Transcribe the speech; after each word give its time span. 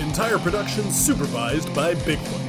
Entire 0.00 0.38
production 0.38 0.90
supervised 0.90 1.72
by 1.74 1.94
Bigfoot. 1.94 2.40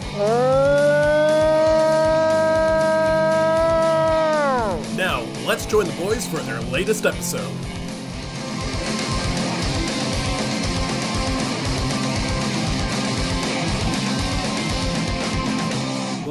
Now, 4.95 5.21
let's 5.45 5.65
join 5.65 5.85
the 5.85 5.93
boys 5.93 6.25
for 6.27 6.37
their 6.37 6.61
latest 6.61 7.05
episode. 7.05 7.51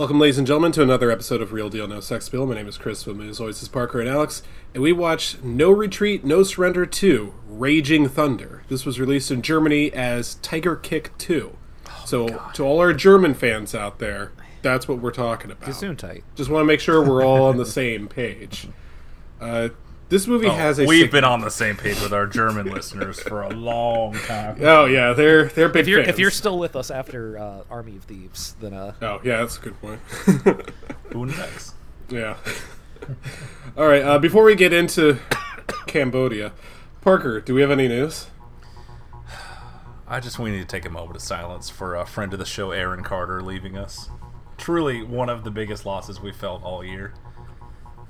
Welcome, 0.05 0.21
ladies 0.21 0.37
and 0.37 0.47
gentlemen, 0.47 0.71
to 0.73 0.83
another 0.83 1.11
episode 1.11 1.41
of 1.41 1.55
Real 1.55 1.71
Deal 1.71 1.89
No 1.89 1.99
Sex 1.99 2.29
Bill. 2.29 2.45
My 2.45 2.57
name 2.57 2.69
is 2.69 2.77
Chris. 2.77 3.07
With 3.07 3.17
me, 3.17 3.27
as 3.27 3.41
always, 3.41 3.63
is 3.63 3.69
Parker 3.69 4.01
and 4.01 4.09
Alex, 4.09 4.43
and 4.75 4.83
we 4.83 4.93
watch 4.93 5.43
No 5.43 5.71
Retreat, 5.71 6.27
No 6.27 6.43
Surrender 6.43 6.85
2 6.85 7.33
Raging 7.49 8.11
Thunder. 8.11 8.65
This 8.69 8.85
was 8.85 9.01
released 9.01 9.31
in 9.31 9.41
Germany 9.41 9.91
as 9.95 10.35
Tiger 10.43 10.77
Kick 10.77 11.17
2. 11.17 11.57
so, 12.05 12.29
to 12.53 12.63
all 12.63 12.81
our 12.81 12.93
German 12.93 13.33
fans 13.33 13.75
out 13.75 13.99
there, 13.99 14.33
that's 14.61 14.87
what 14.87 14.99
we're 14.99 15.11
talking 15.11 15.51
about. 15.51 15.71
Gesundheit. 15.71 16.23
Just 16.35 16.51
want 16.51 16.61
to 16.61 16.67
make 16.67 16.81
sure 16.81 17.03
we're 17.03 17.25
all 17.25 17.47
on 17.47 17.57
the 17.57 17.65
same 17.65 18.07
page. 18.07 18.69
Uh, 19.41 19.71
this 20.15 20.29
movie 20.29 20.49
has 20.49 20.79
a 20.79 20.85
Oh, 20.85 20.87
We've 20.87 21.03
sig- 21.03 21.11
been 21.11 21.25
on 21.25 21.41
the 21.41 21.51
same 21.51 21.77
page 21.77 22.01
with 22.01 22.13
our 22.13 22.27
German 22.27 22.71
listeners 22.71 23.19
for 23.21 23.43
a 23.43 23.51
long 23.51 24.15
time. 24.15 24.59
Oh 24.61 24.85
yeah, 24.85 25.13
they're 25.13 25.47
they're 25.47 25.69
big 25.69 25.83
If 25.83 25.89
you're 25.89 25.99
fans. 26.05 26.09
if 26.11 26.19
you're 26.21 26.31
still 26.31 26.57
with 26.59 26.77
us 26.77 26.91
after 26.93 27.37
uh, 27.37 27.63
Army 27.69 27.97
of 27.97 28.05
Thieves, 28.05 28.55
then 28.61 28.73
uh, 28.75 28.95
oh 29.03 29.21
yeah, 29.25 29.39
that's 29.39 29.59
a 29.59 29.61
good 29.61 29.81
point. 29.81 30.01
Who 31.13 31.27
next? 31.27 31.75
yeah. 32.09 32.37
all 33.77 33.89
right. 33.89 34.03
Uh, 34.03 34.19
before 34.21 34.45
we 34.45 34.55
get 34.55 34.73
into 34.73 35.19
Cambodia, 35.89 36.53
Parker, 37.01 37.41
do 37.41 37.53
we 37.55 37.61
have 37.61 37.71
any 37.73 37.89
news? 37.89 38.29
I 40.07 40.21
just 40.21 40.39
we 40.39 40.51
need 40.53 40.61
to 40.61 40.65
take 40.67 40.85
a 40.85 40.91
moment 40.91 41.17
of 41.17 41.23
silence 41.23 41.71
for 41.71 41.97
a 41.97 42.07
friend 42.07 42.33
of 42.33 42.39
the 42.39 42.45
show, 42.45 42.71
Aaron 42.71 43.03
Carter, 43.03 43.43
leaving 43.43 43.77
us. 43.77 44.11
Truly 44.59 45.03
one 45.03 45.29
of 45.29 45.43
the 45.45 45.51
biggest 45.51 45.85
losses 45.85 46.21
we 46.21 46.31
felt 46.31 46.63
all 46.63 46.85
year. 46.85 47.15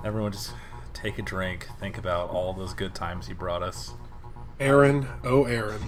Everyone 0.05 0.31
just 0.33 0.53
take 0.95 1.19
a 1.19 1.23
drink, 1.23 1.69
think 1.79 1.99
about 1.99 2.31
all 2.31 2.53
those 2.53 2.73
good 2.73 2.95
times 2.95 3.27
he 3.27 3.35
brought 3.35 3.63
us. 3.63 3.93
Aaron, 4.61 5.07
oh 5.25 5.45
Aaron. 5.45 5.83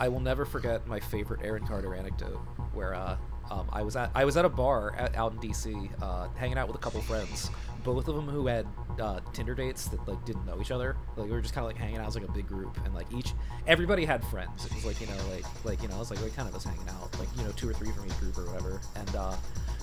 I 0.00 0.08
will 0.08 0.20
never 0.20 0.44
forget 0.44 0.86
my 0.86 0.98
favorite 0.98 1.40
Aaron 1.44 1.66
Carter 1.66 1.94
anecdote, 1.94 2.40
where 2.72 2.94
uh, 2.94 3.16
um, 3.50 3.68
I 3.72 3.82
was 3.82 3.94
at 3.94 4.10
I 4.14 4.24
was 4.24 4.36
at 4.36 4.44
a 4.44 4.48
bar 4.48 4.94
at, 4.96 5.14
out 5.14 5.32
in 5.32 5.38
DC, 5.38 5.90
uh, 6.02 6.28
hanging 6.34 6.58
out 6.58 6.66
with 6.66 6.76
a 6.76 6.80
couple 6.80 7.00
friends, 7.02 7.50
both 7.84 8.08
of 8.08 8.16
them 8.16 8.26
who 8.26 8.46
had 8.46 8.66
uh, 9.00 9.20
Tinder 9.32 9.54
dates 9.54 9.86
that 9.88 10.06
like 10.08 10.24
didn't 10.24 10.46
know 10.46 10.58
each 10.60 10.70
other. 10.70 10.96
Like 11.16 11.26
we 11.26 11.32
were 11.32 11.42
just 11.42 11.54
kind 11.54 11.64
of 11.64 11.70
like 11.70 11.76
hanging 11.76 11.98
out 11.98 12.08
as 12.08 12.14
like 12.14 12.24
a 12.26 12.32
big 12.32 12.48
group, 12.48 12.78
and 12.84 12.94
like 12.94 13.06
each 13.12 13.34
everybody 13.66 14.04
had 14.04 14.24
friends. 14.24 14.64
It 14.64 14.74
was 14.74 14.84
like 14.86 15.00
you 15.00 15.06
know 15.06 15.16
like 15.30 15.44
like 15.64 15.82
you 15.82 15.88
know 15.88 15.96
it 15.96 16.00
was 16.00 16.10
like 16.10 16.22
we 16.22 16.30
kind 16.30 16.48
of 16.48 16.54
was 16.54 16.64
hanging 16.64 16.88
out, 16.88 17.16
like 17.18 17.28
you 17.36 17.44
know 17.44 17.52
two 17.52 17.68
or 17.68 17.74
three 17.74 17.92
from 17.92 18.06
each 18.06 18.18
group 18.18 18.38
or 18.38 18.46
whatever, 18.46 18.80
and. 18.96 19.14
uh 19.14 19.36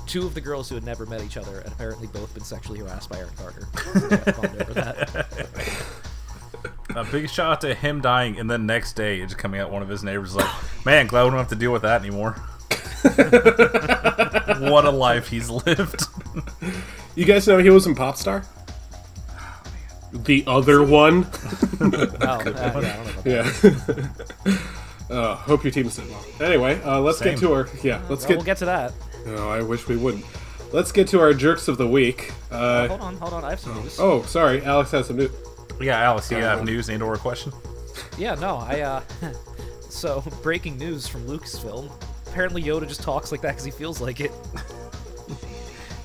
Two 0.09 0.25
of 0.25 0.33
the 0.33 0.41
girls 0.41 0.67
who 0.67 0.75
had 0.75 0.83
never 0.83 1.05
met 1.05 1.21
each 1.21 1.37
other 1.37 1.59
and 1.59 1.71
apparently 1.71 2.07
both 2.07 2.33
been 2.33 2.43
sexually 2.43 2.79
harassed 2.79 3.09
by 3.09 3.19
Aaron 3.19 3.33
Carter. 3.37 3.67
Yeah, 4.09 4.31
bummed 4.31 4.61
over 4.61 4.73
that. 4.73 5.27
A 6.95 7.03
big 7.05 7.29
shout 7.29 7.51
out 7.51 7.61
to 7.61 7.75
him 7.75 8.01
dying, 8.01 8.39
and 8.39 8.49
then 8.49 8.65
next 8.65 8.93
day, 8.93 9.21
just 9.21 9.37
coming 9.37 9.61
out, 9.61 9.71
one 9.71 9.83
of 9.83 9.87
his 9.89 10.03
neighbors 10.03 10.31
is 10.31 10.35
like, 10.35 10.49
"Man, 10.85 11.05
glad 11.05 11.25
we 11.25 11.29
don't 11.29 11.37
have 11.37 11.47
to 11.49 11.55
deal 11.55 11.71
with 11.71 11.83
that 11.83 12.01
anymore." 12.01 12.31
what 14.71 14.85
a 14.85 14.89
life 14.91 15.27
he's 15.27 15.49
lived. 15.49 16.01
You 17.15 17.25
guys 17.25 17.47
know 17.47 17.59
he 17.59 17.69
was 17.69 17.85
in 17.85 17.93
Popstar? 17.93 18.43
The 20.11 20.43
other 20.47 20.83
one? 20.83 21.27
Oh, 21.79 21.85
uh, 21.85 21.93
yeah, 22.19 22.31
I 22.31 22.43
don't 22.43 22.53
know 22.55 23.01
about 23.01 23.23
that. 23.23 24.09
yeah. 25.09 25.15
uh, 25.15 25.35
hope 25.35 25.63
your 25.63 25.71
team's 25.71 25.95
doing 25.95 26.09
well. 26.09 26.25
Anyway, 26.41 26.81
uh, 26.83 26.99
let's 26.99 27.19
Same. 27.19 27.35
get 27.35 27.39
to 27.41 27.53
our 27.53 27.69
yeah. 27.83 28.01
Let's 28.09 28.21
Well, 28.23 28.27
get. 28.29 28.37
we'll 28.37 28.45
get 28.45 28.57
to 28.57 28.65
that. 28.65 28.93
Oh, 29.27 29.49
I 29.49 29.61
wish 29.61 29.87
we 29.87 29.97
wouldn't. 29.97 30.25
Let's 30.71 30.91
get 30.91 31.07
to 31.09 31.19
our 31.19 31.33
jerks 31.33 31.67
of 31.67 31.77
the 31.77 31.87
week. 31.87 32.31
Uh, 32.51 32.87
hold 32.87 33.01
on, 33.01 33.17
hold 33.17 33.33
on. 33.33 33.43
I 33.43 33.51
have 33.51 33.59
some 33.59 33.75
news. 33.81 33.99
oh, 33.99 34.21
sorry, 34.23 34.63
Alex 34.63 34.91
has 34.91 35.07
some 35.07 35.17
news. 35.17 35.31
Yeah, 35.81 35.99
Alex, 35.99 36.29
do 36.29 36.35
you 36.35 36.43
have 36.43 36.63
news 36.63 36.89
and/or 36.89 37.15
a 37.15 37.17
question? 37.17 37.51
Yeah, 38.17 38.35
no, 38.35 38.57
I, 38.57 38.81
uh. 38.81 39.01
so, 39.89 40.23
breaking 40.43 40.77
news 40.77 41.07
from 41.07 41.25
Lucasfilm. 41.25 41.89
Apparently, 42.27 42.61
Yoda 42.61 42.87
just 42.87 43.01
talks 43.01 43.31
like 43.31 43.41
that 43.41 43.51
because 43.51 43.65
he 43.65 43.71
feels 43.71 43.99
like 44.01 44.19
it. 44.19 44.31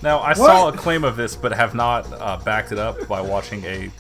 Now, 0.05 0.21
I 0.21 0.35
saw 0.35 0.69
a 0.69 0.73
claim 0.73 1.03
of 1.03 1.17
this, 1.17 1.35
but 1.35 1.51
have 1.53 1.75
not 1.75 2.07
uh, 2.21 2.37
backed 2.45 2.73
it 2.73 2.79
up 2.79 3.09
by 3.09 3.23
watching 3.23 3.65
a 3.65 3.91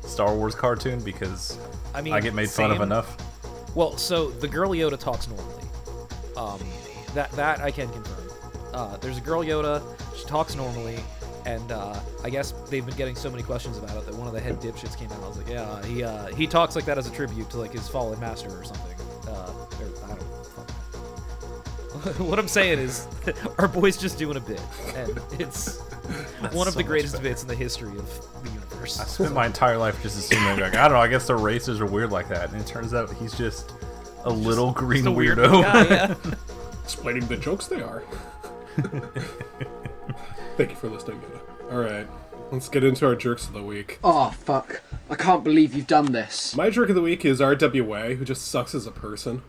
Star 0.00 0.34
Wars 0.34 0.54
cartoon 0.54 1.02
because 1.02 1.58
I 1.94 2.00
mean, 2.00 2.14
I 2.14 2.20
get 2.20 2.32
made 2.32 2.48
fun 2.48 2.70
of 2.70 2.80
enough. 2.80 3.14
Well, 3.76 3.98
so 3.98 4.30
the 4.30 4.48
girl 4.48 4.70
Yoda 4.70 4.98
talks 4.98 5.28
normally. 5.28 5.64
Um, 6.34 6.58
that 7.12 7.30
that 7.32 7.60
I 7.60 7.70
can 7.70 7.90
confirm. 7.90 8.29
Uh, 8.72 8.96
there's 8.98 9.18
a 9.18 9.20
girl 9.20 9.42
Yoda. 9.42 9.82
She 10.16 10.24
talks 10.26 10.54
normally, 10.54 10.98
and 11.46 11.72
uh, 11.72 11.98
I 12.24 12.30
guess 12.30 12.52
they've 12.68 12.84
been 12.84 12.96
getting 12.96 13.16
so 13.16 13.30
many 13.30 13.42
questions 13.42 13.78
about 13.78 13.96
it 13.96 14.06
that 14.06 14.14
one 14.14 14.26
of 14.26 14.32
the 14.32 14.40
head 14.40 14.60
dipshits 14.60 14.96
came 14.96 15.10
out. 15.12 15.22
I 15.22 15.28
was 15.28 15.38
like, 15.38 15.48
yeah, 15.48 15.84
he 15.84 16.02
uh, 16.04 16.26
he 16.28 16.46
talks 16.46 16.74
like 16.76 16.84
that 16.84 16.98
as 16.98 17.06
a 17.06 17.12
tribute 17.12 17.50
to 17.50 17.58
like 17.58 17.72
his 17.72 17.88
fallen 17.88 18.18
master 18.20 18.50
or 18.50 18.64
something. 18.64 18.96
Uh, 19.28 19.52
or, 19.80 19.86
I 20.04 20.08
don't 20.14 20.20
what 22.18 22.38
I'm 22.38 22.48
saying 22.48 22.78
is, 22.78 23.06
our 23.58 23.68
boy's 23.68 23.96
just 23.98 24.16
doing 24.18 24.36
a 24.36 24.40
bit, 24.40 24.60
and 24.94 25.20
it's 25.38 25.78
one 26.52 26.66
of 26.66 26.74
so 26.74 26.78
the 26.78 26.84
greatest 26.84 27.14
better. 27.14 27.24
bits 27.28 27.42
in 27.42 27.48
the 27.48 27.54
history 27.54 27.90
of 27.98 28.42
the 28.42 28.50
universe. 28.50 28.98
I 29.00 29.04
spent 29.04 29.34
my 29.34 29.46
entire 29.46 29.76
life 29.76 30.00
just 30.02 30.18
assuming, 30.18 30.60
like, 30.60 30.74
I 30.76 30.82
don't 30.84 30.92
know, 30.92 31.00
I 31.02 31.08
guess 31.08 31.26
the 31.26 31.36
races 31.36 31.80
are 31.80 31.86
weird 31.86 32.10
like 32.12 32.28
that. 32.28 32.52
And 32.52 32.60
it 32.60 32.66
turns 32.66 32.94
out 32.94 33.12
he's 33.14 33.36
just 33.36 33.72
a 34.24 34.30
little 34.30 34.72
green 34.72 35.04
Just 35.04 35.08
a 35.08 35.12
weird 35.12 35.38
weirdo. 35.38 35.62
guy, 35.62 35.84
yeah. 35.88 36.14
explaining 36.84 37.26
the 37.26 37.36
jokes 37.36 37.66
they 37.66 37.82
are. 37.82 38.02
Thank 40.56 40.70
you 40.70 40.76
for 40.76 40.88
listening. 40.88 41.20
Yoda. 41.20 41.72
All 41.72 41.80
right, 41.80 42.06
let's 42.50 42.68
get 42.68 42.84
into 42.84 43.06
our 43.06 43.14
jerks 43.14 43.46
of 43.46 43.52
the 43.54 43.62
week. 43.62 43.98
Oh 44.04 44.30
fuck! 44.30 44.82
I 45.08 45.14
can't 45.14 45.42
believe 45.44 45.74
you've 45.74 45.86
done 45.86 46.12
this. 46.12 46.54
My 46.56 46.70
jerk 46.70 46.88
of 46.88 46.94
the 46.94 47.00
week 47.02 47.24
is 47.24 47.40
RWA, 47.40 48.16
who 48.16 48.24
just 48.24 48.46
sucks 48.48 48.74
as 48.74 48.86
a 48.86 48.90
person. 48.90 49.42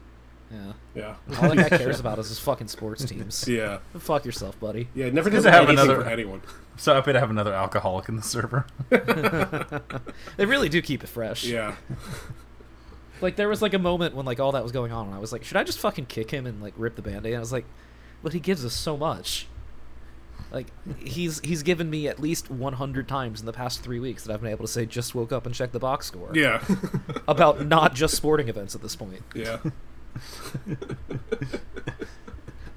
yeah. 0.52 0.74
Yeah, 0.94 1.16
All 1.42 1.54
that 1.56 1.70
guy 1.70 1.78
cares 1.78 2.00
about 2.02 2.20
is 2.20 2.28
his 2.28 2.40
fucking 2.40 2.68
sports 2.68 3.06
teams. 3.06 3.48
yeah, 3.48 3.78
Fuck 3.98 4.26
yourself, 4.26 4.60
buddy. 4.60 4.90
yeah. 4.94 5.10
Never 5.10 5.30
does 5.30 5.44
to 5.46 5.52
have 5.52 5.70
another- 5.70 6.02
for 6.04 6.10
anyone. 6.10 6.42
so 6.78 6.94
happy 6.94 7.14
to 7.14 7.20
have 7.20 7.30
another 7.30 7.54
alcoholic 7.54 8.10
in 8.10 8.18
the 8.18 8.22
server. 8.22 8.66
They 10.38 10.46
really 10.46 10.68
do 10.68 10.82
keep 10.82 11.02
it 11.04 11.08
fresh. 11.08 11.46
Yeah, 11.46 11.76
Like 13.22 13.38
there 13.38 13.48
was 13.48 13.62
like 13.62 13.74
a 13.74 13.80
moment 13.80 14.16
when 14.16 14.26
like 14.26 14.40
all 14.42 14.52
that 14.52 14.64
was 14.64 14.74
going 14.74 14.92
on, 14.92 15.06
and 15.08 15.16
I 15.16 15.20
was 15.20 15.32
like, 15.32 15.44
should 15.46 15.56
I 15.58 15.64
just 15.64 15.80
fucking 15.80 16.08
kick 16.08 16.30
him 16.32 16.46
and 16.46 16.62
like 16.62 16.74
rip 16.76 16.96
the 16.98 17.02
band-aid? 17.02 17.32
And 17.34 17.38
I 17.38 17.40
was 17.40 17.54
like, 17.54 17.66
but 18.24 18.34
he 18.34 18.40
gives 18.40 18.66
us 18.66 18.74
so 18.74 18.98
much. 18.98 19.48
Like 20.52 20.68
he's 21.00 21.40
he's 21.42 21.64
given 21.64 21.90
me 21.90 22.08
at 22.08 22.20
least 22.20 22.52
100 22.52 23.08
times 23.08 23.40
in 23.40 23.46
the 23.46 23.54
past 23.54 23.84
three 23.84 24.00
weeks 24.00 24.24
that 24.24 24.34
I've 24.34 24.42
been 24.42 24.52
able 24.52 24.66
to 24.66 24.72
say 24.72 24.86
just 24.86 25.16
woke 25.16 25.32
up 25.32 25.46
and 25.46 25.56
check 25.56 25.72
the 25.72 25.80
box 25.80 26.08
score 26.08 26.32
yeah, 26.34 26.64
about 27.28 27.66
not 27.66 27.96
just 27.96 28.16
sporting 28.16 28.50
events 28.50 28.76
at 28.76 28.82
this 28.82 28.96
point. 28.96 29.22
yeah. 29.34 29.60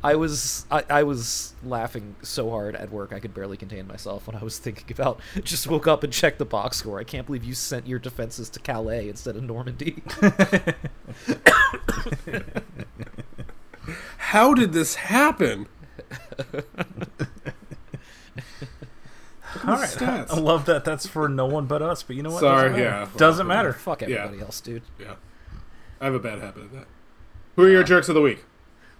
I 0.05 0.17
was 0.17 0.67
I, 0.70 0.85
I 0.91 1.02
was 1.02 1.55
laughing 1.64 2.14
so 2.23 2.50
hard 2.50 2.76
at 2.76 2.93
work 2.93 3.12
I 3.12 3.20
could 3.20 3.32
barely 3.32 3.56
contain 3.56 3.87
myself 3.87 4.26
when 4.26 4.37
I 4.37 4.44
was 4.44 4.58
thinking 4.58 4.85
about 4.90 5.19
just 5.43 5.67
woke 5.67 5.88
up 5.88 6.05
and 6.05 6.12
checked 6.12 6.38
the 6.38 6.44
box 6.44 6.76
score. 6.76 7.00
I 7.00 7.05
can't 7.05 7.26
believe 7.26 7.43
you 7.43 7.55
sent 7.55 7.87
your 7.87 7.99
defenses 7.99 8.50
to 8.50 8.61
Calais 8.61 9.08
instead 9.08 9.35
of 9.35 9.43
Normandy. 9.43 10.02
How 14.29 14.55
did 14.55 14.73
this 14.73 14.94
happen? 14.97 15.67
All 19.67 19.76
right. 19.76 19.88
stats. 19.88 20.31
I 20.32 20.38
love 20.38 20.65
that 20.67 20.85
that's 20.85 21.06
for 21.06 21.29
no 21.29 21.47
one 21.47 21.67
but 21.67 21.82
us, 21.82 22.03
but 22.03 22.17
you 22.17 22.23
know 22.23 22.31
what? 22.32 22.41
Sorry, 22.41 22.69
Doesn't 22.71 22.76
matter. 22.85 23.11
yeah. 23.12 23.19
Doesn't 23.19 23.47
matter. 23.47 23.73
Fuck 23.73 24.00
Yeah. 24.03 24.09
everybody 24.09 24.41
else, 24.43 24.61
dude. 24.61 24.82
Yeah, 24.99 25.15
I 26.00 26.06
have 26.06 26.15
a 26.15 26.19
bad 26.19 26.41
habit 26.41 26.65
of 26.65 26.73
that. 26.73 26.87
Who 27.56 27.65
are 27.65 27.69
your 27.71 27.82
uh, 27.82 27.87
jerks 27.87 28.09
of 28.09 28.15
the 28.15 28.21
week? 28.21 28.44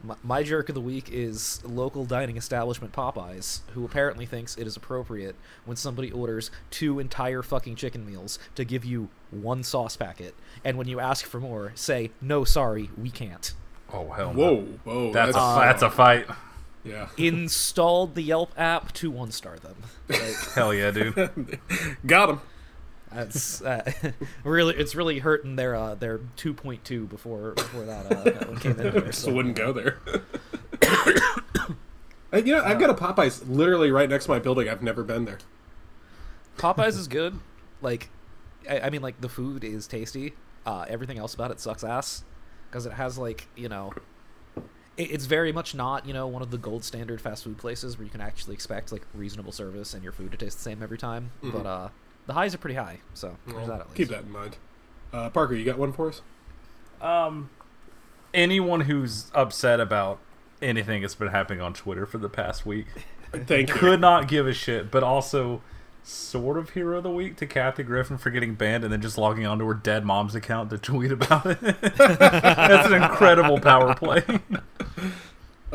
My, 0.03 0.15
my 0.23 0.43
jerk 0.43 0.69
of 0.69 0.75
the 0.75 0.81
week 0.81 1.09
is 1.11 1.61
local 1.65 2.05
dining 2.05 2.37
establishment 2.37 2.93
Popeyes, 2.93 3.61
who 3.73 3.85
apparently 3.85 4.27
thinks 4.27 4.57
it 4.57 4.67
is 4.67 4.77
appropriate 4.77 5.35
when 5.65 5.77
somebody 5.77 6.13
orders 6.13 6.51
two 6.71 7.01
entire 7.01 7.43
fucking 7.43 7.75
chicken 7.77 8.07
meals 8.07 8.39
to 8.55 8.65
give 8.65 8.85
you 8.85 9.09
one 9.31 9.63
sauce 9.65 9.97
packet, 9.97 10.35
and 10.63 10.77
when 10.79 10.87
you 10.87 11.01
ask 11.01 11.25
for 11.25 11.41
more, 11.41 11.73
say 11.75 12.11
no, 12.21 12.45
sorry, 12.45 12.91
we 12.97 13.11
can't. 13.11 13.55
Oh 13.95 14.11
hell. 14.13 14.35
no. 14.35 14.41
Whoa, 14.57 14.63
whoa. 14.85 15.13
That's 15.13 15.31
a 15.31 15.33
that's- 15.35 15.57
that's 15.59 15.83
a 15.83 15.91
fight. 15.91 16.27
Yeah. 16.85 17.09
Installed 17.17 18.15
the 18.15 18.23
Yelp 18.23 18.53
app 18.59 18.93
to 18.95 19.11
one 19.11 19.31
star 19.33 19.57
them. 19.57 19.77
Like, 20.09 20.21
Hell 20.55 20.75
yeah, 20.75 20.91
dude. 20.91 21.59
Got 22.07 22.29
him. 22.29 22.41
that's 23.11 23.63
uh, 23.63 23.91
really 24.45 24.75
it's 24.77 24.95
really 24.95 25.21
hurting 25.21 25.57
their 25.57 25.75
uh, 25.75 25.95
their 25.95 26.19
2.2 26.37 27.09
before 27.09 27.53
before 27.53 27.85
that, 27.87 28.13
uh, 28.13 28.23
that 28.25 28.49
one 28.49 28.59
came 28.61 28.73
in. 28.73 28.93
There, 28.93 29.13
so. 29.13 29.33
wouldn't 29.33 29.57
go 29.57 29.73
there. 29.73 29.99
And, 32.33 32.49
you 32.49 32.53
know, 32.57 32.65
I've 32.65 32.81
got 32.81 32.91
a 32.91 32.95
Popeyes 32.95 33.45
literally 33.49 33.93
right 33.93 34.11
next 34.11 34.25
to 34.25 34.33
my 34.33 34.41
building. 34.41 34.69
I've 34.69 34.83
never 34.83 35.05
been 35.05 35.25
there. 35.25 35.39
Popeyes 36.59 36.99
is 36.99 37.07
good. 37.07 37.39
Like, 37.81 38.11
I, 38.69 38.81
I 38.81 38.91
mean, 38.91 39.03
like 39.03 39.21
the 39.21 39.29
food 39.29 39.63
is 39.63 39.87
tasty. 39.87 40.35
Uh, 40.67 40.85
everything 40.89 41.17
else 41.17 41.33
about 41.35 41.53
it 41.53 41.61
sucks 41.61 41.85
ass 41.85 42.25
because 42.75 42.87
it 42.87 42.93
has 42.93 43.17
like 43.17 43.47
you 43.55 43.69
know, 43.69 43.93
it, 44.97 45.13
it's 45.13 45.27
very 45.27 45.53
much 45.53 45.77
not 45.77 46.05
you 46.07 46.13
know 46.13 46.27
one 46.27 46.43
of 46.43 46.51
the 46.51 46.59
gold 46.59 46.83
standard 46.83 47.21
fast 47.21 47.45
food 47.45 47.57
places 47.57 47.97
where 47.97 48.05
you 48.05 48.11
can 48.11 48.21
actually 48.21 48.55
expect 48.55 48.91
like 48.91 49.07
reasonable 49.15 49.53
service 49.53 49.95
and 49.95 50.03
your 50.03 50.11
food 50.11 50.33
to 50.33 50.37
taste 50.37 50.59
the 50.59 50.65
same 50.65 50.83
every 50.83 50.99
time. 50.99 51.31
But 51.41 51.67
uh, 51.67 51.89
the 52.27 52.33
highs 52.33 52.53
are 52.53 52.59
pretty 52.59 52.75
high, 52.75 52.99
so 53.15 53.37
there's 53.47 53.69
that 53.69 53.81
at 53.81 53.87
least. 53.87 53.97
Keep 53.97 54.09
that 54.09 54.25
in 54.25 54.33
mind. 54.33 54.57
Uh, 55.13 55.31
Parker, 55.31 55.55
you 55.55 55.65
got 55.65 55.79
one 55.79 55.93
for 55.93 56.09
us? 56.09 56.23
Um, 57.01 57.51
anyone 58.33 58.83
who's 58.83 59.31
upset 59.35 59.79
about 59.79 60.19
anything 60.61 61.03
that's 61.03 61.15
been 61.15 61.29
happening 61.29 61.61
on 61.61 61.75
Twitter 61.75 62.07
for 62.07 62.19
the 62.19 62.29
past 62.29 62.67
week 62.67 62.87
Thank 63.33 63.69
you. 63.69 63.75
could 63.75 64.01
not 64.01 64.27
give 64.27 64.49
a 64.49 64.53
shit, 64.53 64.91
but 64.91 65.05
also 65.05 65.63
sort 66.05 66.59
of 66.59 66.71
hero 66.71 66.99
of 66.99 67.03
the 67.03 67.11
week 67.11 67.37
to 67.37 67.47
Kathy 67.47 67.83
Griffin 67.83 68.19
for 68.19 68.31
getting 68.31 68.55
banned 68.55 68.85
and 68.85 68.93
then 68.93 69.01
just 69.01 69.17
logging 69.19 69.47
onto 69.47 69.67
her 69.67 69.75
dead 69.75 70.05
mom's 70.05 70.35
account 70.35 70.71
to 70.71 70.79
tweet 70.79 71.11
about 71.11 71.47
it. 71.47 71.61
That's 71.81 72.87
an 72.89 73.03
incredible 73.03 73.61
power 73.61 73.95
play. 73.95 74.23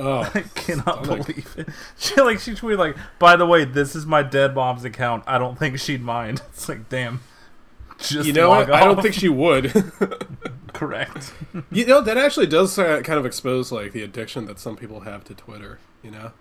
Oh, 0.01 0.21
I 0.33 0.43
cannot 0.55 1.03
Stomach. 1.03 1.27
believe 1.27 1.55
it. 1.57 1.67
She 1.97 2.15
like 2.21 2.39
she 2.39 2.51
tweeted 2.51 2.77
like, 2.77 2.95
by 3.19 3.35
the 3.35 3.45
way, 3.45 3.65
this 3.65 3.97
is 3.97 4.05
my 4.05 4.23
dead 4.23 4.55
mom's 4.55 4.85
account. 4.85 5.25
I 5.27 5.37
don't 5.37 5.59
think 5.59 5.77
she'd 5.77 6.01
mind. 6.01 6.41
It's 6.53 6.69
like, 6.69 6.87
damn. 6.87 7.19
Just 7.97 8.25
you 8.25 8.31
know 8.31 8.47
log? 8.47 8.69
I 8.69 8.85
don't 8.85 9.01
think 9.01 9.13
she 9.13 9.27
would. 9.27 9.73
correct. 10.73 11.33
you 11.69 11.85
know 11.85 11.99
that 11.99 12.17
actually 12.17 12.47
does 12.47 12.79
uh, 12.79 13.01
kind 13.01 13.19
of 13.19 13.25
expose 13.25 13.73
like 13.73 13.91
the 13.91 14.01
addiction 14.01 14.45
that 14.45 14.57
some 14.57 14.77
people 14.77 15.01
have 15.01 15.25
to 15.25 15.33
Twitter. 15.33 15.79
You 16.01 16.11
know. 16.11 16.31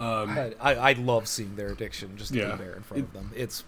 Um, 0.00 0.30
I, 0.30 0.54
I, 0.60 0.74
I 0.74 0.92
love 0.94 1.28
seeing 1.28 1.56
their 1.56 1.68
addiction 1.68 2.16
just 2.16 2.32
to 2.32 2.38
Yeah. 2.38 2.56
there 2.56 2.72
in 2.74 2.82
front 2.82 3.02
of 3.04 3.12
them. 3.12 3.30
It's 3.36 3.64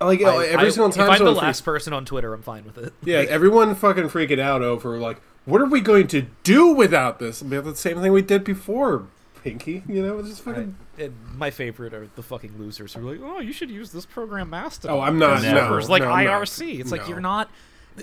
like 0.00 0.22
I- 0.22 0.46
every 0.46 0.66
I- 0.66 0.70
single 0.70 0.90
time. 0.90 1.04
If 1.04 1.10
I'm 1.10 1.12
the 1.12 1.16
someone 1.18 1.34
freaks- 1.34 1.42
last 1.42 1.60
person 1.64 1.92
on 1.92 2.04
Twitter, 2.04 2.32
I'm 2.32 2.42
fine 2.42 2.64
with 2.64 2.78
it. 2.78 2.92
Yeah, 3.04 3.18
Like, 3.20 3.28
everyone 3.28 3.74
fucking 3.74 4.04
freaking 4.08 4.38
out 4.40 4.62
over 4.62 4.98
like, 4.98 5.20
what 5.44 5.60
are 5.60 5.66
we 5.66 5.80
going 5.80 6.06
to 6.08 6.22
do 6.42 6.68
without 6.68 7.18
this? 7.18 7.42
I 7.42 7.46
mean, 7.46 7.62
the 7.64 7.76
same 7.76 8.00
thing 8.00 8.12
we 8.12 8.22
did 8.22 8.44
before, 8.44 9.06
Pinky. 9.42 9.82
You 9.88 10.02
know, 10.06 10.18
it's 10.18 10.28
just 10.28 10.42
I- 10.42 10.52
fucking. 10.52 10.76
and 10.98 11.14
my 11.36 11.50
favorite 11.50 11.92
are 11.94 12.08
the 12.16 12.22
fucking 12.22 12.54
losers 12.58 12.94
who 12.94 13.06
are 13.08 13.12
like, 13.12 13.20
"Oh, 13.22 13.40
you 13.40 13.52
should 13.52 13.70
use 13.70 13.90
this 13.92 14.04
program 14.06 14.50
Mastodon." 14.50 14.96
Oh, 14.96 15.00
I'm 15.00 15.18
not. 15.18 15.42
Never. 15.42 15.80
No, 15.80 15.86
like 15.86 16.02
no, 16.02 16.10
I'm 16.10 16.26
not. 16.26 16.42
IRC. 16.42 16.78
It's 16.80 16.90
like 16.92 17.02
No. 17.02 17.08
you're 17.08 17.20
not. 17.20 17.50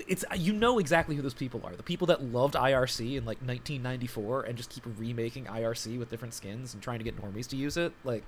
It's 0.06 0.24
you 0.36 0.52
know 0.52 0.78
exactly 0.78 1.16
who 1.16 1.22
those 1.22 1.34
people 1.34 1.60
are. 1.64 1.74
The 1.74 1.82
people 1.82 2.06
that 2.08 2.22
loved 2.22 2.54
IRC 2.54 3.16
in 3.16 3.24
like 3.24 3.38
1994 3.38 4.42
and 4.42 4.56
just 4.56 4.70
keep 4.70 4.84
remaking 4.98 5.46
IRC 5.46 5.98
with 5.98 6.10
different 6.10 6.34
skins 6.34 6.74
and 6.74 6.82
trying 6.82 6.98
to 6.98 7.04
get 7.04 7.20
normies 7.20 7.48
to 7.48 7.56
use 7.56 7.76
it. 7.76 7.92
Like 8.04 8.24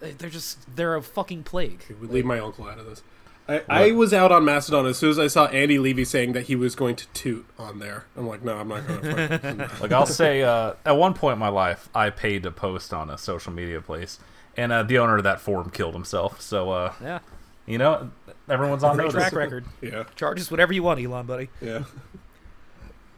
they- 0.00 0.12
they're 0.12 0.30
just 0.30 0.74
they're 0.76 0.94
a 0.96 1.02
fucking 1.02 1.42
plague. 1.44 1.84
We 1.88 1.94
Like, 2.06 2.10
leave 2.14 2.24
my 2.24 2.38
uncle 2.38 2.66
out 2.68 2.78
of 2.78 2.86
this. 2.86 3.02
I, 3.48 3.62
I 3.68 3.90
was 3.92 4.14
out 4.14 4.30
on 4.30 4.44
Mastodon 4.44 4.86
as 4.86 4.96
soon 4.96 5.10
as 5.10 5.18
I 5.18 5.26
saw 5.26 5.46
Andy 5.46 5.76
Levy 5.78 6.04
saying 6.04 6.34
that 6.34 6.42
he 6.44 6.54
was 6.54 6.76
going 6.76 6.94
to 6.94 7.06
toot 7.08 7.46
on 7.58 7.80
there. 7.80 8.04
I'm 8.16 8.28
like, 8.28 8.44
no, 8.44 8.56
I'm 8.56 8.68
not 8.68 8.86
going 8.86 9.00
to. 9.02 9.70
Like 9.80 9.90
I'll 9.90 10.06
say, 10.06 10.42
uh, 10.44 10.74
at 10.86 10.92
one 10.96 11.14
point 11.14 11.32
in 11.32 11.38
my 11.40 11.48
life, 11.48 11.88
I 11.92 12.10
paid 12.10 12.44
to 12.44 12.52
post 12.52 12.94
on 12.94 13.10
a 13.10 13.18
social 13.18 13.52
media 13.52 13.80
place, 13.80 14.20
and 14.56 14.70
uh, 14.70 14.84
the 14.84 14.98
owner 14.98 15.16
of 15.16 15.24
that 15.24 15.40
forum 15.40 15.70
killed 15.70 15.94
himself. 15.94 16.40
So, 16.40 16.70
uh, 16.70 16.92
yeah, 17.02 17.18
you 17.66 17.76
know, 17.78 18.12
everyone's 18.50 18.84
on 18.84 18.96
great 18.96 19.04
notice. 19.06 19.20
track 19.22 19.32
record. 19.32 19.64
yeah, 19.80 20.04
Charge 20.16 20.40
us 20.40 20.50
whatever 20.50 20.72
you 20.72 20.82
want, 20.82 21.00
Elon, 21.00 21.26
buddy. 21.26 21.48
yeah. 21.60 21.84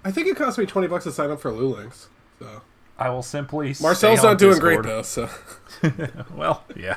I 0.04 0.10
think 0.10 0.26
it 0.26 0.36
cost 0.36 0.58
me 0.58 0.66
20 0.66 0.88
bucks 0.88 1.04
to 1.04 1.12
sign 1.12 1.30
up 1.30 1.40
for 1.40 1.50
Lulinks. 1.52 2.06
So 2.40 2.62
I 2.98 3.08
will 3.10 3.22
simply. 3.22 3.68
Marcel's 3.80 3.96
stay 3.98 4.08
on 4.18 4.32
not 4.32 4.38
doing 4.38 4.54
Discord. 4.54 4.82
great 4.84 4.90
though. 4.92 5.02
So 5.02 5.28
Well, 6.34 6.64
yeah, 6.76 6.96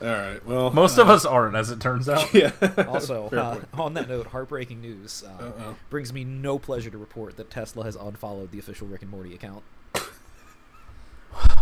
all 0.00 0.08
right, 0.08 0.44
well, 0.46 0.70
most 0.70 0.98
of 0.98 1.08
us 1.08 1.24
aren't, 1.24 1.56
as 1.56 1.70
it 1.70 1.80
turns 1.80 2.08
out. 2.08 2.32
yeah. 2.34 2.52
Also, 2.86 3.28
uh, 3.30 3.60
on 3.80 3.94
that 3.94 4.08
note, 4.08 4.28
heartbreaking 4.28 4.80
news. 4.80 5.24
Uh, 5.26 5.42
Uh-oh. 5.44 5.76
brings 5.90 6.12
me 6.12 6.22
no 6.22 6.58
pleasure 6.58 6.90
to 6.90 6.98
report 6.98 7.36
that 7.36 7.50
Tesla 7.50 7.82
has 7.84 7.96
unfollowed 7.96 8.50
the 8.52 8.58
official 8.58 8.86
Rick 8.86 9.02
and 9.02 9.10
Morty 9.10 9.34
account. 9.34 9.62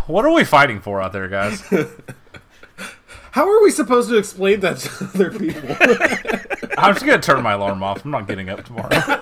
What 0.07 0.25
are 0.27 0.33
we 0.33 0.45
fighting 0.45 0.81
for 0.81 1.01
out 1.01 1.13
there, 1.13 1.29
guys? 1.29 1.63
How 3.35 3.51
are 3.51 3.63
we 3.65 3.73
supposed 3.73 4.09
to 4.11 4.17
explain 4.17 4.61
that 4.61 4.77
to 4.79 5.05
other 5.15 5.31
people? 5.37 5.77
I'm 6.79 6.95
just 6.95 7.05
gonna 7.05 7.21
turn 7.21 7.43
my 7.43 7.55
alarm 7.55 7.83
off. 7.83 8.05
I'm 8.05 8.13
not 8.13 8.29
getting 8.29 8.49
up 8.49 8.65
tomorrow. 8.65 8.91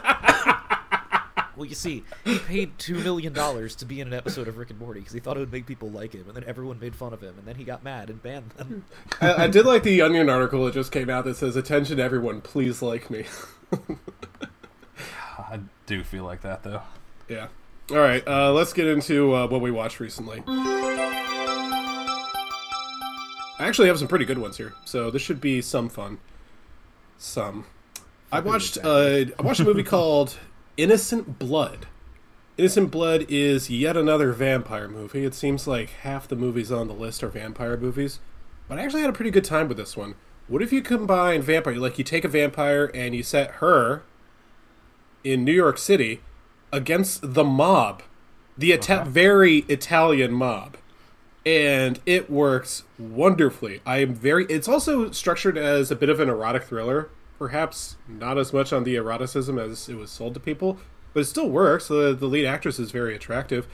Well, 1.55 1.67
you 1.67 1.75
see, 1.75 2.03
he 2.25 2.39
paid 2.39 2.79
two 2.79 2.95
million 2.95 3.33
dollars 3.35 3.77
to 3.77 3.85
be 3.85 4.01
in 4.01 4.09
an 4.09 4.15
episode 4.15 4.49
of 4.49 4.57
Rick 4.57 4.71
and 4.71 4.79
Morty 4.81 5.01
because 5.01 5.13
he 5.13 5.21
thought 5.21 5.37
it 5.37 5.41
would 5.41 5.53
make 5.53 5.67
people 5.67 5.91
like 5.91 6.13
him, 6.15 6.25
and 6.27 6.35
then 6.35 6.45
everyone 6.47 6.81
made 6.81 6.97
fun 6.97 7.13
of 7.13 7.21
him, 7.23 7.35
and 7.39 7.47
then 7.47 7.55
he 7.57 7.63
got 7.63 7.85
mad 7.85 8.09
and 8.11 8.23
banned 8.23 8.51
them. 8.53 8.85
I, 9.21 9.45
I 9.45 9.47
did 9.49 9.67
like 9.67 9.83
the 9.83 10.01
Onion 10.01 10.29
article 10.31 10.65
that 10.65 10.75
just 10.75 10.91
came 10.91 11.09
out 11.11 11.25
that 11.27 11.37
says, 11.37 11.55
"Attention, 11.55 12.01
everyone, 12.01 12.41
please 12.41 12.81
like 12.83 13.11
me." 13.11 13.27
I 15.39 15.61
do 15.87 16.03
feel 16.03 16.25
like 16.25 16.41
that 16.41 16.63
though. 16.65 16.83
yeah. 17.29 17.49
All 17.91 17.99
right, 17.99 18.27
uh, 18.27 18.53
let's 18.53 18.73
get 18.73 18.89
into 18.89 19.35
uh, 19.35 19.47
what 19.47 19.61
we 19.61 19.71
watched 19.71 20.01
recently. 20.01 20.43
I 23.59 23.69
actually 23.69 23.89
have 23.89 23.99
some 23.99 24.09
pretty 24.09 24.25
good 24.25 24.39
ones 24.39 24.57
here, 24.57 24.75
so 24.85 25.11
this 25.11 25.23
should 25.23 25.41
be 25.41 25.61
some 25.63 25.89
fun. 25.89 26.19
Some. 27.19 27.67
I 28.31 28.41
watched. 28.41 28.79
Uh, 28.83 29.27
I 29.39 29.43
watched 29.43 29.61
a 29.61 29.65
movie 29.65 29.83
called 29.85 30.39
Innocent 30.77 31.39
Blood. 31.39 31.87
Innocent 32.59 32.91
Blood 32.91 33.27
is 33.29 33.71
yet 33.71 33.97
another 33.97 34.33
vampire 34.33 34.89
movie. 34.89 35.25
It 35.25 35.35
seems 35.35 35.67
like 35.67 35.91
half 35.91 36.29
the 36.29 36.37
movies 36.37 36.71
on 36.73 36.89
the 36.89 36.95
list 36.95 37.23
are 37.23 37.29
vampire 37.29 37.77
movies, 37.77 38.21
but 38.69 38.79
I 38.79 38.83
actually 38.83 39.03
had 39.03 39.11
a 39.11 39.15
pretty 39.15 39.31
good 39.31 39.45
time 39.45 39.69
with 39.69 39.77
this 39.77 39.97
one. 39.97 40.15
What 40.49 40.63
if 40.63 40.73
you 40.73 40.83
combine 40.83 41.43
vampire? 41.43 41.77
Like 41.77 41.99
you 41.99 42.05
take 42.05 42.25
a 42.25 42.29
vampire 42.29 42.91
and 42.95 43.15
you 43.15 43.23
set 43.23 43.53
her 43.53 44.03
in 45.25 45.45
New 45.45 45.53
York 45.53 45.79
City 45.79 46.21
against 46.73 47.35
the 47.35 47.45
mob, 47.45 48.03
the 48.59 48.73
Ita- 48.73 49.05
very 49.07 49.59
Italian 49.69 50.33
mob, 50.33 50.77
and 51.45 52.01
it 52.07 52.31
works 52.31 52.85
wonderfully. 52.99 53.81
I 53.85 53.99
am 53.99 54.15
very. 54.15 54.45
It's 54.47 54.69
also 54.69 55.11
structured 55.11 55.59
as 55.59 55.91
a 55.91 55.97
bit 55.97 56.09
of 56.09 56.21
an 56.21 56.29
erotic 56.29 56.65
thriller, 56.65 57.11
perhaps 57.39 57.97
not 58.09 58.39
as 58.39 58.53
much 58.53 58.73
on 58.73 58.85
the 58.85 58.97
eroticism 58.97 59.59
as 59.59 59.89
it 59.89 59.97
was 59.97 60.11
sold 60.11 60.35
to 60.35 60.41
people, 60.41 60.79
but 61.13 61.21
it 61.21 61.27
still 61.27 61.49
works. 61.49 61.89
The 61.89 62.15
the 62.15 62.27
lead 62.27 62.47
actress 62.47 62.79
is 62.79 62.91
very 62.91 63.15
attractive, 63.15 63.67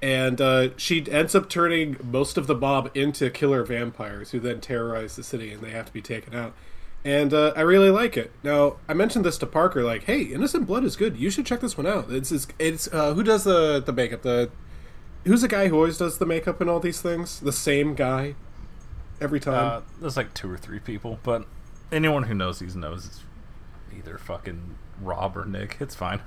and 0.00 0.40
uh, 0.40 0.68
she 0.76 1.10
ends 1.10 1.34
up 1.34 1.48
turning 1.48 1.96
most 2.02 2.38
of 2.38 2.46
the 2.46 2.54
mob 2.54 2.90
into 2.94 3.30
killer 3.30 3.64
vampires 3.64 4.30
who 4.30 4.40
then 4.40 4.60
terrorize 4.60 5.16
the 5.16 5.24
city, 5.24 5.52
and 5.52 5.62
they 5.62 5.70
have 5.70 5.86
to 5.86 5.92
be 5.92 6.02
taken 6.02 6.34
out 6.34 6.54
and 7.06 7.32
uh, 7.32 7.52
I 7.54 7.60
really 7.60 7.90
like 7.90 8.16
it. 8.16 8.32
Now, 8.42 8.78
I 8.88 8.92
mentioned 8.92 9.24
this 9.24 9.38
to 9.38 9.46
Parker, 9.46 9.84
like, 9.84 10.04
"Hey, 10.04 10.22
Innocent 10.22 10.66
Blood 10.66 10.82
is 10.82 10.96
good. 10.96 11.16
You 11.16 11.30
should 11.30 11.46
check 11.46 11.60
this 11.60 11.76
one 11.76 11.86
out." 11.86 12.10
It's 12.10 12.32
it's, 12.32 12.48
it's 12.58 12.92
uh, 12.92 13.14
who 13.14 13.22
does 13.22 13.44
the 13.44 13.80
the 13.80 13.92
makeup? 13.92 14.22
The 14.22 14.50
who's 15.26 15.42
the 15.42 15.48
guy 15.48 15.68
who 15.68 15.76
always 15.76 15.98
does 15.98 16.18
the 16.18 16.26
makeup 16.26 16.60
and 16.60 16.70
all 16.70 16.80
these 16.80 17.00
things? 17.00 17.40
The 17.40 17.52
same 17.52 17.94
guy 17.94 18.34
every 19.20 19.40
time. 19.40 19.54
Uh, 19.54 19.80
there's 20.00 20.16
like 20.16 20.32
two 20.34 20.50
or 20.50 20.56
three 20.56 20.78
people, 20.78 21.18
but 21.22 21.44
anyone 21.92 22.24
who 22.24 22.34
knows 22.34 22.58
these 22.58 22.76
knows 22.76 23.06
it's 23.06 23.20
either 23.96 24.18
fucking 24.18 24.76
Rob 25.00 25.36
or 25.36 25.44
Nick. 25.44 25.76
It's 25.80 25.94
fine. 25.94 26.20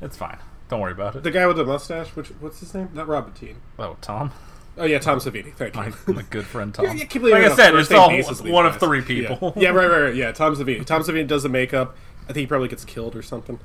It's 0.00 0.16
fine. 0.16 0.38
Don't 0.68 0.80
worry 0.80 0.92
about 0.92 1.16
it. 1.16 1.22
the 1.22 1.30
guy 1.30 1.46
with 1.46 1.56
the 1.56 1.64
mustache. 1.64 2.08
Which 2.08 2.28
what's 2.40 2.60
his 2.60 2.74
name? 2.74 2.90
Not 2.92 3.08
Robin 3.08 3.32
oh, 3.78 3.96
Tom, 4.00 4.32
Oh 4.76 4.84
yeah, 4.84 4.98
Tom 4.98 5.18
Savini. 5.18 5.52
Thank 5.52 5.74
you. 5.74 5.80
my, 5.80 6.14
my 6.14 6.22
good 6.30 6.44
friend 6.44 6.72
Tom. 6.72 6.84
Yeah, 6.86 6.92
yeah, 6.92 7.04
keep 7.04 7.22
leaving 7.22 7.42
like 7.42 7.52
I 7.52 7.56
said, 7.56 7.74
it's 7.74 7.90
all 7.90 8.12
one 8.50 8.66
of 8.66 8.78
three 8.78 9.00
Yeah. 9.00 9.28
people. 9.28 9.52
Yeah, 9.56 9.70
right, 9.70 9.90
right, 9.90 10.02
right. 10.02 10.14
Yeah, 10.14 10.30
Tom 10.32 10.54
Savini. 10.54 10.84
Tom 10.86 11.02
Savini 11.02 11.26
does 11.26 11.42
the 11.42 11.48
makeup. 11.48 11.96
I 12.24 12.26
think 12.26 12.38
he 12.38 12.46
probably 12.46 12.68
gets 12.68 12.84
killed 12.84 13.16
or 13.16 13.22
something. 13.22 13.58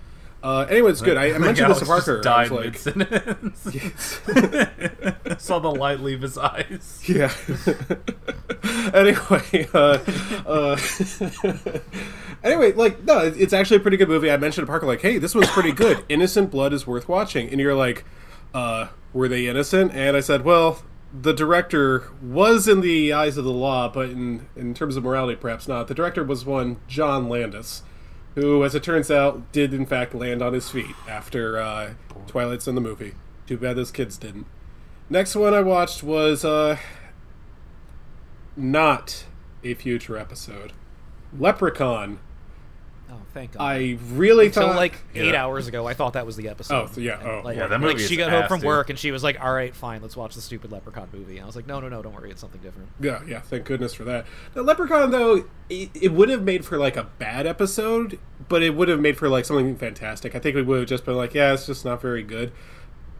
Uh, 0.43 0.67
anyway, 0.69 0.91
it's 0.91 1.01
good. 1.01 1.15
I, 1.15 1.33
I 1.33 1.38
mentioned 1.39 1.71
this 1.71 1.79
to 1.79 1.85
Parker. 1.85 2.21
just 2.21 2.27
I 2.27 2.47
died 2.47 2.51
was 2.51 3.65
like. 3.65 5.39
Saw 5.39 5.59
the 5.59 5.71
light 5.71 6.01
leave 6.01 6.21
his 6.21 6.38
eyes. 6.38 7.01
Yeah. 7.07 7.33
anyway, 8.93 9.67
uh, 9.73 10.00
uh, 10.45 10.77
anyway, 12.43 12.73
like 12.73 13.01
no, 13.03 13.19
it's 13.19 13.53
actually 13.53 13.77
a 13.77 13.79
pretty 13.79 13.95
good 13.95 14.09
movie. 14.09 14.29
I 14.29 14.35
mentioned 14.35 14.67
to 14.67 14.69
Parker 14.69 14.85
like, 14.85 15.01
hey, 15.01 15.17
this 15.17 15.33
one's 15.33 15.50
pretty 15.50 15.71
good. 15.71 16.03
Innocent 16.09 16.51
Blood 16.51 16.73
is 16.73 16.85
worth 16.85 17.07
watching, 17.07 17.47
and 17.50 17.62
you're 17.62 17.73
like, 17.73 18.03
uh, 18.53 18.88
were 19.13 19.29
they 19.29 19.47
innocent? 19.47 19.93
And 19.93 20.17
I 20.17 20.19
said, 20.19 20.43
well, 20.43 20.83
the 21.13 21.31
director 21.33 22.12
was 22.21 22.67
in 22.67 22.81
the 22.81 23.13
eyes 23.13 23.38
of 23.38 23.45
the 23.45 23.51
law, 23.51 23.88
but 23.88 24.09
in 24.09 24.47
in 24.57 24.73
terms 24.73 24.97
of 24.97 25.05
morality, 25.05 25.38
perhaps 25.38 25.69
not. 25.69 25.88
The 25.88 25.95
director 25.95 26.21
was 26.21 26.43
one 26.43 26.81
John 26.89 27.29
Landis. 27.29 27.83
Who, 28.36 28.63
as 28.63 28.74
it 28.74 28.84
turns 28.84 29.12
out, 29.12 29.52
did 29.52 29.74
in 29.74 29.86
fact 29.86 30.16
land 30.16 30.42
on 30.42 30.54
his 30.54 30.70
feet 30.70 30.96
after 31.08 31.60
uh, 31.60 31.94
Twilight 32.28 32.62
Zone 32.62 32.75
the 32.75 32.82
movie. 32.82 33.13
Too 33.46 33.58
bad 33.58 33.75
those 33.75 33.92
kids 33.92 34.18
didn't. 34.18 34.48
Next 35.10 35.36
one 35.36 35.54
I 35.54 35.62
watched 35.62 36.02
was 36.02 36.44
uh, 36.44 36.78
not 38.56 39.25
a 39.63 39.74
future 39.75 40.18
episode. 40.18 40.74
Leprechaun. 41.38 42.20
Oh, 43.15 43.22
thank 43.34 43.51
God. 43.51 43.62
I 43.62 43.98
really 44.13 44.48
Until 44.48 44.70
thought 44.70 44.75
like 44.75 44.96
eight 45.13 45.34
Yeah. 45.34 45.43
hours 45.43 45.67
ago, 45.67 45.86
I 45.88 45.93
thought 45.93 46.13
that 46.13 46.25
was 46.25 46.36
the 46.36 46.50
episode. 46.50 46.74
Oh, 46.75 46.88
so 46.91 47.00
yeah, 47.00 47.20
And, 47.20 47.27
oh. 47.29 47.41
like, 47.43 47.58
Yeah, 47.58 47.67
that 47.67 47.79
like 47.79 47.98
movie 47.98 48.03
she 48.08 48.15
got 48.15 48.32
home 48.32 48.48
from 48.48 48.60
dude. 48.62 48.67
work 48.67 48.89
and 48.89 48.98
she 48.98 49.12
was 49.12 49.24
like, 49.24 49.39
"All 49.39 49.53
right, 49.53 49.75
fine, 49.75 50.01
let's 50.01 50.17
watch 50.17 50.34
the 50.34 50.41
stupid 50.41 50.72
Leprechaun 50.72 51.10
movie." 51.13 51.34
And 51.38 51.43
I 51.43 51.46
was 51.46 51.55
like, 51.55 51.67
"No, 51.67 51.79
no, 51.79 51.89
no, 51.89 52.01
don't 52.01 52.15
worry, 52.15 52.32
it's 52.32 52.41
something 52.41 52.62
different." 52.62 52.89
Yeah, 53.00 53.22
yeah. 53.27 53.39
Thank 53.41 53.65
goodness 53.65 53.93
for 53.93 54.03
that. 54.05 54.25
The 54.55 54.63
Leprechaun, 54.63 55.12
though, 55.12 55.46
it, 55.70 55.89
it 55.93 56.13
would 56.13 56.29
have 56.29 56.41
made 56.43 56.65
for 56.65 56.77
like 56.79 56.98
a 56.98 57.03
bad 57.03 57.46
episode, 57.46 58.17
but 58.50 58.63
it 58.63 58.72
would 58.75 58.88
have 58.88 59.00
made 59.00 59.17
for 59.17 59.29
like 59.29 59.46
something 59.46 59.75
fantastic. 59.75 60.36
I 60.36 60.39
think 60.39 60.55
it 60.55 60.63
would 60.63 60.79
have 60.79 60.89
just 60.89 61.05
been 61.05 61.15
like, 61.15 61.34
yeah, 61.36 61.53
it's 61.53 61.65
just 61.67 61.86
not 61.86 62.01
very 62.01 62.24
good. 62.24 62.51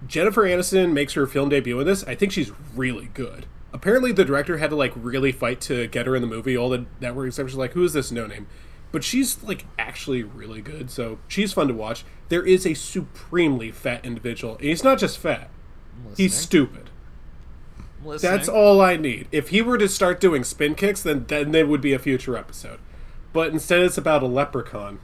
Jennifer 0.08 0.44
Aniston 0.44 0.92
makes 0.92 1.14
her 1.14 1.26
film 1.28 1.50
debut 1.50 1.80
in 1.80 1.86
this. 1.88 2.04
I 2.06 2.16
think 2.16 2.32
she's 2.32 2.52
really 2.76 3.10
good. 3.14 3.46
Apparently, 3.72 4.12
the 4.12 4.26
director 4.26 4.58
had 4.58 4.70
to 4.70 4.76
like 4.76 4.92
really 4.96 5.32
fight 5.32 5.62
to 5.62 5.88
get 5.88 6.06
her 6.08 6.16
in 6.16 6.22
the 6.22 6.28
movie. 6.28 6.56
All 6.58 6.70
the 6.70 6.86
network 7.00 7.28
executives 7.28 7.56
were 7.56 7.64
like, 7.64 7.74
"Who 7.74 7.84
is 7.84 7.94
this 7.94 8.12
no 8.12 8.28
name?" 8.28 8.48
But 8.94 9.04
she's 9.04 9.42
like 9.42 9.66
actually 9.80 10.22
really 10.22 10.62
good, 10.62 10.92
so 10.92 11.18
she's 11.28 11.52
fun 11.52 11.68
to 11.68 11.74
watch. 11.74 12.06
There 12.30 12.46
is 12.46 12.64
a 12.66 12.76
supremely 12.76 13.72
fat 13.72 14.06
individual, 14.06 14.56
and 14.58 14.66
he's 14.66 14.84
not 14.84 15.00
just 15.00 15.18
fat; 15.18 15.50
he's 16.16 16.36
stupid. 16.36 16.92
That's 18.22 18.48
all 18.48 18.82
I 18.82 18.98
need. 18.98 19.28
If 19.32 19.50
he 19.50 19.64
were 19.64 19.80
to 19.80 19.90
start 19.90 20.20
doing 20.22 20.44
spin 20.44 20.76
kicks, 20.76 21.02
then 21.02 21.26
then 21.28 21.52
there 21.52 21.66
would 21.66 21.82
be 21.82 21.94
a 21.94 22.00
future 22.00 22.38
episode. 22.38 22.80
But 23.34 23.52
instead, 23.52 23.82
it's 23.82 23.98
about 23.98 24.22
a 24.22 24.28
leprechaun. 24.28 25.00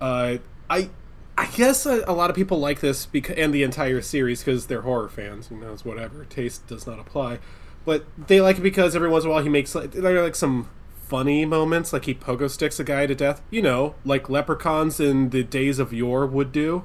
Uh, 0.00 0.38
I 0.68 0.90
I 1.38 1.46
guess 1.46 1.86
a, 1.86 2.02
a 2.08 2.12
lot 2.12 2.28
of 2.28 2.34
people 2.34 2.58
like 2.58 2.80
this 2.80 3.06
because 3.06 3.36
and 3.36 3.54
the 3.54 3.62
entire 3.62 4.02
series 4.02 4.40
because 4.40 4.66
they're 4.66 4.82
horror 4.82 5.08
fans. 5.08 5.46
Who 5.46 5.58
knows? 5.58 5.84
Whatever 5.84 6.24
taste 6.24 6.66
does 6.66 6.88
not 6.88 6.98
apply. 6.98 7.38
But 7.84 8.04
they 8.18 8.40
like 8.40 8.58
it 8.58 8.62
because 8.62 8.96
every 8.96 9.08
once 9.08 9.22
in 9.22 9.30
a 9.30 9.32
while 9.32 9.44
he 9.44 9.48
makes 9.48 9.76
like 9.76 9.94
like 9.94 10.34
some 10.34 10.68
funny 11.08 11.44
moments, 11.44 11.92
like 11.92 12.04
he 12.04 12.14
pogo 12.14 12.50
sticks 12.50 12.78
a 12.80 12.84
guy 12.84 13.06
to 13.06 13.14
death. 13.14 13.42
You 13.50 13.62
know, 13.62 13.94
like 14.04 14.28
leprechauns 14.28 15.00
in 15.00 15.30
the 15.30 15.42
days 15.42 15.78
of 15.78 15.92
yore 15.92 16.26
would 16.26 16.52
do. 16.52 16.84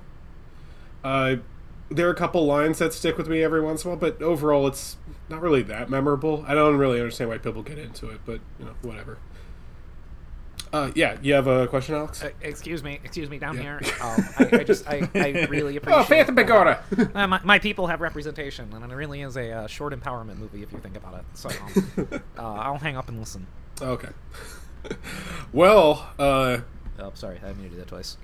Uh, 1.03 1.37
there 1.89 2.07
are 2.07 2.11
a 2.11 2.15
couple 2.15 2.45
lines 2.45 2.79
that 2.79 2.93
stick 2.93 3.17
with 3.17 3.27
me 3.27 3.43
every 3.43 3.61
once 3.61 3.83
in 3.83 3.89
a 3.89 3.95
while, 3.95 3.99
but 3.99 4.21
overall, 4.21 4.67
it's 4.67 4.97
not 5.29 5.41
really 5.41 5.61
that 5.63 5.89
memorable. 5.89 6.45
I 6.47 6.53
don't 6.53 6.77
really 6.77 6.99
understand 6.99 7.29
why 7.29 7.37
people 7.37 7.63
get 7.63 7.77
into 7.77 8.09
it, 8.09 8.21
but 8.25 8.39
you 8.59 8.65
know, 8.65 8.75
whatever. 8.81 9.17
Uh, 10.73 10.89
yeah, 10.95 11.17
you 11.21 11.33
have 11.33 11.47
a 11.47 11.67
question, 11.67 11.95
Alex? 11.95 12.23
Uh, 12.23 12.29
excuse 12.41 12.81
me, 12.81 12.99
excuse 13.03 13.29
me, 13.29 13.37
down 13.37 13.57
Yeah. 13.57 13.61
here. 13.61 13.81
Um, 14.01 14.25
I, 14.39 14.49
I 14.59 14.63
just, 14.63 14.87
I, 14.87 15.09
I 15.15 15.45
really 15.49 15.75
appreciate. 15.75 15.99
Oh, 15.99 16.03
Phantom 16.05 16.37
uh, 16.37 16.41
Pagoda! 16.41 16.83
uh, 17.13 17.27
my, 17.27 17.41
my 17.43 17.59
people 17.59 17.87
have 17.87 17.99
representation, 17.99 18.71
and 18.73 18.89
it 18.91 18.95
really 18.95 19.21
is 19.21 19.35
a 19.35 19.51
uh, 19.51 19.67
short 19.67 19.93
empowerment 19.93 20.37
movie 20.37 20.63
if 20.63 20.71
you 20.71 20.79
think 20.79 20.95
about 20.95 21.15
it. 21.15 21.25
So 21.33 21.49
um, 21.49 22.07
uh, 22.37 22.41
I'll 22.41 22.77
hang 22.77 22.95
up 22.95 23.09
and 23.09 23.19
listen. 23.19 23.45
okay. 23.81 24.09
well, 25.51 26.09
uh, 26.17 26.59
Oh, 26.99 27.11
sorry, 27.15 27.37
I 27.43 27.47
didn't 27.47 27.57
mean 27.61 27.69
to 27.71 27.75
do 27.75 27.79
that 27.81 27.87
twice. 27.87 28.17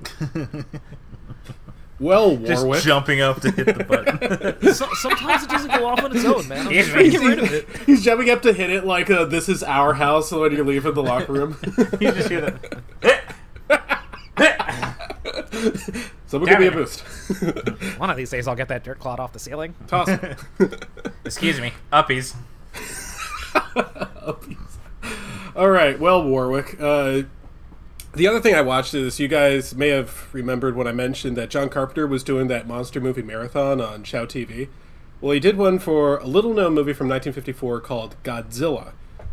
Well, 2.00 2.36
Just 2.38 2.64
Warwick. 2.66 2.84
jumping 2.84 3.22
up 3.22 3.42
to 3.42 3.52
hit 3.52 3.66
the 3.78 3.84
button. 3.84 4.62
so, 4.74 4.88
sometimes 4.94 5.44
it 5.44 5.50
doesn't 5.50 5.72
go 5.72 5.86
off 5.88 6.04
on 6.04 6.16
its 6.16 6.26
own, 6.26 6.48
man. 6.48 6.68
I'm 6.68 6.74
He's 6.74 6.86
just 6.86 6.92
trying 6.92 7.12
to 7.12 7.18
get 7.18 7.22
rid 7.26 7.40
of 7.40 7.54
it. 7.54 7.68
he's 7.86 8.04
jumping 8.04 8.30
up 8.30 8.42
to 8.44 8.54
hit 8.54 8.70
it 8.70 8.86
like 8.86 9.10
uh, 9.10 9.26
this 9.26 9.50
is 9.50 9.64
our 9.64 9.94
house 9.94 10.32
when 10.32 10.52
you 10.52 10.64
leave 10.64 10.86
in 10.86 10.94
the 10.94 11.04
locker 11.04 11.34
room. 11.34 11.58
you 12.00 12.12
just 12.12 12.30
hear 12.30 12.42
that. 12.42 12.84
Someone 16.28 16.50
give 16.50 16.60
me 16.60 16.68
a 16.68 16.72
boost. 16.72 17.00
One 17.98 18.10
of 18.10 18.18
these 18.18 18.30
days, 18.30 18.48
I'll 18.48 18.56
get 18.56 18.68
that 18.68 18.84
dirt 18.84 19.00
clod 19.00 19.20
off 19.20 19.34
the 19.34 19.40
ceiling. 19.40 19.74
Toss 19.88 20.10
it. 20.10 20.38
Excuse 21.26 21.60
me. 21.60 21.74
Uppies. 21.92 22.36
All 25.56 25.70
right, 25.70 26.00
well, 26.00 26.24
Warwick. 26.24 26.76
Uh, 26.80 27.24
the 28.18 28.28
other 28.28 28.42
thing 28.42 28.56
I 28.56 28.62
watched 28.62 28.94
is 28.94 29.20
you 29.20 29.28
guys 29.28 29.76
may 29.76 29.90
have 29.90 30.34
remembered 30.34 30.76
when 30.76 30.88
I 30.88 30.92
mentioned 30.92 31.38
that 31.38 31.50
John 31.50 31.70
Carpenter 31.70 32.08
was 32.08 32.24
doing 32.24 32.48
that 32.48 32.68
monster 32.68 33.00
movie 33.00 33.22
marathon 33.22 33.80
on 33.80 34.04
Shout 34.04 34.30
TV. 34.30 34.68
Well, 35.22 35.32
he 35.32 35.40
did 35.40 35.58
one 35.58 35.80
for 35.80 36.18
a 36.18 36.28
little 36.28 36.54
known 36.54 36.74
movie 36.74 36.94
from 36.94 37.08
1954 37.08 37.82
called 37.82 38.16
Godzilla. 38.24 38.92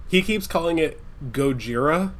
He 0.08 0.22
keeps 0.22 0.46
calling 0.46 0.78
it 0.78 1.00
Gojira. 1.30 2.12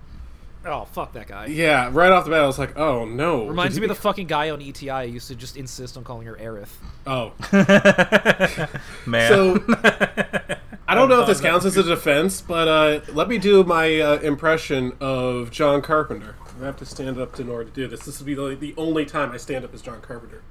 Oh, 0.67 0.87
fuck 0.87 1.13
that 1.13 1.27
guy. 1.29 1.47
Yeah, 1.47 1.91
right 1.93 2.11
off 2.11 2.25
the 2.25 2.31
bat, 2.31 2.43
I 2.43 2.47
was 2.47 2.59
like, 2.59 2.79
oh 2.79 3.05
no. 3.05 3.47
Reminds 3.47 3.77
me 3.77 3.81
he- 3.87 3.91
of 3.91 3.97
the 3.97 4.03
fucking 4.03 4.27
guy 4.27 4.49
on 4.51 4.63
ETI 4.63 5.07
who 5.09 5.13
used 5.15 5.29
to 5.29 5.35
just 5.35 5.57
insist 5.59 5.97
on 5.97 6.05
calling 6.05 6.27
her 6.27 6.37
Aerith. 6.37 6.71
Oh. 7.07 7.33
Man. 9.07 9.29
So, 9.29 9.63
I 10.89 10.95
don't 10.95 11.09
know 11.11 11.21
if 11.21 11.27
this 11.27 11.41
counts 11.41 11.67
as 11.67 11.77
a 11.77 11.83
defense, 11.83 12.41
but 12.41 12.69
uh, 12.69 13.01
let 13.13 13.29
me 13.29 13.37
do 13.39 13.63
my 13.65 14.01
uh, 14.01 14.17
impression 14.21 14.93
of 15.01 15.51
John 15.51 15.83
Carpenter. 15.83 16.35
I 16.61 16.67
have 16.67 16.77
to 16.77 16.87
stand 16.87 17.19
up 17.19 17.39
in 17.41 17.49
order 17.49 17.65
to 17.65 17.71
do 17.71 17.89
this. 17.89 18.05
This 18.05 18.21
will 18.21 18.27
be 18.27 18.35
the, 18.35 18.55
the 18.55 18.75
only 18.77 19.05
time 19.05 19.33
I 19.33 19.39
stand 19.39 19.65
up 19.65 19.75
as 19.75 19.83
John 19.83 20.01
Carpenter. 20.01 20.43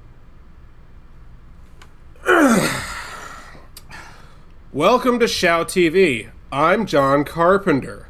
Welcome 4.72 5.18
to 5.20 5.26
Shout 5.26 5.68
TV. 5.68 6.30
I'm 6.52 6.84
John 6.84 7.24
Carpenter. 7.24 8.08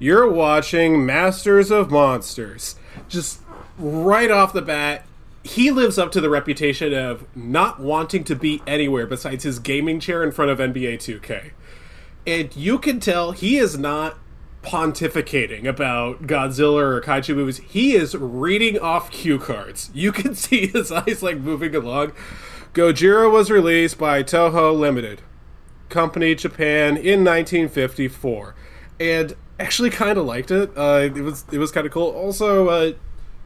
You're 0.00 0.28
watching 0.28 1.06
Masters 1.06 1.70
of 1.70 1.92
Monsters. 1.92 2.74
Just 3.08 3.40
right 3.78 4.32
off 4.32 4.52
the 4.52 4.62
bat, 4.62 5.06
he 5.44 5.70
lives 5.70 5.96
up 5.96 6.10
to 6.12 6.20
the 6.20 6.28
reputation 6.28 6.92
of 6.92 7.24
not 7.36 7.78
wanting 7.78 8.24
to 8.24 8.34
be 8.34 8.62
anywhere 8.66 9.06
besides 9.06 9.44
his 9.44 9.60
gaming 9.60 10.00
chair 10.00 10.24
in 10.24 10.32
front 10.32 10.50
of 10.50 10.58
NBA 10.58 10.94
2K. 10.94 11.52
And 12.26 12.54
you 12.56 12.80
can 12.80 12.98
tell 12.98 13.30
he 13.30 13.58
is 13.58 13.78
not 13.78 14.18
pontificating 14.62 15.66
about 15.66 16.26
Godzilla 16.26 16.82
or 16.82 17.00
kaiju 17.00 17.34
movies. 17.34 17.58
He 17.58 17.94
is 17.94 18.14
reading 18.14 18.78
off 18.78 19.10
cue 19.10 19.38
cards. 19.38 19.90
You 19.94 20.12
can 20.12 20.34
see 20.36 20.66
his 20.66 20.90
eyes 20.90 21.22
like 21.22 21.38
moving 21.38 21.74
along. 21.74 22.12
Gojira 22.74 23.30
was 23.30 23.50
released 23.50 23.98
by 23.98 24.22
Toho 24.22 24.78
Limited, 24.78 25.22
Company 25.88 26.34
Japan 26.34 26.96
in 26.96 27.24
1954, 27.24 28.54
and 29.00 29.34
actually 29.58 29.90
kind 29.90 30.18
of 30.18 30.26
liked 30.26 30.50
it. 30.50 30.70
Uh, 30.76 31.10
it 31.14 31.22
was 31.22 31.44
it 31.50 31.58
was 31.58 31.72
kind 31.72 31.86
of 31.86 31.92
cool. 31.92 32.10
Also, 32.10 32.68
uh, 32.68 32.92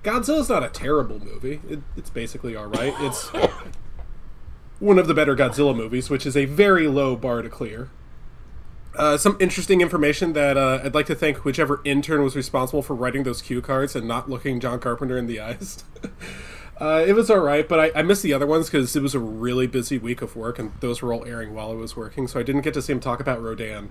Godzilla's 0.03 0.49
not 0.49 0.65
a 0.65 0.69
terrible 0.69 1.21
movie. 1.21 1.61
It, 1.69 1.81
it's 1.97 2.11
basically 2.11 2.57
all 2.57 2.67
right. 2.67 2.95
It's 2.99 3.29
one 4.81 4.99
of 4.99 5.07
the 5.07 5.15
better 5.15 5.37
Godzilla 5.37 5.75
movies, 5.75 6.11
which 6.11 6.27
is 6.27 6.37
a 6.37 6.45
very 6.45 6.89
low 6.89 7.15
bar 7.17 7.43
to 7.43 7.49
clear. 7.49 7.91
Uh, 8.95 9.17
some 9.17 9.37
interesting 9.41 9.81
information 9.81 10.35
that 10.35 10.59
uh, 10.59 10.81
I'd 10.85 10.95
like 10.95 11.07
to 11.07 11.15
thank 11.15 11.45
whichever 11.45 11.81
intern 11.85 12.23
was 12.23 12.37
responsible 12.37 12.83
for 12.83 12.95
writing 12.95 13.23
those 13.23 13.41
cue 13.41 13.63
cards 13.63 13.97
and 13.97 14.07
not 14.07 14.29
looking 14.29 14.61
John 14.61 14.81
Carpenter 14.81 15.17
in 15.17 15.27
the 15.27 15.41
eyes. 15.41 15.85
uh, 16.81 17.03
it 17.07 17.15
was 17.15 17.31
all 17.31 17.39
right, 17.39 17.67
but 17.67 17.81
I, 17.81 18.01
I 18.01 18.03
missed 18.03 18.23
the 18.23 18.35
other 18.35 18.47
ones 18.47 18.67
because 18.67 18.95
it 18.95 19.03
was 19.03 19.15
a 19.15 19.19
really 19.19 19.67
busy 19.67 19.97
week 19.97 20.21
of 20.21 20.37
work, 20.37 20.59
and 20.59 20.73
those 20.81 21.01
were 21.01 21.13
all 21.13 21.25
airing 21.25 21.55
while 21.55 21.71
I 21.71 21.75
was 21.75 21.97
working, 21.97 22.29
so 22.29 22.39
I 22.39 22.43
didn't 22.43 22.63
get 22.63 22.75
to 22.75 22.83
see 22.83 22.93
him 22.93 23.01
talk 23.01 23.19
about 23.19 23.43
Rodan. 23.43 23.91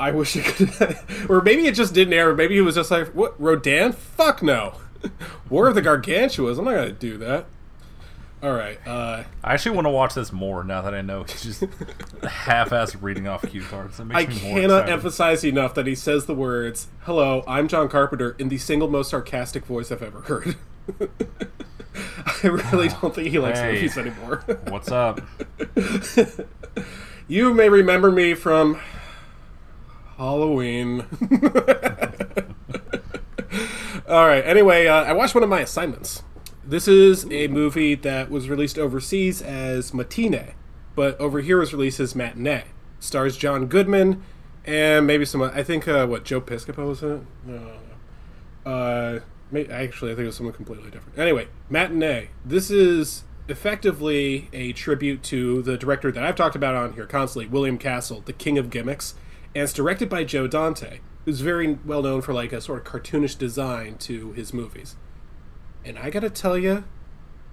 I 0.00 0.10
wish 0.10 0.36
it 0.36 0.46
could, 0.46 0.98
or 1.30 1.42
maybe 1.42 1.66
it 1.66 1.74
just 1.74 1.92
didn't 1.92 2.14
air. 2.14 2.34
Maybe 2.34 2.54
he 2.54 2.60
was 2.62 2.76
just 2.76 2.90
like, 2.90 3.08
"What 3.08 3.40
Rodan? 3.40 3.92
Fuck 3.92 4.42
no! 4.42 4.74
War 5.50 5.68
of 5.68 5.74
the 5.74 5.82
Gargantuas. 5.82 6.58
I'm 6.58 6.64
not 6.64 6.72
gonna 6.72 6.92
do 6.92 7.18
that." 7.18 7.46
All 8.42 8.52
right. 8.52 8.76
Uh, 8.86 9.22
I 9.44 9.54
actually 9.54 9.76
want 9.76 9.84
to 9.86 9.90
watch 9.90 10.14
this 10.14 10.32
more 10.32 10.64
now 10.64 10.82
that 10.82 10.94
I 10.94 11.00
know 11.00 11.22
he's 11.22 11.42
just 11.44 11.64
half-ass 12.28 12.96
reading 12.96 13.28
off 13.28 13.48
cue 13.48 13.62
cards. 13.62 13.98
That 13.98 14.06
makes 14.06 14.24
I 14.24 14.26
me 14.26 14.42
more 14.50 14.60
cannot 14.60 14.76
excited. 14.78 14.92
emphasize 14.92 15.44
enough 15.44 15.74
that 15.74 15.86
he 15.86 15.94
says 15.94 16.26
the 16.26 16.34
words 16.34 16.88
"Hello, 17.02 17.44
I'm 17.46 17.68
John 17.68 17.88
Carpenter" 17.88 18.34
in 18.40 18.48
the 18.48 18.58
single 18.58 18.88
most 18.88 19.10
sarcastic 19.10 19.64
voice 19.64 19.92
I've 19.92 20.02
ever 20.02 20.22
heard. 20.22 20.56
I 22.42 22.46
really 22.48 22.88
don't 22.88 23.14
think 23.14 23.28
he 23.28 23.38
likes 23.38 23.60
Hey. 23.60 23.74
movies 23.74 23.96
anymore. 23.96 24.38
What's 24.68 24.90
up? 24.90 25.20
you 27.28 27.54
may 27.54 27.68
remember 27.68 28.10
me 28.10 28.34
from 28.34 28.80
Halloween. 30.16 31.04
All 34.08 34.26
right. 34.26 34.42
Anyway, 34.44 34.86
uh, 34.88 35.04
I 35.04 35.12
watched 35.12 35.34
one 35.34 35.44
of 35.44 35.50
my 35.50 35.60
assignments. 35.60 36.22
This 36.72 36.88
is 36.88 37.30
a 37.30 37.48
movie 37.48 37.94
that 37.96 38.30
was 38.30 38.48
released 38.48 38.78
overseas 38.78 39.42
as 39.42 39.92
Matinee, 39.92 40.54
but 40.94 41.20
over 41.20 41.42
here 41.42 41.58
was 41.58 41.74
released 41.74 42.00
as 42.00 42.14
Matinee. 42.14 42.64
Stars 42.98 43.36
John 43.36 43.66
Goodman 43.66 44.22
and 44.64 45.06
maybe 45.06 45.26
some. 45.26 45.42
I 45.42 45.62
think 45.64 45.86
uh, 45.86 46.06
what 46.06 46.24
Joe 46.24 46.40
Piscopo 46.40 46.88
was 46.88 47.02
in 47.02 47.10
it. 47.10 47.22
No. 47.44 47.72
Uh, 48.64 49.20
actually, 49.70 50.12
I 50.12 50.14
think 50.14 50.24
it 50.24 50.28
was 50.28 50.36
someone 50.36 50.54
completely 50.54 50.90
different. 50.90 51.18
Anyway, 51.18 51.48
Matinee. 51.68 52.30
This 52.42 52.70
is 52.70 53.24
effectively 53.48 54.48
a 54.54 54.72
tribute 54.72 55.22
to 55.24 55.60
the 55.60 55.76
director 55.76 56.10
that 56.10 56.24
I've 56.24 56.36
talked 56.36 56.56
about 56.56 56.74
on 56.74 56.94
here 56.94 57.04
constantly, 57.04 57.48
William 57.48 57.76
Castle, 57.76 58.22
the 58.24 58.32
king 58.32 58.56
of 58.56 58.70
gimmicks, 58.70 59.12
and 59.54 59.64
it's 59.64 59.74
directed 59.74 60.08
by 60.08 60.24
Joe 60.24 60.46
Dante, 60.46 61.00
who's 61.26 61.42
very 61.42 61.74
well 61.84 62.00
known 62.00 62.22
for 62.22 62.32
like 62.32 62.50
a 62.50 62.62
sort 62.62 62.78
of 62.78 62.90
cartoonish 62.90 63.36
design 63.36 63.98
to 63.98 64.32
his 64.32 64.54
movies. 64.54 64.96
And 65.84 65.98
I 65.98 66.10
gotta 66.10 66.30
tell 66.30 66.56
you, 66.56 66.84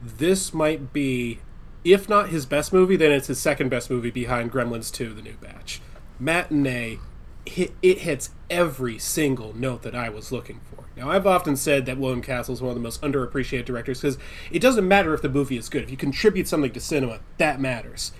this 0.02 0.54
might 0.54 0.94
be 0.94 1.40
if 1.84 2.10
not 2.10 2.30
his 2.30 2.46
best 2.46 2.74
movie, 2.74 2.96
then 2.96 3.12
it's 3.12 3.28
his 3.28 3.40
second 3.40 3.70
best 3.70 3.90
movie 3.90 4.12
behind 4.12 4.52
Gremlins 4.52 4.92
2: 4.92 5.14
The 5.14 5.22
New 5.22 5.36
Batch. 5.42 5.82
Matinee, 6.20 7.00
hit, 7.46 7.74
it 7.82 8.00
hits 8.00 8.32
every 8.50 9.00
single 9.00 9.56
note 9.56 9.84
that 9.84 9.96
I 9.96 10.10
was 10.10 10.32
looking 10.32 10.60
for. 10.70 10.86
Now, 10.98 11.10
I've 11.10 11.26
often 11.26 11.56
said 11.56 11.86
that 11.86 11.98
William 11.98 12.22
Castle 12.22 12.54
is 12.54 12.62
one 12.62 12.70
of 12.70 12.76
the 12.76 12.82
most 12.82 13.02
underappreciated 13.02 13.66
directors 13.66 14.02
because 14.02 14.18
it 14.52 14.60
doesn't 14.60 14.88
matter 14.88 15.14
if 15.14 15.22
the 15.22 15.30
movie 15.30 15.58
is 15.58 15.70
good. 15.70 15.84
If 15.84 15.92
you 15.92 15.98
contribute 15.98 16.48
something 16.48 16.74
to 16.74 16.80
cinema, 16.82 17.20
that 17.38 17.62
matters. 17.62 18.12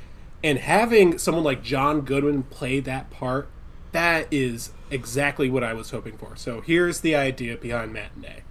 And 0.42 0.60
having 0.60 1.18
someone 1.18 1.44
like 1.44 1.62
John 1.62 2.02
Goodman 2.02 2.44
play 2.44 2.80
that 2.80 3.10
part, 3.10 3.50
that 3.92 4.28
is 4.32 4.72
exactly 4.90 5.50
what 5.50 5.64
I 5.64 5.74
was 5.74 5.92
hoping 5.92 6.18
for. 6.18 6.38
So 6.38 6.62
here's 6.62 7.02
the 7.02 7.16
idea 7.16 7.58
behind 7.58 7.92
Matinee. 7.92 8.44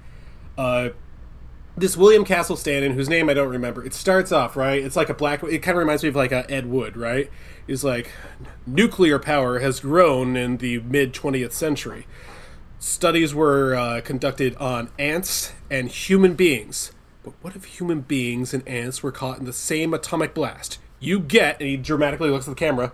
Uh, 0.58 0.90
this 1.78 1.96
William 1.96 2.24
Castle 2.24 2.56
stand-in, 2.56 2.92
whose 2.92 3.08
name 3.08 3.28
I 3.28 3.34
don't 3.34 3.48
remember. 3.48 3.84
It 3.84 3.94
starts 3.94 4.32
off 4.32 4.56
right. 4.56 4.82
It's 4.82 4.96
like 4.96 5.08
a 5.08 5.14
black. 5.14 5.42
It 5.42 5.60
kind 5.60 5.76
of 5.76 5.80
reminds 5.80 6.02
me 6.02 6.08
of 6.08 6.16
like 6.16 6.32
a 6.32 6.50
Ed 6.50 6.66
Wood, 6.66 6.96
right? 6.96 7.30
Is 7.66 7.84
like 7.84 8.10
nuclear 8.66 9.18
power 9.18 9.58
has 9.60 9.80
grown 9.80 10.36
in 10.36 10.58
the 10.58 10.80
mid 10.80 11.12
20th 11.12 11.52
century. 11.52 12.06
Studies 12.78 13.34
were 13.34 13.74
uh, 13.74 14.00
conducted 14.02 14.54
on 14.56 14.90
ants 14.98 15.52
and 15.70 15.88
human 15.88 16.34
beings. 16.34 16.92
But 17.24 17.34
what 17.42 17.56
if 17.56 17.64
human 17.64 18.02
beings 18.02 18.54
and 18.54 18.66
ants 18.68 19.02
were 19.02 19.12
caught 19.12 19.38
in 19.38 19.44
the 19.44 19.52
same 19.52 19.92
atomic 19.92 20.32
blast? 20.32 20.78
You 21.00 21.20
get, 21.20 21.60
and 21.60 21.68
he 21.68 21.76
dramatically 21.76 22.30
looks 22.30 22.46
at 22.46 22.50
the 22.50 22.58
camera, 22.58 22.92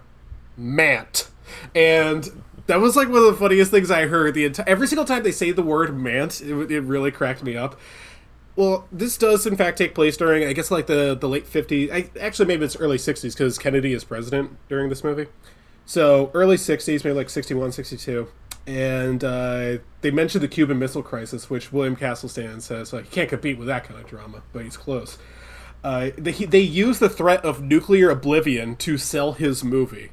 mant. 0.57 1.29
And 1.75 2.43
that 2.67 2.81
was 2.81 2.97
like 2.97 3.09
one 3.09 3.19
of 3.19 3.25
the 3.25 3.35
funniest 3.35 3.71
things 3.71 3.91
I 3.91 4.07
heard. 4.07 4.35
The 4.35 4.47
entire 4.47 4.69
every 4.69 4.87
single 4.87 5.05
time 5.05 5.23
they 5.23 5.33
say 5.33 5.53
the 5.53 5.63
word 5.63 5.97
mant, 5.97 6.41
it, 6.41 6.71
it 6.71 6.81
really 6.81 7.11
cracked 7.11 7.43
me 7.43 7.57
up. 7.57 7.79
Well, 8.57 8.87
this 8.93 9.17
does 9.19 9.47
in 9.47 9.57
fact 9.57 9.79
take 9.79 9.95
place 9.95 10.17
during, 10.17 10.47
I 10.47 10.53
guess, 10.53 10.71
like 10.71 10.87
the 10.87 11.15
the 11.15 11.29
late 11.29 11.47
fifties. 11.47 11.91
I, 11.91 12.11
Actually, 12.21 12.47
maybe 12.47 12.65
it's 12.65 12.77
early 12.77 12.99
sixties 12.99 13.35
because 13.35 13.59
Kennedy 13.59 13.93
is 13.93 14.05
president 14.05 14.57
during 14.69 14.89
this 14.89 15.03
movie. 15.03 15.27
So 15.87 16.31
early 16.35 16.57
sixties, 16.57 17.05
maybe 17.05 17.15
like 17.17 17.29
61, 17.31 17.73
62. 17.73 18.29
and 18.67 19.23
uh, 19.23 19.79
they 20.01 20.11
mentioned 20.11 20.43
the 20.43 20.49
Cuban 20.49 20.79
Missile 20.79 21.03
Crisis, 21.03 21.51
which 21.51 21.73
William 21.73 21.97
Castle 21.97 22.29
stand-in 22.29 22.61
says 22.61 22.93
like 22.93 23.05
he 23.07 23.11
can't 23.11 23.29
compete 23.29 23.59
with 23.59 23.67
that 23.67 23.85
kind 23.85 24.01
of 24.01 24.07
drama, 24.07 24.43
but 24.53 24.63
he's 24.65 24.77
close. 24.77 25.19
Uh, 25.83 26.11
they 26.17 26.33
they 26.33 26.61
use 26.61 26.99
the 27.01 27.11
threat 27.11 27.45
of 27.45 27.61
nuclear 27.63 28.09
oblivion 28.09 28.77
to 28.77 28.97
sell 28.97 29.33
his 29.35 29.63
movie 29.63 30.13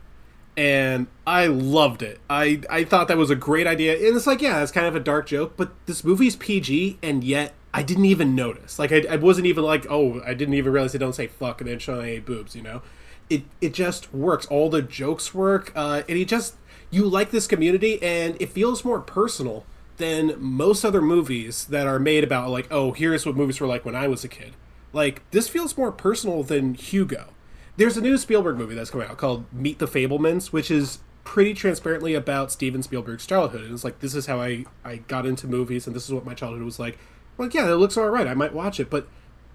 and 0.57 1.07
I 1.25 1.47
loved 1.47 2.01
it. 2.01 2.19
I 2.29 2.61
I 2.69 2.83
thought 2.83 3.07
that 3.07 3.17
was 3.17 3.29
a 3.29 3.35
great 3.35 3.67
idea. 3.67 3.93
And 3.95 4.17
it's 4.17 4.27
like, 4.27 4.41
yeah, 4.41 4.61
it's 4.61 4.71
kind 4.71 4.85
of 4.87 4.95
a 4.95 4.99
dark 4.99 5.27
joke, 5.27 5.53
but 5.55 5.71
this 5.85 6.03
movie's 6.03 6.35
PG, 6.35 6.99
and 7.01 7.23
yet 7.23 7.53
I 7.73 7.83
didn't 7.83 8.05
even 8.05 8.35
notice. 8.35 8.77
Like, 8.77 8.91
I, 8.91 9.03
I 9.09 9.15
wasn't 9.15 9.47
even 9.47 9.63
like, 9.63 9.85
oh, 9.89 10.21
I 10.25 10.33
didn't 10.33 10.53
even 10.55 10.73
realize 10.73 10.91
they 10.91 10.99
don't 10.99 11.15
say 11.15 11.27
fuck 11.27 11.61
and 11.61 11.69
then 11.69 11.79
show 11.79 11.99
any 11.99 12.19
boobs. 12.19 12.55
You 12.55 12.63
know, 12.63 12.81
it 13.29 13.43
it 13.61 13.73
just 13.73 14.13
works. 14.13 14.45
All 14.47 14.69
the 14.69 14.81
jokes 14.81 15.33
work, 15.33 15.71
uh, 15.75 16.03
and 16.07 16.17
he 16.17 16.25
just 16.25 16.55
you 16.89 17.05
like 17.07 17.31
this 17.31 17.47
community, 17.47 18.01
and 18.03 18.35
it 18.41 18.49
feels 18.49 18.83
more 18.83 18.99
personal 18.99 19.65
than 19.97 20.35
most 20.37 20.83
other 20.83 21.01
movies 21.01 21.65
that 21.65 21.87
are 21.87 21.99
made 21.99 22.23
about 22.23 22.49
like, 22.49 22.67
oh, 22.71 22.91
here's 22.91 23.25
what 23.25 23.35
movies 23.35 23.59
were 23.59 23.67
like 23.67 23.85
when 23.85 23.95
I 23.95 24.07
was 24.07 24.23
a 24.23 24.27
kid. 24.27 24.53
Like 24.93 25.21
this 25.31 25.47
feels 25.47 25.77
more 25.77 25.91
personal 25.91 26.43
than 26.43 26.73
Hugo 26.73 27.29
there's 27.77 27.97
a 27.97 28.01
new 28.01 28.17
Spielberg 28.17 28.57
movie 28.57 28.75
that's 28.75 28.89
coming 28.89 29.07
out 29.07 29.17
called 29.17 29.51
Meet 29.53 29.79
the 29.79 29.87
Fabelmans, 29.87 30.47
which 30.47 30.69
is 30.69 30.99
pretty 31.23 31.53
transparently 31.53 32.13
about 32.13 32.51
Steven 32.51 32.83
Spielberg's 32.83 33.25
childhood. 33.25 33.61
And 33.61 33.73
it's 33.73 33.83
like 33.83 33.99
this 33.99 34.15
is 34.15 34.25
how 34.25 34.41
I 34.41 34.65
I 34.83 34.97
got 34.97 35.25
into 35.25 35.47
movies, 35.47 35.87
and 35.87 35.95
this 35.95 36.05
is 36.05 36.13
what 36.13 36.25
my 36.25 36.33
childhood 36.33 36.63
was 36.63 36.79
like. 36.79 36.97
Like, 37.41 37.53
yeah, 37.53 37.71
it 37.71 37.75
looks 37.75 37.97
all 37.97 38.09
right. 38.09 38.27
I 38.27 38.33
might 38.33 38.53
watch 38.53 38.79
it, 38.79 38.89
but 38.89 39.07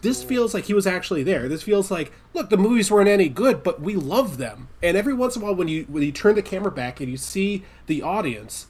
this 0.02 0.23
feels 0.23 0.52
like 0.52 0.64
he 0.64 0.75
was 0.75 0.87
actually 0.87 1.23
there. 1.23 1.49
This 1.49 1.62
feels 1.62 1.90
like, 1.90 2.12
look, 2.35 2.50
the 2.50 2.57
movies 2.57 2.90
weren't 2.90 3.09
any 3.09 3.29
good, 3.29 3.62
but 3.62 3.81
we 3.81 3.96
love 3.96 4.38
them. 4.38 4.68
And 4.83 4.96
every 4.96 5.14
once 5.14 5.37
in 5.37 5.42
a 5.42 5.44
while, 5.46 5.55
when 5.55 5.68
you 5.68 5.85
when 5.88 6.03
you 6.03 6.12
turn 6.12 6.35
the 6.35 6.42
camera 6.42 6.70
back 6.70 7.01
and 7.01 7.11
you 7.11 7.16
see 7.16 7.64
the 7.87 8.03
audience, 8.03 8.66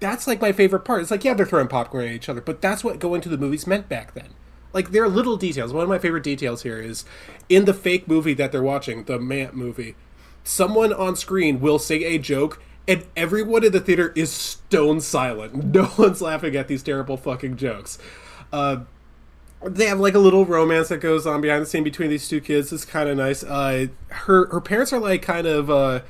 that's 0.00 0.26
like 0.26 0.40
my 0.40 0.52
favorite 0.52 0.84
part. 0.84 1.02
It's 1.02 1.10
like, 1.10 1.24
yeah, 1.24 1.34
they're 1.34 1.46
throwing 1.46 1.68
popcorn 1.68 2.06
at 2.06 2.12
each 2.12 2.28
other, 2.28 2.40
but 2.40 2.60
that's 2.60 2.84
what 2.84 2.98
going 2.98 3.20
to 3.22 3.28
the 3.28 3.38
movies 3.38 3.66
meant 3.66 3.88
back 3.88 4.14
then 4.14 4.34
like 4.76 4.90
there 4.90 5.02
are 5.02 5.08
little 5.08 5.38
details. 5.38 5.72
One 5.72 5.84
of 5.84 5.88
my 5.88 5.98
favorite 5.98 6.22
details 6.22 6.62
here 6.62 6.78
is 6.78 7.06
in 7.48 7.64
the 7.64 7.72
fake 7.72 8.06
movie 8.06 8.34
that 8.34 8.52
they're 8.52 8.62
watching, 8.62 9.04
the 9.04 9.18
Mant 9.18 9.56
movie. 9.56 9.96
Someone 10.44 10.92
on 10.92 11.16
screen 11.16 11.60
will 11.60 11.78
say 11.78 12.04
a 12.04 12.18
joke, 12.18 12.62
and 12.86 13.06
everyone 13.16 13.64
in 13.64 13.72
the 13.72 13.80
theater 13.80 14.12
is 14.14 14.30
stone 14.30 15.00
silent. 15.00 15.64
No 15.74 15.90
one's 15.96 16.20
laughing 16.20 16.54
at 16.56 16.68
these 16.68 16.82
terrible 16.82 17.16
fucking 17.16 17.56
jokes. 17.56 17.98
Uh, 18.52 18.84
they 19.62 19.86
have 19.86 19.98
like 19.98 20.14
a 20.14 20.18
little 20.18 20.44
romance 20.44 20.88
that 20.88 20.98
goes 20.98 21.26
on 21.26 21.40
behind 21.40 21.62
the 21.62 21.66
scene 21.66 21.84
between 21.84 22.10
these 22.10 22.28
two 22.28 22.40
kids. 22.40 22.72
It's 22.72 22.84
kind 22.84 23.08
of 23.08 23.16
nice. 23.16 23.42
Uh, 23.42 23.86
her 24.08 24.46
her 24.48 24.60
parents 24.60 24.92
are 24.92 25.00
like 25.00 25.22
kind 25.22 25.46
of 25.46 25.70
uh, 25.70 26.00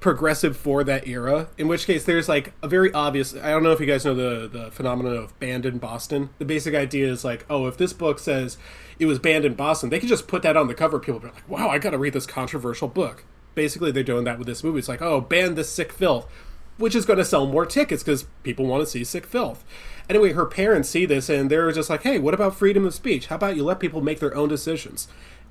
progressive 0.00 0.56
for 0.56 0.84
that 0.84 1.06
era. 1.06 1.48
In 1.56 1.68
which 1.68 1.86
case, 1.86 2.04
there's 2.04 2.28
like 2.28 2.52
a 2.62 2.68
very 2.68 2.92
obvious. 2.92 3.34
I 3.34 3.50
don't 3.50 3.62
know 3.62 3.72
if 3.72 3.80
you 3.80 3.86
guys 3.86 4.04
know 4.04 4.14
the 4.14 4.48
the 4.48 4.70
phenomenon 4.70 5.16
of 5.16 5.38
banned 5.38 5.64
in 5.66 5.78
Boston. 5.78 6.30
The 6.38 6.44
basic 6.44 6.74
idea 6.74 7.10
is 7.10 7.24
like, 7.24 7.46
oh, 7.48 7.66
if 7.66 7.76
this 7.76 7.92
book 7.92 8.18
says 8.18 8.58
it 8.98 9.06
was 9.06 9.18
banned 9.18 9.44
in 9.44 9.54
Boston, 9.54 9.90
they 9.90 10.00
could 10.00 10.08
just 10.08 10.28
put 10.28 10.42
that 10.42 10.56
on 10.56 10.66
the 10.66 10.74
cover. 10.74 10.98
People 10.98 11.20
be 11.20 11.28
like, 11.28 11.48
wow, 11.48 11.68
I 11.68 11.78
got 11.78 11.90
to 11.90 11.98
read 11.98 12.12
this 12.12 12.26
controversial 12.26 12.88
book. 12.88 13.24
Basically, 13.54 13.90
they're 13.90 14.02
doing 14.02 14.24
that 14.24 14.38
with 14.38 14.46
this 14.46 14.62
movie. 14.62 14.78
It's 14.78 14.88
like, 14.88 15.02
oh, 15.02 15.20
ban 15.20 15.54
this 15.54 15.70
sick 15.70 15.92
filth, 15.92 16.30
which 16.76 16.94
is 16.94 17.04
going 17.04 17.18
to 17.18 17.24
sell 17.24 17.46
more 17.46 17.66
tickets 17.66 18.02
because 18.02 18.24
people 18.42 18.66
want 18.66 18.82
to 18.82 18.86
see 18.86 19.02
sick 19.04 19.26
filth. 19.26 19.64
Anyway, 20.08 20.32
her 20.32 20.46
parents 20.46 20.88
see 20.88 21.04
this 21.06 21.28
and 21.28 21.50
they're 21.50 21.70
just 21.72 21.90
like, 21.90 22.02
hey, 22.02 22.18
what 22.18 22.34
about 22.34 22.54
freedom 22.56 22.86
of 22.86 22.94
speech? 22.94 23.26
How 23.26 23.36
about 23.36 23.56
you 23.56 23.64
let 23.64 23.80
people 23.80 24.00
make 24.00 24.20
their 24.20 24.34
own 24.34 24.48
decisions? 24.48 25.08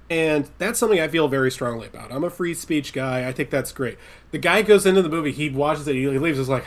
And 0.10 0.50
that's 0.58 0.80
something 0.80 1.00
I 1.00 1.08
feel 1.08 1.28
very 1.28 1.52
strongly 1.52 1.88
about. 1.88 2.12
I'm 2.12 2.24
a 2.24 2.30
free 2.30 2.54
speech 2.54 2.93
guy. 2.93 3.28
I 3.28 3.34
think 3.34 3.50
that's 3.50 3.72
great. 3.72 3.98
The 4.32 4.38
guy 4.38 4.62
goes 4.62 4.86
into 4.86 5.02
the 5.02 5.10
movie, 5.10 5.32
he 5.32 5.50
watches 5.50 5.88
it, 5.88 5.96
he 5.96 6.08
leaves, 6.08 6.39
is 6.39 6.50
like, 6.50 6.65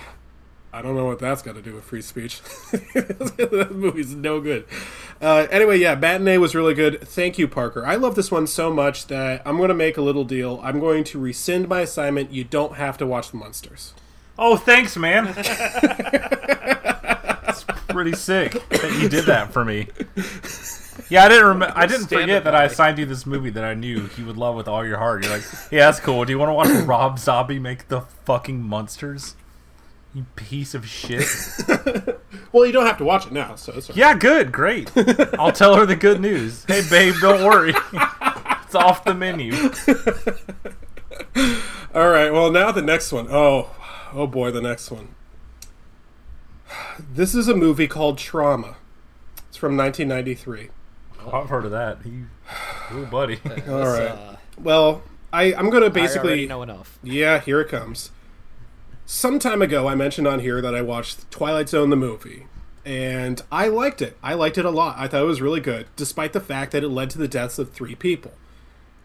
I 0.73 0.83
don't 0.83 0.95
know 0.95 1.07
what 1.07 1.19
that's 1.19 1.43
got 1.43 1.57
to 1.57 1.63
do 1.63 1.75
with 1.75 1.85
free 1.85 2.03
speech. 2.03 2.41
that 2.71 3.71
movie's 3.73 4.15
no 4.15 4.41
good. 4.41 4.67
Uh, 5.21 5.49
anyway, 5.51 5.79
yeah, 5.79 5.97
Matinee 5.97 6.39
was 6.39 6.55
really 6.55 6.75
good. 6.75 7.01
Thank 7.01 7.39
you, 7.39 7.49
Parker. 7.49 7.85
I 7.85 7.97
love 7.97 8.15
this 8.15 8.31
one 8.31 8.47
so 8.47 8.73
much 8.73 9.09
that 9.09 9.43
I'm 9.45 9.57
going 9.57 9.69
to 9.69 9.75
make 9.75 9.97
a 9.97 10.03
little 10.03 10.25
deal. 10.25 10.61
I'm 10.63 10.79
going 10.79 11.03
to 11.05 11.19
rescind 11.19 11.69
my 11.69 11.81
assignment. 11.81 12.31
You 12.31 12.45
don't 12.45 12.75
have 12.75 12.97
to 12.99 13.07
watch 13.07 13.33
The 13.33 13.39
Munsters. 13.39 13.95
Oh, 14.39 14.57
thanks, 14.57 14.97
man. 14.97 15.27
It's 17.71 17.85
pretty 17.87 18.13
sick 18.13 18.53
that 18.69 18.99
you 19.01 19.09
did 19.09 19.27
that 19.27 19.53
for 19.53 19.65
me. 19.65 19.89
Yeah, 21.09 21.25
I 21.25 21.29
didn't 21.29 21.47
remember. 21.47 21.73
I 21.77 21.87
didn't 21.87 22.07
forget 22.09 22.45
that 22.45 22.55
I 22.55 22.65
assigned 22.65 22.99
you 22.99 23.07
this 23.07 23.27
movie 23.27 23.51
that 23.51 23.65
I 23.65 23.75
knew 23.75 24.09
you 24.17 24.27
would 24.27 24.37
love 24.37 24.55
with 24.55 24.69
all 24.69 24.87
your 24.87 24.99
heart. 24.99 25.25
You're 25.25 25.33
like, 25.33 25.45
yeah, 25.71 25.87
that's 25.87 26.01
cool. 26.01 26.25
Do 26.25 26.33
you 26.33 26.39
want 26.39 26.51
to 26.51 26.55
watch 26.55 26.87
Rob 26.87 27.19
Zombie 27.19 27.59
make 27.59 27.89
the 27.89 28.03
fucking 28.03 28.63
Munsters? 28.63 29.35
You 30.15 30.27
piece 30.37 30.75
of 30.75 30.87
shit. 30.87 31.27
Well, 32.53 32.67
you 32.67 32.73
don't 32.73 32.87
have 32.87 32.99
to 32.99 33.05
watch 33.05 33.27
it 33.27 33.33
now, 33.33 33.55
so 33.55 33.73
it's 33.77 33.91
okay. 33.91 33.99
Yeah, 33.99 34.15
good, 34.15 34.51
great. 34.51 34.91
I'll 35.39 35.53
tell 35.53 35.77
her 35.77 35.87
the 35.87 35.95
good 35.95 36.21
news. 36.21 36.65
Hey, 36.65 36.83
babe, 36.91 37.15
don't 37.21 37.45
worry. 37.45 37.73
It's 38.65 38.75
off 38.75 39.05
the 39.05 39.15
menu. 39.15 39.53
All 41.95 42.09
right. 42.09 42.31
Well, 42.33 42.51
now 42.51 42.73
the 42.73 42.83
next 42.83 43.13
one. 43.13 43.29
Oh, 43.31 43.71
oh 44.13 44.27
boy, 44.27 44.51
the 44.51 44.61
next 44.61 44.91
one. 44.91 45.15
This 46.99 47.35
is 47.35 47.49
a 47.49 47.55
movie 47.57 47.89
called 47.89 48.19
Trauma. 48.19 48.77
It's 49.49 49.57
from 49.57 49.77
1993. 49.77 50.69
Oh, 51.25 51.31
I've 51.41 51.49
heard 51.49 51.65
of 51.65 51.71
that. 51.73 51.99
He, 52.03 52.25
ooh, 52.95 53.07
buddy. 53.07 53.41
All 53.69 53.87
right. 53.87 54.11
Uh, 54.11 54.37
well, 54.59 55.03
I 55.33 55.55
I'm 55.55 55.71
gonna 55.71 55.91
basically 55.91 56.29
already 56.31 56.47
know 56.47 56.63
enough. 56.63 56.99
Yeah, 57.03 57.41
here 57.41 57.61
it 57.61 57.69
comes. 57.69 58.11
Some 59.07 59.39
time 59.39 59.61
ago, 59.61 59.89
I 59.89 59.95
mentioned 59.95 60.29
on 60.29 60.41
here 60.41 60.61
that 60.63 60.75
I 60.75 60.83
watched 60.83 61.31
Twilight 61.31 61.69
Zone 61.69 61.91
the 61.91 61.97
movie, 61.97 62.47
and 62.85 63.43
I 63.51 63.69
liked 63.69 64.01
it. 64.01 64.17
I 64.23 64.35
liked 64.35 64.57
it 64.57 64.65
a 64.65 64.71
lot. 64.71 64.97
I 64.99 65.09
thought 65.09 65.23
it 65.23 65.27
was 65.27 65.41
really 65.43 65.61
good, 65.61 65.87
despite 65.97 66.33
the 66.33 66.41
fact 66.41 66.73
that 66.73 66.85
it 66.85 66.89
led 66.89 67.11
to 67.11 67.19
the 67.19 67.29
deaths 67.29 67.59
of 67.59 67.73
three 67.73 67.95
people. 67.97 68.33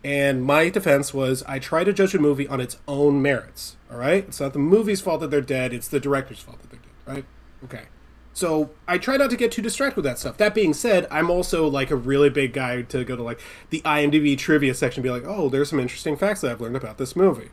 And 0.04 0.44
my 0.46 0.70
defense 0.70 1.14
was 1.14 1.42
I 1.48 1.58
try 1.58 1.84
to 1.84 1.92
judge 1.92 2.14
a 2.14 2.20
movie 2.20 2.48
on 2.48 2.62
its 2.62 2.78
own 2.88 3.22
merits. 3.22 3.76
All 3.92 3.98
right, 3.98 4.26
it's 4.28 4.40
not 4.40 4.54
the 4.54 4.60
movie's 4.60 5.02
fault 5.02 5.22
that 5.22 5.32
they're 5.32 5.42
dead; 5.42 5.74
it's 5.74 5.88
the 5.88 6.00
director's 6.00 6.40
fault 6.40 6.62
that 6.62 6.70
they're 6.70 6.80
dead. 6.80 7.16
Right? 7.16 7.26
Okay. 7.64 7.84
So 8.34 8.72
I 8.86 8.98
try 8.98 9.16
not 9.16 9.30
to 9.30 9.38
get 9.38 9.54
too 9.54 9.62
distracted 9.62 9.96
with 9.96 10.06
that 10.06 10.20
stuff. 10.20 10.36
That 10.38 10.54
being 10.54 10.74
said, 10.74 11.08
I'm 11.10 11.30
also 11.30 11.68
like 11.68 11.90
a 11.90 11.96
really 11.96 12.30
big 12.30 12.52
guy 12.52 12.82
to 12.82 13.06
go 13.06 13.16
to 13.16 13.24
like 13.24 13.40
the 13.70 13.82
IMDb 13.82 14.38
trivia 14.38 14.74
section 14.74 15.00
and 15.00 15.04
be 15.04 15.10
like, 15.10 15.24
oh, 15.26 15.48
there's 15.48 15.70
some 15.70 15.80
interesting 15.80 16.18
facts 16.18 16.42
that 16.42 16.52
I've 16.52 16.60
learned 16.60 16.76
about 16.76 16.98
this 16.98 17.16
movie. 17.16 17.52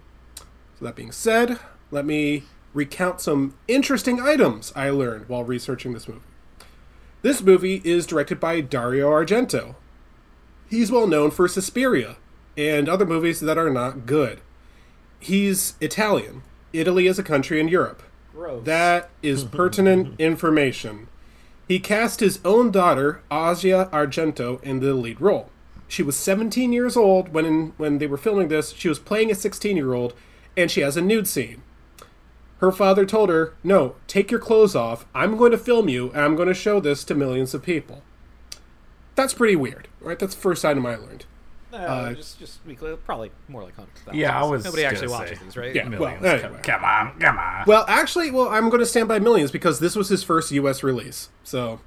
So 0.79 0.85
that 0.85 0.97
being 0.97 1.13
said, 1.13 1.61
let 1.93 2.05
me 2.05 2.43
recount 2.75 3.21
some 3.21 3.55
interesting 3.69 4.21
items 4.21 4.73
I 4.75 4.91
learned 4.91 5.29
while 5.29 5.45
researching 5.45 5.93
this 5.93 6.09
movie. 6.09 6.21
This 7.23 7.43
movie 7.43 7.81
is 7.85 8.05
directed 8.05 8.41
by 8.41 8.61
Dario 8.61 9.09
Argento. 9.09 9.77
He's 10.69 10.91
well 10.91 11.07
known 11.07 11.31
for 11.31 11.47
Suspiria 11.47 12.17
and 12.57 12.89
other 12.89 13.07
movies 13.07 13.39
that 13.39 13.57
are 13.57 13.71
not 13.71 14.05
good. 14.05 14.41
He's 15.21 15.75
Italian. 15.81 16.43
Italy 16.73 17.07
is 17.07 17.21
a 17.21 17.23
country 17.23 17.61
in 17.61 17.69
Europe. 17.69 18.03
Gross. 18.33 18.65
That 18.65 19.11
is 19.23 19.45
pertinent 19.61 20.19
information. 20.19 21.09
He 21.69 21.79
cast 21.79 22.21
his 22.21 22.41
own 22.45 22.71
daughter, 22.71 23.23
Asia 23.31 23.89
Argento, 23.93 24.63
in 24.63 24.81
the 24.81 24.95
lead 24.95 25.21
role. 25.21 25.51
She 25.89 26.03
was 26.03 26.17
17 26.17 26.73
years 26.73 26.97
old 26.97 27.35
when 27.35 27.75
when 27.77 27.99
they 27.99 28.07
were 28.07 28.17
filming 28.17 28.49
this. 28.49 28.73
She 28.73 28.89
was 28.89 28.99
playing 28.99 29.31
a 29.31 29.35
16 29.35 29.77
year 29.77 29.93
old, 29.93 30.15
and 30.57 30.71
she 30.71 30.81
has 30.81 30.97
a 30.97 31.03
nude 31.03 31.29
scene. 31.29 31.63
Her 32.59 32.73
father 32.73 33.05
told 33.05 33.29
her, 33.29 33.55
"No, 33.63 33.97
take 34.07 34.31
your 34.31 34.41
clothes 34.41 34.75
off. 34.75 35.05
I'm 35.15 35.37
going 35.37 35.51
to 35.51 35.59
film 35.59 35.89
you, 35.89 36.09
and 36.11 36.23
I'm 36.23 36.37
going 36.37 36.49
to 36.49 36.55
show 36.55 36.81
this 36.81 37.05
to 37.05 37.15
millions 37.15 37.55
of 37.55 37.63
people." 37.63 38.03
That's 39.15 39.35
pretty 39.35 39.57
weird, 39.57 39.89
right? 40.01 40.19
That's 40.19 40.35
the 40.35 40.41
first 40.41 40.65
item 40.65 40.87
I 40.87 40.97
learned. 40.97 41.27
No, 41.73 41.79
Uh, 41.79 42.13
just 42.13 42.39
just 42.39 42.67
be 42.67 42.75
clear, 42.75 42.97
probably 42.97 43.31
more 43.49 43.63
like 43.63 43.75
hundreds. 43.75 44.01
Yeah, 44.13 44.39
I 44.39 44.45
was 44.47 44.65
Nobody 44.65 44.85
actually 44.85 45.07
gonna 45.09 45.19
watches 45.21 45.39
say. 45.39 45.45
these, 45.45 45.57
right? 45.57 45.75
Yeah. 45.75 45.89
Millions. 45.89 46.21
Well, 46.23 46.39
Come- 46.39 46.45
anyway. 46.47 46.61
come 46.63 46.85
on, 46.85 47.19
come 47.19 47.39
on. 47.39 47.65
Well, 47.67 47.85
actually, 47.89 48.31
well, 48.31 48.49
I'm 48.49 48.69
going 48.69 48.81
to 48.81 48.87
stand 48.87 49.09
by 49.09 49.19
millions 49.19 49.51
because 49.51 49.81
this 49.81 49.97
was 49.97 50.09
his 50.11 50.23
first 50.23 50.51
U.S. 50.53 50.83
release. 50.83 51.31
So, 51.45 51.81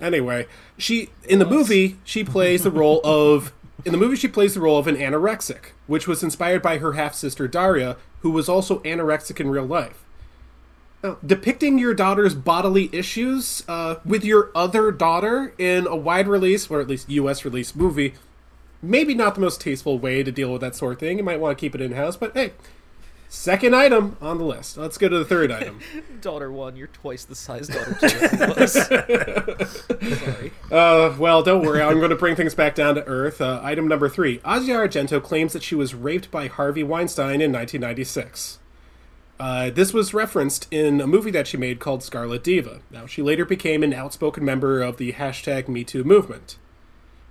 anyway, 0.00 0.46
she 0.76 1.10
in 1.28 1.38
the 1.38 1.46
movie 1.46 1.98
she 2.04 2.24
plays 2.24 2.64
the 2.64 2.72
role 2.72 3.00
of 3.04 3.52
in 3.84 3.92
the 3.92 3.98
movie 3.98 4.16
she 4.16 4.26
plays 4.28 4.54
the 4.54 4.60
role 4.60 4.78
of 4.78 4.88
an 4.88 4.96
anorexic, 4.96 5.66
which 5.86 6.08
was 6.08 6.22
inspired 6.24 6.60
by 6.62 6.78
her 6.78 6.94
half 6.94 7.14
sister 7.14 7.46
Daria, 7.46 7.96
who 8.22 8.30
was 8.32 8.48
also 8.48 8.80
anorexic 8.80 9.38
in 9.38 9.48
real 9.48 9.64
life. 9.66 10.04
Now, 11.04 11.18
depicting 11.24 11.78
your 11.78 11.92
daughter's 11.94 12.34
bodily 12.34 12.88
issues 12.90 13.62
uh, 13.68 13.96
with 14.06 14.24
your 14.24 14.50
other 14.54 14.90
daughter 14.90 15.52
in 15.58 15.86
a 15.86 15.94
wide 15.94 16.26
release, 16.26 16.68
or 16.70 16.80
at 16.80 16.88
least 16.88 17.10
U.S. 17.10 17.44
release 17.44 17.76
movie, 17.76 18.14
maybe 18.88 19.14
not 19.14 19.34
the 19.34 19.40
most 19.40 19.60
tasteful 19.60 19.98
way 19.98 20.22
to 20.22 20.32
deal 20.32 20.52
with 20.52 20.60
that 20.60 20.74
sort 20.74 20.94
of 20.94 20.98
thing. 20.98 21.18
You 21.18 21.24
might 21.24 21.40
want 21.40 21.56
to 21.56 21.60
keep 21.60 21.74
it 21.74 21.80
in 21.80 21.92
house, 21.92 22.16
but 22.16 22.32
hey. 22.34 22.52
Second 23.34 23.74
item 23.74 24.16
on 24.20 24.38
the 24.38 24.44
list. 24.44 24.76
Let's 24.76 24.96
go 24.96 25.08
to 25.08 25.18
the 25.18 25.24
third 25.24 25.50
item. 25.50 25.80
Daughter 26.20 26.52
one, 26.52 26.76
you're 26.76 26.86
twice 26.86 27.24
the 27.24 27.34
size 27.34 27.66
daughter 27.66 27.96
two. 28.00 28.66
Sorry. 30.14 30.52
Uh, 30.70 31.16
well, 31.18 31.42
don't 31.42 31.62
worry. 31.62 31.82
I'm 31.82 31.98
going 31.98 32.10
to 32.10 32.16
bring 32.16 32.36
things 32.36 32.54
back 32.54 32.76
down 32.76 32.94
to 32.94 33.04
earth. 33.06 33.40
Uh, 33.40 33.60
item 33.62 33.88
number 33.88 34.08
three. 34.08 34.36
Asia 34.46 34.74
Argento 34.74 35.20
claims 35.20 35.52
that 35.52 35.64
she 35.64 35.74
was 35.74 35.96
raped 35.96 36.30
by 36.30 36.46
Harvey 36.46 36.84
Weinstein 36.84 37.40
in 37.40 37.50
1996. 37.50 38.60
Uh, 39.40 39.68
this 39.70 39.92
was 39.92 40.14
referenced 40.14 40.68
in 40.70 41.00
a 41.00 41.06
movie 41.06 41.32
that 41.32 41.48
she 41.48 41.56
made 41.56 41.80
called 41.80 42.04
Scarlet 42.04 42.44
Diva. 42.44 42.82
Now, 42.90 43.06
she 43.06 43.20
later 43.20 43.44
became 43.44 43.82
an 43.82 43.92
outspoken 43.92 44.44
member 44.44 44.80
of 44.80 44.96
the 44.96 45.12
hashtag 45.12 45.64
MeToo 45.64 46.04
movement. 46.04 46.56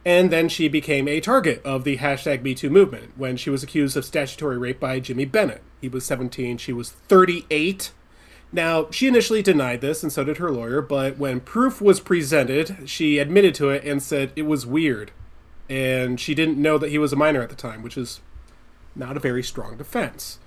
And 0.05 0.31
then 0.31 0.49
she 0.49 0.67
became 0.67 1.07
a 1.07 1.21
target 1.21 1.61
of 1.63 1.83
the 1.83 1.97
hashtag 1.97 2.43
MeToo 2.43 2.69
movement 2.69 3.13
when 3.15 3.37
she 3.37 3.49
was 3.49 3.63
accused 3.63 3.95
of 3.95 4.03
statutory 4.03 4.57
rape 4.57 4.79
by 4.79 4.99
Jimmy 4.99 5.25
Bennett. 5.25 5.61
He 5.79 5.87
was 5.87 6.05
17, 6.05 6.57
she 6.57 6.73
was 6.73 6.89
38. 6.91 7.91
Now, 8.51 8.87
she 8.91 9.07
initially 9.07 9.41
denied 9.41 9.81
this, 9.81 10.03
and 10.03 10.11
so 10.11 10.23
did 10.23 10.37
her 10.37 10.51
lawyer, 10.51 10.81
but 10.81 11.17
when 11.17 11.39
proof 11.39 11.81
was 11.81 11.99
presented, 11.99 12.87
she 12.87 13.17
admitted 13.17 13.55
to 13.55 13.69
it 13.69 13.83
and 13.83 14.03
said 14.03 14.31
it 14.35 14.43
was 14.43 14.65
weird. 14.65 15.11
And 15.69 16.19
she 16.19 16.35
didn't 16.35 16.61
know 16.61 16.77
that 16.77 16.89
he 16.89 16.99
was 16.99 17.13
a 17.13 17.15
minor 17.15 17.41
at 17.41 17.49
the 17.49 17.55
time, 17.55 17.81
which 17.81 17.97
is 17.97 18.19
not 18.95 19.17
a 19.17 19.21
very 19.21 19.41
strong 19.41 19.77
defense. 19.77 20.37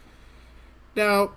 Now, 0.95 1.33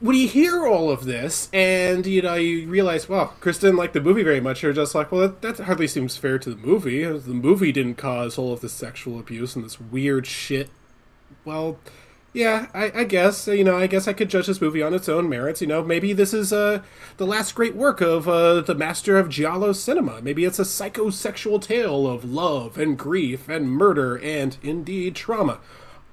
when 0.00 0.16
you 0.16 0.28
hear 0.28 0.66
all 0.66 0.90
of 0.90 1.04
this, 1.04 1.48
and 1.52 2.06
you 2.06 2.22
know, 2.22 2.34
you 2.34 2.68
realize, 2.68 3.08
well, 3.08 3.34
Chris 3.40 3.58
didn't 3.58 3.76
like 3.76 3.92
the 3.92 4.00
movie 4.00 4.22
very 4.22 4.40
much, 4.40 4.62
you're 4.62 4.72
just 4.72 4.94
like, 4.94 5.12
well, 5.12 5.28
that, 5.28 5.42
that 5.42 5.64
hardly 5.64 5.86
seems 5.86 6.16
fair 6.16 6.38
to 6.38 6.50
the 6.50 6.56
movie. 6.56 7.04
The 7.04 7.34
movie 7.34 7.72
didn't 7.72 7.96
cause 7.96 8.38
all 8.38 8.52
of 8.52 8.60
this 8.60 8.72
sexual 8.72 9.18
abuse 9.18 9.56
and 9.56 9.64
this 9.64 9.80
weird 9.80 10.26
shit. 10.26 10.70
Well, 11.44 11.78
yeah, 12.32 12.66
I, 12.72 12.92
I 12.94 13.04
guess 13.04 13.48
you 13.48 13.64
know. 13.64 13.76
I 13.76 13.88
guess 13.88 14.06
I 14.06 14.12
could 14.12 14.30
judge 14.30 14.46
this 14.46 14.60
movie 14.60 14.82
on 14.82 14.94
its 14.94 15.08
own 15.08 15.28
merits. 15.28 15.60
You 15.60 15.66
know, 15.66 15.82
maybe 15.82 16.12
this 16.12 16.32
is 16.32 16.52
uh, 16.52 16.82
the 17.16 17.26
last 17.26 17.56
great 17.56 17.74
work 17.74 18.00
of 18.00 18.28
uh, 18.28 18.60
the 18.60 18.74
master 18.74 19.18
of 19.18 19.28
giallo 19.28 19.72
cinema. 19.72 20.22
Maybe 20.22 20.44
it's 20.44 20.60
a 20.60 20.62
psychosexual 20.62 21.60
tale 21.60 22.06
of 22.06 22.24
love 22.24 22.78
and 22.78 22.96
grief 22.96 23.48
and 23.48 23.68
murder 23.68 24.16
and 24.16 24.56
indeed 24.62 25.16
trauma. 25.16 25.58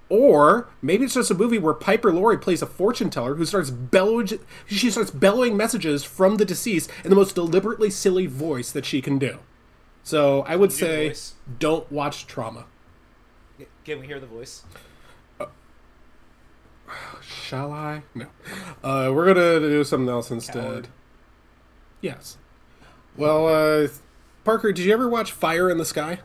Or 0.10 0.70
maybe 0.82 1.04
it's 1.04 1.16
just 1.16 1.32
a 1.32 1.36
movie 1.36 1.58
where 1.58 1.74
Piper 1.74 2.14
Laurie 2.14 2.38
plays 2.38 2.62
a 2.62 2.66
fortune 2.66 3.10
teller 3.10 3.36
who 3.36 3.46
starts 3.46 3.70
bellowing. 3.70 4.30
She 4.66 4.90
starts 4.90 5.12
bellowing 5.12 5.58
messages 5.58 6.04
from 6.04 6.38
the 6.38 6.46
deceased 6.46 6.90
in 7.04 7.10
the 7.10 7.16
most 7.16 7.36
deliberately 7.36 7.90
silly 7.90 8.26
voice 8.26 8.72
that 8.72 8.86
she 8.86 9.02
can 9.02 9.20
do. 9.20 9.40
So 10.04 10.44
I 10.44 10.56
would 10.56 10.72
say, 10.72 11.14
don't 11.60 11.92
watch 11.92 12.26
Trauma. 12.28 12.66
Can 13.84 14.00
we 14.00 14.08
hear 14.08 14.20
the 14.20 14.28
voice? 14.28 14.64
Shall 17.22 17.74
I? 17.74 18.04
No. 18.16 18.28
Uh, 18.84 19.12
we're 19.14 19.26
gonna 19.26 19.60
do 19.60 19.84
something 19.84 20.08
else 20.10 20.32
instead. 20.32 20.64
Coward. 20.64 20.88
Yes. 22.00 22.38
Well, 23.18 23.48
uh, 23.48 23.88
Parker, 24.46 24.72
did 24.72 24.86
you 24.86 24.94
ever 24.94 25.10
watch 25.10 25.32
Fire 25.34 25.70
in 25.70 25.78
the 25.78 25.86
Sky? 25.86 26.20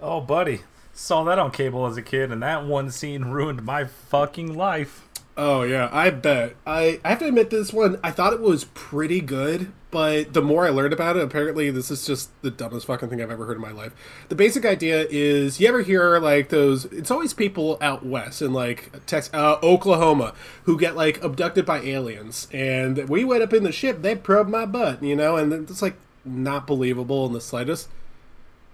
Oh, 0.00 0.20
buddy. 0.20 0.62
Saw 1.00 1.22
that 1.22 1.38
on 1.38 1.52
cable 1.52 1.86
as 1.86 1.96
a 1.96 2.02
kid, 2.02 2.32
and 2.32 2.42
that 2.42 2.66
one 2.66 2.90
scene 2.90 3.26
ruined 3.26 3.62
my 3.62 3.84
fucking 3.84 4.56
life. 4.56 5.06
Oh 5.36 5.62
yeah, 5.62 5.88
I 5.92 6.10
bet. 6.10 6.56
I, 6.66 6.98
I 7.04 7.10
have 7.10 7.20
to 7.20 7.26
admit 7.26 7.50
this 7.50 7.72
one, 7.72 8.00
I 8.02 8.10
thought 8.10 8.32
it 8.32 8.40
was 8.40 8.64
pretty 8.64 9.20
good, 9.20 9.70
but 9.92 10.34
the 10.34 10.42
more 10.42 10.66
I 10.66 10.70
learned 10.70 10.92
about 10.92 11.16
it, 11.16 11.22
apparently 11.22 11.70
this 11.70 11.92
is 11.92 12.04
just 12.04 12.30
the 12.42 12.50
dumbest 12.50 12.88
fucking 12.88 13.08
thing 13.10 13.22
I've 13.22 13.30
ever 13.30 13.46
heard 13.46 13.58
in 13.58 13.62
my 13.62 13.70
life. 13.70 13.92
The 14.28 14.34
basic 14.34 14.66
idea 14.66 15.06
is 15.08 15.60
you 15.60 15.68
ever 15.68 15.82
hear 15.82 16.18
like 16.18 16.48
those 16.48 16.86
it's 16.86 17.12
always 17.12 17.32
people 17.32 17.78
out 17.80 18.04
west 18.04 18.42
in 18.42 18.52
like 18.52 18.90
Texas 19.06 19.32
uh, 19.32 19.58
Oklahoma 19.62 20.34
who 20.64 20.76
get 20.76 20.96
like 20.96 21.22
abducted 21.22 21.64
by 21.64 21.78
aliens 21.78 22.48
and 22.52 23.08
we 23.08 23.22
went 23.22 23.44
up 23.44 23.52
in 23.52 23.62
the 23.62 23.70
ship, 23.70 24.02
they 24.02 24.16
probed 24.16 24.50
my 24.50 24.66
butt, 24.66 25.00
you 25.00 25.14
know, 25.14 25.36
and 25.36 25.52
it's 25.52 25.80
like 25.80 25.96
not 26.24 26.66
believable 26.66 27.24
in 27.24 27.34
the 27.34 27.40
slightest. 27.40 27.88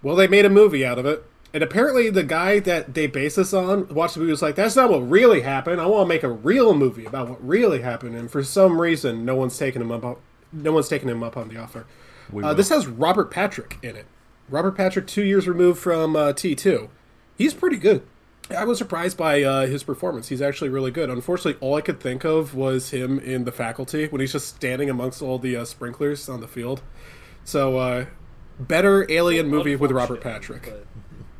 Well, 0.02 0.16
they 0.16 0.26
made 0.26 0.46
a 0.46 0.50
movie 0.50 0.86
out 0.86 0.98
of 0.98 1.04
it. 1.04 1.22
And 1.54 1.62
apparently, 1.62 2.10
the 2.10 2.24
guy 2.24 2.58
that 2.58 2.92
they 2.94 3.06
base 3.06 3.36
this 3.36 3.54
on 3.54 3.86
watched 3.88 4.14
the 4.14 4.20
movie 4.20 4.32
was 4.32 4.42
like, 4.42 4.56
"That's 4.56 4.74
not 4.76 4.90
what 4.90 5.08
really 5.08 5.40
happened. 5.42 5.80
I 5.80 5.86
want 5.86 6.04
to 6.04 6.08
make 6.08 6.24
a 6.24 6.28
real 6.30 6.74
movie 6.74 7.06
about 7.06 7.30
what 7.30 7.46
really 7.46 7.80
happened." 7.80 8.16
And 8.16 8.28
for 8.30 8.42
some 8.42 8.80
reason, 8.80 9.24
no 9.24 9.36
one's 9.36 9.56
taken 9.56 9.80
him 9.80 9.92
up. 9.92 10.20
No 10.52 10.72
one's 10.72 10.88
taken 10.88 11.08
him 11.08 11.22
up 11.22 11.36
on 11.36 11.48
the 11.48 11.56
offer. 11.56 11.86
Uh, 12.42 12.52
this 12.54 12.68
has 12.70 12.86
Robert 12.86 13.30
Patrick 13.30 13.78
in 13.82 13.94
it. 13.96 14.06
Robert 14.50 14.72
Patrick, 14.76 15.06
two 15.06 15.22
years 15.22 15.46
removed 15.48 15.78
from 15.80 16.16
uh, 16.16 16.32
T 16.32 16.54
two, 16.56 16.90
he's 17.38 17.54
pretty 17.54 17.76
good. 17.76 18.02
I 18.50 18.64
was 18.64 18.76
surprised 18.76 19.16
by 19.16 19.42
uh, 19.42 19.66
his 19.66 19.82
performance. 19.84 20.28
He's 20.28 20.42
actually 20.42 20.68
really 20.70 20.90
good. 20.90 21.08
Unfortunately, 21.08 21.58
all 21.60 21.76
I 21.76 21.80
could 21.80 21.98
think 22.00 22.24
of 22.24 22.54
was 22.54 22.90
him 22.90 23.18
in 23.20 23.44
The 23.44 23.52
Faculty 23.52 24.06
when 24.08 24.20
he's 24.20 24.32
just 24.32 24.48
standing 24.48 24.90
amongst 24.90 25.22
all 25.22 25.38
the 25.38 25.56
uh, 25.56 25.64
sprinklers 25.64 26.28
on 26.28 26.40
the 26.40 26.48
field. 26.48 26.82
So, 27.44 27.78
uh, 27.78 28.06
better 28.60 29.10
alien 29.10 29.48
movie 29.48 29.76
with 29.76 29.92
Robert 29.92 30.20
Patrick. 30.20 30.64
but- 30.64 30.86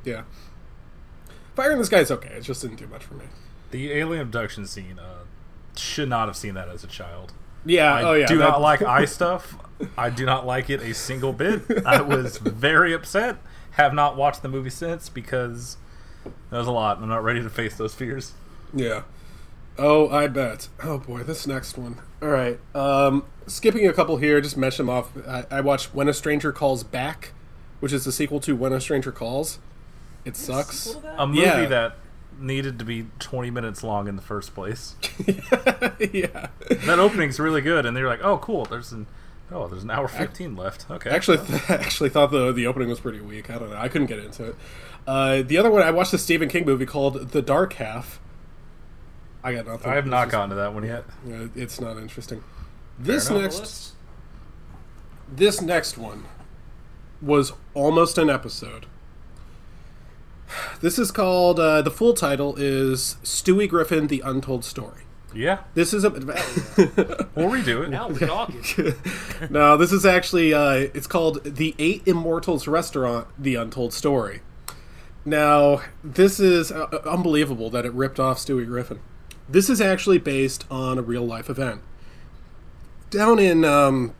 Yeah. 0.05 0.23
Fire 1.55 1.73
in 1.73 1.79
the 1.79 1.85
Sky 1.85 1.99
is 2.01 2.11
okay. 2.11 2.31
It 2.35 2.43
just 2.43 2.62
didn't 2.62 2.77
do 2.77 2.87
much 2.87 3.05
for 3.05 3.14
me. 3.14 3.27
The 3.71 3.93
alien 3.93 4.23
abduction 4.23 4.67
scene, 4.67 4.99
uh, 4.99 5.25
should 5.77 6.09
not 6.09 6.29
have 6.29 6.37
seen 6.37 6.55
that 6.55 6.69
as 6.69 6.85
a 6.85 6.87
child. 6.87 7.33
Yeah. 7.64 7.93
I 7.95 8.03
oh 8.03 8.12
yeah. 8.14 8.27
do 8.27 8.38
that- 8.38 8.45
not 8.45 8.61
like 8.61 8.83
eye 8.97 9.05
stuff. 9.05 9.57
I 9.99 10.11
do 10.11 10.25
not 10.25 10.47
like 10.47 10.71
it 10.71 10.81
a 10.81 10.95
single 10.95 11.33
bit. 11.33 11.62
I 11.85 12.01
was 12.01 12.38
very 12.38 12.93
upset. 12.93 13.38
Have 13.73 13.93
not 13.93 14.17
watched 14.17 14.43
the 14.43 14.49
movie 14.49 14.71
since 14.71 15.09
because 15.09 15.77
that 16.51 16.59
was 16.59 16.69
a 16.69 16.73
lot. 16.73 16.99
I'm 16.99 17.09
not 17.09 17.25
ready 17.25 17.43
to 17.43 17.51
face 17.51 17.77
those 17.77 17.93
fears. 17.95 18.33
Yeah. 18.73 19.03
Oh, 19.77 20.09
I 20.11 20.29
bet. 20.29 20.69
Oh 20.83 20.99
boy, 20.99 21.25
this 21.25 21.47
next 21.47 21.77
one. 21.77 21.99
All 22.23 22.29
right. 22.29 22.61
Um, 22.75 23.25
skipping 23.49 23.87
a 23.88 23.93
couple 23.93 24.17
here, 24.19 24.40
just 24.40 24.57
mesh 24.57 24.77
them 24.77 24.88
off. 24.88 25.11
I, 25.27 25.45
I 25.51 25.61
watched 25.61 25.93
When 25.93 26.09
a 26.09 26.14
Stranger 26.14 26.53
Calls 26.53 26.85
Back, 26.85 27.33
which 27.81 27.93
is 27.93 28.05
the 28.05 28.12
sequel 28.12 28.38
to 28.40 28.55
When 28.55 28.73
a 28.73 28.81
Stranger 28.81 29.11
Calls. 29.11 29.59
It 30.24 30.37
sucks. 30.37 30.96
A 31.18 31.26
movie 31.26 31.40
Yeah. 31.42 31.66
that 31.66 31.96
needed 32.38 32.78
to 32.80 32.84
be 32.84 33.06
20 33.20 33.50
minutes 33.50 33.82
long 33.84 34.08
in 34.08 34.16
the 34.16 34.22
first 34.22 34.54
place. 34.54 34.96
yeah. 35.26 36.48
That 36.87 36.98
opening's 36.98 37.38
really 37.38 37.60
good, 37.60 37.87
and 37.87 37.96
they're 37.96 38.08
like, 38.08 38.22
"Oh, 38.24 38.38
cool. 38.38 38.64
There's 38.64 38.90
an 38.92 39.06
oh, 39.52 39.68
there's 39.68 39.84
an 39.84 39.90
hour 39.90 40.08
15 40.08 40.56
left." 40.56 40.90
Okay. 40.90 41.10
Actually, 41.10 41.38
actually 41.68 42.08
thought 42.10 42.30
the 42.30 42.52
the 42.52 42.66
opening 42.66 42.88
was 42.88 43.00
pretty 43.00 43.20
weak. 43.20 43.50
I 43.50 43.58
don't 43.58 43.70
know. 43.70 43.76
I 43.76 43.88
couldn't 43.88 44.06
get 44.08 44.18
into 44.18 44.44
it. 44.46 44.56
Uh, 45.06 45.42
the 45.42 45.58
other 45.58 45.70
one, 45.70 45.82
I 45.82 45.90
watched 45.90 46.14
a 46.14 46.18
Stephen 46.18 46.48
King 46.48 46.64
movie 46.64 46.87
called 46.87 47.30
The 47.32 47.42
Dark 47.42 47.74
Half. 47.74 48.20
I 49.42 49.52
got 49.52 49.66
nothing. 49.66 49.90
I 49.92 49.94
have 49.96 50.06
not 50.06 50.28
is- 50.28 50.32
gotten 50.32 50.50
to 50.50 50.56
that 50.56 50.72
one 50.72 50.84
yet. 50.87 51.04
It's 51.54 51.78
not 51.80 51.98
interesting. 51.98 52.42
This 52.98 53.28
enough. 53.28 53.42
next, 53.42 53.92
this 55.30 55.60
next 55.60 55.98
one 55.98 56.24
was 57.20 57.52
almost 57.74 58.16
an 58.18 58.30
episode. 58.30 58.87
This 60.80 60.98
is 60.98 61.11
called. 61.11 61.59
Uh, 61.59 61.83
the 61.83 61.90
full 61.90 62.14
title 62.14 62.54
is 62.57 63.16
Stewie 63.22 63.68
Griffin: 63.68 64.07
The 64.09 64.20
Untold 64.20 64.64
Story. 64.64 65.02
Yeah, 65.35 65.61
This 65.74 65.92
is 65.92 66.04
a. 66.04 66.11
we'll 66.11 66.20
redo 67.50 67.83
it. 67.85 67.90
Now 67.90 68.09
we're 68.09 68.20
talking. 68.20 68.62
no, 69.50 69.76
this 69.76 69.90
is 69.90 70.07
actually. 70.07 70.54
Uh, 70.54 70.72
it's 70.94 71.09
called 71.09 71.42
The 71.42 71.74
Eight 71.78 72.02
Immortals 72.07 72.68
Restaurant: 72.68 73.26
The 73.37 73.57
Untold 73.57 73.92
Story. 73.92 74.42
Now, 75.24 75.80
this 76.04 76.38
is 76.38 76.70
uh, 76.70 76.87
uh, 76.92 77.09
unbelievable 77.09 77.70
that 77.70 77.85
it 77.87 77.92
ripped 77.94 78.20
off 78.20 78.38
Stewie 78.38 78.66
Griffin. 78.66 79.00
This 79.48 79.68
is 79.70 79.80
actually 79.80 80.18
based 80.18 80.64
on 80.70 80.98
a 80.98 81.02
real 81.02 81.24
life 81.26 81.48
event. 81.50 81.80
Down 83.11 83.38
in, 83.38 83.64
um, 83.64 84.14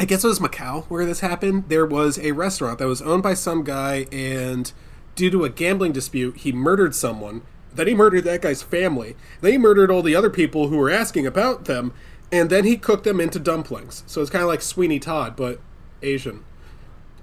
I 0.00 0.04
guess 0.06 0.24
it 0.24 0.28
was 0.28 0.38
Macau 0.40 0.84
where 0.86 1.04
this 1.04 1.20
happened. 1.20 1.68
There 1.68 1.86
was 1.86 2.18
a 2.18 2.32
restaurant 2.32 2.78
that 2.78 2.86
was 2.86 3.02
owned 3.02 3.22
by 3.22 3.34
some 3.34 3.62
guy, 3.62 4.06
and 4.10 4.72
due 5.14 5.30
to 5.30 5.44
a 5.44 5.50
gambling 5.50 5.92
dispute, 5.92 6.38
he 6.38 6.52
murdered 6.52 6.94
someone. 6.94 7.42
Then 7.74 7.86
he 7.86 7.94
murdered 7.94 8.24
that 8.24 8.42
guy's 8.42 8.62
family. 8.62 9.16
Then 9.40 9.52
he 9.52 9.58
murdered 9.58 9.90
all 9.90 10.02
the 10.02 10.16
other 10.16 10.30
people 10.30 10.68
who 10.68 10.76
were 10.76 10.90
asking 10.90 11.26
about 11.26 11.64
them, 11.64 11.92
and 12.30 12.50
then 12.50 12.64
he 12.64 12.76
cooked 12.76 13.04
them 13.04 13.20
into 13.20 13.38
dumplings. 13.38 14.04
So 14.06 14.20
it's 14.20 14.30
kind 14.30 14.42
of 14.42 14.48
like 14.48 14.62
Sweeney 14.62 14.98
Todd, 14.98 15.36
but 15.36 15.60
Asian. 16.02 16.44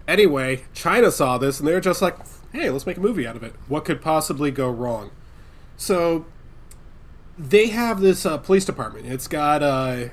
Anyway, 0.08 0.64
China 0.74 1.12
saw 1.12 1.38
this 1.38 1.60
and 1.60 1.68
they 1.68 1.74
were 1.74 1.80
just 1.80 2.02
like, 2.02 2.18
hey, 2.52 2.70
let's 2.70 2.88
make 2.88 2.98
a 2.98 3.02
movie 3.02 3.28
out 3.28 3.36
of 3.36 3.44
it. 3.44 3.54
What 3.68 3.86
could 3.86 4.02
possibly 4.02 4.50
go 4.50 4.70
wrong? 4.70 5.12
So 5.78 6.26
they 7.38 7.68
have 7.68 8.02
this 8.02 8.26
uh, 8.26 8.38
police 8.38 8.66
department. 8.66 9.06
It's 9.06 9.28
got 9.28 9.62
uh, 9.62 10.10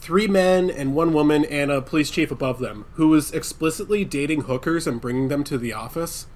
three 0.00 0.26
men 0.26 0.70
and 0.70 0.94
one 0.94 1.12
woman 1.12 1.44
and 1.44 1.70
a 1.70 1.82
police 1.82 2.10
chief 2.10 2.30
above 2.30 2.60
them 2.60 2.84
who 2.94 3.12
is 3.14 3.32
explicitly 3.32 4.04
dating 4.04 4.42
hookers 4.42 4.86
and 4.86 5.00
bringing 5.00 5.28
them 5.28 5.44
to 5.44 5.58
the 5.58 5.72
office. 5.72 6.26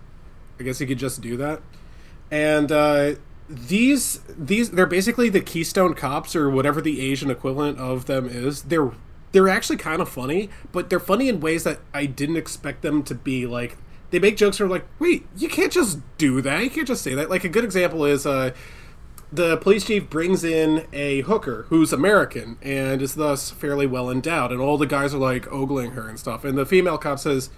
I 0.59 0.63
guess 0.63 0.81
you 0.81 0.87
could 0.87 0.99
just 0.99 1.21
do 1.21 1.37
that. 1.37 1.61
And 2.31 2.73
uh, 2.73 3.15
these 3.49 4.21
these 4.37 4.71
they're 4.71 4.87
basically 4.87 5.29
the 5.29 5.41
Keystone 5.41 5.95
Cops 5.95 6.35
or 6.35 6.51
whatever 6.51 6.81
the 6.81 7.01
Asian 7.01 7.31
equivalent 7.31 7.79
of 7.79 8.07
them 8.07 8.29
is. 8.29 8.63
They're 8.63 8.93
they're 9.33 9.49
actually 9.49 9.77
kind 9.77 10.01
of 10.01 10.09
funny, 10.09 10.51
but 10.73 10.91
they're 10.91 11.01
funny 11.01 11.29
in 11.29 11.41
ways 11.41 11.65
that 11.65 11.81
I 11.93 12.07
didn't 12.07 12.37
expect 12.37 12.83
them 12.83 13.03
to 13.05 13.15
be. 13.15 13.47
Like 13.47 13.77
they 14.11 14.19
make 14.19 14.37
jokes 14.37 14.59
that 14.59 14.65
are 14.65 14.69
like, 14.69 14.87
wait, 14.99 15.27
you 15.37 15.49
can't 15.49 15.73
just 15.73 16.01
do 16.19 16.41
that. 16.43 16.63
You 16.63 16.71
can't 16.71 16.89
just 16.89 17.03
say 17.03 17.15
that. 17.15 17.31
Like 17.31 17.45
a 17.45 17.49
good 17.49 17.65
example 17.65 18.05
is 18.05 18.27
uh, 18.27 18.53
the 19.33 19.57
police 19.59 19.85
chief 19.85 20.09
brings 20.09 20.45
in 20.45 20.87
a 20.93 21.21
hooker 21.23 21.67
who's 21.69 21.93
American 21.93 22.57
and 22.63 23.03
is 23.03 23.15
thus 23.15 23.51
fairly 23.51 23.87
well 23.87 24.11
endowed, 24.11 24.53
and 24.53 24.61
all 24.61 24.79
the 24.79 24.87
guys 24.87 25.15
are 25.15 25.19
like 25.19 25.51
ogling 25.53 25.93
her 25.93 26.09
and 26.09 26.19
stuff. 26.19 26.45
And 26.45 26.57
the 26.57 26.67
female 26.67 26.99
cop 26.99 27.19
says, 27.19 27.51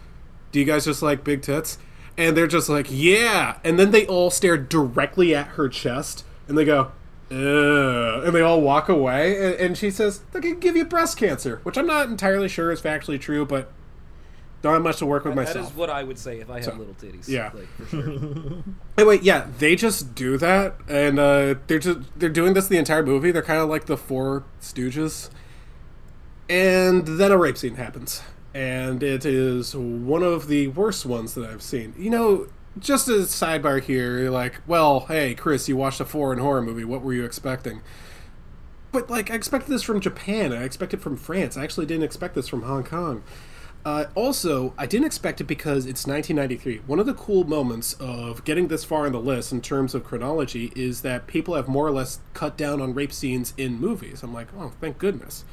"Do 0.53 0.59
you 0.59 0.65
guys 0.65 0.85
just 0.85 1.03
like 1.03 1.25
big 1.25 1.43
tits?" 1.43 1.79
And 2.19 2.37
they're 2.37 2.47
just 2.49 2.69
like, 2.69 2.89
"Yeah." 2.91 3.59
And 3.65 3.79
then 3.79 3.91
they 3.93 4.05
all 4.07 4.31
stare 4.31 4.59
directly 4.59 5.35
at 5.35 5.47
her 5.49 5.69
chest, 5.71 6.25
and 6.49 6.59
they 6.59 6.65
go, 6.67 6.91
Ugh. 7.31 8.25
and 8.25 8.35
they 8.35 8.41
all 8.43 8.61
walk 8.61 8.89
away. 8.89 9.37
And, 9.37 9.55
and 9.55 9.79
she 9.79 9.91
says, 9.91 10.21
"They 10.33 10.41
can 10.41 10.59
give 10.59 10.77
you 10.77 10.85
breast 10.85 11.17
cancer," 11.17 11.61
which 11.63 11.79
I'm 11.79 11.87
not 11.87 12.09
entirely 12.09 12.49
sure 12.49 12.71
is 12.73 12.83
factually 12.83 13.21
true, 13.21 13.47
but 13.47 13.71
don't 14.63 14.73
have 14.73 14.83
much 14.83 14.97
to 14.97 15.07
work 15.07 15.25
with 15.25 15.37
That 15.37 15.45
myself. 15.47 15.71
is 15.71 15.77
what 15.77 15.89
I 15.91 16.03
would 16.03 16.19
say 16.19 16.41
if 16.41 16.51
I 16.51 16.55
had 16.57 16.65
So, 16.65 16.75
little 16.75 16.95
titties. 16.95 17.29
yeah. 17.29 17.53
like, 17.55 17.69
for 17.77 17.87
sure. 17.87 18.65
Anyway, 18.99 19.21
yeah, 19.23 19.47
they 19.61 19.77
just 19.77 20.17
do 20.17 20.37
that, 20.39 20.75
and 20.89 21.21
uh, 21.21 21.55
they're 21.69 21.79
just 21.79 22.01
they're 22.19 22.29
doing 22.29 22.55
this 22.55 22.67
the 22.67 22.77
entire 22.79 23.05
movie. 23.07 23.31
They're 23.31 23.43
kind 23.43 23.61
of 23.61 23.69
like 23.69 23.87
the 23.87 23.97
Four 23.97 24.43
Stooges, 24.61 25.31
and 26.51 27.07
then 27.07 27.31
a 27.31 27.39
rape 27.39 27.57
scene 27.57 27.77
happens, 27.77 28.23
and 28.59 29.05
it 29.05 29.25
is 29.25 29.77
one 29.77 30.25
of 30.25 30.49
the 30.49 30.67
worst 30.67 31.07
ones 31.07 31.35
that 31.35 31.49
I've 31.49 31.63
seen. 31.63 31.95
You 31.97 32.11
know, 32.11 32.49
just 32.77 33.07
a 33.07 33.13
sidebar 33.21 33.81
here, 33.81 34.31
like, 34.31 34.61
well, 34.67 35.07
hey, 35.07 35.37
Chris, 35.37 35.69
you 35.69 35.77
watched 35.77 36.01
a 36.01 36.05
foreign 36.05 36.41
horror 36.41 36.61
movie. 36.61 36.83
What 36.83 37.03
were 37.03 37.13
you 37.13 37.25
expecting? 37.25 37.83
But 38.91 39.09
like, 39.09 39.31
I 39.31 39.37
expected 39.37 39.71
this 39.71 39.85
from 39.85 40.01
Japan. 40.01 40.53
I 40.53 40.65
expected 40.65 41.01
from 41.01 41.17
France. 41.17 41.57
I 41.57 41.63
actually 41.63 41.87
didn't 41.87 42.03
expect 42.03 42.35
this 42.35 42.49
from 42.49 42.63
Hong 42.63 42.83
Kong. 42.83 43.23
Uh, 43.85 44.07
also, 44.17 44.75
I 44.77 44.87
didn't 44.87 45.07
expect 45.07 45.41
it 45.41 45.45
because 45.45 45.87
it's 45.87 46.05
1993. 46.05 46.79
One 46.89 46.99
of 46.99 47.07
the 47.07 47.15
cool 47.15 47.45
moments 47.45 47.93
of 48.01 48.45
getting 48.45 48.67
this 48.67 48.83
far 48.83 49.07
on 49.07 49.13
the 49.13 49.21
list 49.21 49.53
in 49.53 49.61
terms 49.61 49.95
of 49.95 50.03
chronology 50.03 50.73
is 50.75 51.03
that 51.03 51.29
people 51.29 51.55
have 51.55 51.69
more 51.69 51.87
or 51.87 51.93
less 51.93 52.19
cut 52.35 52.57
down 52.57 52.81
on 52.81 52.93
rape 52.93 53.13
scenes 53.13 53.55
in 53.57 53.79
movies. 53.79 54.25
I'm 54.25 54.35
like, 54.35 54.49
oh, 54.59 54.73
thank 54.81 54.99
goodness. 54.99 55.45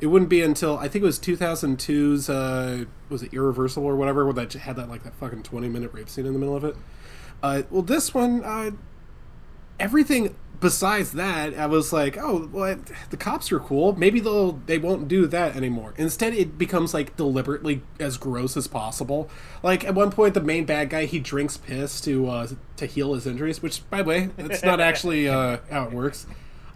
It 0.00 0.06
wouldn't 0.06 0.30
be 0.30 0.42
until 0.42 0.78
I 0.78 0.88
think 0.88 1.02
it 1.02 1.06
was 1.06 1.18
2002's 1.18 2.30
uh, 2.30 2.84
was 3.08 3.22
it 3.22 3.32
Irreversible 3.32 3.86
or 3.86 3.96
whatever 3.96 4.24
where 4.24 4.34
that 4.34 4.52
had 4.52 4.76
that 4.76 4.88
like 4.88 5.02
that 5.04 5.14
fucking 5.14 5.42
20 5.42 5.68
minute 5.68 5.92
rape 5.92 6.08
scene 6.08 6.26
in 6.26 6.32
the 6.32 6.38
middle 6.38 6.56
of 6.56 6.64
it. 6.64 6.76
Uh, 7.42 7.62
well, 7.70 7.82
this 7.82 8.12
one, 8.14 8.42
uh, 8.44 8.72
everything 9.78 10.34
besides 10.60 11.12
that, 11.12 11.56
I 11.58 11.66
was 11.66 11.92
like, 11.92 12.16
oh, 12.18 12.48
well, 12.52 12.78
the 13.10 13.16
cops 13.16 13.52
are 13.52 13.60
cool. 13.60 13.96
Maybe 13.96 14.20
they'll 14.20 14.52
they 14.66 14.78
won't 14.78 15.08
do 15.08 15.26
that 15.26 15.56
anymore. 15.56 15.94
Instead, 15.96 16.34
it 16.34 16.58
becomes 16.58 16.94
like 16.94 17.16
deliberately 17.16 17.82
as 18.00 18.16
gross 18.16 18.56
as 18.56 18.66
possible. 18.66 19.30
Like 19.62 19.84
at 19.84 19.94
one 19.94 20.10
point, 20.10 20.34
the 20.34 20.40
main 20.40 20.64
bad 20.64 20.90
guy 20.90 21.04
he 21.06 21.20
drinks 21.20 21.56
piss 21.56 22.00
to 22.02 22.28
uh, 22.28 22.48
to 22.76 22.86
heal 22.86 23.14
his 23.14 23.26
injuries, 23.26 23.62
which 23.62 23.88
by 23.90 24.02
the 24.02 24.08
way, 24.08 24.30
that's 24.36 24.62
not 24.62 24.80
actually 24.80 25.28
uh, 25.28 25.58
how 25.70 25.84
it 25.84 25.92
works. 25.92 26.26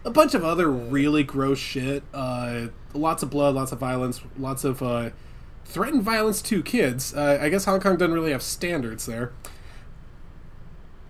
A 0.05 0.11
bunch 0.11 0.33
of 0.33 0.43
other 0.43 0.69
really 0.69 1.23
gross 1.23 1.59
shit. 1.59 2.03
Uh, 2.13 2.67
lots 2.93 3.23
of 3.23 3.29
blood, 3.29 3.55
lots 3.55 3.71
of 3.71 3.79
violence, 3.79 4.21
lots 4.37 4.63
of 4.63 4.83
uh, 4.83 5.11
threatened 5.65 6.03
violence 6.03 6.41
to 6.43 6.61
kids. 6.61 7.13
Uh, 7.13 7.39
I 7.41 7.49
guess 7.49 7.65
Hong 7.65 7.79
Kong 7.79 7.97
doesn't 7.97 8.13
really 8.13 8.31
have 8.31 8.43
standards 8.43 9.05
there 9.05 9.31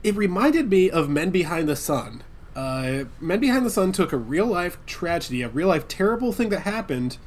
it 0.03 0.15
reminded 0.15 0.69
me 0.69 0.89
of 0.89 1.09
Men 1.09 1.31
Behind 1.31 1.67
the 1.67 1.75
Sun. 1.75 2.23
Uh, 2.55 3.05
Men 3.19 3.39
Behind 3.39 3.65
the 3.65 3.69
Sun 3.71 3.93
took 3.93 4.11
a 4.11 4.17
real 4.17 4.45
life 4.45 4.77
tragedy, 4.85 5.41
a 5.41 5.49
real 5.49 5.69
life 5.69 5.87
terrible 5.87 6.33
thing 6.33 6.49
that 6.49 6.61
happened, 6.61 7.17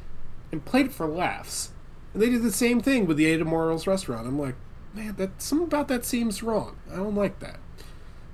and 0.52 0.64
played 0.64 0.86
it 0.86 0.92
for 0.92 1.06
laughs. 1.06 1.70
And 2.12 2.22
they 2.22 2.30
did 2.30 2.42
the 2.42 2.52
same 2.52 2.80
thing 2.80 3.06
with 3.06 3.16
the 3.16 3.26
Eight 3.26 3.40
Immortals 3.40 3.86
restaurant. 3.86 4.28
I'm 4.28 4.38
like, 4.38 4.54
man, 4.94 5.16
that 5.16 5.42
something 5.42 5.66
about 5.66 5.88
that 5.88 6.04
seems 6.04 6.42
wrong. 6.42 6.76
I 6.92 6.96
don't 6.96 7.16
like 7.16 7.40
that. 7.40 7.58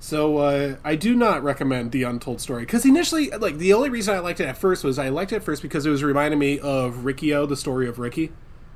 So 0.03 0.39
uh, 0.39 0.75
I 0.83 0.97
do 0.97 1.15
not 1.15 1.43
recommend 1.45 1.93
the 1.93 2.03
Untold 2.03 2.41
Story 2.41 2.63
because 2.63 2.85
initially, 2.85 3.29
like 3.29 3.57
the 3.57 3.71
only 3.71 3.89
reason 3.89 4.13
I 4.13 4.19
liked 4.19 4.41
it 4.41 4.47
at 4.49 4.57
first 4.57 4.83
was 4.83 4.99
I 4.99 5.07
liked 5.07 5.31
it 5.31 5.37
at 5.37 5.43
first 5.43 5.61
because 5.61 5.85
it 5.85 5.91
was 5.91 6.03
reminding 6.03 6.37
me 6.41 6.59
of 6.59 7.05
Riki-Oh, 7.05 7.45
the 7.45 7.55
story 7.55 7.87
of 7.87 7.99
Ricky. 7.99 8.33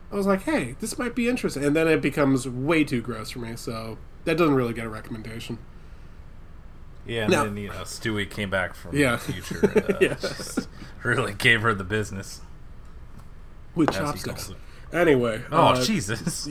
I 0.10 0.16
was 0.16 0.26
like, 0.26 0.44
hey, 0.44 0.78
this 0.80 0.98
might 0.98 1.16
be 1.16 1.28
interesting, 1.28 1.66
and 1.66 1.76
then 1.76 1.86
it 1.90 2.02
becomes 2.02 2.48
way 2.48 2.86
too 2.86 3.02
gross 3.02 3.32
for 3.32 3.40
me. 3.40 3.58
So 3.58 3.98
that 4.24 4.38
doesn't 4.38 4.56
really 4.56 4.74
get 4.74 4.86
a 4.86 4.90
recommendation. 4.90 5.58
Yeah, 7.06 7.26
and 7.26 7.34
then 7.34 7.58
you 7.58 7.68
know 7.68 7.82
Stewie 7.84 8.30
came 8.30 8.50
back 8.50 8.74
from 8.74 8.96
Yeah. 8.96 9.18
the 9.18 9.34
future. 9.34 9.60
And, 9.70 9.96
uh, 9.96 9.98
Yes. 10.02 10.66
really 11.04 11.34
gave 11.34 11.62
her 11.62 11.74
the 11.74 11.84
business. 11.84 12.40
with 13.76 13.92
chopsticks. 13.92 14.54
Anyway, 14.94 15.42
Oh 15.52 15.58
uh, 15.58 15.84
Jesus! 15.84 16.48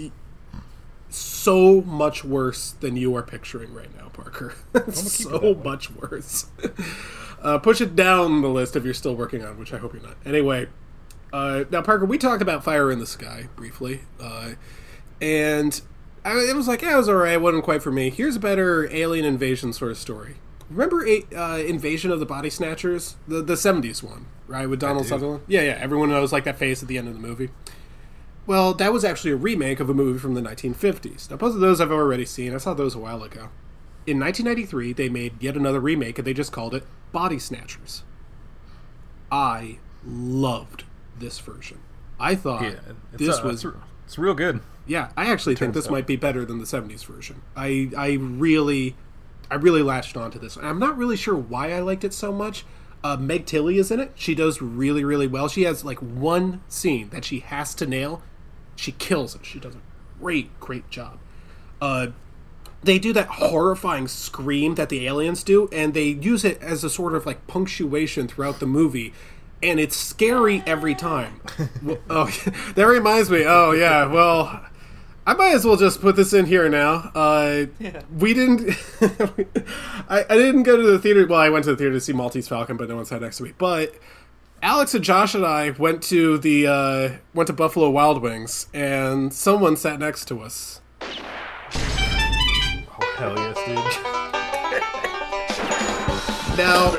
So 1.16 1.80
much 1.82 2.24
worse 2.24 2.72
than 2.72 2.96
you 2.96 3.14
are 3.16 3.22
picturing 3.22 3.72
right 3.72 3.94
now, 3.96 4.08
Parker. 4.08 4.54
so 4.92 5.60
much 5.64 5.90
worse. 5.90 6.46
uh, 7.42 7.58
push 7.58 7.80
it 7.80 7.96
down 7.96 8.42
the 8.42 8.48
list 8.48 8.76
if 8.76 8.84
you're 8.84 8.94
still 8.94 9.14
working 9.14 9.44
on, 9.44 9.58
which 9.58 9.72
I 9.72 9.78
hope 9.78 9.94
you're 9.94 10.02
not. 10.02 10.16
Anyway, 10.24 10.68
uh, 11.32 11.64
now 11.70 11.82
Parker, 11.82 12.04
we 12.04 12.18
talked 12.18 12.42
about 12.42 12.64
Fire 12.64 12.90
in 12.90 12.98
the 12.98 13.06
Sky 13.06 13.48
briefly, 13.56 14.00
uh, 14.20 14.52
and 15.20 15.80
I, 16.24 16.32
it 16.50 16.56
was 16.56 16.68
like, 16.68 16.82
yeah, 16.82 16.94
it 16.94 16.98
was 16.98 17.08
alright. 17.08 17.34
It 17.34 17.40
wasn't 17.40 17.64
quite 17.64 17.82
for 17.82 17.92
me. 17.92 18.10
Here's 18.10 18.36
a 18.36 18.40
better 18.40 18.92
alien 18.94 19.24
invasion 19.24 19.72
sort 19.72 19.92
of 19.92 19.98
story. 19.98 20.36
Remember 20.68 21.06
a, 21.06 21.22
uh, 21.34 21.58
Invasion 21.58 22.10
of 22.10 22.18
the 22.18 22.26
Body 22.26 22.50
Snatchers, 22.50 23.14
the 23.28 23.40
the 23.40 23.54
'70s 23.54 24.02
one, 24.02 24.26
right, 24.48 24.68
with 24.68 24.80
Donald. 24.80 25.06
Sutherland? 25.06 25.44
Yeah, 25.46 25.62
yeah. 25.62 25.78
Everyone 25.80 26.10
knows 26.10 26.32
like 26.32 26.42
that 26.42 26.58
face 26.58 26.82
at 26.82 26.88
the 26.88 26.98
end 26.98 27.06
of 27.06 27.14
the 27.14 27.20
movie. 27.20 27.50
Well, 28.46 28.74
that 28.74 28.92
was 28.92 29.04
actually 29.04 29.32
a 29.32 29.36
remake 29.36 29.80
of 29.80 29.90
a 29.90 29.94
movie 29.94 30.18
from 30.18 30.34
the 30.34 30.40
1950s. 30.40 31.30
Now, 31.30 31.36
both 31.36 31.54
of 31.54 31.60
those 31.60 31.80
I've 31.80 31.90
already 31.90 32.24
seen. 32.24 32.54
I 32.54 32.58
saw 32.58 32.74
those 32.74 32.94
a 32.94 32.98
while 32.98 33.22
ago. 33.22 33.48
In 34.06 34.20
1993, 34.20 34.92
they 34.92 35.08
made 35.08 35.42
yet 35.42 35.56
another 35.56 35.80
remake, 35.80 36.18
and 36.18 36.26
they 36.26 36.32
just 36.32 36.52
called 36.52 36.74
it 36.74 36.84
Body 37.10 37.38
Snatchers. 37.40 38.04
I 39.30 39.78
loved 40.06 40.84
this 41.18 41.38
version. 41.40 41.78
I 42.18 42.34
thought 42.34 42.62
Yeah, 42.62 42.70
it's, 43.12 43.18
this 43.18 43.38
uh, 43.40 43.42
was 43.44 43.64
it's, 43.64 43.74
it's 44.06 44.18
real 44.18 44.34
good. 44.34 44.60
yeah, 44.86 45.10
I 45.16 45.26
actually 45.30 45.56
think 45.56 45.74
this 45.74 45.86
out. 45.86 45.92
might 45.92 46.06
be 46.06 46.16
better 46.16 46.44
than 46.44 46.58
the 46.58 46.64
'70s 46.64 47.04
version. 47.04 47.42
I 47.56 47.90
I 47.96 48.12
really, 48.12 48.96
I 49.50 49.56
really 49.56 49.82
latched 49.82 50.16
onto 50.16 50.38
this. 50.38 50.56
I'm 50.56 50.78
not 50.78 50.96
really 50.96 51.16
sure 51.16 51.34
why 51.34 51.72
I 51.72 51.80
liked 51.80 52.04
it 52.04 52.14
so 52.14 52.32
much. 52.32 52.64
Uh, 53.04 53.16
Meg 53.16 53.44
Tilly 53.46 53.78
is 53.78 53.90
in 53.90 54.00
it. 54.00 54.12
She 54.14 54.34
does 54.34 54.62
really 54.62 55.04
really 55.04 55.26
well. 55.26 55.48
She 55.48 55.62
has 55.64 55.84
like 55.84 55.98
one 55.98 56.62
scene 56.68 57.10
that 57.10 57.24
she 57.24 57.40
has 57.40 57.74
to 57.74 57.86
nail. 57.86 58.22
She 58.76 58.92
kills 58.92 59.34
it. 59.34 59.44
She 59.44 59.58
does 59.58 59.74
a 59.74 59.80
great 60.20 60.58
great 60.60 60.88
job. 60.90 61.18
Uh, 61.80 62.08
they 62.82 62.98
do 62.98 63.12
that 63.14 63.26
horrifying 63.26 64.06
scream 64.06 64.76
that 64.76 64.88
the 64.90 65.06
aliens 65.06 65.42
do, 65.42 65.68
and 65.72 65.92
they 65.92 66.04
use 66.04 66.44
it 66.44 66.60
as 66.62 66.84
a 66.84 66.90
sort 66.90 67.14
of 67.14 67.26
like 67.26 67.46
punctuation 67.46 68.28
throughout 68.28 68.60
the 68.60 68.66
movie. 68.66 69.12
And 69.62 69.80
it's 69.80 69.96
scary 69.96 70.62
every 70.66 70.94
time. 70.94 71.40
Well, 71.82 71.98
oh, 72.10 72.26
that 72.74 72.84
reminds 72.84 73.30
me. 73.30 73.44
Oh 73.46 73.72
yeah, 73.72 74.06
well, 74.06 74.64
I 75.26 75.34
might 75.34 75.54
as 75.54 75.64
well 75.64 75.76
just 75.76 76.00
put 76.00 76.14
this 76.16 76.32
in 76.32 76.46
here 76.46 76.68
now. 76.68 77.10
Uh, 77.14 77.66
We 78.16 78.34
didn't. 78.34 78.70
I, 80.08 80.24
I 80.28 80.36
didn't 80.36 80.62
go 80.64 80.76
to 80.76 80.82
the 80.82 80.98
theater. 80.98 81.26
Well, 81.26 81.40
I 81.40 81.48
went 81.48 81.64
to 81.64 81.70
the 81.72 81.76
theater 81.76 81.94
to 81.94 82.00
see 82.00 82.12
Maltese 82.12 82.46
Falcon, 82.48 82.76
but 82.76 82.88
no 82.88 82.96
one 82.96 83.04
sat 83.06 83.20
next 83.22 83.38
to 83.38 83.42
me. 83.44 83.52
But 83.58 83.94
Alex 84.62 84.94
and 84.94 85.04
Josh 85.04 85.34
and 85.34 85.44
I 85.44 85.70
went 85.70 86.02
to 86.04 86.38
the 86.38 86.66
uh, 86.66 87.10
went 87.34 87.46
to 87.48 87.52
Buffalo 87.52 87.90
Wild 87.90 88.22
Wings, 88.22 88.68
and 88.72 89.32
someone 89.32 89.76
sat 89.76 89.98
next 90.00 90.24
to 90.26 90.40
us. 90.40 90.80
Oh 91.02 93.14
hell 93.16 93.36
yes, 93.36 93.56
dude! 93.66 94.16
Now, 96.56 96.96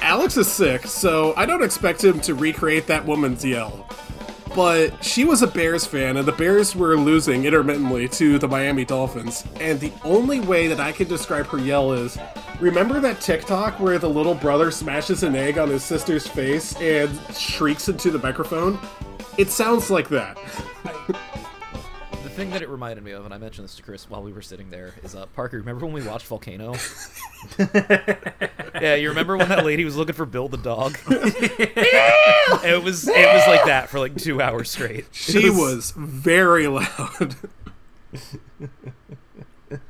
Alex 0.00 0.36
is 0.36 0.46
sick, 0.46 0.86
so 0.86 1.34
I 1.36 1.44
don't 1.44 1.64
expect 1.64 2.04
him 2.04 2.20
to 2.20 2.36
recreate 2.36 2.86
that 2.86 3.04
woman's 3.04 3.44
yell. 3.44 3.88
But 4.56 5.04
she 5.04 5.26
was 5.26 5.42
a 5.42 5.46
Bears 5.46 5.84
fan, 5.84 6.16
and 6.16 6.26
the 6.26 6.32
Bears 6.32 6.74
were 6.74 6.96
losing 6.96 7.44
intermittently 7.44 8.08
to 8.08 8.38
the 8.38 8.48
Miami 8.48 8.86
Dolphins. 8.86 9.44
And 9.60 9.78
the 9.78 9.92
only 10.02 10.40
way 10.40 10.66
that 10.66 10.80
I 10.80 10.92
can 10.92 11.06
describe 11.08 11.44
her 11.48 11.58
yell 11.58 11.92
is 11.92 12.16
remember 12.58 12.98
that 13.00 13.20
TikTok 13.20 13.78
where 13.78 13.98
the 13.98 14.08
little 14.08 14.34
brother 14.34 14.70
smashes 14.70 15.22
an 15.22 15.36
egg 15.36 15.58
on 15.58 15.68
his 15.68 15.84
sister's 15.84 16.26
face 16.26 16.74
and 16.76 17.10
shrieks 17.36 17.90
into 17.90 18.10
the 18.10 18.18
microphone? 18.18 18.78
It 19.36 19.50
sounds 19.50 19.90
like 19.90 20.08
that. 20.08 20.38
The 22.36 22.42
thing 22.42 22.50
that 22.50 22.60
it 22.60 22.68
reminded 22.68 23.02
me 23.02 23.12
of, 23.12 23.24
and 23.24 23.32
I 23.32 23.38
mentioned 23.38 23.66
this 23.66 23.76
to 23.76 23.82
Chris 23.82 24.10
while 24.10 24.22
we 24.22 24.30
were 24.30 24.42
sitting 24.42 24.68
there, 24.68 24.92
is 25.02 25.14
uh, 25.14 25.24
Parker. 25.34 25.56
Remember 25.56 25.86
when 25.86 25.94
we 25.94 26.06
watched 26.06 26.26
Volcano? 26.26 26.74
yeah, 27.58 28.94
you 28.94 29.08
remember 29.08 29.38
when 29.38 29.48
that 29.48 29.64
lady 29.64 29.86
was 29.86 29.96
looking 29.96 30.14
for 30.14 30.26
Bill 30.26 30.46
the 30.46 30.58
dog? 30.58 30.98
it 31.08 32.84
was 32.84 33.08
it 33.08 33.34
was 33.34 33.46
like 33.46 33.64
that 33.64 33.88
for 33.88 33.98
like 33.98 34.16
two 34.16 34.42
hours 34.42 34.70
straight. 34.70 35.06
She 35.12 35.48
was 35.48 35.94
very 35.96 36.66
loud. 36.66 37.36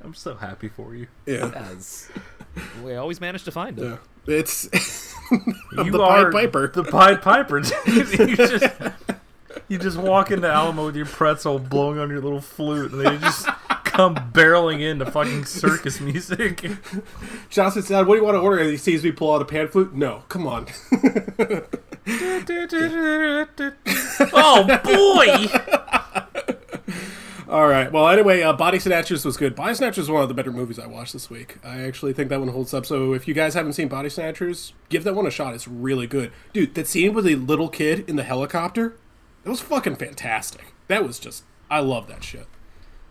I'm 0.04 0.14
so 0.14 0.36
happy 0.36 0.68
for 0.68 0.94
you. 0.94 1.08
yeah. 1.26 1.50
As 1.52 2.08
we 2.84 2.94
always 2.94 3.20
managed 3.20 3.46
to 3.46 3.50
find 3.50 3.76
it. 3.76 3.82
Yeah. 3.82 3.96
It's 4.28 4.68
you 5.32 5.90
the 5.90 5.98
Pied 5.98 6.30
Piper. 6.30 6.68
The 6.68 6.84
Pied 6.84 7.22
Piper. 7.22 7.62
dude. 7.62 8.18
you 8.20 8.36
just 8.36 8.64
you 9.68 9.78
just 9.78 9.96
walk 9.96 10.30
into 10.30 10.48
Alamo 10.48 10.86
with 10.86 10.96
your 10.96 11.06
pretzel 11.06 11.58
blowing 11.58 11.98
on 11.98 12.08
your 12.10 12.20
little 12.20 12.40
flute, 12.40 12.92
and 12.92 13.00
they 13.00 13.18
just 13.18 13.46
come 13.84 14.14
barreling 14.32 14.80
into 14.80 15.10
fucking 15.10 15.44
circus 15.44 16.00
music. 16.00 16.68
Johnson 17.50 17.82
said, 17.82 18.06
"What 18.06 18.14
do 18.14 18.20
you 18.20 18.24
want 18.24 18.36
to 18.36 18.40
order?" 18.40 18.58
And 18.60 18.70
he 18.70 18.76
sees 18.76 19.02
me 19.02 19.12
pull 19.12 19.34
out 19.34 19.42
a 19.42 19.44
pan 19.44 19.68
flute. 19.68 19.94
No, 19.94 20.24
come 20.28 20.46
on. 20.46 20.66
oh 24.32 24.80
boy! 24.84 25.48
All 27.48 27.68
right. 27.68 27.92
Well, 27.92 28.08
anyway, 28.08 28.42
uh, 28.42 28.52
Body 28.52 28.80
Snatchers 28.80 29.24
was 29.24 29.36
good. 29.36 29.54
Body 29.54 29.74
Snatchers 29.74 29.98
was 29.98 30.10
one 30.10 30.22
of 30.22 30.28
the 30.28 30.34
better 30.34 30.50
movies 30.50 30.80
I 30.80 30.86
watched 30.86 31.12
this 31.12 31.30
week. 31.30 31.58
I 31.64 31.80
actually 31.82 32.12
think 32.12 32.28
that 32.30 32.40
one 32.40 32.48
holds 32.48 32.74
up. 32.74 32.84
So 32.84 33.12
if 33.12 33.28
you 33.28 33.34
guys 33.34 33.54
haven't 33.54 33.74
seen 33.74 33.86
Body 33.86 34.08
Snatchers, 34.08 34.72
give 34.88 35.04
that 35.04 35.14
one 35.14 35.26
a 35.26 35.30
shot. 35.30 35.54
It's 35.54 35.68
really 35.68 36.08
good, 36.08 36.32
dude. 36.52 36.74
That 36.74 36.88
scene 36.88 37.14
with 37.14 37.24
the 37.24 37.36
little 37.36 37.68
kid 37.68 38.08
in 38.08 38.16
the 38.16 38.24
helicopter, 38.24 38.96
it 39.46 39.48
was 39.48 39.60
fucking 39.60 39.96
fantastic. 39.96 40.74
That 40.88 41.06
was 41.06 41.18
just, 41.20 41.44
I 41.70 41.78
love 41.78 42.08
that 42.08 42.24
shit. 42.24 42.46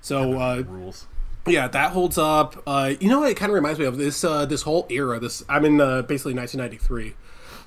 So 0.02 0.40
uh, 0.40 0.64
Rules. 0.68 1.08
yeah, 1.48 1.68
that 1.70 1.92
holds 1.92 2.18
up. 2.18 2.62
Uh, 2.68 2.94
you 3.00 3.10
know 3.10 3.22
what? 3.22 3.32
It 3.32 3.38
kind 3.38 3.50
of 3.50 3.56
reminds 3.56 3.80
me 3.80 3.86
of 3.86 3.98
this 3.98 4.24
uh, 4.24 4.46
this 4.46 4.62
whole 4.62 4.86
era. 4.90 5.20
This 5.20 5.44
I'm 5.50 5.66
in 5.66 5.82
uh, 5.82 6.04
basically 6.04 6.36
1993. 6.36 7.16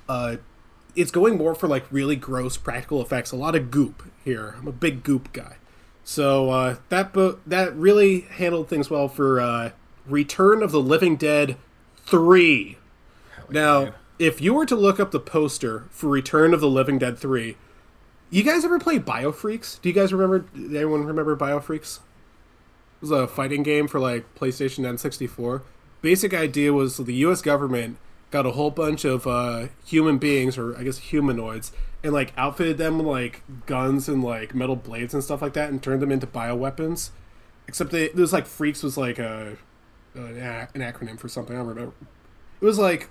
Uh, 0.07 0.37
it's 0.95 1.11
going 1.11 1.37
more 1.37 1.53
for 1.53 1.67
like 1.67 1.85
really 1.91 2.15
gross 2.15 2.55
practical 2.55 3.01
effects. 3.01 3.31
A 3.31 3.35
lot 3.35 3.55
of 3.55 3.71
goop 3.71 4.03
here. 4.23 4.55
I'm 4.57 4.67
a 4.67 4.71
big 4.71 5.03
goop 5.03 5.33
guy. 5.33 5.57
So 6.05 6.49
uh, 6.49 6.75
that 6.89 7.11
bo- 7.11 7.39
that 7.45 7.75
really 7.75 8.21
handled 8.21 8.69
things 8.69 8.89
well 8.89 9.09
for 9.09 9.41
uh, 9.41 9.71
Return 10.05 10.63
of 10.63 10.71
the 10.71 10.81
Living 10.81 11.17
Dead 11.17 11.57
three. 12.05 12.77
Now, 13.49 13.93
if 14.19 14.39
you 14.41 14.53
were 14.53 14.65
to 14.67 14.75
look 14.75 14.99
up 14.99 15.11
the 15.11 15.19
poster 15.19 15.87
for 15.89 16.07
Return 16.07 16.53
of 16.53 16.61
the 16.61 16.69
Living 16.69 16.99
Dead 16.99 17.17
three, 17.17 17.57
you 18.37 18.43
guys 18.43 18.63
ever 18.63 18.79
play 18.79 18.99
Biofreaks? 18.99 19.81
Do 19.81 19.89
you 19.89 19.95
guys 19.95 20.13
remember? 20.13 20.45
Anyone 20.55 21.05
remember 21.05 21.35
Biofreaks? 21.35 21.97
It 21.97 23.01
was 23.01 23.11
a 23.11 23.27
fighting 23.27 23.63
game 23.63 23.87
for 23.87 23.99
like 23.99 24.33
PlayStation 24.35 24.79
N64. 24.79 25.61
Basic 26.01 26.33
idea 26.33 26.73
was 26.73 26.97
the 26.97 27.13
U.S. 27.15 27.41
government 27.41 27.97
got 28.31 28.45
a 28.45 28.51
whole 28.51 28.71
bunch 28.71 29.05
of 29.05 29.25
uh, 29.25 29.67
human 29.85 30.17
beings, 30.17 30.57
or 30.57 30.77
I 30.77 30.83
guess 30.83 30.97
humanoids, 30.97 31.71
and 32.03 32.13
like 32.13 32.33
outfitted 32.37 32.77
them 32.77 32.97
with 32.97 33.07
like 33.07 33.41
guns 33.65 34.07
and 34.07 34.23
like 34.23 34.53
metal 34.53 34.75
blades 34.75 35.13
and 35.13 35.23
stuff 35.23 35.41
like 35.41 35.53
that, 35.53 35.69
and 35.69 35.81
turned 35.81 36.01
them 36.01 36.11
into 36.11 36.27
bioweapons. 36.27 37.09
Except 37.67 37.91
they, 37.91 38.05
it 38.05 38.15
was 38.15 38.33
like 38.33 38.45
freaks 38.45 38.83
was 38.83 38.97
like 38.97 39.19
a 39.19 39.57
an, 40.13 40.37
an 40.37 40.81
acronym 40.81 41.17
for 41.19 41.27
something. 41.27 41.55
I 41.55 41.59
don't 41.59 41.67
remember. 41.67 41.93
It 42.61 42.65
was 42.65 42.79
like, 42.79 43.09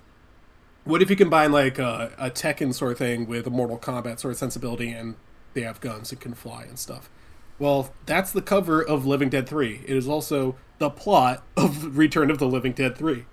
what 0.88 1.02
if 1.02 1.10
you 1.10 1.16
combine 1.16 1.52
like 1.52 1.78
a, 1.78 2.12
a 2.18 2.30
Tekken 2.30 2.72
sort 2.72 2.92
of 2.92 2.98
thing 2.98 3.26
with 3.26 3.46
a 3.46 3.50
Mortal 3.50 3.78
Kombat 3.78 4.18
sort 4.18 4.32
of 4.32 4.38
sensibility, 4.38 4.90
and 4.90 5.16
they 5.52 5.60
have 5.60 5.80
guns 5.80 6.10
and 6.10 6.20
can 6.20 6.32
fly 6.32 6.62
and 6.62 6.78
stuff. 6.78 7.10
Well, 7.58 7.92
that's 8.06 8.32
the 8.32 8.40
cover 8.40 8.82
of 8.82 9.04
Living 9.04 9.28
Dead 9.28 9.46
3. 9.46 9.82
It 9.86 9.96
is 9.96 10.08
also 10.08 10.56
the 10.78 10.88
plot 10.88 11.44
of 11.56 11.96
Return 11.98 12.30
of 12.30 12.38
the 12.38 12.46
Living 12.46 12.72
Dead 12.72 12.96
3. 12.96 13.26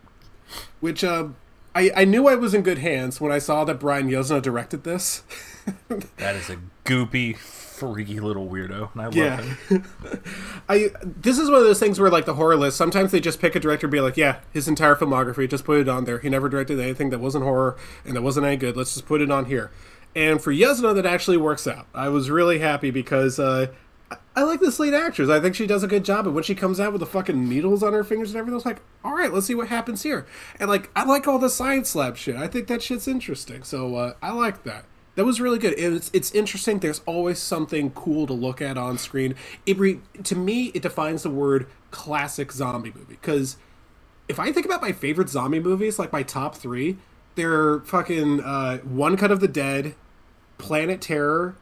Which, 0.81 1.03
uh, 1.03 1.29
I, 1.73 1.91
I 1.95 2.05
knew 2.05 2.27
I 2.27 2.35
was 2.35 2.53
in 2.53 2.61
good 2.61 2.79
hands 2.79 3.21
when 3.21 3.31
I 3.31 3.39
saw 3.39 3.63
that 3.63 3.79
Brian 3.79 4.09
Yuzna 4.09 4.41
directed 4.41 4.83
this. 4.83 5.23
That 6.17 6.35
is 6.35 6.51
a 6.51 6.59
goopy, 6.83 7.37
freaky 7.75 8.19
little 8.19 8.47
weirdo, 8.47 8.91
and 8.93 9.01
I 9.01 9.05
love 9.05 9.15
Yeah. 9.15 9.41
him. 9.41 9.83
I 10.69 10.89
this 11.03 11.37
is 11.37 11.49
one 11.49 11.59
of 11.59 11.65
those 11.65 11.79
things 11.79 11.99
where 11.99 12.09
like 12.09 12.25
the 12.25 12.35
horror 12.35 12.55
list 12.55 12.77
sometimes 12.77 13.11
they 13.11 13.19
just 13.19 13.39
pick 13.39 13.55
a 13.55 13.59
director 13.59 13.87
and 13.87 13.91
be 13.91 13.99
like 13.99 14.17
yeah 14.17 14.39
his 14.51 14.67
entire 14.67 14.95
filmography 14.95 15.49
just 15.49 15.63
put 15.65 15.79
it 15.79 15.89
on 15.89 16.05
there. 16.05 16.19
He 16.19 16.29
never 16.29 16.49
directed 16.49 16.79
anything 16.79 17.09
that 17.11 17.19
wasn't 17.19 17.43
horror 17.43 17.75
and 18.05 18.15
that 18.15 18.21
wasn't 18.21 18.45
any 18.45 18.57
good. 18.57 18.75
Let's 18.77 18.93
just 18.93 19.05
put 19.05 19.21
it 19.21 19.29
on 19.31 19.45
here. 19.45 19.71
And 20.15 20.41
for 20.41 20.53
Yuzna 20.53 20.95
that 20.95 21.05
actually 21.05 21.37
works 21.37 21.67
out. 21.67 21.87
I 21.93 22.07
was 22.09 22.29
really 22.29 22.59
happy 22.59 22.89
because 22.89 23.37
uh, 23.39 23.67
I- 24.35 24.43
like 24.43 24.59
this 24.61 24.79
lead 24.79 24.93
actress. 24.93 25.29
I 25.29 25.39
think 25.39 25.55
she 25.55 25.67
does 25.67 25.83
a 25.83 25.87
good 25.87 26.05
job 26.05 26.25
and 26.25 26.33
when 26.35 26.43
she 26.43 26.55
comes 26.55 26.79
out 26.79 26.93
with 26.93 26.99
the 27.01 27.05
fucking 27.05 27.49
needles 27.49 27.83
on 27.83 27.93
her 27.93 28.03
fingers 28.03 28.29
and 28.29 28.37
everything 28.37 28.53
I 28.53 28.57
was 28.57 28.65
like 28.65 28.81
all 29.03 29.13
right 29.13 29.31
let's 29.33 29.45
see 29.47 29.55
what 29.55 29.67
happens 29.67 30.03
here. 30.03 30.25
And 30.59 30.69
like 30.69 30.89
I 30.95 31.03
like 31.03 31.27
all 31.27 31.39
the 31.39 31.49
science 31.49 31.93
lab 31.95 32.15
shit. 32.17 32.35
I 32.37 32.47
think 32.47 32.67
that 32.67 32.81
shit's 32.81 33.07
interesting. 33.07 33.63
So 33.63 33.95
uh, 33.95 34.13
I 34.21 34.31
like 34.31 34.63
that 34.63 34.85
that 35.15 35.25
was 35.25 35.41
really 35.41 35.59
good. 35.59 35.73
It's 35.77 36.11
it's 36.13 36.31
interesting. 36.33 36.79
There's 36.79 37.01
always 37.05 37.39
something 37.39 37.91
cool 37.91 38.27
to 38.27 38.33
look 38.33 38.61
at 38.61 38.77
on 38.77 38.97
screen. 38.97 39.35
It 39.65 39.77
re, 39.77 39.99
to 40.23 40.35
me 40.35 40.65
it 40.73 40.81
defines 40.81 41.23
the 41.23 41.29
word 41.29 41.67
classic 41.91 42.51
zombie 42.51 42.91
movie 42.93 43.17
because 43.21 43.57
if 44.27 44.39
I 44.39 44.51
think 44.51 44.65
about 44.65 44.81
my 44.81 44.91
favorite 44.91 45.29
zombie 45.29 45.59
movies, 45.59 45.99
like 45.99 46.11
my 46.11 46.23
top 46.23 46.55
three, 46.55 46.97
they're 47.35 47.79
fucking 47.81 48.41
uh, 48.41 48.79
One 48.79 49.17
Cut 49.17 49.31
of 49.31 49.39
the 49.39 49.47
Dead, 49.47 49.95
Planet 50.57 51.01
Terror, 51.01 51.55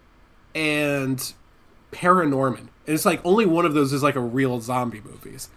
and 0.55 1.33
Paranorman. 1.91 2.69
And 2.85 2.95
it's 2.95 3.05
like 3.05 3.21
only 3.25 3.45
one 3.45 3.65
of 3.65 3.73
those 3.73 3.93
is 3.93 4.03
like 4.03 4.15
a 4.15 4.21
real 4.21 4.61
zombie 4.61 5.01
movies. 5.01 5.49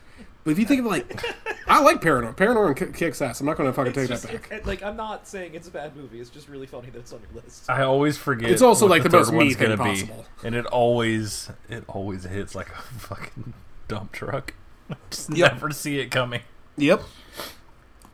But 0.47 0.53
if 0.53 0.61
you 0.61 0.65
think 0.65 0.79
of 0.79 0.87
like, 0.87 1.25
I 1.67 1.83
like 1.83 2.01
Paranorman. 2.01 2.37
Paranorman 2.37 2.77
ki- 2.77 2.97
kicks 2.97 3.21
ass. 3.21 3.41
I'm 3.41 3.47
not 3.47 3.57
going 3.57 3.69
to 3.69 3.73
fucking 3.73 3.95
take 3.95 4.09
that 4.09 4.23
back. 4.49 4.65
like 4.65 4.81
I'm 4.81 4.97
not 4.97 5.27
saying 5.27 5.55
it's 5.55 5.67
a 5.67 5.73
bad 5.73 5.97
movie. 5.97 6.21
It's 6.21 6.31
just 6.31 6.49
really 6.49 6.69
funny 6.69 6.89
that 6.91 7.01
it's 7.01 7.13
on 7.13 7.19
your 7.21 7.43
list. 7.43 7.69
I 7.69 7.83
always 7.83 8.17
forget. 8.17 8.49
It's 8.51 8.63
also 8.63 8.85
what 8.85 8.91
like 8.93 9.03
the 9.03 9.09
third 9.11 9.19
most 9.23 9.33
me 9.33 9.37
one's 9.39 9.57
thing 9.57 9.71
gonna 9.71 9.77
possible. 9.77 10.25
be, 10.41 10.47
and 10.47 10.55
it 10.55 10.65
always 10.67 11.51
it 11.69 11.83
always 11.89 12.23
hits 12.23 12.55
like 12.55 12.69
a 12.69 12.73
fucking 12.99 13.55
dump 13.89 14.13
truck. 14.13 14.55
Just 15.11 15.37
Yep. 15.37 15.53
never 15.55 15.73
see 15.73 15.99
it 15.99 16.13
coming. 16.13 16.43
Yep. 16.77 17.03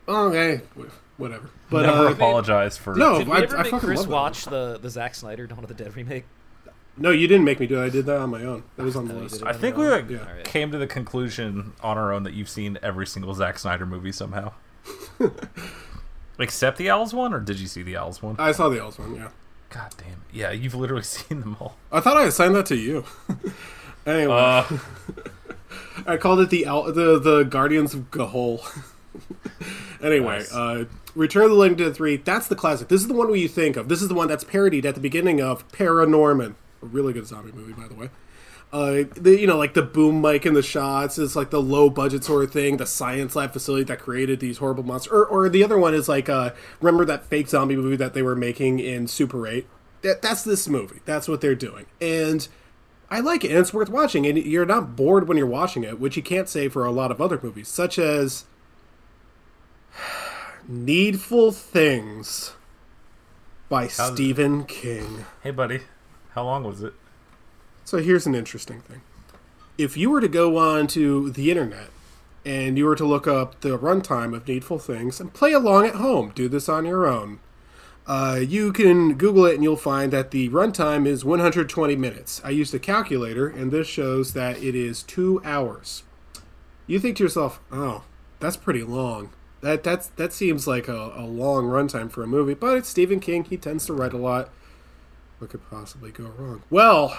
Okay, 0.08 0.62
whatever. 1.18 1.50
But 1.70 1.82
never 1.86 2.08
uh, 2.08 2.12
apologize 2.12 2.78
for. 2.78 2.94
no, 2.94 3.18
Did 3.18 3.28
we 3.28 3.34
I, 3.36 3.40
ever 3.42 3.56
I 3.58 3.62
make 3.64 3.72
fucking 3.72 3.86
Chris 3.86 4.06
watch 4.06 4.46
the 4.46 4.78
the 4.80 4.88
Zack 4.90 5.14
Snyder 5.14 5.46
Dawn 5.46 5.58
of 5.60 5.68
the 5.68 5.74
Dead 5.74 5.94
remake? 5.94 6.24
No, 6.96 7.10
you 7.10 7.26
didn't 7.26 7.44
make 7.44 7.58
me 7.58 7.66
do 7.66 7.80
it. 7.80 7.86
I 7.86 7.88
did 7.88 8.04
that 8.06 8.18
on 8.18 8.28
my 8.30 8.42
own. 8.44 8.64
That 8.76 8.82
was 8.84 8.96
on 8.96 9.08
the 9.08 9.14
list. 9.14 9.42
I 9.44 9.52
think 9.54 9.76
we 9.78 9.88
like, 9.88 10.10
Yeah. 10.10 10.26
Came 10.44 10.70
to 10.72 10.78
the 10.78 10.86
conclusion 10.86 11.72
on 11.82 11.96
our 11.96 12.12
own 12.12 12.22
that 12.24 12.34
you've 12.34 12.50
seen 12.50 12.78
every 12.82 13.06
single 13.06 13.32
Zack 13.34 13.58
Snyder 13.58 13.86
movie 13.86 14.12
somehow. 14.12 14.52
Except 16.38 16.78
the 16.78 16.90
Owls 16.90 17.14
one, 17.14 17.32
or 17.32 17.40
did 17.40 17.60
you 17.60 17.66
see 17.66 17.82
the 17.82 17.96
Owls 17.96 18.22
one? 18.22 18.36
I 18.38 18.52
saw 18.52 18.68
the 18.68 18.82
Owls 18.82 18.98
one. 18.98 19.14
Yeah, 19.14 19.28
God 19.70 19.94
damn 19.98 20.08
it! 20.08 20.16
Yeah, 20.32 20.50
you've 20.50 20.74
literally 20.74 21.02
seen 21.04 21.40
them 21.40 21.56
all. 21.60 21.76
I 21.90 22.00
thought 22.00 22.16
I 22.16 22.24
assigned 22.24 22.54
that 22.56 22.66
to 22.66 22.76
you. 22.76 23.04
anyway, 24.06 24.34
Uh, 24.34 24.64
I 26.06 26.16
called 26.16 26.40
it 26.40 26.50
the 26.50 26.66
Owl- 26.66 26.92
the 26.92 27.18
the 27.18 27.42
Guardians 27.44 27.94
of 27.94 28.10
Ga'Hoole. 28.10 28.60
anyway, 30.02 30.38
Nice. 30.38 30.52
uh, 30.54 30.84
Return 31.14 31.44
of 31.44 31.50
the 31.50 31.56
Living 31.56 31.76
Dead 31.76 31.94
three. 31.94 32.16
That's 32.16 32.48
the 32.48 32.56
classic. 32.56 32.88
This 32.88 33.02
is 33.02 33.08
the 33.08 33.14
one 33.14 33.28
where 33.28 33.36
you 33.36 33.48
think 33.48 33.76
of. 33.76 33.88
This 33.88 34.00
is 34.02 34.08
the 34.08 34.14
one 34.14 34.26
that's 34.28 34.44
parodied 34.44 34.86
at 34.86 34.94
the 34.94 35.00
beginning 35.00 35.40
of 35.40 35.68
Paranorman, 35.70 36.54
a 36.82 36.86
really 36.86 37.12
good 37.12 37.26
zombie 37.26 37.52
movie, 37.52 37.72
by 37.72 37.88
the 37.88 37.94
way. 37.94 38.10
Uh, 38.72 39.04
the, 39.16 39.38
you 39.38 39.46
know, 39.46 39.58
like 39.58 39.74
the 39.74 39.82
boom 39.82 40.22
mic 40.22 40.46
in 40.46 40.54
the 40.54 40.62
shots 40.62 41.18
is 41.18 41.36
like 41.36 41.50
the 41.50 41.60
low 41.60 41.90
budget 41.90 42.24
sort 42.24 42.42
of 42.42 42.50
thing. 42.50 42.78
The 42.78 42.86
science 42.86 43.36
lab 43.36 43.52
facility 43.52 43.84
that 43.84 43.98
created 43.98 44.40
these 44.40 44.58
horrible 44.58 44.82
monsters, 44.82 45.12
or, 45.12 45.26
or 45.26 45.48
the 45.50 45.62
other 45.62 45.76
one 45.78 45.92
is 45.92 46.08
like, 46.08 46.30
uh, 46.30 46.52
remember 46.80 47.04
that 47.04 47.26
fake 47.26 47.48
zombie 47.48 47.76
movie 47.76 47.96
that 47.96 48.14
they 48.14 48.22
were 48.22 48.34
making 48.34 48.78
in 48.80 49.06
Super 49.08 49.46
Eight? 49.46 49.66
That, 50.00 50.22
that's 50.22 50.42
this 50.42 50.68
movie. 50.68 51.00
That's 51.04 51.28
what 51.28 51.42
they're 51.42 51.54
doing, 51.54 51.84
and 52.00 52.48
I 53.10 53.20
like 53.20 53.44
it, 53.44 53.50
and 53.50 53.58
it's 53.58 53.74
worth 53.74 53.90
watching. 53.90 54.26
And 54.26 54.38
you're 54.38 54.64
not 54.64 54.96
bored 54.96 55.28
when 55.28 55.36
you're 55.36 55.46
watching 55.46 55.84
it, 55.84 56.00
which 56.00 56.16
you 56.16 56.22
can't 56.22 56.48
say 56.48 56.68
for 56.68 56.86
a 56.86 56.90
lot 56.90 57.10
of 57.10 57.20
other 57.20 57.38
movies, 57.42 57.68
such 57.68 57.98
as 57.98 58.46
Needful 60.66 61.52
Things 61.52 62.54
by 63.68 63.86
Stephen 63.86 64.64
King. 64.64 65.26
hey, 65.42 65.50
buddy, 65.50 65.80
how 66.34 66.44
long 66.44 66.64
was 66.64 66.82
it? 66.82 66.94
So 67.84 67.98
here's 67.98 68.26
an 68.26 68.34
interesting 68.34 68.80
thing. 68.80 69.02
If 69.78 69.96
you 69.96 70.10
were 70.10 70.20
to 70.20 70.28
go 70.28 70.56
on 70.56 70.86
to 70.88 71.30
the 71.30 71.50
internet 71.50 71.88
and 72.44 72.76
you 72.76 72.84
were 72.84 72.96
to 72.96 73.04
look 73.04 73.26
up 73.26 73.60
the 73.60 73.78
runtime 73.78 74.34
of 74.34 74.46
Needful 74.46 74.78
Things 74.78 75.20
and 75.20 75.32
play 75.32 75.52
along 75.52 75.86
at 75.86 75.94
home, 75.96 76.32
do 76.34 76.48
this 76.48 76.68
on 76.68 76.84
your 76.84 77.06
own. 77.06 77.40
Uh, 78.06 78.40
you 78.42 78.72
can 78.72 79.14
Google 79.14 79.46
it 79.46 79.54
and 79.54 79.62
you'll 79.62 79.76
find 79.76 80.12
that 80.12 80.32
the 80.32 80.48
runtime 80.48 81.06
is 81.06 81.24
120 81.24 81.94
minutes. 81.96 82.40
I 82.44 82.50
used 82.50 82.74
a 82.74 82.78
calculator, 82.78 83.46
and 83.48 83.70
this 83.70 83.86
shows 83.86 84.32
that 84.32 84.60
it 84.62 84.74
is 84.74 85.04
two 85.04 85.40
hours. 85.44 86.02
You 86.88 86.98
think 86.98 87.16
to 87.18 87.22
yourself, 87.22 87.60
"Oh, 87.70 88.02
that's 88.40 88.56
pretty 88.56 88.82
long." 88.82 89.30
That 89.60 89.84
that's 89.84 90.08
that 90.08 90.32
seems 90.32 90.66
like 90.66 90.88
a, 90.88 91.12
a 91.14 91.24
long 91.24 91.66
runtime 91.66 92.10
for 92.10 92.24
a 92.24 92.26
movie, 92.26 92.54
but 92.54 92.76
it's 92.76 92.88
Stephen 92.88 93.20
King. 93.20 93.44
He 93.44 93.56
tends 93.56 93.86
to 93.86 93.92
write 93.92 94.12
a 94.12 94.18
lot. 94.18 94.50
What 95.42 95.50
could 95.50 95.68
possibly 95.68 96.12
go 96.12 96.32
wrong? 96.38 96.62
Well, 96.70 97.18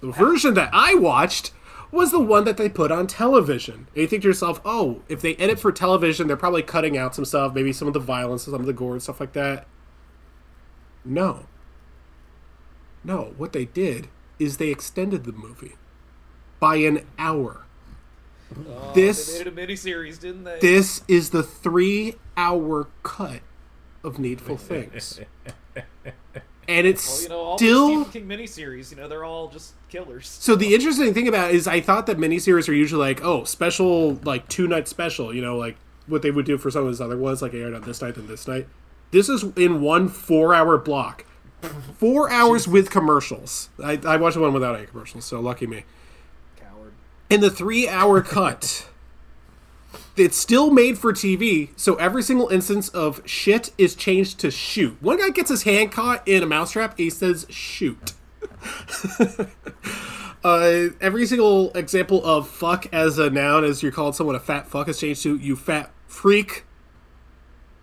the 0.00 0.12
version 0.12 0.54
that 0.54 0.70
I 0.72 0.94
watched 0.94 1.50
was 1.90 2.12
the 2.12 2.20
one 2.20 2.44
that 2.44 2.56
they 2.58 2.68
put 2.68 2.92
on 2.92 3.08
television. 3.08 3.88
And 3.92 4.02
you 4.02 4.06
think 4.06 4.22
to 4.22 4.28
yourself, 4.28 4.60
oh, 4.64 5.02
if 5.08 5.20
they 5.20 5.34
edit 5.34 5.58
for 5.58 5.72
television, 5.72 6.28
they're 6.28 6.36
probably 6.36 6.62
cutting 6.62 6.96
out 6.96 7.16
some 7.16 7.24
stuff, 7.24 7.54
maybe 7.54 7.72
some 7.72 7.88
of 7.88 7.94
the 7.94 7.98
violence, 7.98 8.44
some 8.44 8.54
of 8.54 8.66
the 8.66 8.72
gore, 8.72 8.92
and 8.92 9.02
stuff 9.02 9.18
like 9.18 9.32
that. 9.32 9.66
No. 11.04 11.46
No, 13.02 13.34
what 13.36 13.52
they 13.52 13.64
did 13.64 14.06
is 14.38 14.58
they 14.58 14.68
extended 14.68 15.24
the 15.24 15.32
movie 15.32 15.74
by 16.60 16.76
an 16.76 17.04
hour. 17.18 17.62
Oh, 18.56 18.92
This- 18.94 19.38
they 19.38 19.50
made 19.50 19.68
a 19.68 19.74
miniseries, 19.74 20.20
didn't 20.20 20.44
they? 20.44 20.60
This 20.60 21.02
is 21.08 21.30
the 21.30 21.42
three 21.42 22.14
hour 22.36 22.86
cut 23.02 23.40
of 24.04 24.20
Needful 24.20 24.56
Things. 24.56 25.18
And 26.68 26.86
it's 26.86 27.08
well, 27.08 27.22
you 27.22 27.28
know, 27.30 27.38
all 27.38 27.58
still 27.58 28.04
Stephen 28.04 28.28
King 28.28 28.38
miniseries, 28.38 28.90
you 28.90 28.98
know, 28.98 29.08
they're 29.08 29.24
all 29.24 29.48
just 29.48 29.72
killers. 29.88 30.28
So 30.28 30.54
the 30.54 30.74
interesting 30.74 31.14
thing 31.14 31.26
about 31.26 31.48
it 31.48 31.56
is 31.56 31.66
I 31.66 31.80
thought 31.80 32.06
that 32.06 32.18
miniseries 32.18 32.68
are 32.68 32.74
usually 32.74 33.08
like, 33.08 33.24
oh, 33.24 33.44
special 33.44 34.14
like 34.24 34.46
two 34.48 34.68
night 34.68 34.86
special, 34.86 35.34
you 35.34 35.40
know, 35.40 35.56
like 35.56 35.76
what 36.06 36.20
they 36.20 36.30
would 36.30 36.44
do 36.44 36.58
for 36.58 36.70
some 36.70 36.82
of 36.82 36.88
his 36.88 37.00
other 37.00 37.16
ones, 37.16 37.40
like 37.40 37.54
aired 37.54 37.72
on 37.72 37.82
this 37.82 38.02
night 38.02 38.18
and 38.18 38.28
this 38.28 38.46
night. 38.46 38.68
This 39.10 39.30
is 39.30 39.44
in 39.56 39.80
one 39.80 40.08
four 40.08 40.54
hour 40.54 40.76
block. 40.76 41.24
Four 41.98 42.30
hours 42.30 42.68
with 42.68 42.88
commercials. 42.88 43.68
I, 43.82 43.98
I 44.06 44.16
watched 44.16 44.36
one 44.36 44.52
without 44.52 44.76
any 44.76 44.86
commercials, 44.86 45.24
so 45.24 45.40
lucky 45.40 45.66
me. 45.66 45.84
Coward. 46.56 46.92
In 47.28 47.40
the 47.40 47.50
three 47.50 47.88
hour 47.88 48.22
cut, 48.22 48.88
it's 50.18 50.36
still 50.36 50.70
made 50.70 50.98
for 50.98 51.12
TV, 51.12 51.70
so 51.76 51.94
every 51.96 52.22
single 52.22 52.48
instance 52.48 52.88
of 52.90 53.22
shit 53.24 53.72
is 53.78 53.94
changed 53.94 54.38
to 54.40 54.50
shoot. 54.50 54.96
One 55.00 55.18
guy 55.18 55.30
gets 55.30 55.50
his 55.50 55.62
hand 55.62 55.92
caught 55.92 56.26
in 56.26 56.42
a 56.42 56.46
mousetrap, 56.46 56.98
he 56.98 57.10
says 57.10 57.46
shoot. 57.48 58.12
uh, 60.44 60.88
every 61.00 61.26
single 61.26 61.72
example 61.72 62.24
of 62.24 62.48
fuck 62.48 62.86
as 62.92 63.18
a 63.18 63.30
noun, 63.30 63.64
as 63.64 63.82
you're 63.82 63.92
calling 63.92 64.12
someone 64.12 64.36
a 64.36 64.40
fat 64.40 64.66
fuck, 64.66 64.88
is 64.88 65.00
changed 65.00 65.22
to 65.22 65.36
you 65.36 65.56
fat 65.56 65.90
freak. 66.06 66.64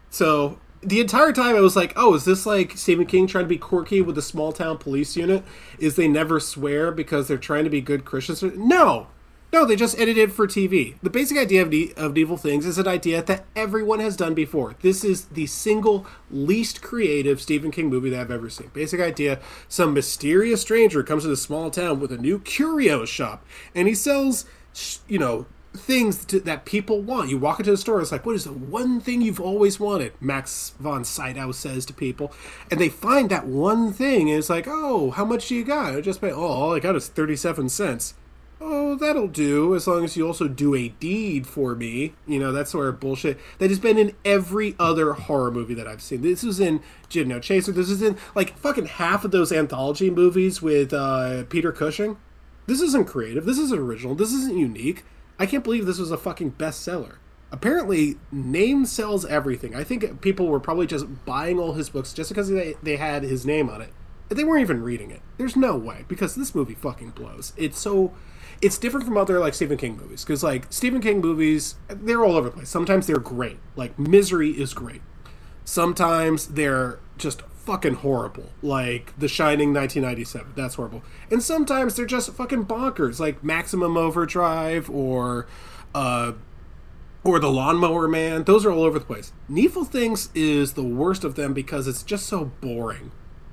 So 0.10 0.60
the 0.82 1.00
entire 1.02 1.34
time 1.34 1.56
I 1.56 1.62
was 1.62 1.76
like, 1.76 1.94
oh, 1.96 2.14
is 2.14 2.26
this 2.26 2.46
like 2.46 2.78
Stephen 2.78 3.06
King 3.06 3.28
trying 3.28 3.46
to 3.46 3.50
be 3.50 3.58
quirky 3.58 4.02
with 4.02 4.16
the 4.16 4.22
small 4.22 4.52
town 4.52 4.78
police 4.78 5.16
unit? 5.18 5.44
Is 5.80 5.96
they 5.96 6.08
never 6.08 6.40
swear 6.40 6.92
because 6.92 7.28
they're 7.28 7.38
trying 7.38 7.64
to 7.64 7.70
be 7.70 7.82
good 7.82 8.06
Christians? 8.06 8.44
No. 8.44 9.08
No, 9.54 9.64
they 9.64 9.76
just 9.76 9.98
edited 9.98 10.34
for 10.34 10.48
TV. 10.48 10.96
The 11.02 11.10
basic 11.10 11.38
idea 11.38 11.62
of, 11.62 11.70
ne- 11.70 11.94
of 11.96 12.18
Evil 12.18 12.36
Things 12.36 12.66
is 12.66 12.78
an 12.78 12.88
idea 12.88 13.24
that 13.24 13.46
everyone 13.56 14.00
has 14.00 14.18
done 14.18 14.34
before. 14.34 14.76
This 14.82 15.04
is 15.04 15.26
the 15.26 15.46
single 15.46 16.06
least 16.30 16.82
creative 16.82 17.42
Stephen 17.42 17.72
King 17.72 17.90
movie 17.90 18.10
that 18.10 18.20
I've 18.20 18.32
ever 18.32 18.50
seen. 18.50 18.70
Basic 18.74 19.00
idea 19.00 19.40
some 19.70 19.94
mysterious 19.94 20.62
stranger 20.62 21.04
comes 21.04 21.24
to 21.24 21.30
the 21.30 21.38
small 21.38 21.72
town 21.72 22.00
with 22.00 22.12
a 22.12 22.18
new 22.18 22.40
curio 22.40 23.06
shop, 23.06 23.46
and 23.74 23.88
he 23.88 23.96
sells, 23.96 24.46
you 25.08 25.20
know, 25.20 25.46
things 25.76 26.26
to, 26.26 26.40
that 26.42 26.66
people 26.66 27.02
want. 27.02 27.30
You 27.30 27.38
walk 27.38 27.60
into 27.60 27.72
the 27.72 27.78
store, 27.78 28.02
it's 28.02 28.12
like, 28.12 28.26
what 28.26 28.36
is 28.36 28.46
the 28.46 28.54
one 28.54 29.00
thing 29.00 29.22
you've 29.22 29.42
always 29.42 29.80
wanted? 29.80 30.14
Max 30.20 30.74
von 30.80 31.04
Sydow 31.04 31.52
says 31.52 31.86
to 31.86 31.94
people. 31.94 32.34
And 32.72 32.80
they 32.80 32.90
find 32.90 33.30
that 33.30 33.46
one 33.48 33.94
thing, 33.94 34.30
and 34.30 34.40
it's 34.40 34.50
like, 34.50 34.68
oh, 34.68 35.12
how 35.12 35.26
much 35.26 35.48
do 35.48 35.56
you 35.56 35.64
got? 35.64 35.96
I 35.96 36.02
just 36.02 36.22
pay, 36.22 36.32
oh, 36.32 36.42
all 36.42 36.74
I 36.74 36.80
got 36.80 36.96
is 36.96 37.08
37 37.08 37.70
cents. 37.70 38.16
Oh, 38.68 38.96
that'll 38.96 39.28
do, 39.28 39.76
as 39.76 39.86
long 39.86 40.04
as 40.04 40.18
you 40.18 40.26
also 40.26 40.48
do 40.48 40.74
a 40.74 40.90
deed 40.90 41.46
for 41.46 41.76
me. 41.76 42.16
You 42.26 42.40
know, 42.40 42.52
that 42.52 42.68
sort 42.68 42.88
of 42.88 43.00
bullshit 43.00 43.38
that 43.60 43.70
has 43.70 43.78
been 43.78 44.00
in 44.00 44.16
every 44.26 44.76
other 44.80 45.14
horror 45.14 45.52
movie 45.52 45.76
that 45.76 45.88
I've 45.88 46.02
seen. 46.02 46.24
This 46.24 46.44
is 46.44 46.60
in 46.60 46.82
Jim 47.08 47.28
No 47.28 47.40
Chaser. 47.40 47.72
This 47.72 47.92
is 47.92 48.02
in, 48.02 48.18
like, 48.34 48.58
fucking 48.58 48.88
half 48.88 49.24
of 49.24 49.30
those 49.30 49.52
anthology 49.52 50.10
movies 50.10 50.64
with 50.64 50.94
uh, 50.94 51.44
Peter 51.44 51.72
Cushing. 51.72 52.18
This 52.66 52.82
isn't 52.82 53.06
creative. 53.06 53.46
This 53.46 53.60
isn't 53.60 53.80
original. 53.80 54.16
This 54.16 54.34
isn't 54.34 54.58
unique. 54.58 55.06
I 55.38 55.46
can't 55.46 55.64
believe 55.64 55.86
this 55.86 56.00
was 56.00 56.10
a 56.10 56.18
fucking 56.18 56.54
bestseller. 56.54 57.18
Apparently, 57.52 58.16
name 58.32 58.88
sells 58.88 59.28
everything. 59.28 59.76
I 59.76 59.84
think 59.84 60.22
people 60.22 60.48
were 60.48 60.60
probably 60.60 60.88
just 60.88 61.24
buying 61.24 61.60
all 61.60 61.74
his 61.74 61.90
books 61.90 62.14
just 62.14 62.30
because 62.30 62.50
they, 62.50 62.74
they 62.82 62.96
had 62.96 63.22
his 63.22 63.46
name 63.46 63.70
on 63.70 63.82
it. 63.82 63.94
They 64.30 64.44
weren't 64.44 64.62
even 64.62 64.82
reading 64.82 65.12
it. 65.12 65.22
There's 65.38 65.56
no 65.56 65.78
way 65.78 66.04
because 66.08 66.34
this 66.34 66.56
movie 66.56 66.74
fucking 66.74 67.12
blows. 67.12 67.54
It's 67.58 67.78
so 67.78 68.12
it's 68.66 68.80
different 68.80 69.06
from 69.06 69.16
other 69.16 69.38
like 69.40 69.54
Stephen 69.54 69.78
King 69.78 69.96
movies 69.96 70.24
because 70.24 70.44
like 70.44 70.66
Stephen 70.72 71.00
King 71.00 71.22
movies 71.22 71.76
they're 71.88 72.26
all 72.26 72.36
over 72.36 72.50
the 72.50 72.56
place. 72.56 72.70
Sometimes 72.70 73.06
they're 73.06 73.18
great. 73.18 73.60
Like 73.76 74.00
Misery 74.00 74.50
is 74.50 74.74
great. 74.74 75.04
Sometimes 75.64 76.48
they're 76.48 77.00
just 77.16 77.44
fucking 77.44 77.96
horrible. 77.96 78.50
Like 78.64 79.14
The 79.20 79.28
Shining 79.28 79.72
1997. 79.72 80.54
That's 80.56 80.76
horrible. 80.76 81.04
And 81.30 81.44
sometimes 81.44 81.96
they're 81.96 82.08
just 82.08 82.32
fucking 82.34 82.66
bonkers 82.66 83.20
like 83.20 83.44
Maximum 83.44 83.98
Overdrive 83.98 84.90
or 84.90 85.46
uh 85.94 86.34
or 87.24 87.40
the 87.40 87.52
lawnmower 87.52 88.08
man 88.08 88.44
those 88.44 88.66
are 88.66 88.72
all 88.72 88.84
over 88.84 89.00
the 89.00 89.06
place 89.06 89.34
needful 89.50 89.84
things 89.84 90.30
is 90.36 90.74
the 90.74 90.84
worst 90.84 91.24
of 91.24 91.34
them 91.34 91.54
because 91.54 91.88
it's 91.88 92.04
just 92.04 92.28
so 92.28 92.52
boring 92.62 93.12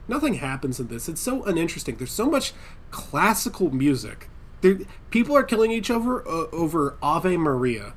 nothing 0.09 0.35
happens 0.35 0.79
in 0.79 0.89
this 0.89 1.09
it's 1.09 1.23
so 1.23 1.43
uninteresting 1.45 1.97
there's 1.97 2.13
so 2.13 2.29
much 2.29 2.53
classical 2.91 3.71
music 3.71 4.29
there, 4.63 4.79
people 5.11 5.37
are 5.37 5.43
killing 5.43 5.71
each 5.71 5.91
other 5.91 6.27
uh, 6.27 6.47
over 6.53 6.97
ave 7.03 7.37
maria 7.37 7.93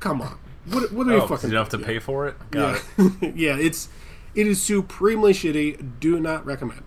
come 0.00 0.22
on 0.22 0.38
what, 0.70 0.92
what 0.92 1.08
are 1.08 1.10
you 1.10 1.16
Oh, 1.16 1.20
'cause 1.26 1.28
fucking 1.40 1.50
you 1.50 1.56
don't 1.56 1.70
have 1.72 1.80
to 1.80 1.84
pay 1.84 1.98
for 1.98 2.28
it. 2.28 2.36
Got 2.52 2.80
yeah. 2.96 3.08
it. 3.20 3.34
yeah 3.36 3.56
it's 3.58 3.88
it 4.34 4.46
is 4.46 4.62
supremely 4.62 5.32
shitty 5.32 5.98
do 6.00 6.20
not 6.20 6.46
recommend 6.46 6.84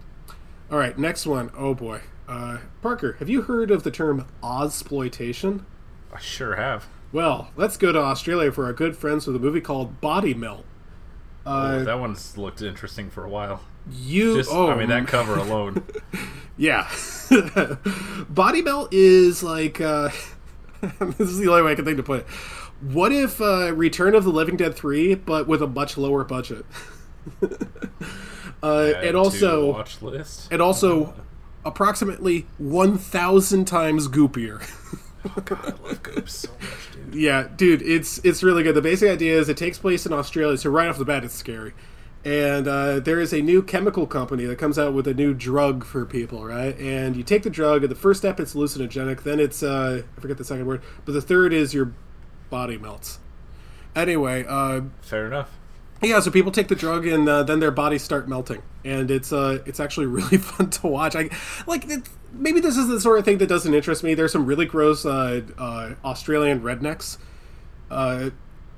all 0.72 0.78
right 0.78 0.98
next 0.98 1.26
one 1.28 1.52
oh 1.58 1.74
boy 1.74 2.02
uh, 2.28 2.60
parker 2.82 3.18
have 3.20 3.30
you 3.30 3.44
heard 3.44 3.70
of 3.72 3.84
the 3.84 3.92
term 3.92 4.26
ozploitation 4.42 5.64
I 6.14 6.20
sure 6.20 6.56
have. 6.56 6.88
well, 7.12 7.52
let's 7.58 7.76
go 7.76 7.92
to 7.92 8.00
Australia 8.00 8.50
for 8.52 8.66
our 8.66 8.74
good 8.74 8.96
friends 8.96 9.28
with 9.28 9.36
a 9.36 9.40
movie 9.40 9.60
called 9.60 10.00
Body 10.00 10.34
Melt. 10.34 10.64
Uh, 11.46 11.80
Oh, 11.82 11.84
that 11.84 12.00
one's 12.00 12.38
looked 12.38 12.62
interesting 12.62 13.10
for 13.10 13.26
a 13.26 13.30
while. 13.30 13.60
You, 13.92 14.38
Just, 14.38 14.52
oh, 14.52 14.70
I 14.70 14.76
mean, 14.76 14.90
that 14.90 15.08
cover 15.08 15.36
alone. 15.36 15.84
yeah. 16.58 16.90
Body 18.30 18.62
Melt 18.62 18.94
is 18.94 19.44
like, 19.44 19.82
uh, 19.82 20.10
this 21.00 21.30
is 21.30 21.38
the 21.40 21.48
only 21.48 21.64
way 21.64 21.72
I 21.72 21.76
can 21.76 21.86
think 21.86 21.98
to 21.98 22.04
put 22.04 22.22
it. 22.22 22.28
What 22.82 23.12
if 23.12 23.40
uh, 23.42 23.74
Return 23.74 24.16
of 24.16 24.24
the 24.24 24.32
Living 24.32 24.58
Dead 24.58 24.76
3, 24.76 25.16
but 25.16 25.48
with 25.48 25.62
a 25.62 25.68
much 25.68 25.98
lower 25.98 26.24
budget? 26.24 26.66
uh, 28.62 28.94
and 29.02 29.16
also, 29.16 29.72
watch 29.72 30.02
list. 30.02 30.52
and 30.52 30.62
also 30.62 31.14
approximately 31.64 32.46
1,000 32.58 33.66
times 33.66 34.08
goopier. 34.08 34.62
God, 35.46 35.60
I 35.66 35.88
love 35.88 36.04
Goops 36.04 36.34
so 36.34 36.50
much, 36.60 36.92
dude. 36.94 37.16
Yeah, 37.16 37.48
dude, 37.56 37.82
it's 37.82 38.20
it's 38.20 38.44
really 38.44 38.62
good. 38.62 38.76
The 38.76 38.82
basic 38.82 39.10
idea 39.10 39.40
is 39.40 39.50
it 39.50 39.58
takes 39.58 39.78
place 39.78 40.06
in 40.06 40.14
Australia, 40.14 40.58
so 40.58 40.70
right 40.70 40.88
off 40.88 40.98
the 40.98 41.06
bat, 41.06 41.24
it's 41.24 41.34
scary. 41.34 41.74
And 42.26 42.68
uh, 42.68 43.00
there 43.02 43.22
is 43.22 43.32
a 43.34 43.42
new 43.42 43.62
chemical 43.62 44.08
company 44.08 44.46
that 44.46 44.58
comes 44.58 44.80
out 44.80 44.94
with 44.96 45.08
a 45.08 45.14
new 45.14 45.34
drug 45.36 45.86
for 45.86 46.06
people, 46.08 46.44
right? 46.44 46.76
And 46.80 47.16
you 47.16 47.22
take 47.22 47.44
the 47.44 47.52
drug, 47.52 47.84
and 47.84 47.92
the 47.92 47.96
first 47.96 48.20
step 48.22 48.40
it's 48.40 48.56
hallucinogenic. 48.56 49.22
Then 49.22 49.40
it's 49.40 49.62
uh, 49.62 50.02
I 50.18 50.20
forget 50.22 50.38
the 50.38 50.44
second 50.44 50.66
word, 50.66 50.82
but 51.06 51.12
the 51.12 51.22
third 51.22 51.54
is 51.54 51.76
your 51.76 51.94
body 52.50 52.78
melts. 52.80 53.20
Anyway, 53.96 54.44
uh, 54.48 54.82
Fair 55.02 55.28
enough. 55.28 55.52
yeah, 56.02 56.20
so 56.20 56.32
people 56.32 56.52
take 56.52 56.68
the 56.68 56.76
drug 56.76 57.06
and 57.06 57.30
uh, 57.30 57.44
then 57.44 57.60
their 57.60 57.72
bodies 57.72 58.02
start 58.02 58.28
melting, 58.28 58.64
and 58.84 59.12
it's 59.12 59.32
uh, 59.32 59.60
it's 59.68 59.80
actually 59.80 60.06
really 60.20 60.38
fun 60.38 60.72
to 60.72 60.88
watch. 60.88 61.16
I 61.16 61.30
like 61.68 61.88
it, 61.88 62.10
maybe 62.34 62.60
this 62.60 62.76
is 62.76 62.88
the 62.88 63.00
sort 63.00 63.20
of 63.20 63.26
thing 63.26 63.38
that 63.38 63.48
doesn't 63.48 63.72
interest 63.74 64.04
me. 64.04 64.16
There's 64.16 64.32
some 64.32 64.48
really 64.48 64.66
gross 64.66 65.06
uh, 65.06 65.42
uh, 65.60 65.94
Australian 66.04 66.62
rednecks, 66.62 67.20
uh, 67.92 68.32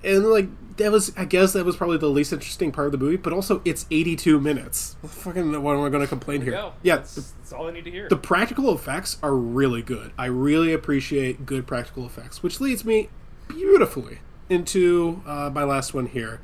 and 0.07 0.25
like 0.25 0.47
that 0.77 0.91
was 0.91 1.11
I 1.17 1.25
guess 1.25 1.53
that 1.53 1.65
was 1.65 1.75
probably 1.75 1.97
the 1.97 2.09
least 2.09 2.31
interesting 2.31 2.71
part 2.71 2.87
of 2.87 2.91
the 2.91 2.97
movie. 2.97 3.17
But 3.17 3.33
also, 3.33 3.61
it's 3.65 3.85
82 3.91 4.39
minutes. 4.39 4.95
What 5.01 5.11
fucking 5.11 5.61
what 5.61 5.75
am 5.75 5.83
I 5.83 5.89
going 5.89 6.01
to 6.01 6.07
complain 6.07 6.41
here? 6.41 6.53
Go. 6.53 6.73
Yeah, 6.81 6.97
that's, 6.97 7.15
that's 7.15 7.53
all 7.53 7.67
I 7.67 7.71
need 7.71 7.85
to 7.85 7.91
hear. 7.91 8.07
the 8.09 8.17
practical 8.17 8.73
effects 8.73 9.17
are 9.21 9.35
really 9.35 9.81
good. 9.81 10.11
I 10.17 10.25
really 10.25 10.73
appreciate 10.73 11.45
good 11.45 11.67
practical 11.67 12.05
effects, 12.05 12.41
which 12.41 12.59
leads 12.61 12.85
me 12.85 13.09
beautifully 13.47 14.19
into 14.49 15.21
uh, 15.25 15.49
my 15.53 15.63
last 15.63 15.93
one 15.93 16.07
here. 16.07 16.41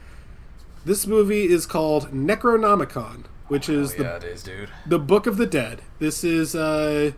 This 0.86 1.08
movie 1.08 1.46
is 1.46 1.66
called 1.66 2.12
Necronomicon, 2.12 3.26
which 3.48 3.70
is 3.70 3.96
the 3.96 4.04
yeah, 4.04 4.16
it 4.18 4.24
is, 4.26 4.44
dude. 4.44 4.70
the 4.86 5.00
Book 5.00 5.26
of 5.28 5.38
the 5.38 5.46
Dead. 5.46 5.82
This 6.00 6.24
is 6.24 6.56
uh, 6.56 7.12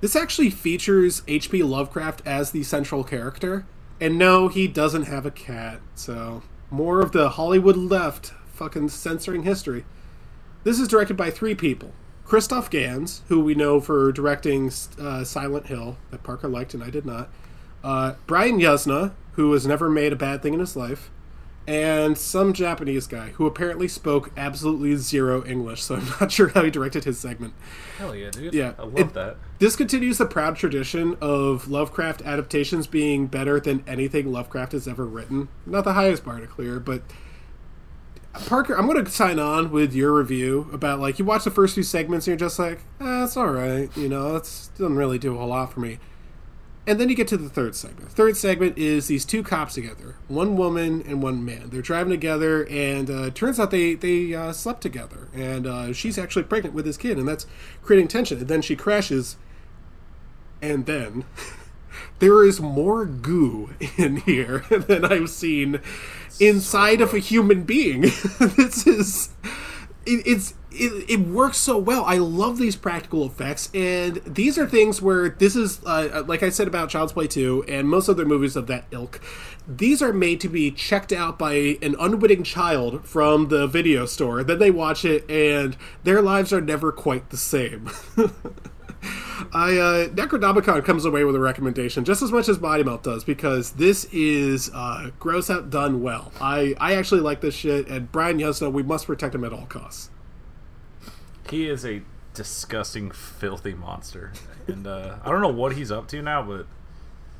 this 0.00 0.14
actually 0.14 0.50
features 0.50 1.22
H.P. 1.26 1.62
Lovecraft 1.62 2.22
as 2.26 2.50
the 2.50 2.62
central 2.62 3.02
character, 3.04 3.64
and 4.00 4.18
no, 4.18 4.48
he 4.48 4.66
doesn't 4.68 5.04
have 5.04 5.26
a 5.26 5.30
cat. 5.30 5.80
So 5.94 6.42
more 6.70 7.00
of 7.00 7.12
the 7.12 7.30
Hollywood 7.30 7.76
left 7.76 8.32
fucking 8.52 8.88
censoring 8.90 9.42
history. 9.44 9.84
This 10.64 10.78
is 10.80 10.88
directed 10.88 11.16
by 11.16 11.30
three 11.30 11.54
people. 11.54 11.92
Christoph 12.24 12.68
Gans, 12.68 13.22
who 13.28 13.40
we 13.40 13.54
know 13.54 13.80
for 13.80 14.12
directing 14.12 14.70
uh, 15.00 15.24
Silent 15.24 15.66
Hill, 15.68 15.96
that 16.10 16.22
Parker 16.22 16.48
liked 16.48 16.74
and 16.74 16.82
I 16.82 16.90
did 16.90 17.06
not. 17.06 17.30
Uh, 17.82 18.14
Brian 18.26 18.58
Yuzna, 18.58 19.12
who 19.32 19.52
has 19.52 19.66
never 19.66 19.88
made 19.88 20.12
a 20.12 20.16
bad 20.16 20.42
thing 20.42 20.52
in 20.54 20.60
his 20.60 20.76
life. 20.76 21.10
And 21.66 22.16
some 22.16 22.54
Japanese 22.54 23.06
guy 23.06 23.28
who 23.30 23.46
apparently 23.46 23.88
spoke 23.88 24.30
absolutely 24.38 24.96
zero 24.96 25.44
English, 25.46 25.82
so 25.82 25.96
I'm 25.96 26.06
not 26.20 26.32
sure 26.32 26.48
how 26.48 26.64
he 26.64 26.70
directed 26.70 27.04
his 27.04 27.18
segment. 27.18 27.54
Hell 27.98 28.14
yeah, 28.14 28.30
dude. 28.30 28.54
Yeah, 28.54 28.72
I 28.78 28.82
love 28.84 28.98
it- 28.98 29.14
that. 29.14 29.36
This 29.58 29.74
continues 29.74 30.18
the 30.18 30.26
proud 30.26 30.54
tradition 30.54 31.16
of 31.20 31.68
Lovecraft 31.68 32.22
adaptations 32.22 32.86
being 32.86 33.26
better 33.26 33.58
than 33.58 33.82
anything 33.88 34.30
Lovecraft 34.30 34.70
has 34.70 34.86
ever 34.86 35.04
written. 35.04 35.48
Not 35.66 35.82
the 35.82 35.94
highest 35.94 36.24
bar 36.24 36.38
to 36.38 36.46
clear, 36.46 36.78
but 36.78 37.02
Parker, 38.46 38.74
I'm 38.74 38.86
going 38.86 39.04
to 39.04 39.10
sign 39.10 39.40
on 39.40 39.72
with 39.72 39.92
your 39.94 40.14
review 40.14 40.68
about 40.72 41.00
like 41.00 41.18
you 41.18 41.24
watch 41.24 41.42
the 41.42 41.50
first 41.50 41.74
few 41.74 41.82
segments 41.82 42.28
and 42.28 42.32
you're 42.38 42.48
just 42.48 42.58
like, 42.58 42.82
eh, 43.00 43.24
it's 43.24 43.36
all 43.36 43.48
right, 43.48 43.94
you 43.96 44.08
know, 44.08 44.36
it 44.36 44.42
doesn't 44.78 44.94
really 44.94 45.18
do 45.18 45.34
a 45.34 45.38
whole 45.38 45.48
lot 45.48 45.72
for 45.72 45.80
me. 45.80 45.98
And 46.86 46.98
then 46.98 47.10
you 47.10 47.14
get 47.14 47.28
to 47.28 47.36
the 47.36 47.50
third 47.50 47.74
segment. 47.74 48.10
Third 48.12 48.36
segment 48.36 48.78
is 48.78 49.08
these 49.08 49.26
two 49.26 49.42
cops 49.42 49.74
together, 49.74 50.16
one 50.28 50.56
woman 50.56 51.02
and 51.06 51.20
one 51.22 51.44
man. 51.44 51.68
They're 51.68 51.82
driving 51.82 52.12
together, 52.12 52.66
and 52.70 53.10
uh, 53.10 53.30
turns 53.30 53.60
out 53.60 53.70
they 53.70 53.92
they 53.94 54.34
uh, 54.34 54.52
slept 54.52 54.80
together, 54.80 55.28
and 55.34 55.66
uh, 55.66 55.92
she's 55.92 56.16
actually 56.16 56.44
pregnant 56.44 56.74
with 56.74 56.86
his 56.86 56.96
kid, 56.96 57.18
and 57.18 57.28
that's 57.28 57.46
creating 57.82 58.08
tension. 58.08 58.38
And 58.38 58.48
then 58.48 58.62
she 58.62 58.74
crashes, 58.74 59.36
and 60.60 60.86
then 60.86 61.24
there 62.18 62.44
is 62.44 62.60
more 62.60 63.04
goo 63.04 63.70
in 63.96 64.16
here 64.18 64.64
than 64.70 65.04
I've 65.04 65.30
seen 65.30 65.80
inside 66.40 67.00
of 67.00 67.14
a 67.14 67.18
human 67.18 67.62
being. 67.62 68.02
this 68.40 68.86
is 68.86 69.30
it, 70.06 70.26
it's 70.26 70.54
it, 70.70 71.10
it 71.10 71.20
works 71.20 71.58
so 71.58 71.76
well. 71.76 72.04
I 72.04 72.18
love 72.18 72.58
these 72.58 72.76
practical 72.76 73.26
effects, 73.26 73.70
and 73.74 74.16
these 74.24 74.58
are 74.58 74.66
things 74.66 75.02
where 75.02 75.30
this 75.30 75.56
is 75.56 75.80
uh, 75.84 76.24
like 76.26 76.42
I 76.42 76.50
said 76.50 76.68
about 76.68 76.88
Child's 76.90 77.12
Play 77.12 77.26
2 77.26 77.64
and 77.68 77.88
most 77.88 78.08
other 78.08 78.24
movies 78.24 78.56
of 78.56 78.66
that 78.68 78.84
ilk. 78.90 79.20
These 79.66 80.00
are 80.00 80.12
made 80.12 80.40
to 80.40 80.48
be 80.48 80.70
checked 80.70 81.12
out 81.12 81.38
by 81.38 81.78
an 81.82 81.94
unwitting 82.00 82.42
child 82.42 83.06
from 83.06 83.48
the 83.48 83.66
video 83.66 84.06
store. 84.06 84.42
Then 84.42 84.58
they 84.58 84.70
watch 84.70 85.04
it, 85.04 85.28
and 85.30 85.76
their 86.04 86.22
lives 86.22 86.52
are 86.52 86.60
never 86.60 86.90
quite 86.90 87.30
the 87.30 87.36
same. 87.36 87.90
I 89.52 89.76
uh, 89.78 90.08
Necronomicon 90.08 90.84
comes 90.84 91.04
away 91.04 91.24
with 91.24 91.34
a 91.36 91.40
recommendation 91.40 92.04
just 92.04 92.22
as 92.22 92.32
much 92.32 92.48
as 92.48 92.58
Body 92.58 92.82
Melt 92.82 93.02
does 93.02 93.24
because 93.24 93.72
this 93.72 94.04
is 94.12 94.70
uh, 94.74 95.10
gross 95.18 95.50
out 95.50 95.70
done 95.70 96.02
well. 96.02 96.32
I 96.40 96.74
I 96.78 96.94
actually 96.94 97.20
like 97.20 97.40
this 97.40 97.54
shit, 97.54 97.88
and 97.88 98.10
Brian 98.10 98.38
Yuzna, 98.38 98.72
we 98.72 98.82
must 98.82 99.06
protect 99.06 99.34
him 99.34 99.44
at 99.44 99.52
all 99.52 99.66
costs. 99.66 100.10
He 101.50 101.68
is 101.68 101.84
a 101.84 102.02
disgusting, 102.34 103.10
filthy 103.10 103.74
monster, 103.74 104.32
and 104.66 104.86
uh, 104.86 105.16
I 105.24 105.30
don't 105.30 105.40
know 105.40 105.48
what 105.48 105.72
he's 105.74 105.90
up 105.90 106.08
to 106.08 106.20
now, 106.22 106.42
but 106.42 106.66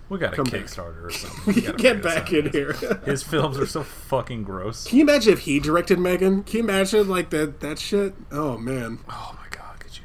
we 0.08 0.18
got 0.18 0.32
a 0.32 0.36
Come 0.36 0.44
back. 0.44 0.62
Kickstarter 0.62 1.04
or 1.04 1.10
something. 1.10 1.74
Get 1.76 2.02
back 2.02 2.32
in 2.32 2.50
here. 2.50 2.72
His 3.04 3.22
films 3.22 3.58
are 3.58 3.66
so 3.66 3.82
fucking 3.82 4.44
gross. 4.44 4.86
Can 4.86 4.98
you 4.98 5.02
imagine 5.04 5.32
if 5.34 5.40
he 5.40 5.60
directed 5.60 5.98
Megan? 5.98 6.42
Can 6.44 6.56
you 6.58 6.64
imagine 6.64 7.08
like 7.08 7.28
that 7.30 7.60
that 7.60 7.78
shit? 7.78 8.14
Oh 8.32 8.56
man, 8.56 9.00
Oh 9.08 9.36
my 9.36 9.46
god, 9.50 9.78
could 9.80 9.98
you 9.98 10.04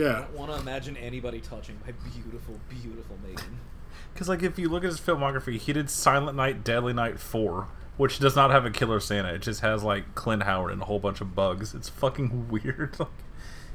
imagine? 0.00 0.26
yeah. 0.32 0.38
want 0.38 0.52
to 0.52 0.58
imagine 0.58 0.96
anybody 0.96 1.40
touching 1.40 1.78
my 1.84 1.92
beautiful, 2.12 2.58
beautiful 2.68 3.16
Megan. 3.22 3.60
Because 4.12 4.28
like 4.28 4.42
if 4.42 4.58
you 4.58 4.68
look 4.68 4.84
at 4.84 4.90
his 4.90 5.00
filmography, 5.00 5.58
he 5.58 5.72
did 5.72 5.90
Silent 5.90 6.36
Night, 6.36 6.64
Deadly 6.64 6.92
Night 6.92 7.20
Four, 7.20 7.68
which 7.96 8.18
does 8.18 8.34
not 8.34 8.50
have 8.50 8.64
a 8.64 8.70
killer 8.70 9.00
Santa. 9.00 9.34
It 9.34 9.42
just 9.42 9.60
has 9.60 9.82
like 9.82 10.14
Clint 10.14 10.44
Howard 10.44 10.72
and 10.72 10.82
a 10.82 10.84
whole 10.86 10.98
bunch 10.98 11.20
of 11.20 11.34
bugs. 11.34 11.74
It's 11.74 11.88
fucking 11.88 12.48
weird. 12.50 12.96
Like, 13.06 13.08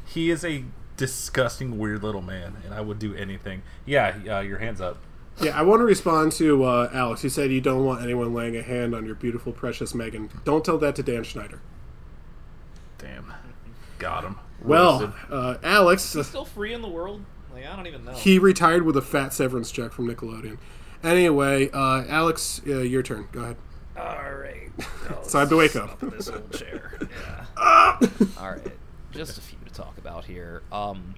he 0.03 0.29
is 0.29 0.43
a 0.43 0.65
disgusting, 0.97 1.77
weird 1.77 2.03
little 2.03 2.21
man, 2.21 2.57
and 2.65 2.73
I 2.73 2.81
would 2.81 2.99
do 2.99 3.15
anything. 3.15 3.61
Yeah, 3.85 4.17
uh, 4.29 4.39
your 4.41 4.57
hands 4.57 4.81
up. 4.81 4.97
Yeah, 5.41 5.57
I 5.57 5.61
want 5.61 5.79
to 5.79 5.85
respond 5.85 6.33
to 6.33 6.63
uh, 6.65 6.89
Alex. 6.91 7.23
You 7.23 7.29
said 7.29 7.51
you 7.51 7.61
don't 7.61 7.85
want 7.85 8.03
anyone 8.03 8.33
laying 8.33 8.57
a 8.57 8.61
hand 8.61 8.93
on 8.93 9.05
your 9.05 9.15
beautiful, 9.15 9.53
precious 9.53 9.95
Megan. 9.95 10.29
Don't 10.43 10.65
tell 10.65 10.77
that 10.79 10.95
to 10.97 11.03
Dan 11.03 11.23
Schneider. 11.23 11.61
Damn, 12.97 13.33
got 13.99 14.23
him. 14.23 14.37
Well, 14.63 14.99
Roasted. 15.01 15.13
uh, 15.31 15.57
Alex, 15.63 16.03
Still 16.03 16.45
free 16.45 16.73
in 16.73 16.81
the 16.81 16.87
world? 16.89 17.23
Like 17.53 17.65
I 17.65 17.75
don't 17.75 17.87
even 17.87 18.05
know. 18.05 18.13
he 18.13 18.39
retired 18.39 18.83
with 18.83 18.95
a 18.97 19.01
fat 19.01 19.33
severance 19.33 19.71
check 19.71 19.91
from 19.91 20.07
Nickelodeon. 20.07 20.57
Anyway, 21.03 21.69
uh, 21.71 22.03
Alex, 22.07 22.61
uh, 22.67 22.79
your 22.79 23.01
turn. 23.03 23.27
Go 23.31 23.41
ahead. 23.41 23.57
All 23.97 24.33
right. 24.33 24.69
So 25.23 25.37
I 25.39 25.41
have 25.41 25.49
to 25.49 25.57
wake 25.57 25.75
up. 25.75 25.99
this 25.99 26.29
old 26.29 26.51
chair. 26.53 26.97
Yeah. 27.11 27.97
All 28.39 28.51
right. 28.51 28.71
Just 29.11 29.37
a 29.37 29.41
few 29.41 29.57
to 29.65 29.73
talk 29.73 29.97
about 29.97 30.25
here. 30.25 30.61
Um, 30.71 31.15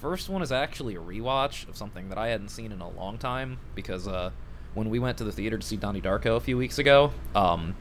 first 0.00 0.28
one 0.28 0.42
is 0.42 0.50
actually 0.52 0.94
a 0.96 1.00
rewatch 1.00 1.68
of 1.68 1.76
something 1.76 2.08
that 2.08 2.18
I 2.18 2.28
hadn't 2.28 2.48
seen 2.48 2.72
in 2.72 2.80
a 2.80 2.88
long 2.88 3.18
time 3.18 3.58
because 3.74 4.08
uh, 4.08 4.30
when 4.74 4.88
we 4.90 4.98
went 4.98 5.18
to 5.18 5.24
the 5.24 5.32
theater 5.32 5.58
to 5.58 5.66
see 5.66 5.76
Donnie 5.76 6.00
Darko 6.00 6.36
a 6.36 6.40
few 6.40 6.56
weeks 6.56 6.78
ago, 6.78 7.12
um, 7.34 7.76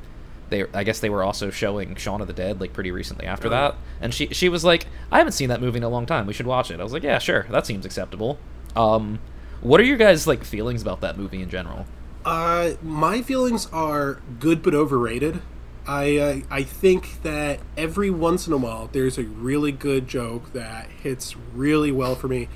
they 0.50 0.66
I 0.74 0.84
guess 0.84 1.00
they 1.00 1.10
were 1.10 1.24
also 1.24 1.50
showing 1.50 1.96
Shaun 1.96 2.22
of 2.22 2.28
the 2.28 2.34
Dead 2.34 2.60
like 2.62 2.74
pretty 2.74 2.92
recently 2.92 3.26
after 3.26 3.50
that, 3.50 3.76
and 4.02 4.14
she 4.14 4.28
she 4.28 4.50
was 4.50 4.64
like, 4.64 4.88
I 5.12 5.18
haven't 5.18 5.34
seen 5.34 5.50
that 5.50 5.62
movie 5.62 5.78
in 5.78 5.84
a 5.84 5.90
long 5.90 6.06
time. 6.06 6.28
We 6.28 6.34
should 6.34 6.48
watch 6.48 6.72
it. 6.72 6.80
I 6.80 6.84
was 6.84 6.94
like, 6.94 7.04
Yeah, 7.04 7.20
sure. 7.20 7.46
That 7.50 7.66
seems 7.66 7.86
acceptable. 7.86 8.38
Um, 8.76 9.20
what 9.62 9.80
are 9.80 9.84
your 9.84 9.98
guys 9.98 10.28
like 10.28 10.44
feelings 10.44 10.82
about 10.82 11.02
that 11.02 11.18
movie 11.18 11.42
in 11.42 11.50
general? 11.50 11.86
Uh, 12.24 12.72
my 12.82 13.22
feelings 13.22 13.68
are 13.72 14.22
good 14.40 14.62
but 14.64 14.74
overrated. 14.74 15.42
I 15.88 16.18
uh, 16.18 16.40
I 16.50 16.64
think 16.64 17.22
that 17.24 17.60
every 17.78 18.10
once 18.10 18.48
in 18.48 18.54
a 18.54 18.58
while 18.58 18.90
there's 18.92 19.18
a 19.18 19.24
really 19.24 19.72
good 19.72 20.08
joke 20.08 20.54
that 20.54 20.90
hits 20.90 21.36
really 21.54 21.92
well 21.92 22.16
for 22.16 22.28
me, 22.28 22.48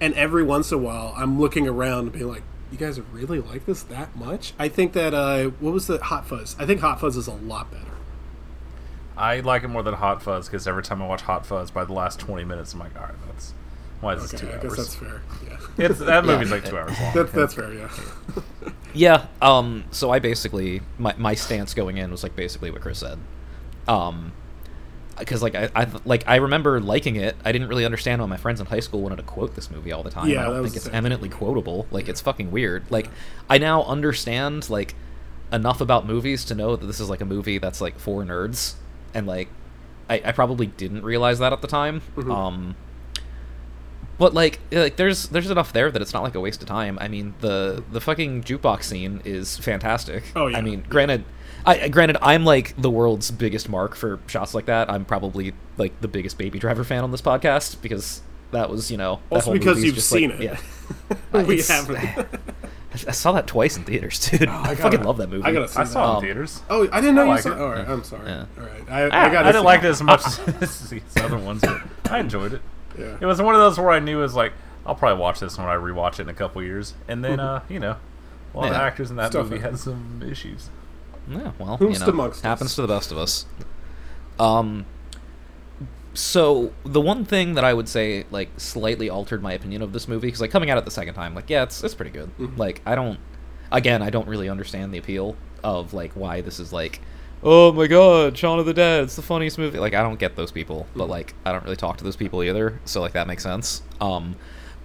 and 0.00 0.14
every 0.14 0.44
once 0.44 0.70
in 0.70 0.78
a 0.78 0.80
while 0.80 1.12
I'm 1.16 1.40
looking 1.40 1.66
around 1.66 1.98
and 2.04 2.12
being 2.12 2.28
like, 2.28 2.44
"You 2.70 2.78
guys 2.78 3.00
really 3.00 3.40
like 3.40 3.66
this 3.66 3.82
that 3.84 4.14
much?" 4.16 4.52
I 4.58 4.68
think 4.68 4.92
that 4.94 5.14
uh, 5.14 5.44
what 5.60 5.72
was 5.72 5.86
the 5.86 5.98
Hot 5.98 6.26
Fuzz? 6.26 6.56
I 6.58 6.66
think 6.66 6.80
Hot 6.80 7.00
Fuzz 7.00 7.16
is 7.16 7.26
a 7.26 7.32
lot 7.34 7.70
better. 7.70 7.84
I 9.16 9.40
like 9.40 9.62
it 9.64 9.68
more 9.68 9.82
than 9.82 9.94
Hot 9.94 10.22
Fuzz 10.22 10.46
because 10.46 10.66
every 10.68 10.82
time 10.82 11.00
I 11.00 11.06
watch 11.06 11.22
Hot 11.22 11.46
Fuzz, 11.46 11.70
by 11.70 11.84
the 11.84 11.92
last 11.94 12.18
twenty 12.20 12.44
minutes, 12.44 12.74
I'm 12.74 12.80
like, 12.80 12.94
all 12.96 13.02
right, 13.06 13.14
that's 13.28 13.54
why 14.00 14.14
is 14.14 14.22
this 14.30 14.34
Okay, 14.34 14.46
two 14.46 14.52
I 14.52 14.56
hours? 14.60 14.62
guess 14.62 14.76
that's 14.76 14.94
fair. 14.94 15.22
Yeah, 15.48 15.86
It's, 15.86 15.98
that 16.00 16.24
movie's 16.26 16.50
like 16.50 16.64
two 16.66 16.76
hours 16.76 16.98
long. 17.00 17.14
that, 17.14 17.32
that's 17.32 17.54
fair. 17.54 17.72
Yeah. 17.72 17.90
Yeah. 18.94 19.26
Um. 19.42 19.84
So 19.90 20.10
I 20.10 20.20
basically 20.20 20.80
my 20.98 21.14
my 21.18 21.34
stance 21.34 21.74
going 21.74 21.98
in 21.98 22.10
was 22.10 22.22
like 22.22 22.34
basically 22.34 22.70
what 22.70 22.80
Chris 22.80 22.98
said. 23.00 23.18
Um. 23.86 24.32
Because 25.18 25.42
like 25.42 25.54
I, 25.54 25.70
I 25.74 25.86
like 26.04 26.24
I 26.26 26.36
remember 26.36 26.80
liking 26.80 27.16
it. 27.16 27.36
I 27.44 27.52
didn't 27.52 27.68
really 27.68 27.84
understand 27.84 28.20
why 28.20 28.26
my 28.26 28.36
friends 28.36 28.60
in 28.60 28.66
high 28.66 28.80
school 28.80 29.00
wanted 29.00 29.16
to 29.16 29.22
quote 29.22 29.54
this 29.54 29.70
movie 29.70 29.92
all 29.92 30.02
the 30.02 30.10
time. 30.10 30.28
Yeah, 30.28 30.42
I 30.42 30.44
don't 30.44 30.62
think 30.62 30.76
it's 30.76 30.88
eminently 30.88 31.28
quotable. 31.28 31.86
Like 31.90 32.08
it's 32.08 32.20
fucking 32.20 32.50
weird. 32.50 32.84
Like 32.90 33.08
I 33.48 33.58
now 33.58 33.82
understand 33.84 34.68
like 34.68 34.94
enough 35.52 35.80
about 35.80 36.06
movies 36.06 36.44
to 36.46 36.54
know 36.54 36.76
that 36.76 36.86
this 36.86 37.00
is 37.00 37.08
like 37.08 37.20
a 37.20 37.24
movie 37.24 37.58
that's 37.58 37.80
like 37.80 37.98
for 37.98 38.22
nerds, 38.24 38.74
and 39.14 39.26
like 39.26 39.48
I, 40.10 40.20
I 40.24 40.32
probably 40.32 40.66
didn't 40.66 41.02
realize 41.02 41.38
that 41.38 41.52
at 41.52 41.62
the 41.62 41.68
time. 41.68 42.02
Mm-hmm. 42.16 42.30
Um. 42.30 42.76
But 44.18 44.32
like, 44.32 44.60
like 44.72 44.96
there's 44.96 45.28
there's 45.28 45.50
enough 45.50 45.74
there 45.74 45.90
that 45.90 46.00
it's 46.00 46.14
not 46.14 46.22
like 46.22 46.34
a 46.34 46.40
waste 46.40 46.62
of 46.62 46.68
time. 46.68 46.98
I 47.00 47.08
mean, 47.08 47.34
the 47.40 47.84
the 47.92 48.00
fucking 48.00 48.44
jukebox 48.44 48.84
scene 48.84 49.20
is 49.26 49.58
fantastic. 49.58 50.24
Oh, 50.34 50.46
yeah. 50.46 50.56
I 50.56 50.62
mean, 50.62 50.86
granted, 50.88 51.24
I 51.66 51.88
granted 51.88 52.18
I'm 52.22 52.44
like 52.44 52.80
the 52.80 52.90
world's 52.90 53.30
biggest 53.30 53.68
mark 53.68 53.94
for 53.96 54.20
shots 54.28 54.54
like 54.54 54.66
that. 54.66 54.90
I'm 54.90 55.04
probably 55.04 55.52
like 55.76 56.00
the 56.00 56.08
biggest 56.08 56.38
Baby 56.38 56.58
Driver 56.58 56.84
fan 56.84 57.02
on 57.04 57.10
this 57.10 57.22
podcast 57.22 57.82
because 57.82 58.22
that 58.52 58.70
was 58.70 58.90
you 58.90 58.96
know 58.96 59.20
that 59.30 59.34
Also 59.36 59.50
whole 59.50 59.58
because 59.58 59.82
you've 59.82 59.96
just, 59.96 60.08
seen 60.08 60.30
like- 60.30 60.40
it. 60.40 60.42
Yeah, 60.44 61.16
we 61.42 61.58
It's- 61.58 61.68
haven't. 61.68 62.28
I 63.06 63.10
saw 63.10 63.32
that 63.32 63.46
twice 63.46 63.76
in 63.76 63.84
theaters, 63.84 64.18
dude. 64.30 64.44
I, 64.48 64.62
gotta- 64.62 64.76
fucking 64.76 65.02
love 65.02 65.18
that 65.18 65.28
movie. 65.28 65.42
I 65.44 65.52
gotta 65.52 65.68
see 65.68 65.80
I 65.80 65.84
saw 65.84 66.04
it 66.04 66.10
Um, 66.10 66.16
in 66.16 66.22
theaters. 66.22 66.62
Oh, 66.70 66.88
I 66.90 67.00
didn't 67.02 67.16
know 67.16 67.22
I 67.22 67.24
you 67.24 67.30
like 67.32 67.40
saw. 67.42 67.50
it. 67.52 67.58
All 67.60 67.68
right, 67.70 67.86
I'm 67.88 68.04
sorry. 68.04 68.26
Yeah. 68.28 68.46
All 68.58 68.64
right, 68.64 68.82
I, 68.90 69.00
I, 69.02 69.26
I 69.26 69.32
got. 69.32 69.44
I 69.46 69.52
didn't 69.52 69.64
like 69.64 69.80
it 69.82 69.86
as 69.88 70.02
much 70.02 70.22
as 70.62 70.88
these 70.88 71.02
other 71.16 71.36
ones, 71.36 71.60
but 71.62 71.82
I 72.10 72.20
enjoyed 72.20 72.54
it. 72.54 72.62
Yeah. 72.98 73.18
It 73.20 73.26
was 73.26 73.42
one 73.42 73.54
of 73.54 73.60
those 73.60 73.78
where 73.78 73.90
I 73.90 73.98
knew 73.98 74.20
it 74.20 74.22
was 74.22 74.34
like 74.34 74.52
I'll 74.86 74.94
probably 74.94 75.20
watch 75.20 75.40
this 75.40 75.58
when 75.58 75.66
I 75.66 75.74
rewatch 75.74 76.14
it 76.14 76.20
in 76.20 76.28
a 76.30 76.34
couple 76.34 76.62
years, 76.62 76.94
and 77.08 77.22
then 77.24 77.38
uh, 77.40 77.60
you 77.68 77.80
know, 77.80 77.96
a 78.54 78.56
lot 78.56 78.68
of 78.70 78.74
actors 78.76 79.10
in 79.10 79.16
that 79.16 79.32
Stuff 79.32 79.50
movie 79.50 79.60
happens. 79.60 79.84
had 79.84 79.92
some 79.92 80.22
issues. 80.30 80.70
Yeah, 81.28 81.52
well, 81.58 81.78
Whomst 81.78 81.94
you 81.94 81.98
know, 82.00 82.06
amongst 82.12 82.38
us? 82.38 82.42
happens 82.42 82.74
to 82.76 82.82
the 82.82 82.88
best 82.88 83.10
of 83.12 83.18
us. 83.18 83.46
Um, 84.38 84.86
so 86.14 86.72
the 86.84 87.00
one 87.00 87.24
thing 87.24 87.54
that 87.54 87.64
I 87.64 87.74
would 87.74 87.88
say 87.88 88.24
like 88.30 88.48
slightly 88.58 89.10
altered 89.10 89.42
my 89.42 89.52
opinion 89.52 89.82
of 89.82 89.92
this 89.92 90.08
movie 90.08 90.28
because 90.28 90.40
like 90.40 90.50
coming 90.50 90.70
out 90.70 90.78
it 90.78 90.84
the 90.84 90.90
second 90.90 91.14
time, 91.14 91.34
like 91.34 91.50
yeah, 91.50 91.62
it's 91.62 91.82
it's 91.84 91.94
pretty 91.94 92.10
good. 92.10 92.30
Mm-hmm. 92.38 92.56
Like 92.56 92.80
I 92.86 92.94
don't, 92.94 93.18
again, 93.70 94.02
I 94.02 94.10
don't 94.10 94.26
really 94.28 94.48
understand 94.48 94.92
the 94.94 94.98
appeal 94.98 95.36
of 95.62 95.92
like 95.92 96.12
why 96.12 96.40
this 96.40 96.58
is 96.58 96.72
like, 96.72 97.00
oh 97.42 97.72
my 97.72 97.86
god, 97.86 98.36
Shaun 98.38 98.58
of 98.58 98.66
the 98.66 98.74
Dead, 98.74 99.04
it's 99.04 99.16
the 99.16 99.22
funniest 99.22 99.58
movie. 99.58 99.78
Like 99.78 99.94
I 99.94 100.02
don't 100.02 100.18
get 100.18 100.36
those 100.36 100.52
people, 100.52 100.86
Mm-hmm. 100.90 100.98
but 101.00 101.08
like 101.08 101.34
I 101.44 101.52
don't 101.52 101.64
really 101.64 101.76
talk 101.76 101.98
to 101.98 102.04
those 102.04 102.16
people 102.16 102.42
either, 102.42 102.80
so 102.84 103.00
like 103.00 103.12
that 103.12 103.26
makes 103.26 103.42
sense. 103.42 103.82
Um. 104.00 104.36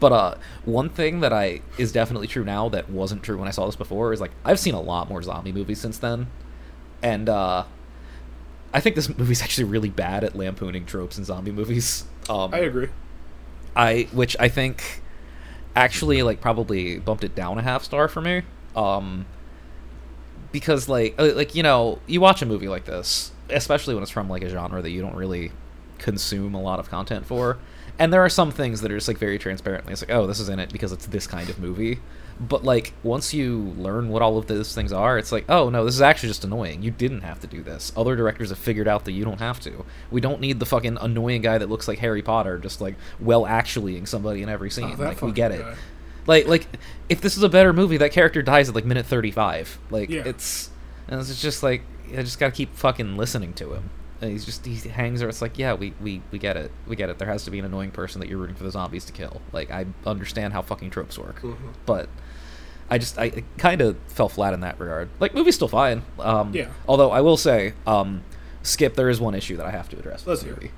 But 0.01 0.11
uh, 0.11 0.35
one 0.65 0.89
thing 0.89 1.19
that 1.19 1.31
I 1.31 1.61
is 1.77 1.91
definitely 1.91 2.27
true 2.27 2.43
now 2.43 2.67
that 2.69 2.89
wasn't 2.89 3.21
true 3.21 3.37
when 3.37 3.47
I 3.47 3.51
saw 3.51 3.67
this 3.67 3.75
before 3.75 4.11
is 4.11 4.19
like 4.19 4.31
I've 4.43 4.59
seen 4.59 4.73
a 4.73 4.81
lot 4.81 5.07
more 5.07 5.21
zombie 5.21 5.51
movies 5.51 5.79
since 5.79 5.99
then, 5.99 6.25
and 7.03 7.29
uh, 7.29 7.65
I 8.73 8.79
think 8.81 8.95
this 8.95 9.15
movie's 9.15 9.43
actually 9.43 9.65
really 9.65 9.89
bad 9.89 10.23
at 10.23 10.35
lampooning 10.35 10.87
tropes 10.87 11.19
in 11.19 11.23
zombie 11.23 11.51
movies. 11.51 12.05
Um, 12.29 12.53
I 12.53 12.59
agree. 12.59 12.89
I 13.75 14.07
which 14.11 14.35
I 14.39 14.49
think 14.49 15.01
actually 15.75 16.23
like 16.23 16.41
probably 16.41 16.99
bumped 16.99 17.23
it 17.23 17.35
down 17.35 17.57
a 17.57 17.61
half 17.61 17.83
star 17.83 18.07
for 18.07 18.21
me. 18.21 18.41
Um 18.75 19.25
because 20.51 20.89
like 20.89 21.15
uh, 21.19 21.33
like 21.33 21.55
you 21.55 21.63
know, 21.63 21.99
you 22.07 22.21
watch 22.21 22.41
a 22.41 22.45
movie 22.45 22.67
like 22.67 22.85
this, 22.85 23.31
especially 23.49 23.93
when 23.93 24.03
it's 24.03 24.11
from 24.11 24.29
like 24.29 24.43
a 24.43 24.49
genre 24.49 24.81
that 24.81 24.89
you 24.89 25.01
don't 25.01 25.15
really 25.15 25.51
consume 25.97 26.53
a 26.55 26.61
lot 26.61 26.79
of 26.79 26.89
content 26.89 27.25
for. 27.25 27.59
And 28.01 28.11
there 28.11 28.25
are 28.25 28.29
some 28.29 28.49
things 28.49 28.81
that 28.81 28.91
are 28.91 28.97
just 28.97 29.07
like 29.07 29.19
very 29.19 29.37
transparently 29.37 29.93
it's 29.93 30.01
like, 30.01 30.09
"Oh, 30.09 30.25
this 30.25 30.39
is 30.39 30.49
in 30.49 30.59
it 30.59 30.71
because 30.71 30.91
it's 30.91 31.05
this 31.05 31.27
kind 31.27 31.51
of 31.51 31.59
movie." 31.59 31.99
But 32.39 32.63
like 32.63 32.93
once 33.03 33.31
you 33.31 33.75
learn 33.77 34.09
what 34.09 34.23
all 34.23 34.39
of 34.39 34.47
those 34.47 34.73
things 34.73 34.91
are, 34.91 35.19
it's 35.19 35.31
like, 35.31 35.45
"Oh, 35.47 35.69
no, 35.69 35.85
this 35.85 35.93
is 35.93 36.01
actually 36.01 36.29
just 36.29 36.43
annoying. 36.43 36.81
You 36.81 36.89
didn't 36.89 37.21
have 37.21 37.39
to 37.41 37.47
do 37.47 37.61
this. 37.61 37.91
Other 37.95 38.15
directors 38.15 38.49
have 38.49 38.57
figured 38.57 38.87
out 38.87 39.05
that 39.05 39.11
you 39.11 39.23
don't 39.23 39.37
have 39.39 39.59
to. 39.59 39.85
We 40.09 40.19
don't 40.19 40.41
need 40.41 40.59
the 40.59 40.65
fucking 40.65 40.97
annoying 40.99 41.43
guy 41.43 41.59
that 41.59 41.69
looks 41.69 41.87
like 41.87 41.99
Harry 41.99 42.23
Potter 42.23 42.57
just 42.57 42.81
like 42.81 42.95
well 43.19 43.45
actuallying 43.45 44.07
somebody 44.07 44.41
in 44.41 44.49
every 44.49 44.69
oh, 44.69 44.71
scene. 44.71 44.97
that 44.97 44.99
like 44.99 45.21
we 45.21 45.31
get 45.31 45.51
it." 45.51 45.61
guy. 45.61 45.75
Like 46.25 46.47
like 46.47 46.67
if 47.07 47.21
this 47.21 47.37
is 47.37 47.43
a 47.43 47.49
better 47.49 47.71
movie, 47.71 47.97
that 47.97 48.11
character 48.11 48.41
dies 48.41 48.67
at 48.67 48.73
like 48.73 48.85
minute 48.85 49.05
35. 49.05 49.77
Like 49.91 50.09
Yeah. 50.09 50.23
it's 50.25 50.71
and 51.07 51.19
it's 51.19 51.39
just 51.39 51.61
like 51.61 51.83
I 52.11 52.23
just 52.23 52.39
got 52.39 52.47
to 52.47 52.51
keep 52.51 52.75
fucking 52.75 53.15
listening 53.15 53.53
to 53.53 53.73
him. 53.73 53.91
And 54.21 54.31
he's 54.31 54.45
just 54.45 54.65
he 54.65 54.75
hangs 54.89 55.19
there. 55.19 55.29
It's 55.29 55.41
like, 55.41 55.57
yeah, 55.57 55.73
we, 55.73 55.93
we 55.99 56.21
we 56.31 56.37
get 56.37 56.55
it, 56.55 56.71
we 56.87 56.95
get 56.95 57.09
it. 57.09 57.17
There 57.17 57.27
has 57.27 57.43
to 57.45 57.51
be 57.51 57.57
an 57.59 57.65
annoying 57.65 57.89
person 57.91 58.21
that 58.21 58.29
you're 58.29 58.37
rooting 58.37 58.55
for 58.55 58.63
the 58.63 58.71
zombies 58.71 59.03
to 59.05 59.11
kill. 59.11 59.41
Like 59.51 59.71
I 59.71 59.87
understand 60.05 60.53
how 60.53 60.61
fucking 60.61 60.91
tropes 60.91 61.17
work, 61.17 61.41
Mm-hmm. 61.41 61.69
but 61.87 62.07
I 62.89 62.97
just 62.99 63.17
I 63.17 63.43
kind 63.57 63.81
of 63.81 63.97
fell 64.07 64.29
flat 64.29 64.53
in 64.53 64.59
that 64.61 64.79
regard. 64.79 65.09
Like 65.19 65.33
movie's 65.33 65.55
still 65.55 65.67
fine. 65.67 66.03
Um, 66.19 66.53
Yeah. 66.53 66.69
Although 66.87 67.09
I 67.11 67.21
will 67.21 67.37
say, 67.37 67.73
um, 67.87 68.23
Skip, 68.63 68.95
there 68.95 69.09
is 69.09 69.19
one 69.19 69.33
issue 69.33 69.57
that 69.57 69.65
I 69.65 69.71
have 69.71 69.89
to 69.89 69.97
address. 69.97 70.27
Let's 70.27 70.43
hear 70.43 70.53
movie. 70.53 70.71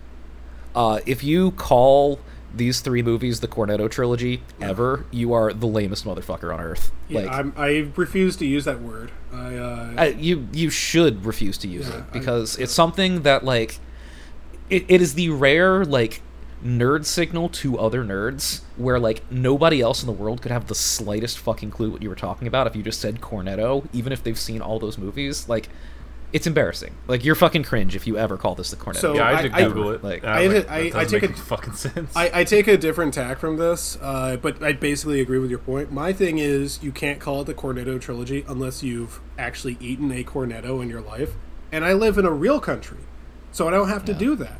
Uh, 0.76 1.00
if 1.06 1.24
you 1.24 1.52
call 1.52 2.20
these 2.54 2.82
three 2.82 3.02
movies 3.02 3.40
the 3.40 3.48
Cornetto 3.48 3.90
trilogy 3.90 4.42
ever, 4.62 5.06
you 5.12 5.34
are 5.34 5.52
the 5.54 5.66
lamest 5.68 6.06
motherfucker 6.06 6.54
on 6.54 6.60
earth. 6.62 6.92
Yeah, 7.10 7.22
like 7.22 7.32
I'm, 7.32 7.54
I 7.58 7.90
refuse 7.96 8.36
to 8.38 8.46
use 8.46 8.66
that 8.66 8.80
word. 8.82 9.12
I, 9.34 9.56
uh, 9.56 9.94
I, 9.98 10.08
you 10.10 10.48
you 10.54 10.70
should 10.70 11.26
refuse 11.26 11.58
to 11.60 11.68
use 11.68 11.88
Yeah, 11.90 11.98
it 12.00 12.04
I- 12.10 12.14
because 12.14 12.58
it's 12.58 12.74
something 12.74 13.24
that 13.24 13.44
like 13.44 13.80
it, 14.70 14.86
it 14.88 15.02
is 15.02 15.16
the 15.16 15.30
rare 15.30 15.84
like 15.84 16.22
nerd 16.64 17.06
signal 17.06 17.50
to 17.50 17.78
other 17.78 18.06
nerds 18.06 18.62
where 18.78 18.98
like 18.98 19.22
nobody 19.30 19.82
else 19.82 20.02
in 20.02 20.08
the 20.08 20.14
world 20.14 20.42
could 20.42 20.52
have 20.52 20.68
the 20.68 20.76
slightest 20.76 21.38
fucking 21.38 21.70
clue 21.70 21.92
what 21.92 22.02
you 22.02 22.08
were 22.08 22.16
talking 22.16 22.48
about 22.48 22.68
if 22.68 22.74
you 22.74 22.82
just 22.82 23.02
said 23.02 23.20
cornetto 23.20 23.86
even 23.92 24.14
if 24.14 24.24
they've 24.24 24.40
seen 24.40 24.62
all 24.62 24.80
those 24.80 24.98
movies 24.98 25.50
like 25.50 25.68
it's 26.34 26.48
embarrassing 26.48 26.94
like 27.08 27.24
you're 27.24 27.36
fucking 27.36 27.64
cringe 27.64 27.96
if 27.96 28.06
you 28.08 28.18
ever 28.18 28.36
call 28.38 28.56
this 28.56 28.72
the 28.72 28.76
cornetto 28.76 28.98
So- 28.98 29.14
Yeah, 29.16 29.24
I 29.28 29.34
I- 29.38 29.42
did 29.44 29.54
I- 29.54 29.64
Google 29.68 29.92
it. 29.92 30.04
like- 30.04 30.24
I- 30.26 30.48
like, 30.48 30.70
I- 30.70 30.90
that 30.90 30.96
I 30.98 31.06
take 31.06 31.24
a- 31.24 31.34
fucking 31.34 31.74
sense. 31.74 32.12
I, 32.16 32.32
I 32.42 32.44
take 32.44 32.68
a 32.68 32.76
different 32.76 33.14
tack 33.14 33.38
from 33.40 33.58
this, 33.58 33.98
uh, 34.02 34.38
but 34.42 34.62
I 34.64 34.74
basically 34.74 35.22
agree 35.22 35.38
with 35.40 35.50
your 35.52 35.60
point. 35.60 35.92
My 35.92 36.12
thing 36.12 36.40
is, 36.40 36.80
you 36.82 36.92
can't 36.92 37.20
call 37.20 37.42
it 37.42 37.46
the 37.46 37.54
Cornetto 37.54 38.02
trilogy 38.02 38.44
unless 38.48 38.82
you've 38.84 39.22
actually 39.38 39.78
eaten 39.80 40.12
a 40.12 40.24
Cornetto 40.24 40.82
in 40.82 40.90
your 40.90 41.02
life. 41.02 41.36
And 41.72 41.86
I 41.86 41.94
live 41.94 42.18
in 42.18 42.26
a 42.26 42.32
real 42.32 42.60
country, 42.60 43.00
so 43.52 43.68
I 43.68 43.72
don't 43.72 43.90
have 43.90 44.04
to 44.06 44.14
do 44.14 44.36
that. 44.36 44.60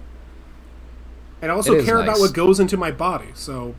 And 1.42 1.52
I 1.52 1.56
also 1.56 1.74
It 1.74 1.80
is 1.80 1.86
care 1.86 2.00
about 2.00 2.20
what 2.20 2.34
goes 2.34 2.60
into 2.60 2.78
my 2.78 2.92
body. 2.92 3.28
So 3.34 3.76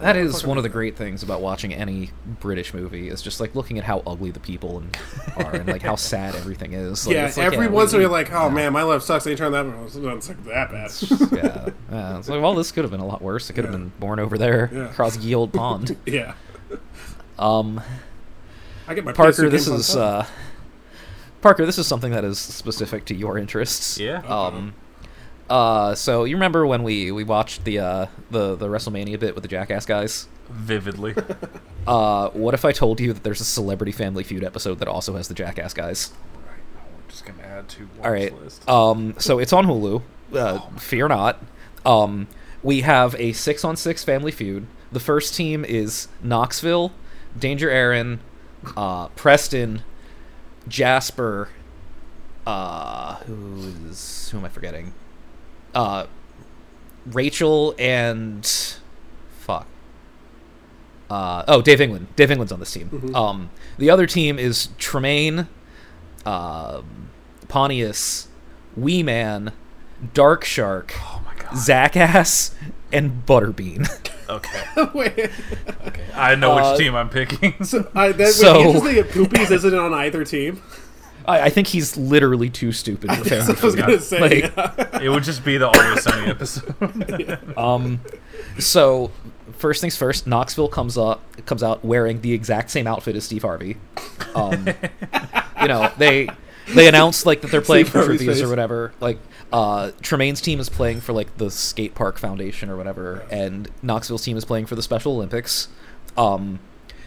that 0.00 0.16
is 0.16 0.44
one 0.44 0.56
of 0.56 0.62
the 0.62 0.68
do 0.68 0.72
great 0.72 0.96
things 0.96 1.22
about 1.22 1.40
watching 1.40 1.74
any 1.74 2.10
british 2.40 2.72
movie 2.72 3.08
is 3.08 3.20
just 3.20 3.40
like 3.40 3.54
looking 3.54 3.78
at 3.78 3.84
how 3.84 4.02
ugly 4.06 4.30
the 4.30 4.40
people 4.40 4.78
and 4.78 4.96
are 5.36 5.54
and 5.56 5.66
like 5.68 5.82
how 5.82 5.96
sad 5.96 6.34
everything 6.36 6.72
is 6.72 7.06
like, 7.06 7.14
yeah, 7.16 7.26
it's 7.26 7.36
like, 7.36 7.46
every 7.46 7.66
we- 7.66 7.72
once 7.74 7.92
in 7.92 8.00
a 8.00 8.02
while, 8.04 8.12
like, 8.12 8.32
oh 8.32 8.48
man, 8.50 8.72
my 8.72 8.82
life 8.82 9.02
sucks. 9.02 9.26
And 9.26 9.32
you 9.32 9.36
turn 9.36 9.52
that, 9.52 9.66
oh, 9.66 9.84
it 9.84 9.92
doesn't 10.02 10.22
suck 10.22 10.44
that 10.44 10.70
bad. 10.70 10.92
yeah. 11.44 11.68
yeah. 11.90 12.18
It's 12.18 12.28
like, 12.28 12.40
well, 12.40 12.54
this 12.54 12.70
could 12.72 12.84
have 12.84 12.90
been 12.90 13.00
a 13.00 13.06
lot 13.06 13.20
worse. 13.22 13.50
It 13.50 13.54
could 13.54 13.64
have 13.64 13.72
Yeah. 13.72 13.78
been 13.78 13.92
born 13.98 14.18
over 14.20 14.38
there 14.38 14.70
Yeah. 14.72 14.90
across 14.90 15.16
Ye 15.18 15.34
Old 15.34 15.52
Pond. 15.52 15.96
yeah, 16.06 16.34
Um, 17.38 17.80
I 18.86 18.94
get 18.94 19.04
my 19.04 19.12
Parker, 19.12 19.48
this 19.50 19.66
is 19.68 19.94
uh, 19.96 20.26
Parker. 21.40 21.66
This 21.66 21.78
is 21.78 21.86
something 21.86 22.12
that 22.12 22.24
is 22.24 22.38
specific 22.38 23.04
to 23.06 23.14
your 23.14 23.36
interests. 23.38 23.98
Yeah. 23.98 24.22
Um. 24.26 24.74
Uh. 25.50 25.94
So 25.94 26.24
you 26.24 26.36
remember 26.36 26.66
when 26.66 26.82
we 26.82 27.10
we 27.12 27.24
watched 27.24 27.64
the 27.64 27.78
uh 27.78 28.06
the 28.30 28.54
the 28.56 28.66
WrestleMania 28.66 29.18
bit 29.18 29.34
with 29.34 29.42
the 29.42 29.48
Jackass 29.48 29.86
guys? 29.86 30.28
Vividly. 30.48 31.14
Uh. 31.86 32.28
What 32.30 32.52
if 32.52 32.66
I 32.66 32.72
told 32.72 33.00
you 33.00 33.14
that 33.14 33.22
there's 33.24 33.40
a 33.40 33.44
Celebrity 33.46 33.92
Family 33.92 34.22
Feud 34.22 34.44
episode 34.44 34.78
that 34.80 34.88
also 34.88 35.16
has 35.16 35.26
the 35.28 35.32
Jackass 35.34 35.72
guys? 35.72 36.12
Right, 36.34 36.58
I'm 36.76 37.08
just 37.08 37.24
gonna 37.24 37.42
add 37.42 37.66
to 37.70 37.88
watch 37.96 38.04
All 38.06 38.12
right. 38.12 38.42
list. 38.42 38.68
Um. 38.68 39.14
So 39.18 39.38
it's 39.38 39.54
on 39.54 39.64
Hulu. 39.66 40.02
Uh, 40.34 40.60
fear 40.76 41.08
not. 41.08 41.42
Um. 41.86 42.28
We 42.62 42.82
have 42.82 43.14
a 43.18 43.32
six 43.32 43.64
on 43.64 43.74
six 43.76 44.04
Family 44.04 44.32
Feud. 44.32 44.66
The 44.92 45.00
first 45.00 45.34
team 45.34 45.64
is 45.64 46.08
Knoxville, 46.22 46.92
Danger 47.38 47.68
Ehren, 47.70 48.18
uh, 48.76 49.08
Preston, 49.08 49.82
Jasper. 50.66 51.48
Uh, 52.46 53.16
who 53.24 53.72
is 53.88 54.28
who 54.30 54.38
am 54.38 54.44
I 54.44 54.48
forgetting? 54.50 54.92
Uh, 55.78 56.06
Rachel 57.06 57.74
and 57.78 58.44
fuck. 59.38 59.66
Uh, 61.08 61.44
oh, 61.48 61.62
Dave 61.62 61.80
England. 61.80 62.08
Dave 62.16 62.30
England's 62.32 62.52
on 62.52 62.58
this 62.60 62.72
team. 62.72 63.12
Um, 63.14 63.50
the 63.78 63.88
other 63.88 64.06
team 64.06 64.38
is 64.38 64.68
Tremaine, 64.76 65.46
um, 66.26 67.08
Pontius, 67.46 68.28
Wee 68.76 69.02
Man, 69.02 69.52
Dark 70.14 70.44
Shark, 70.44 70.92
oh 70.98 71.22
my 71.24 71.40
god. 71.42 71.56
Zach 71.56 71.96
Ass, 71.96 72.54
and 72.92 73.24
Butterbean. 73.24 73.88
Okay. 74.28 74.60
Okay. 75.86 76.04
I 76.14 76.34
know 76.34 76.52
Uh, 76.58 76.72
which 76.72 76.80
team 76.80 76.94
I'm 76.94 77.08
picking. 77.08 77.54
I, 77.94 78.12
that, 78.12 78.28
So- 78.34 78.78
wait, 78.82 78.96
you 78.96 79.02
that 79.02 79.10
Poopies 79.12 79.50
isn't 79.50 79.74
on 79.74 79.94
either 79.94 80.22
team? 80.24 80.60
I, 81.28 81.42
I 81.46 81.50
think 81.50 81.68
he's 81.68 81.96
literally 81.96 82.50
too 82.50 82.72
stupid 82.72 83.10
for 83.12 83.24
family 83.24 83.44
I 83.46 83.50
was 83.50 83.60
food. 83.60 83.76
gonna 83.78 84.00
say, 84.00 84.20
Like- 84.20 84.56
yeah. 84.56 85.02
it 85.02 85.08
would 85.10 85.22
just 85.24 85.44
be 85.44 85.58
the 85.58 85.68
Always 85.68 86.02
Sunny 86.02 86.28
episode. 86.30 87.38
Um, 87.56 88.00
so 88.58 89.10
first 89.58 89.80
things 89.80 89.96
first, 89.96 90.26
Knoxville 90.26 90.68
comes 90.68 90.96
up 90.98 91.22
comes 91.46 91.62
out 91.62 91.84
wearing 91.84 92.20
the 92.20 92.32
exact 92.32 92.70
same 92.70 92.86
outfit 92.86 93.16
as 93.16 93.24
Steve 93.24 93.42
Harvey. 93.42 93.76
Um, 94.34 94.66
you 95.62 95.68
know 95.68 95.92
they 95.98 96.28
they 96.74 96.86
announced 96.88 97.26
like 97.26 97.40
that 97.42 97.50
they're 97.50 97.60
playing 97.60 97.84
Steve 97.86 97.92
for 97.92 97.98
Harvey's 98.00 98.22
trivia 98.24 98.46
or 98.46 98.48
whatever. 98.50 98.92
Like 99.00 99.18
uh, 99.52 99.90
Tremaine's 100.02 100.40
team 100.40 100.60
is 100.60 100.68
playing 100.68 101.00
for 101.00 101.12
like 101.12 101.36
the 101.38 101.50
skate 101.50 101.94
park 101.94 102.18
foundation 102.18 102.68
or 102.70 102.76
whatever, 102.76 103.24
and 103.30 103.68
Knoxville's 103.82 104.22
team 104.24 104.36
is 104.36 104.44
playing 104.44 104.66
for 104.66 104.74
the 104.76 104.82
Special 104.82 105.12
Olympics. 105.14 105.68
Um, 106.16 106.58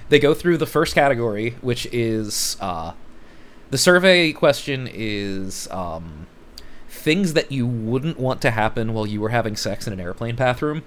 they 0.10 0.20
go 0.20 0.34
through 0.34 0.58
the 0.58 0.66
first 0.66 0.96
category, 0.96 1.52
which 1.62 1.86
is 1.92 2.58
uh, 2.60 2.94
the 3.72 3.78
survey 3.78 4.34
question 4.34 4.88
is 4.92 5.68
um, 5.72 6.28
things 6.90 7.34
that 7.34 7.52
you 7.52 7.66
wouldn't 7.66 8.20
want 8.20 8.42
to 8.42 8.52
happen 8.52 8.94
while 8.94 9.08
you 9.08 9.20
were 9.20 9.30
having 9.30 9.56
sex 9.56 9.88
in 9.88 9.94
an 9.94 10.00
airplane 10.00 10.36
bathroom. 10.36 10.84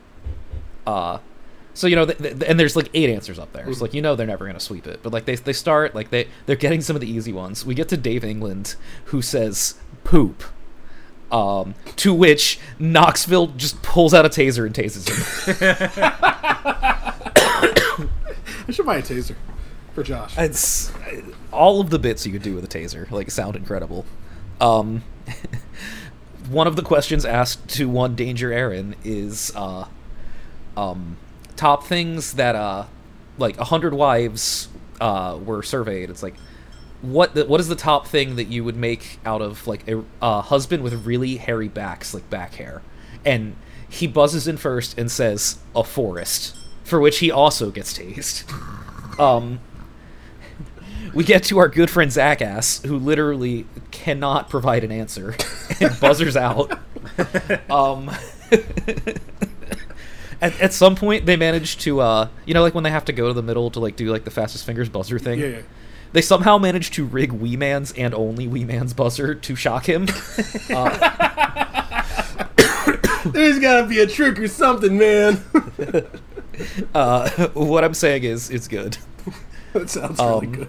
Uh, 0.86 1.18
so 1.72 1.86
you 1.86 1.96
know, 1.96 2.06
th- 2.06 2.18
th- 2.18 2.42
and 2.46 2.60
there's 2.60 2.76
like 2.76 2.90
eight 2.94 3.10
answers 3.10 3.38
up 3.38 3.52
there. 3.52 3.68
It's 3.68 3.80
like 3.80 3.94
you 3.94 4.02
know 4.02 4.14
they're 4.14 4.26
never 4.26 4.46
gonna 4.46 4.60
sweep 4.60 4.86
it, 4.86 5.00
but 5.02 5.12
like 5.12 5.24
they 5.24 5.34
they 5.34 5.52
start 5.52 5.94
like 5.94 6.10
they 6.10 6.28
they're 6.46 6.56
getting 6.56 6.80
some 6.80 6.94
of 6.94 7.00
the 7.00 7.10
easy 7.10 7.32
ones. 7.32 7.66
We 7.66 7.74
get 7.74 7.88
to 7.88 7.96
Dave 7.96 8.22
England, 8.22 8.76
who 9.06 9.22
says 9.22 9.74
poop. 10.04 10.44
Um, 11.32 11.74
to 11.96 12.14
which 12.14 12.60
Knoxville 12.78 13.48
just 13.48 13.82
pulls 13.82 14.14
out 14.14 14.24
a 14.24 14.28
taser 14.28 14.66
and 14.66 14.74
tases 14.74 15.08
him. 15.08 15.96
I 18.68 18.70
should 18.70 18.86
buy 18.86 18.98
a 18.98 19.02
taser 19.02 19.34
for 19.94 20.04
Josh. 20.04 20.38
It's 20.38 20.92
all 21.54 21.80
of 21.80 21.90
the 21.90 21.98
bits 21.98 22.26
you 22.26 22.32
could 22.32 22.42
do 22.42 22.54
with 22.54 22.64
a 22.64 22.68
taser 22.68 23.10
like 23.10 23.30
sound 23.30 23.56
incredible. 23.56 24.04
Um, 24.60 25.02
one 26.48 26.66
of 26.66 26.76
the 26.76 26.82
questions 26.82 27.24
asked 27.24 27.68
to 27.70 27.88
one 27.88 28.14
Danger 28.14 28.50
Ehren 28.50 28.94
is 29.04 29.52
uh, 29.56 29.86
um, 30.76 31.16
top 31.56 31.84
things 31.84 32.34
that 32.34 32.54
uh, 32.54 32.84
like 33.38 33.58
a 33.58 33.64
hundred 33.64 33.94
wives 33.94 34.68
uh, 35.00 35.38
were 35.42 35.62
surveyed. 35.62 36.10
It's 36.10 36.22
like 36.22 36.34
what 37.02 37.34
the, 37.34 37.44
what 37.44 37.60
is 37.60 37.68
the 37.68 37.76
top 37.76 38.06
thing 38.06 38.36
that 38.36 38.44
you 38.44 38.64
would 38.64 38.76
make 38.76 39.18
out 39.24 39.42
of 39.42 39.66
like 39.66 39.86
a 39.88 40.02
uh, 40.22 40.40
husband 40.42 40.82
with 40.82 41.06
really 41.06 41.36
hairy 41.36 41.68
backs, 41.68 42.14
like 42.14 42.28
back 42.30 42.54
hair? 42.54 42.82
And 43.24 43.56
he 43.88 44.06
buzzes 44.06 44.48
in 44.48 44.56
first 44.56 44.98
and 44.98 45.10
says 45.10 45.58
a 45.74 45.84
forest, 45.84 46.56
for 46.82 47.00
which 47.00 47.18
he 47.18 47.30
also 47.30 47.70
gets 47.70 47.96
tased. 47.96 48.50
Um, 49.16 49.60
we 51.14 51.24
get 51.24 51.44
to 51.44 51.58
our 51.58 51.68
good 51.68 51.90
friend 51.90 52.10
Zach 52.12 52.42
Ass, 52.42 52.82
who 52.82 52.98
literally 52.98 53.66
cannot 53.90 54.48
provide 54.50 54.84
an 54.84 54.92
answer 54.92 55.34
and 55.80 55.98
buzzers 56.00 56.36
out. 56.36 56.78
Um, 57.70 58.10
at, 60.40 60.60
at 60.60 60.72
some 60.72 60.96
point, 60.96 61.26
they 61.26 61.36
manage 61.36 61.78
to, 61.78 62.00
uh, 62.00 62.28
you 62.46 62.54
know, 62.54 62.62
like 62.62 62.74
when 62.74 62.84
they 62.84 62.90
have 62.90 63.04
to 63.06 63.12
go 63.12 63.28
to 63.28 63.32
the 63.34 63.42
middle 63.42 63.70
to 63.70 63.80
like 63.80 63.96
do 63.96 64.10
like 64.10 64.24
the 64.24 64.30
fastest 64.30 64.66
fingers 64.66 64.88
buzzer 64.88 65.18
thing. 65.18 65.38
yeah, 65.40 65.46
yeah. 65.46 65.60
they 66.12 66.20
somehow 66.22 66.58
manage 66.58 66.90
to 66.92 67.04
rig 67.04 67.32
Wee 67.32 67.56
Man's 67.56 67.92
and 67.92 68.14
only 68.14 68.46
Wee 68.48 68.64
Man's 68.64 68.92
buzzer 68.94 69.34
to 69.34 69.54
shock 69.56 69.88
him. 69.88 70.06
There's 73.26 73.58
gotta 73.58 73.86
be 73.86 74.00
a 74.00 74.06
trick 74.06 74.38
or 74.38 74.48
something, 74.48 74.98
man. 74.98 75.42
Uh, 76.94 77.28
what 77.54 77.82
I'm 77.82 77.94
saying 77.94 78.22
is, 78.24 78.50
it's 78.50 78.68
good. 78.68 78.98
that 79.72 79.88
sounds 79.90 80.18
really 80.20 80.46
Um, 80.46 80.52
good. 80.52 80.68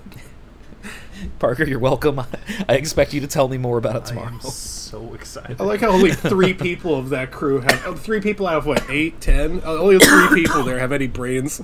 Parker, 1.39 1.63
you're 1.65 1.79
welcome. 1.79 2.19
I 2.69 2.75
expect 2.75 3.13
you 3.13 3.21
to 3.21 3.27
tell 3.27 3.47
me 3.47 3.57
more 3.57 3.77
about 3.77 3.95
it 3.95 4.03
I 4.03 4.05
tomorrow. 4.05 4.27
am 4.27 4.41
so 4.41 5.13
excited. 5.13 5.59
I 5.59 5.63
like 5.63 5.81
how 5.81 5.89
only 5.89 6.11
three 6.13 6.53
people 6.67 6.95
of 6.97 7.09
that 7.09 7.31
crew 7.31 7.61
have. 7.61 7.83
Oh, 7.85 7.95
three 7.95 8.21
people 8.21 8.47
out 8.47 8.57
of 8.57 8.65
what, 8.65 8.89
eight, 8.89 9.19
ten? 9.21 9.61
Uh, 9.65 9.73
only 9.73 9.99
three 9.99 10.43
people 10.43 10.63
there 10.63 10.79
have 10.79 10.91
any 10.91 11.07
brains. 11.07 11.61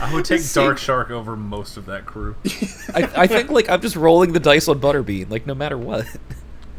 I 0.00 0.14
would 0.14 0.24
take 0.24 0.42
Dark 0.52 0.78
Shark 0.78 1.10
over 1.10 1.34
most 1.36 1.76
of 1.76 1.86
that 1.86 2.06
crew. 2.06 2.36
I, 2.94 3.10
I 3.16 3.26
think 3.26 3.50
like 3.50 3.68
I'm 3.68 3.80
just 3.80 3.96
rolling 3.96 4.32
the 4.32 4.40
dice 4.40 4.68
on 4.68 4.80
Butterbean, 4.80 5.30
like 5.30 5.46
no 5.46 5.54
matter 5.54 5.76
what. 5.76 6.06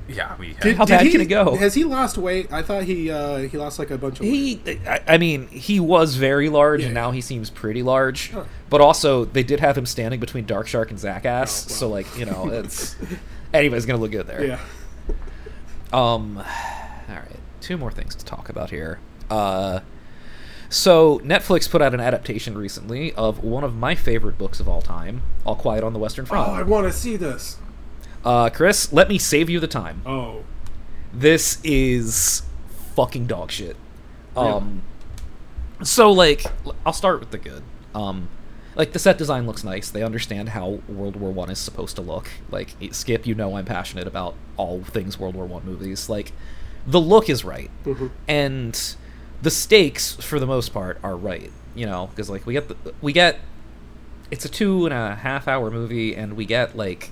Yeah, 0.09 0.35
we 0.39 0.53
Did- 0.53 0.75
How 0.77 0.85
did 0.85 0.93
bad 0.93 1.05
he- 1.05 1.11
can 1.11 1.21
it 1.21 1.25
go? 1.25 1.55
Has 1.55 1.75
he 1.75 1.83
lost 1.83 2.17
weight? 2.17 2.51
I 2.51 2.61
thought 2.63 2.83
he 2.83 3.11
uh, 3.11 3.37
he 3.39 3.57
lost 3.57 3.77
like 3.79 3.91
a 3.91 3.97
bunch 3.97 4.19
of 4.19 4.25
weight. 4.25 4.61
He, 4.65 4.79
I, 4.87 5.01
I 5.07 5.17
mean, 5.19 5.47
he 5.49 5.79
was 5.79 6.15
very 6.15 6.49
large, 6.49 6.83
and 6.83 6.93
now 6.93 7.11
he 7.11 7.21
seems 7.21 7.49
pretty 7.49 7.83
large. 7.83 8.31
Huh. 8.31 8.45
But 8.69 8.81
also, 8.81 9.25
they 9.25 9.43
did 9.43 9.59
have 9.59 9.77
him 9.77 9.85
standing 9.85 10.19
between 10.19 10.45
Dark 10.45 10.67
Shark 10.67 10.89
and 10.89 10.99
Zackass, 10.99 11.25
Oh, 11.25 11.29
well. 11.29 11.47
so 11.49 11.89
like 11.89 12.17
you 12.17 12.25
know, 12.25 12.49
it's 12.49 12.95
anybody's 13.53 13.85
gonna 13.85 13.99
look 13.99 14.11
good 14.11 14.25
there. 14.27 14.43
Yeah. 14.45 14.59
Um, 15.91 16.37
all 16.37 17.15
right, 17.15 17.39
two 17.61 17.77
more 17.77 17.91
things 17.91 18.15
to 18.15 18.25
talk 18.25 18.49
about 18.49 18.69
here. 18.69 18.99
Uh, 19.29 19.79
so 20.69 21.19
Netflix 21.19 21.69
put 21.69 21.81
out 21.81 21.93
an 21.95 21.99
adaptation 21.99 22.57
recently 22.57 23.11
of 23.13 23.43
one 23.43 23.63
of 23.63 23.75
my 23.75 23.95
favorite 23.95 24.37
books 24.37 24.59
of 24.59 24.69
all 24.69 24.81
time, 24.83 25.23
All 25.45 25.55
Quiet 25.55 25.83
on 25.83 25.93
the 25.93 25.99
Western 25.99 26.25
Front. 26.25 26.47
Oh, 26.47 26.53
I 26.53 26.61
want 26.61 26.85
to 26.85 26.93
see 26.93 27.15
this. 27.17 27.57
Uh, 28.25 28.49
Chris, 28.49 28.91
let 28.93 29.09
me 29.09 29.17
save 29.17 29.49
you 29.49 29.59
the 29.59 29.67
time. 29.67 30.01
Oh, 30.05 30.43
This 31.13 31.59
is 31.63 32.43
fucking 32.95 33.27
dog 33.27 33.51
shit. 33.51 33.75
Um, 34.35 34.83
so 35.83 36.11
like, 36.11 36.45
I'll 36.85 36.93
start 36.93 37.19
with 37.19 37.31
the 37.31 37.37
good. 37.37 37.63
Um, 37.95 38.29
like 38.75 38.93
the 38.93 38.99
set 38.99 39.17
design 39.17 39.45
looks 39.47 39.63
nice. 39.63 39.89
They 39.89 40.03
understand 40.03 40.49
how 40.49 40.79
World 40.87 41.15
War 41.15 41.31
One 41.31 41.49
is 41.49 41.59
supposed 41.59 41.95
to 41.97 42.01
look. 42.01 42.29
Like 42.51 42.75
Skip, 42.91 43.25
you 43.25 43.35
know 43.35 43.57
I'm 43.57 43.65
passionate 43.65 44.07
about 44.07 44.35
all 44.57 44.83
things 44.83 45.19
World 45.19 45.35
War 45.35 45.45
One 45.45 45.65
movies. 45.65 46.07
Like 46.07 46.31
the 46.87 46.99
look 47.01 47.29
is 47.29 47.43
right, 47.43 47.69
and 48.27 48.95
the 49.41 49.51
stakes 49.51 50.13
for 50.15 50.39
the 50.39 50.45
most 50.47 50.71
part 50.73 50.97
are 51.03 51.17
right. 51.17 51.51
You 51.75 51.87
know, 51.87 52.07
because 52.07 52.29
like 52.29 52.45
we 52.45 52.53
get 52.53 52.67
the, 52.69 52.93
we 53.01 53.11
get 53.11 53.39
it's 54.31 54.45
a 54.45 54.49
two 54.49 54.85
and 54.85 54.93
a 54.93 55.15
half 55.15 55.47
hour 55.47 55.69
movie, 55.71 56.15
and 56.15 56.33
we 56.37 56.45
get 56.45 56.77
like 56.77 57.11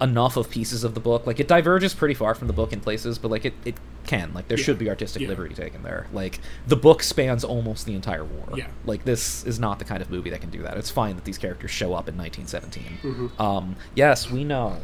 enough 0.00 0.36
of 0.36 0.48
pieces 0.50 0.84
of 0.84 0.94
the 0.94 1.00
book. 1.00 1.26
Like 1.26 1.40
it 1.40 1.48
diverges 1.48 1.92
pretty 1.94 2.14
far 2.14 2.34
from 2.34 2.46
the 2.46 2.52
book 2.52 2.72
in 2.72 2.80
places, 2.80 3.18
but 3.18 3.30
like 3.30 3.44
it, 3.44 3.54
it 3.64 3.74
can. 4.06 4.32
Like 4.32 4.48
there 4.48 4.56
should 4.56 4.78
be 4.78 4.88
artistic 4.88 5.22
Yeah. 5.22 5.28
liberty 5.28 5.54
taken 5.54 5.82
there. 5.82 6.06
Like 6.12 6.38
the 6.66 6.76
book 6.76 7.02
spans 7.02 7.42
almost 7.44 7.84
the 7.86 7.94
entire 7.94 8.24
war. 8.24 8.46
Yeah. 8.56 8.68
Like 8.86 9.04
this 9.04 9.44
is 9.44 9.58
not 9.58 9.78
the 9.80 9.84
kind 9.84 10.00
of 10.00 10.10
movie 10.10 10.30
that 10.30 10.40
can 10.40 10.50
do 10.50 10.62
that. 10.62 10.76
It's 10.76 10.90
fine 10.90 11.16
that 11.16 11.24
these 11.24 11.38
characters 11.38 11.70
show 11.72 11.94
up 11.94 12.08
in 12.08 12.16
1917. 12.16 12.98
Mm-hmm. 13.12 13.42
Um, 13.42 13.76
yes, 13.94 14.30
we 14.30 14.44
know. 14.44 14.78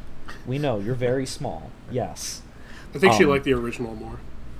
We 0.47 0.59
know 0.59 0.79
you're 0.81 0.95
very 0.95 1.27
small. 1.27 1.71
Yes. 1.91 2.43
I 2.95 2.99
think 2.99 3.13
she 3.15 3.25
Um, 3.25 3.31
liked 3.31 3.45
the 3.45 3.53
original 3.55 3.95
more. 3.95 4.19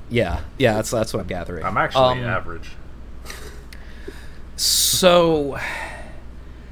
Yeah. 0.09 0.41
Yeah. 0.59 0.75
That's 0.75 0.91
that's 0.91 1.13
what 1.13 1.21
I'm 1.21 1.27
gathering. 1.27 1.65
I'm 1.65 1.77
actually 1.77 2.21
Um, 2.21 2.25
average. 2.25 2.71
So, 4.57 5.59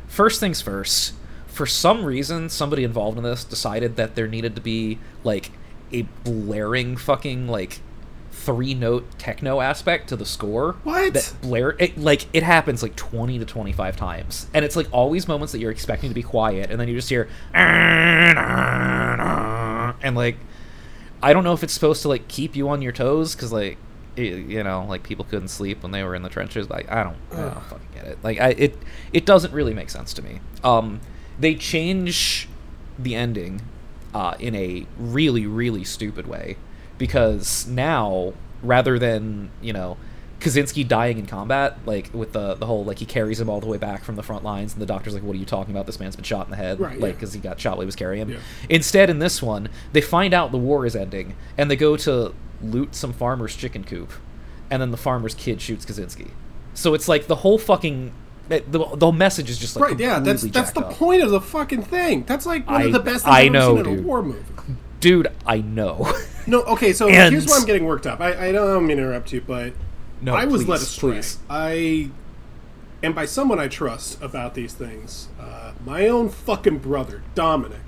first 0.06 0.38
things 0.40 0.60
first. 0.60 1.14
For 1.52 1.66
some 1.66 2.04
reason, 2.04 2.48
somebody 2.48 2.82
involved 2.84 3.18
in 3.18 3.24
this 3.24 3.44
decided 3.44 3.96
that 3.96 4.14
there 4.14 4.26
needed 4.26 4.54
to 4.56 4.62
be 4.62 4.98
like 5.22 5.50
a 5.92 6.02
blaring 6.24 6.96
fucking 6.96 7.46
like 7.48 7.80
three 8.30 8.74
note 8.74 9.06
techno 9.18 9.60
aspect 9.60 10.08
to 10.08 10.16
the 10.16 10.24
score. 10.24 10.76
What? 10.82 11.14
That 11.14 11.34
blare 11.42 11.76
it 11.78 11.98
like 11.98 12.26
it 12.32 12.42
happens 12.42 12.82
like 12.82 12.96
twenty 12.96 13.38
to 13.38 13.44
twenty 13.44 13.72
five 13.72 13.96
times, 13.96 14.46
and 14.54 14.64
it's 14.64 14.76
like 14.76 14.88
always 14.92 15.28
moments 15.28 15.52
that 15.52 15.60
you're 15.60 15.70
expecting 15.70 16.08
to 16.10 16.14
be 16.14 16.22
quiet, 16.22 16.70
and 16.70 16.80
then 16.80 16.88
you 16.88 16.94
just 16.94 17.10
hear 17.10 17.28
and 20.02 20.16
like 20.16 20.36
I 21.22 21.32
don't 21.32 21.44
know 21.44 21.52
if 21.52 21.62
it's 21.62 21.72
supposed 21.72 22.02
to 22.02 22.08
like 22.08 22.26
keep 22.28 22.56
you 22.56 22.68
on 22.68 22.82
your 22.82 22.92
toes 22.92 23.34
because 23.36 23.52
like 23.52 23.78
you 24.16 24.62
know 24.62 24.84
like 24.88 25.02
people 25.02 25.24
couldn't 25.24 25.48
sleep 25.48 25.82
when 25.82 25.92
they 25.92 26.02
were 26.02 26.14
in 26.14 26.22
the 26.22 26.28
trenches. 26.28 26.68
Like 26.68 26.90
I 26.90 27.04
don't, 27.04 27.16
I 27.32 27.36
don't 27.36 27.64
fucking 27.64 27.88
get 27.94 28.04
it. 28.06 28.18
Like 28.22 28.40
I 28.40 28.48
it 28.50 28.76
it 29.12 29.24
doesn't 29.26 29.52
really 29.52 29.74
make 29.74 29.90
sense 29.90 30.12
to 30.14 30.22
me. 30.22 30.40
Um, 30.64 31.00
they 31.42 31.54
change 31.54 32.48
the 32.98 33.14
ending 33.14 33.60
uh, 34.14 34.34
in 34.38 34.54
a 34.54 34.86
really 34.98 35.46
really 35.46 35.84
stupid 35.84 36.26
way 36.26 36.56
because 36.98 37.66
now 37.66 38.32
rather 38.62 38.98
than 38.98 39.50
you 39.60 39.72
know 39.72 39.96
Katczinsky 40.40 40.86
dying 40.86 41.18
in 41.18 41.26
combat, 41.26 41.78
like 41.86 42.10
with 42.12 42.32
the 42.32 42.54
the 42.54 42.66
whole 42.66 42.84
like 42.84 42.98
he 42.98 43.06
carries 43.06 43.38
him 43.40 43.48
all 43.48 43.60
the 43.60 43.66
way 43.68 43.78
back 43.78 44.02
from 44.02 44.16
the 44.16 44.24
front 44.24 44.42
lines, 44.42 44.72
and 44.72 44.82
the 44.82 44.86
doctor's 44.86 45.14
like, 45.14 45.22
"What 45.22 45.36
are 45.36 45.38
you 45.38 45.44
talking 45.46 45.72
about? 45.72 45.86
This 45.86 46.00
man's 46.00 46.16
been 46.16 46.24
shot 46.24 46.46
in 46.46 46.50
the 46.50 46.56
head, 46.56 46.80
Right, 46.80 46.98
like 46.98 47.10
yeah. 47.10 47.12
because 47.12 47.32
he 47.32 47.38
got 47.38 47.60
shot 47.60 47.74
while 47.74 47.82
he 47.82 47.86
was 47.86 47.94
carrying 47.94 48.22
him." 48.22 48.30
Yeah. 48.30 48.38
Instead, 48.68 49.08
in 49.08 49.20
this 49.20 49.40
one, 49.40 49.68
they 49.92 50.00
find 50.00 50.34
out 50.34 50.50
the 50.50 50.58
war 50.58 50.84
is 50.84 50.96
ending, 50.96 51.36
and 51.56 51.70
they 51.70 51.76
go 51.76 51.96
to 51.98 52.34
loot 52.60 52.96
some 52.96 53.12
farmer's 53.12 53.54
chicken 53.54 53.84
coop, 53.84 54.10
and 54.68 54.82
then 54.82 54.90
the 54.90 54.96
farmer's 54.96 55.34
kid 55.34 55.60
shoots 55.60 55.84
Katczinsky. 55.84 56.30
So 56.74 56.92
it's 56.92 57.06
like 57.06 57.28
the 57.28 57.36
whole 57.36 57.56
fucking 57.58 58.12
the, 58.60 58.78
the 58.78 59.06
whole 59.06 59.12
message 59.12 59.48
is 59.50 59.58
just 59.58 59.76
like 59.76 59.90
Right, 59.90 59.98
yeah, 60.00 60.18
that's 60.20 60.42
that's 60.42 60.72
the 60.72 60.80
up. 60.86 60.92
point 60.94 61.22
of 61.22 61.30
the 61.30 61.40
fucking 61.40 61.82
thing. 61.82 62.24
That's 62.24 62.46
like 62.46 62.66
one 62.68 62.82
I- 62.82 62.84
of 62.86 62.92
the 62.92 62.98
best 63.00 63.24
things 63.24 63.34
I 63.34 63.42
ever 63.44 63.50
know, 63.52 63.76
seen 63.76 63.86
in 63.86 63.92
a 63.92 63.96
dude. 63.96 64.04
war 64.04 64.22
movie. 64.22 64.44
dude. 65.00 65.28
I 65.46 65.58
know. 65.60 66.12
No, 66.44 66.62
okay, 66.62 66.92
so 66.92 67.08
And- 67.08 67.32
here's 67.32 67.46
why 67.46 67.56
I'm 67.60 67.66
getting 67.66 67.84
worked 67.84 68.04
up. 68.04 68.20
I, 68.20 68.48
I 68.48 68.52
don't 68.52 68.84
mean 68.84 68.96
to 68.96 69.04
interrupt 69.04 69.32
you, 69.32 69.40
but 69.42 69.74
no, 70.20 70.34
I 70.34 70.44
was 70.44 70.62
please, 70.64 70.68
led 70.70 70.80
astray. 70.80 71.12
Please. 71.12 71.38
I 71.48 72.10
and 73.00 73.14
by 73.14 73.26
someone 73.26 73.60
I 73.60 73.68
trust 73.68 74.20
about 74.20 74.54
these 74.54 74.72
things, 74.74 75.28
uh, 75.40 75.70
my 75.86 76.08
own 76.08 76.28
fucking 76.30 76.78
brother, 76.78 77.22
Dominic. 77.36 77.78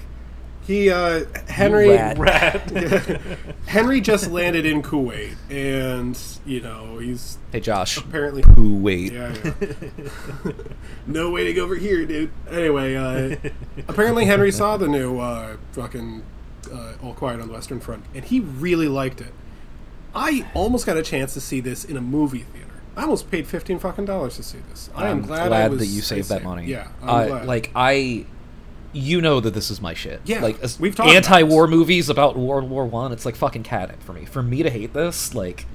He 0.66 0.90
uh 0.90 1.24
Henry 1.48 1.88
rat. 1.90 2.70
Henry 3.66 4.00
just 4.00 4.30
landed 4.30 4.64
in 4.64 4.82
Kuwait 4.82 5.36
and 5.50 6.18
you 6.46 6.60
know, 6.62 6.98
he's 6.98 7.38
Hey, 7.52 7.60
Josh. 7.60 7.98
apparently 7.98 8.42
Kuwait. 8.42 8.80
wait? 8.82 9.12
yeah, 9.12 9.34
yeah. 10.44 10.52
no 11.06 11.30
waiting 11.30 11.58
over 11.58 11.74
here, 11.74 12.04
dude. 12.06 12.30
Anyway, 12.50 12.94
uh, 12.94 13.36
apparently 13.88 14.24
Henry 14.24 14.50
saw 14.50 14.76
the 14.76 14.88
new 14.88 15.18
uh, 15.20 15.56
fucking 15.72 16.22
uh, 16.72 16.92
All 17.02 17.12
Quiet 17.14 17.40
on 17.40 17.48
the 17.48 17.52
Western 17.52 17.80
Front, 17.80 18.04
and 18.14 18.24
he 18.24 18.40
really 18.40 18.88
liked 18.88 19.20
it. 19.20 19.32
I 20.14 20.46
almost 20.54 20.86
got 20.86 20.96
a 20.96 21.02
chance 21.02 21.34
to 21.34 21.40
see 21.40 21.60
this 21.60 21.84
in 21.84 21.96
a 21.96 22.00
movie 22.00 22.38
theater. 22.42 22.68
I 22.96 23.02
almost 23.02 23.30
paid 23.30 23.46
fifteen 23.46 23.78
fucking 23.78 24.04
dollars 24.06 24.36
to 24.36 24.42
see 24.42 24.58
this. 24.70 24.88
I 24.94 25.08
am 25.08 25.18
I'm 25.18 25.22
glad, 25.26 25.52
I 25.52 25.68
was, 25.68 25.80
that 25.80 25.86
you 25.86 25.98
I 25.98 26.02
saved 26.02 26.28
that 26.28 26.34
saved- 26.36 26.44
money. 26.44 26.66
Yeah, 26.66 26.88
I'm 27.02 27.08
Uh, 27.08 27.26
glad. 27.26 27.46
like 27.46 27.70
I, 27.74 28.24
you 28.95 29.20
know 29.20 29.40
that 29.40 29.53
this 29.53 29.70
is 29.70 29.80
my 29.82 29.92
shit. 29.92 30.20
Yeah, 30.24 30.40
like 30.40 30.59
as- 30.62 30.78
we've 30.80 30.95
talked 30.95 31.11
anti-war 31.11 31.66
movies 31.66 32.09
about 32.09 32.36
World 32.38 32.70
War 32.70 32.86
One. 32.86 33.12
It's 33.12 33.26
like 33.26 33.36
fucking 33.36 33.64
catnip 33.64 34.03
for 34.03 34.12
me. 34.14 34.24
For 34.24 34.42
me 34.42 34.62
to 34.62 34.70
hate 34.70 34.92
this, 34.95 35.34
like, 35.34 35.66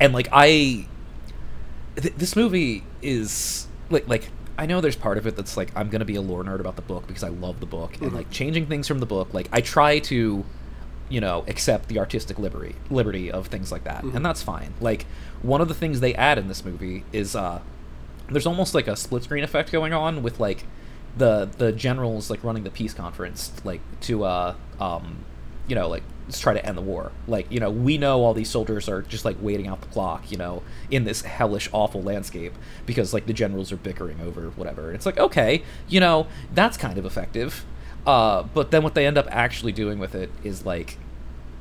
and 0.00 0.12
like 0.12 0.28
I, 0.32 0.86
th- 1.96 2.14
this 2.16 2.36
movie 2.36 2.84
is 3.02 3.66
like 3.90 4.08
like 4.08 4.28
I 4.58 4.66
know 4.66 4.80
there's 4.80 4.96
part 4.96 5.18
of 5.18 5.26
it 5.26 5.36
that's 5.36 5.56
like 5.56 5.70
I'm 5.76 5.88
gonna 5.88 6.04
be 6.04 6.16
a 6.16 6.20
lore 6.20 6.44
nerd 6.44 6.60
about 6.60 6.76
the 6.76 6.82
book 6.82 7.06
because 7.06 7.22
I 7.24 7.28
love 7.28 7.60
the 7.60 7.66
book 7.66 7.92
Mm-hmm. 7.94 8.04
and 8.06 8.12
like 8.14 8.30
changing 8.30 8.66
things 8.66 8.86
from 8.88 8.98
the 8.98 9.06
book. 9.06 9.32
Like 9.32 9.48
I 9.52 9.60
try 9.60 9.98
to, 10.00 10.44
you 11.08 11.20
know, 11.20 11.44
accept 11.48 11.88
the 11.88 11.98
artistic 11.98 12.38
liberty 12.38 12.74
liberty 12.90 13.30
of 13.30 13.46
things 13.46 13.70
like 13.72 13.84
that, 13.84 14.02
Mm-hmm. 14.04 14.16
and 14.16 14.26
that's 14.26 14.42
fine. 14.42 14.74
Like 14.80 15.06
one 15.42 15.60
of 15.60 15.68
the 15.68 15.74
things 15.74 16.00
they 16.00 16.14
add 16.14 16.38
in 16.38 16.48
this 16.48 16.64
movie 16.64 17.04
is 17.12 17.36
uh 17.36 17.60
there's 18.30 18.46
almost 18.46 18.74
like 18.74 18.88
a 18.88 18.96
split 18.96 19.22
screen 19.24 19.44
effect 19.44 19.72
going 19.72 19.92
on 19.94 20.22
with 20.22 20.38
like 20.40 20.64
the 21.18 21.48
the 21.58 21.72
generals 21.72 22.30
like 22.30 22.42
running 22.42 22.64
the 22.64 22.70
peace 22.70 22.94
conference 22.94 23.52
like 23.64 23.80
to 24.00 24.24
uh 24.24 24.54
um 24.80 25.24
you 25.66 25.74
know 25.74 25.88
like 25.88 26.02
let's 26.26 26.40
try 26.40 26.52
to 26.52 26.64
end 26.64 26.76
the 26.76 26.82
war. 26.82 27.10
Like 27.26 27.50
you 27.50 27.58
know 27.60 27.70
we 27.70 27.98
know 27.98 28.22
all 28.22 28.34
these 28.34 28.50
soldiers 28.50 28.88
are 28.88 29.02
just 29.02 29.24
like 29.24 29.36
waiting 29.40 29.66
out 29.66 29.80
the 29.80 29.86
clock 29.88 30.30
you 30.30 30.36
know 30.36 30.62
in 30.90 31.04
this 31.04 31.22
hellish 31.22 31.68
awful 31.72 32.02
landscape 32.02 32.52
because 32.86 33.14
like 33.14 33.26
the 33.26 33.32
generals 33.32 33.72
are 33.72 33.76
bickering 33.76 34.20
over 34.20 34.50
whatever. 34.50 34.92
It's 34.92 35.06
like 35.06 35.18
okay 35.18 35.62
you 35.88 36.00
know 36.00 36.26
that's 36.54 36.76
kind 36.76 36.98
of 36.98 37.06
effective. 37.06 37.64
Uh 38.06 38.42
but 38.42 38.70
then 38.70 38.82
what 38.82 38.94
they 38.94 39.06
end 39.06 39.18
up 39.18 39.26
actually 39.30 39.72
doing 39.72 39.98
with 39.98 40.14
it 40.14 40.30
is 40.44 40.64
like 40.64 40.98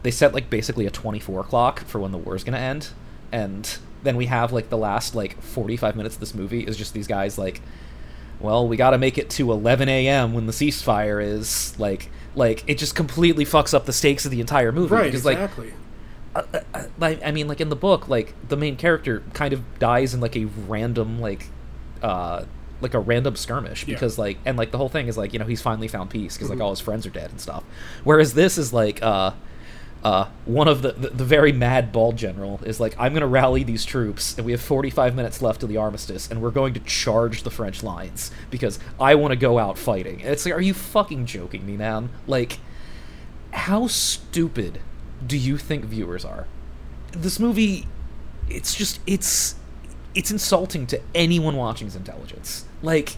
they 0.04 0.12
set 0.12 0.34
like 0.34 0.50
basically 0.50 0.86
a 0.86 0.92
24 0.92 1.44
clock 1.44 1.82
for 1.86 2.00
when 2.00 2.12
the 2.12 2.18
war's 2.18 2.44
gonna 2.44 2.58
end. 2.58 2.90
And 3.32 3.78
then 4.04 4.16
we 4.16 4.28
have 4.28 4.54
like 4.54 4.70
the 4.70 4.78
last 4.78 5.16
like 5.16 5.42
45 5.42 5.96
minutes 5.96 6.16
of 6.16 6.20
this 6.20 6.34
movie 6.34 6.62
is 6.62 6.78
just 6.78 6.94
these 6.94 7.08
guys 7.08 7.38
like 7.38 7.62
well 8.40 8.68
we 8.68 8.78
gotta 8.78 8.98
make 8.98 9.18
it 9.18 9.30
to 9.30 9.52
11 9.52 9.90
a.m 9.90 10.34
when 10.34 10.46
the 10.46 10.52
ceasefire 10.54 11.24
is 11.24 11.78
like 11.80 12.10
like 12.36 12.64
it 12.68 12.78
just 12.78 12.96
completely 12.96 13.46
fucks 13.46 13.74
up 13.74 13.86
the 13.86 13.94
stakes 13.94 14.26
of 14.26 14.32
the 14.32 14.40
entire 14.42 14.72
movie 14.72 14.94
right, 14.94 15.06
because 15.06 15.26
exactly. 15.26 15.74
like 17.00 17.20
I 17.26 17.32
mean, 17.32 17.48
like 17.48 17.62
in 17.62 17.70
the 17.70 17.76
book, 17.76 18.08
like 18.08 18.36
the 18.48 18.56
main 18.58 18.76
character 18.76 19.24
kind 19.34 19.54
of 19.54 19.80
dies 19.80 20.14
in 20.14 20.20
like 20.20 20.36
a 20.36 20.46
random 20.46 21.20
like 21.20 21.48
uh 22.04 22.46
like 22.80 22.94
a 22.94 23.00
random 23.00 23.36
skirmish 23.36 23.88
Yeah. 23.88 23.96
because 23.96 24.20
like 24.20 24.38
and 24.46 24.56
like 24.56 24.70
the 24.72 24.78
whole 24.78 24.90
thing 24.90 25.08
is 25.08 25.18
like 25.18 25.34
you 25.34 25.40
know 25.40 25.46
he's 25.46 25.62
finally 25.64 25.88
found 25.88 26.12
peace 26.12 26.36
because 26.38 26.50
Mm-hmm. 26.50 26.60
like 26.60 26.64
all 26.64 26.70
his 26.70 26.80
friends 26.80 27.08
are 27.08 27.10
dead 27.10 27.32
and 27.32 27.42
stuff. 27.42 27.64
Whereas 28.04 28.36
this 28.36 28.58
is 28.60 28.72
like 28.72 29.02
uh 29.02 29.32
uh, 30.08 30.30
one 30.46 30.70
of 30.70 30.84
the, 30.84 30.94
the 30.94 31.10
the 31.10 31.26
very 31.26 31.52
mad 31.52 31.92
bald 31.92 32.16
general 32.16 32.62
is 32.64 32.80
like, 32.80 32.96
I'm 32.98 33.14
gonna 33.14 33.28
rally 33.28 33.64
these 33.64 33.84
troops, 33.84 34.38
and 34.38 34.46
we 34.46 34.54
have 34.54 34.62
45 34.62 35.14
minutes 35.16 35.42
left 35.42 35.60
to 35.60 35.68
the 35.68 35.76
armistice, 35.76 36.32
and 36.32 36.42
we're 36.42 36.52
going 36.52 36.74
to 36.76 36.80
charge 36.80 37.44
the 37.44 37.52
French 37.52 37.84
lines 37.84 38.32
because 38.50 38.80
I 39.02 39.16
want 39.16 39.34
to 39.34 39.36
go 39.36 39.60
out 39.60 39.78
fighting. 39.78 40.22
And 40.22 40.32
it's 40.32 40.46
like, 40.46 40.54
are 40.54 40.62
you 40.62 40.74
fucking 40.74 41.26
joking 41.26 41.66
me, 41.66 41.76
man? 41.76 42.10
Like, 42.26 42.60
how 43.52 43.88
stupid 43.88 44.80
do 45.26 45.36
you 45.36 45.58
think 45.58 45.84
viewers 45.84 46.24
are? 46.24 46.48
This 47.12 47.38
movie, 47.38 47.86
it's 48.48 48.76
just 48.76 49.02
it's 49.06 49.56
it's 50.16 50.32
insulting 50.32 50.88
to 50.88 51.02
anyone 51.14 51.58
watching's 51.58 51.98
intelligence. 51.98 52.64
Like, 52.82 53.18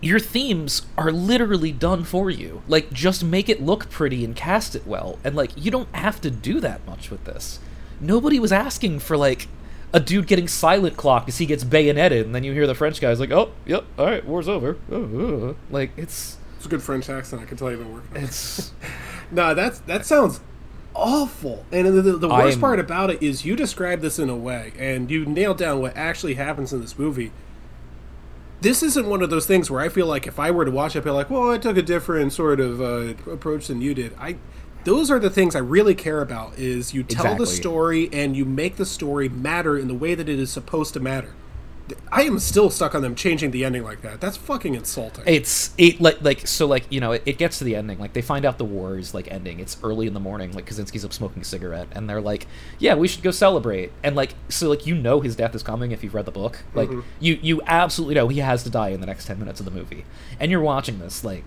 your 0.00 0.18
themes 0.18 0.82
are 0.98 1.10
literally 1.10 1.72
done 1.72 2.04
for 2.04 2.30
you. 2.30 2.62
Like, 2.68 2.92
just 2.92 3.24
make 3.24 3.48
it 3.48 3.62
look 3.62 3.90
pretty 3.90 4.24
and 4.24 4.34
cast 4.36 4.74
it 4.74 4.86
well. 4.86 5.18
And, 5.24 5.34
like, 5.34 5.50
you 5.56 5.70
don't 5.70 5.94
have 5.94 6.20
to 6.22 6.30
do 6.30 6.60
that 6.60 6.86
much 6.86 7.10
with 7.10 7.24
this. 7.24 7.58
Nobody 8.00 8.38
was 8.38 8.52
asking 8.52 8.98
for, 9.00 9.16
like, 9.16 9.48
a 9.92 10.00
dude 10.00 10.26
getting 10.26 10.48
silent 10.48 10.96
clocked 10.96 11.28
as 11.28 11.38
he 11.38 11.46
gets 11.46 11.64
bayoneted, 11.64 12.26
and 12.26 12.34
then 12.34 12.44
you 12.44 12.52
hear 12.52 12.66
the 12.66 12.74
French 12.74 13.00
guy's 13.00 13.18
like, 13.20 13.30
oh, 13.30 13.52
yep, 13.64 13.84
alright, 13.98 14.24
war's 14.26 14.48
over. 14.48 14.76
Uh, 14.90 14.96
uh." 15.50 15.54
Like, 15.70 15.92
it's. 15.96 16.36
It's 16.56 16.66
a 16.66 16.68
good 16.68 16.82
French 16.82 17.08
accent. 17.08 17.42
I 17.42 17.44
can 17.44 17.56
tell 17.56 17.70
you've 17.70 17.80
been 17.80 17.92
working. 17.92 18.10
on 18.16 18.22
it. 18.22 18.24
It's. 18.24 18.72
No, 19.32 19.54
that's 19.54 19.80
that 19.80 20.06
sounds 20.06 20.38
awful. 20.94 21.64
And 21.72 21.86
the, 21.88 22.00
the, 22.02 22.16
the 22.16 22.28
worst 22.28 22.56
I'm- 22.56 22.60
part 22.60 22.78
about 22.80 23.10
it 23.10 23.22
is 23.22 23.44
you 23.44 23.56
describe 23.56 24.00
this 24.00 24.18
in 24.20 24.30
a 24.30 24.36
way, 24.36 24.72
and 24.78 25.10
you 25.10 25.24
nail 25.26 25.52
down 25.54 25.80
what 25.80 25.96
actually 25.96 26.34
happens 26.34 26.72
in 26.72 26.80
this 26.80 26.98
movie. 26.98 27.32
This 28.66 28.82
isn't 28.82 29.06
one 29.06 29.22
of 29.22 29.30
those 29.30 29.46
things 29.46 29.70
where 29.70 29.80
I 29.80 29.88
feel 29.88 30.08
like 30.08 30.26
if 30.26 30.40
I 30.40 30.50
were 30.50 30.64
to 30.64 30.72
watch 30.72 30.96
it, 30.96 30.98
I'd 30.98 31.04
be 31.04 31.10
like, 31.10 31.30
"Well, 31.30 31.52
I 31.52 31.56
took 31.56 31.76
a 31.76 31.82
different 31.82 32.32
sort 32.32 32.58
of 32.58 32.80
uh, 32.80 33.14
approach 33.30 33.68
than 33.68 33.80
you 33.80 33.94
did." 33.94 34.12
I, 34.18 34.38
those 34.82 35.08
are 35.08 35.20
the 35.20 35.30
things 35.30 35.54
I 35.54 35.60
really 35.60 35.94
care 35.94 36.20
about. 36.20 36.58
Is 36.58 36.92
you 36.92 37.04
tell 37.04 37.36
the 37.36 37.46
story 37.46 38.08
and 38.12 38.36
you 38.36 38.44
make 38.44 38.74
the 38.74 38.84
story 38.84 39.28
matter 39.28 39.78
in 39.78 39.86
the 39.86 39.94
way 39.94 40.16
that 40.16 40.28
it 40.28 40.40
is 40.40 40.50
supposed 40.50 40.94
to 40.94 41.00
matter. 41.00 41.32
I 42.10 42.22
am 42.22 42.38
still 42.40 42.70
stuck 42.70 42.94
on 42.94 43.02
them 43.02 43.14
changing 43.14 43.52
the 43.52 43.64
ending 43.64 43.84
like 43.84 44.02
that. 44.02 44.20
That's 44.20 44.36
fucking 44.36 44.74
insulting. 44.74 45.24
it's 45.26 45.72
it 45.78 46.00
like 46.00 46.20
like 46.20 46.46
so 46.46 46.66
like 46.66 46.84
you 46.90 47.00
know 47.00 47.12
it, 47.12 47.22
it 47.26 47.38
gets 47.38 47.58
to 47.58 47.64
the 47.64 47.76
ending. 47.76 47.98
Like 47.98 48.12
they 48.12 48.22
find 48.22 48.44
out 48.44 48.58
the 48.58 48.64
war 48.64 48.98
is 48.98 49.14
like 49.14 49.30
ending. 49.30 49.60
It's 49.60 49.76
early 49.84 50.06
in 50.06 50.14
the 50.14 50.20
morning. 50.20 50.52
Like 50.52 50.66
katczinsky's 50.66 51.04
up 51.04 51.12
smoking 51.12 51.42
a 51.42 51.44
cigarette. 51.44 51.88
And 51.92 52.08
they're 52.10 52.20
like 52.20 52.46
yeah 52.78 52.94
we 52.94 53.06
should 53.06 53.22
go 53.22 53.30
celebrate. 53.30 53.92
And 54.02 54.16
like 54.16 54.34
so 54.48 54.68
like 54.68 54.86
you 54.86 54.96
know 54.96 55.20
his 55.20 55.36
death 55.36 55.54
is 55.54 55.62
coming 55.62 55.92
if 55.92 56.02
you've 56.02 56.14
read 56.14 56.26
the 56.26 56.32
book. 56.32 56.64
Like 56.74 56.88
mm-hmm. 56.88 57.00
you 57.20 57.38
you 57.40 57.62
absolutely 57.66 58.16
know 58.16 58.28
he 58.28 58.40
has 58.40 58.64
to 58.64 58.70
die 58.70 58.88
in 58.88 59.00
the 59.00 59.06
next 59.06 59.26
10 59.26 59.38
minutes 59.38 59.60
of 59.60 59.66
the 59.66 59.72
movie. 59.72 60.04
And 60.40 60.50
you're 60.50 60.60
watching 60.60 60.98
this 60.98 61.24
like 61.24 61.44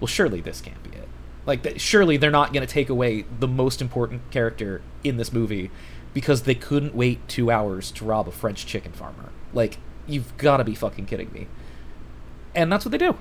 well 0.00 0.08
surely 0.08 0.40
this 0.40 0.60
can't 0.60 0.82
be 0.82 0.96
it. 0.96 1.08
Like 1.44 1.62
th- 1.64 1.80
surely 1.80 2.16
they're 2.16 2.30
not 2.30 2.52
going 2.52 2.66
to 2.66 2.72
take 2.72 2.88
away 2.88 3.26
the 3.38 3.48
most 3.48 3.82
important 3.82 4.30
character 4.30 4.80
in 5.04 5.16
this 5.18 5.32
movie 5.32 5.70
because 6.14 6.42
they 6.42 6.54
couldn't 6.54 6.94
wait 6.94 7.26
two 7.28 7.50
hours 7.50 7.90
to 7.90 8.04
rob 8.04 8.28
a 8.28 8.30
french 8.30 8.64
chicken 8.64 8.92
farmer 8.92 9.31
like 9.52 9.78
you've 10.06 10.36
got 10.36 10.56
to 10.58 10.64
be 10.64 10.74
fucking 10.74 11.06
kidding 11.06 11.30
me 11.32 11.46
and 12.54 12.70
that's 12.72 12.84
what 12.84 12.90
they 12.92 12.98
do 12.98 13.16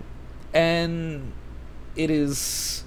and 0.54 1.32
it 1.96 2.10
is 2.10 2.84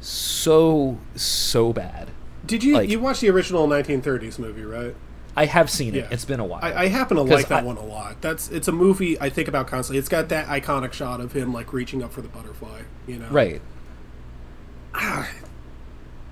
so 0.00 0.98
so 1.14 1.72
bad 1.72 2.10
Did 2.46 2.62
you 2.62 2.74
like- 2.74 2.88
you 2.90 3.00
watched 3.00 3.20
the 3.22 3.30
original 3.30 3.66
1930s 3.66 4.38
movie, 4.38 4.64
right? 4.64 4.94
i 5.36 5.46
have 5.46 5.68
seen 5.68 5.94
it 5.94 5.98
Yeah. 6.04 6.08
it's 6.12 6.24
been 6.24 6.38
a 6.40 6.44
while 6.44 6.60
I, 6.62 6.84
I 6.84 6.88
happen 6.88 7.16
to 7.16 7.22
like 7.24 7.48
that 7.48 7.62
I- 7.64 7.66
one 7.66 7.76
a 7.76 7.84
lot. 7.84 8.20
That's 8.20 8.48
it's 8.50 8.68
a 8.68 8.72
movie 8.72 9.20
I 9.20 9.28
think 9.30 9.48
about 9.48 9.66
constantly. 9.66 9.98
It's 9.98 10.08
got 10.08 10.28
that 10.28 10.46
iconic 10.46 10.92
shot 10.92 11.20
of 11.20 11.32
him 11.32 11.52
like 11.52 11.72
reaching 11.72 12.02
up 12.04 12.12
for 12.12 12.22
the 12.22 12.28
butterfly. 12.28 12.82
You 13.08 13.18
know, 13.18 13.28
right 13.30 13.60
Ah, 14.94 15.28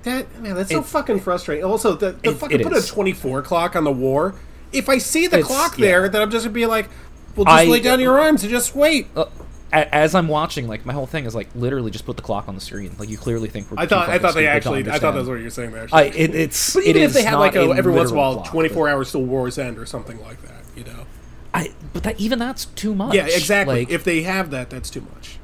That 0.05 0.41
man, 0.41 0.55
that's 0.55 0.71
so 0.71 0.79
It's- 0.79 0.93
fucking 0.93 1.21
frustrating. 1.21 1.65
Also, 1.65 1.95
the, 1.97 2.13
the 2.13 2.31
It- 2.31 2.35
fucking 2.37 2.61
it 2.61 2.65
put 2.65 2.77
is. 2.77 2.89
a 2.89 2.93
24 2.93 3.43
clock 3.43 3.75
on 3.75 3.85
the 3.85 3.91
war. 3.93 4.35
If 4.73 4.89
I 4.89 4.99
see 4.99 5.27
the 5.27 5.39
It's- 5.39 5.47
clock 5.47 5.79
yeah. 5.79 5.87
there, 5.87 6.09
then 6.09 6.23
I'm 6.23 6.31
just 6.31 6.45
gonna 6.45 6.55
be 6.55 6.67
like, 6.67 6.89
well, 7.37 7.45
just 7.45 7.57
I- 7.57 7.65
lay 7.65 7.81
down 7.81 8.01
your 8.01 8.19
arms 8.21 8.43
and 8.43 8.51
just 8.51 8.75
wait. 8.75 9.09
uh, 9.17 9.27
as 9.75 10.15
i'm 10.15 10.29
watching 10.29 10.69
like 10.69 10.85
my 10.85 10.93
whole 10.93 11.07
thing 11.07 11.25
is 11.25 11.35
like 11.35 11.49
literally 11.55 11.91
just 11.91 12.05
put 12.05 12.17
the 12.19 12.23
clock 12.23 12.47
on 12.47 12.55
the 12.55 12.61
screen 12.61 12.95
like 12.99 13.09
you 13.09 13.17
clearly 13.17 13.49
think 13.49 13.71
we're 13.71 13.79
I 13.79 13.87
thought 13.87 14.11
I 14.11 14.19
thought 14.19 14.35
they 14.35 14.47
actually 14.47 14.81
I 14.91 14.99
thought 14.99 15.15
that's 15.15 15.27
what 15.27 15.41
you're 15.41 15.49
saying 15.49 15.73
there. 15.73 15.89
I, 15.91 16.03
it, 16.05 16.35
it's 16.35 16.75
but 16.75 16.83
it 16.83 16.89
even 16.91 17.03
if 17.05 17.09
is 17.09 17.15
they 17.15 17.23
had 17.23 17.37
like 17.37 17.55
a, 17.57 17.61
every 17.71 17.91
once 17.91 18.11
in 18.11 18.17
a 18.17 18.19
while 18.21 18.35
clock, 18.35 18.49
24 18.49 18.89
hours 18.91 19.13
till 19.13 19.23
war's 19.23 19.57
end 19.57 19.79
or 19.79 19.87
something 19.87 20.21
like 20.21 20.43
that, 20.43 20.63
you 20.77 20.85
know. 20.85 21.07
but, 21.53 21.59
I, 21.63 21.71
but 21.95 22.03
that 22.03 22.21
even 22.21 22.39
that's 22.39 22.67
too 22.67 22.95
much 22.95 23.15
Yeah, 23.15 23.25
exactly. 23.25 23.81
like, 23.87 23.91
if 23.91 24.05
they 24.05 24.25
have 24.25 24.51
that, 24.51 24.69
that's 24.69 24.91
too 24.91 25.01
much. 25.15 25.39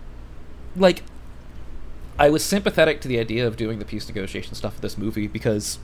like 0.77 1.05
I 2.19 2.29
was 2.29 2.45
sympathetic 2.45 3.01
to 3.03 3.09
the 3.09 3.19
idea 3.19 3.47
of 3.47 3.57
doing 3.57 3.79
the 3.79 3.87
peace 3.87 4.07
negotiation 4.09 4.55
stuff 4.55 4.75
with 4.75 4.83
this 4.83 4.99
movie 4.99 5.27
because 5.27 5.79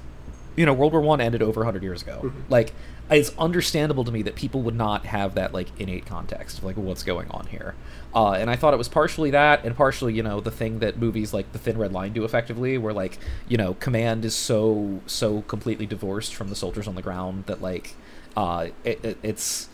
you 0.55 0.67
know 0.67 0.75
World 0.75 0.93
War 0.93 1.01
One 1.01 1.23
ended 1.23 1.41
over 1.41 1.61
100 1.61 1.83
years 1.83 2.03
ago. 2.03 2.21
Mm-hmm. 2.25 2.41
Like 2.51 2.75
it's 3.11 3.33
understandable 3.39 4.03
to 4.05 4.11
me 4.11 4.23
that 4.23 4.35
people 4.35 4.63
would 4.63 4.75
not 4.75 5.05
have 5.07 5.35
that 5.35 5.53
like 5.53 5.69
innate 5.79 6.07
context 6.07 6.59
of 6.59 6.65
like 6.65 6.77
what's 6.77 7.03
going 7.03 7.31
on 7.31 7.47
here. 7.49 7.75
Uh, 8.15 8.33
and 8.33 8.49
I 8.49 8.57
thought 8.57 8.73
it 8.73 8.77
was 8.79 8.89
partially 8.89 9.31
that, 9.33 9.65
and 9.65 9.77
partially 9.77 10.15
you 10.15 10.23
know 10.23 10.41
the 10.41 10.51
thing 10.51 10.79
that 10.79 10.97
movies 10.99 11.35
like 11.35 11.53
The 11.53 11.59
Thin 11.59 11.77
Red 11.77 11.93
Line 11.93 12.13
do 12.13 12.25
effectively, 12.25 12.79
where 12.79 12.93
like 12.95 13.19
you 13.49 13.57
know 13.57 13.75
command 13.75 14.25
is 14.25 14.35
so 14.35 15.01
so 15.07 15.43
completely 15.43 15.85
divorced 15.87 16.35
from 16.35 16.49
the 16.49 16.57
soldiers 16.57 16.87
on 16.89 16.95
the 16.95 17.03
ground 17.03 17.45
that 17.47 17.61
like 17.61 17.95
uh, 18.37 18.69
it, 18.85 19.05
it, 19.05 19.19
it's 19.23 19.69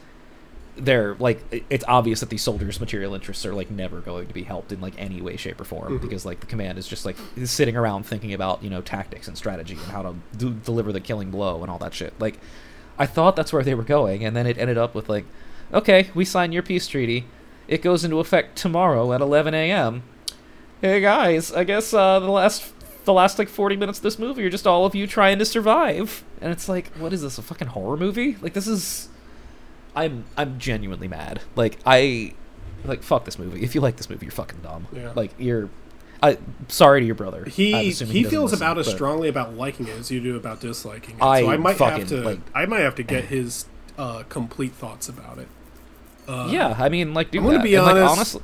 they're 0.77 1.15
like 1.17 1.43
it- 1.53 1.65
it's 1.69 1.85
obvious 1.87 2.21
that 2.21 2.31
these 2.31 2.43
soldiers 2.43 2.81
material 2.81 3.15
interests 3.15 3.45
are 3.45 3.53
like 3.55 3.71
never 3.71 4.01
going 4.01 4.27
to 4.27 4.35
be 4.35 4.45
helped 4.45 4.73
in 4.73 4.81
like 4.81 4.95
any 4.99 5.21
way 5.21 5.37
shape 5.37 5.61
or 5.61 5.65
form 5.65 5.99
because 5.99 6.25
like 6.25 6.41
the 6.41 6.47
command 6.47 6.79
is 6.79 6.87
just 6.89 7.05
like 7.05 7.17
is 7.37 7.51
sitting 7.51 7.77
around 7.77 8.05
thinking 8.07 8.33
about 8.33 8.63
you 8.63 8.71
know 8.71 8.81
tactics 8.81 9.29
and 9.29 9.37
strategy 9.37 9.75
and 9.75 9.83
how 9.93 10.03
to 10.03 10.15
do, 10.37 10.51
deliver 10.53 10.93
the 10.93 11.01
killing 11.01 11.31
blow 11.31 11.61
and 11.63 11.71
all 11.71 11.79
that 11.79 11.93
shit 11.93 12.15
like 12.21 12.39
i 13.01 13.07
thought 13.07 13.35
that's 13.35 13.53
where 13.53 13.65
they 13.65 13.75
were 13.75 13.83
going 13.83 14.25
and 14.25 14.37
then 14.37 14.47
it 14.47 14.57
ended 14.59 14.79
up 14.79 14.95
with 14.95 15.09
like 15.09 15.25
okay 15.75 16.11
we 16.15 16.25
sign 16.25 16.53
your 16.53 16.63
peace 16.63 16.87
treaty 16.87 17.25
it 17.67 17.83
goes 17.83 18.05
into 18.05 18.21
effect 18.21 18.57
tomorrow 18.57 19.13
at 19.13 19.21
11 19.21 19.53
a.m 19.55 20.03
hey 20.81 21.01
guys 21.01 21.53
i 21.53 21.65
guess 21.65 21.93
uh 21.93 22.21
the 22.21 22.31
last 22.31 22.73
the 23.05 23.13
last 23.13 23.39
like 23.39 23.49
40 23.49 23.77
minutes 23.77 23.99
of 23.99 24.03
this 24.03 24.19
movie 24.19 24.45
are 24.45 24.51
just 24.51 24.67
all 24.67 24.87
of 24.87 24.95
you 24.95 25.07
trying 25.07 25.39
to 25.41 25.45
survive 25.45 26.23
and 26.41 26.53
it's 26.53 26.69
like 26.69 26.95
what 26.99 27.13
is 27.13 27.23
this 27.23 27.39
a 27.39 27.43
fucking 27.43 27.69
horror 27.69 27.97
movie 27.97 28.37
like 28.41 28.53
this 28.53 28.69
is 28.69 29.09
I'm 29.95 30.25
I'm 30.37 30.59
genuinely 30.59 31.09
mad. 31.09 31.41
Like 31.57 31.79
I 31.85 32.35
like 32.85 33.03
fuck 33.03 33.25
this 33.25 33.39
movie. 33.39 33.63
If 33.63 33.75
you 33.75 33.81
like 33.81 33.97
this 33.97 34.09
movie, 34.09 34.27
you're 34.27 34.33
fucking 34.33 34.61
dumb. 34.61 34.87
Yeah. 34.93 35.13
Like 35.15 35.33
you're 35.39 35.69
I 36.23 36.39
sorry 36.69 37.01
to 37.01 37.07
your 37.07 37.15
brother. 37.15 37.45
He 37.47 37.91
he 37.91 38.25
feels 38.25 38.53
listen, 38.53 38.59
about 38.67 38.79
as 38.79 38.87
strongly 38.89 39.29
about 39.29 39.55
liking 39.57 39.87
it 39.89 39.99
as 39.99 40.11
you 40.11 40.21
do 40.21 40.37
about 40.37 40.61
disliking 40.61 41.17
it. 41.17 41.23
I 41.23 41.41
so 41.43 41.51
I 41.51 41.57
might 41.57 41.77
fucking, 41.77 42.01
have 42.01 42.09
to 42.11 42.17
like- 42.23 42.41
I 42.55 42.67
might 42.67 42.81
have 42.81 42.95
to 42.97 43.03
get 43.03 43.25
his 43.25 43.67
uh, 43.99 44.23
complete 44.29 44.73
thoughts 44.73 45.09
about 45.09 45.39
it. 45.39 45.49
Yeah, 46.29 46.77
I 46.79 46.89
mean 46.89 47.13
like 47.15 47.31
do 47.31 47.39
I'm 47.39 47.45
gonna 47.45 47.59
that. 47.59 47.65
be 47.65 47.75
And, 47.75 47.85
like, 47.87 47.95
honest. 47.97 48.11
honestly 48.37 48.43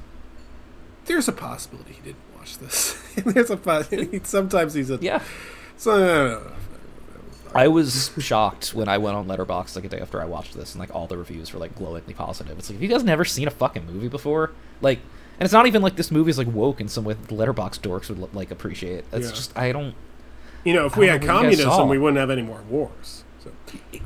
There's 1.04 1.28
a 1.28 1.32
possibility 1.32 1.92
he 1.92 2.00
didn't 2.02 2.16
watch 2.36 2.58
this. 2.58 3.00
There's 3.14 3.50
a 3.50 3.56
possibility. 3.56 4.20
Sometimes 4.24 4.74
he's 4.74 4.90
a 4.90 4.98
yeah. 5.00 5.22
So, 5.76 6.50
I 7.54 7.68
was 7.68 8.10
shocked 8.18 8.74
when 8.74 8.88
I 8.88 8.98
went 8.98 9.16
on 9.16 9.26
Letterboxd 9.28 9.76
like 9.76 9.84
a 9.84 9.88
day 9.88 10.00
after 10.00 10.20
I 10.20 10.24
watched 10.24 10.54
this, 10.54 10.72
and 10.74 10.80
like 10.80 10.94
all 10.94 11.06
the 11.06 11.16
reviews 11.16 11.52
were 11.52 11.60
like 11.60 11.74
glowingly 11.76 12.14
positive. 12.14 12.58
It's 12.58 12.68
like, 12.70 12.76
have 12.76 12.82
you 12.82 12.88
guys 12.88 13.04
never 13.04 13.24
seen 13.24 13.46
a 13.46 13.50
fucking 13.50 13.86
movie 13.86 14.08
before? 14.08 14.50
Like, 14.80 14.98
and 15.38 15.44
it's 15.46 15.52
not 15.52 15.66
even 15.66 15.82
like 15.82 15.96
this 15.96 16.10
movie 16.10 16.30
is 16.30 16.38
like 16.38 16.48
woke 16.48 16.80
in 16.80 16.88
some 16.88 17.04
way 17.04 17.14
that 17.14 17.28
the 17.28 17.34
Letterboxd 17.34 17.80
dorks 17.80 18.08
would 18.08 18.34
like 18.34 18.50
appreciate. 18.50 19.04
It's 19.12 19.26
Yeah. 19.28 19.32
just 19.34 19.56
I 19.58 19.72
don't. 19.72 19.94
you 20.64 20.72
know, 20.74 20.86
if 20.86 20.96
we 20.96 21.06
had 21.06 21.20
don't 21.20 21.28
know 21.28 21.34
what 21.34 21.42
you 21.44 21.50
guys 21.50 21.64
communism, 21.64 21.88
we 21.88 21.98
wouldn't 21.98 22.18
have 22.18 22.30
any 22.30 22.42
more 22.42 22.60
wars. 22.68 23.22
So. 23.44 23.50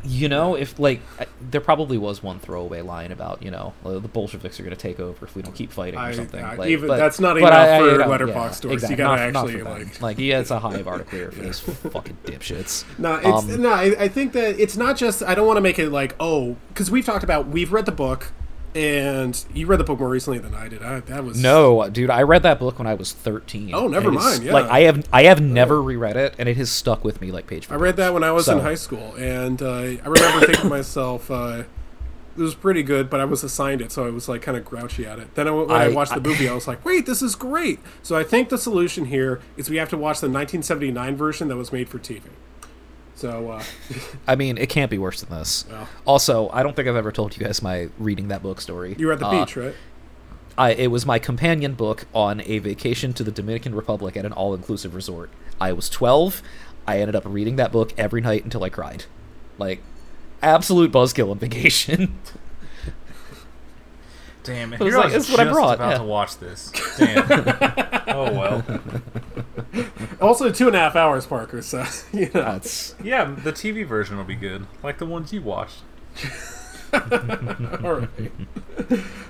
You 0.05 0.29
know, 0.29 0.55
if 0.55 0.79
like 0.79 1.01
I- 1.19 1.27
there 1.41 1.63
probably 1.63 1.97
was 1.97 2.23
one 2.23 2.39
throwaway 2.41 2.83
line 2.83 3.11
about 3.11 3.43
you 3.43 3.51
know 3.51 3.73
uh, 3.87 3.93
the 3.99 4.09
Bolsheviks 4.09 4.61
are 4.61 4.63
going 4.65 4.77
to 4.77 4.81
take 4.81 5.01
over 5.01 5.25
if 5.25 5.35
we 5.35 5.41
don't 5.41 5.55
keep 5.55 5.73
fighting 5.73 5.99
or 5.99 6.13
something. 6.13 6.45
I- 6.45 6.57
like, 6.57 6.69
even- 6.69 6.89
but- 6.89 6.99
that's 6.99 7.19
not 7.21 7.35
but 7.35 7.45
enough 7.45 7.53
I- 7.55 7.77
I- 7.77 7.79
for 7.79 7.99
know, 7.99 8.07
Letterboxd 8.09 8.69
dorks. 8.69 8.91
You 8.91 8.97
gotta 8.97 9.31
not- 9.31 9.33
not 9.33 9.45
actually, 9.49 9.63
like- 9.63 10.03
like 10.03 10.19
yeah, 10.19 10.41
it's 10.41 10.51
a 10.51 10.59
high 10.59 10.83
bar 10.83 10.99
to 10.99 11.05
clear 11.05 11.31
for 11.31 11.41
these 11.41 11.59
fucking 11.61 12.19
dipshits. 12.27 12.85
No, 12.99 13.15
it's 13.15 13.27
Um, 13.55 13.63
no. 13.63 13.71
I, 13.73 13.95
I 13.99 14.09
think 14.09 14.33
that 14.35 14.61
it's 14.61 14.77
not 14.77 14.99
just. 14.99 15.23
I 15.23 15.35
don't 15.35 15.47
want 15.47 15.57
to 15.57 15.63
make 15.63 15.79
it 15.79 15.89
like 15.91 16.15
oh, 16.21 16.57
because 16.69 16.91
we've 16.91 17.07
talked 17.07 17.25
about 17.25 17.47
we've 17.49 17.73
read 17.73 17.87
the 17.87 17.93
book, 17.93 18.33
and 18.75 19.45
you 19.53 19.67
read 19.67 19.81
the 19.81 19.85
book 19.85 19.99
more 19.99 20.09
recently 20.09 20.39
than 20.39 20.55
I 20.55 20.69
did. 20.69 20.83
I, 20.83 21.01
that 21.01 21.25
was 21.25 21.41
No, 21.43 21.89
dude, 21.91 22.11
I 22.11 22.23
read 22.23 22.43
that 22.45 22.59
book 22.59 22.79
when 22.79 22.87
I 22.87 22.95
was 22.95 23.13
13. 23.13 23.75
Oh, 23.75 23.89
never 23.89 24.09
and 24.09 24.17
it 24.17 24.21
is- 24.21 24.25
mind, 24.25 24.43
yeah. 24.45 24.53
Like 24.53 24.67
I 24.67 24.81
have 24.81 25.09
I 25.13 25.25
have 25.25 25.41
never 25.41 25.83
reread 25.83 26.17
it 26.17 26.35
and 26.39 26.49
it 26.49 26.57
has 26.57 26.71
stuck 26.71 27.05
with 27.05 27.21
me 27.21 27.33
like 27.33 27.47
page 27.47 27.69
I 27.71 27.75
read 27.75 27.93
page. 27.93 27.97
that 27.97 28.15
when 28.15 28.23
I 28.25 28.33
was 28.33 28.49
in 28.49 28.61
high 28.61 28.75
school, 28.77 29.15
and 29.17 29.61
uh, 29.61 29.73
I 29.75 30.01
remember 30.07 30.47
thinking 30.47 30.63
to 30.63 30.69
myself, 30.69 31.31
uh, 31.31 31.65
"It 32.37 32.41
was 32.43 32.55
pretty 32.55 32.83
good," 32.83 33.11
but 33.11 33.21
I 33.21 33.25
was 33.25 33.43
assigned 33.43 33.81
it, 33.81 33.91
so 33.93 34.07
I 34.07 34.11
was 34.11 34.29
like 34.29 34.43
kind 34.43 34.57
of 34.57 34.65
grouchy 34.65 35.05
at 35.07 35.19
it. 35.19 35.35
Then 35.35 35.49
I, 35.49 35.51
when 35.51 35.71
I, 35.71 35.85
I- 35.85 35.89
watched 35.89 36.13
the 36.15 36.21
I- 36.21 36.23
movie, 36.23 36.49
I 36.49 36.55
was 36.61 36.69
like, 36.69 36.85
"Wait, 36.85 37.07
this 37.07 37.23
is 37.23 37.35
great!" 37.35 37.81
So 38.03 38.17
I 38.17 38.23
think 38.23 38.49
the 38.51 38.59
solution 38.59 39.07
here 39.07 39.41
is 39.57 39.69
we 39.69 39.77
have 39.79 39.89
to 39.91 39.97
watch 39.97 40.21
the 40.21 40.27
1979 40.29 41.17
version 41.17 41.49
that 41.49 41.57
was 41.57 41.73
made 41.73 41.89
for 41.89 41.99
TV. 41.99 42.23
So 43.21 43.51
uh, 43.51 43.63
I 44.27 44.35
mean, 44.35 44.57
it 44.57 44.71
can't 44.71 44.91
be 44.91 44.97
worse 44.97 45.21
than 45.21 45.39
this. 45.39 45.67
Well. 45.71 45.87
Also, 46.07 46.49
I 46.55 46.63
don't 46.63 46.75
think 46.75 46.89
I've 46.89 46.97
ever 46.97 47.13
told 47.13 47.37
you 47.37 47.45
guys 47.45 47.61
my 47.61 47.91
reading 47.99 48.29
that 48.29 48.43
book 48.43 48.63
story. 48.63 48.97
you 48.99 49.07
were 49.07 49.13
at 49.13 49.19
the 49.19 49.27
Uh, 49.27 49.45
beach, 49.45 49.57
right? 49.57 49.75
I, 50.57 50.71
it 50.73 50.87
was 50.87 51.05
my 51.05 51.19
companion 51.19 51.75
book 51.75 52.07
on 52.15 52.41
a 52.47 52.61
vacation 52.61 53.13
to 53.13 53.23
the 53.23 53.31
Dominican 53.31 53.75
Republic 53.75 54.17
at 54.17 54.25
an 54.25 54.33
all-inclusive 54.33 54.95
resort. 54.95 55.29
I 55.61 55.75
was 55.75 55.91
12. 55.91 56.43
I 56.87 56.99
ended 56.99 57.15
up 57.15 57.25
reading 57.27 57.57
that 57.57 57.73
book 57.73 57.93
every 57.99 58.23
night 58.23 58.43
until 58.45 58.65
I 58.65 58.71
cried. 58.71 59.05
Like, 59.59 59.83
absolute 60.43 60.91
buzzkill 60.91 61.31
on 61.31 61.39
vacation. 61.39 62.19
Damn, 64.45 64.73
It 64.73 64.81
was 64.81 64.95
here 64.95 64.99
I 64.99 65.05
like, 65.05 65.13
was 65.15 65.29
it's 65.29 65.31
what 65.31 65.41
I 65.41 65.45
just 65.45 65.55
brought, 65.55 65.75
about 65.75 65.91
yeah. 65.93 65.99
to 65.99 66.05
watch 66.05 66.39
this. 66.39 66.73
Damn. 66.97 67.29
oh 68.09 68.33
well. 68.33 68.65
Also, 70.21 70.51
two 70.53 70.67
and 70.67 70.77
a 70.77 70.79
half 70.79 70.97
hours, 70.97 71.27
Parker. 71.27 71.63
So 71.63 71.85
you 72.13 72.27
know. 72.27 72.43
That's 72.43 72.95
Yeah, 73.03 73.25
the 73.43 73.53
TV 73.53 73.87
version 73.87 74.17
will 74.17 74.25
be 74.25 74.35
good, 74.37 74.67
like 74.83 74.99
the 74.99 75.07
ones 75.07 75.33
you 75.33 75.41
watched. 75.43 75.83
All 76.93 77.01
right. 77.95 78.09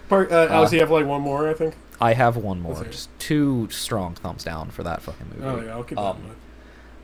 Park, 0.09 0.33
uh, 0.33 0.47
Alex, 0.51 0.73
you 0.73 0.81
have 0.81 0.91
like 0.91 1.07
one 1.07 1.21
more, 1.21 1.49
I 1.49 1.55
think. 1.55 1.75
I 2.01 2.15
have 2.15 2.37
one 2.37 2.61
more. 2.61 2.85
Just 2.85 3.11
two 3.19 3.69
strong 3.71 4.15
thumbs 4.15 4.45
down 4.45 4.71
for 4.71 4.83
that 4.83 5.03
fucking 5.03 5.29
movie. 5.35 5.45
Oh 5.45 5.61
yeah, 5.61 5.73
I'll 5.73 5.85
keep 5.85 5.97
that 5.99 6.03
Um, 6.05 6.17
in 6.17 6.23
mind. 6.25 6.37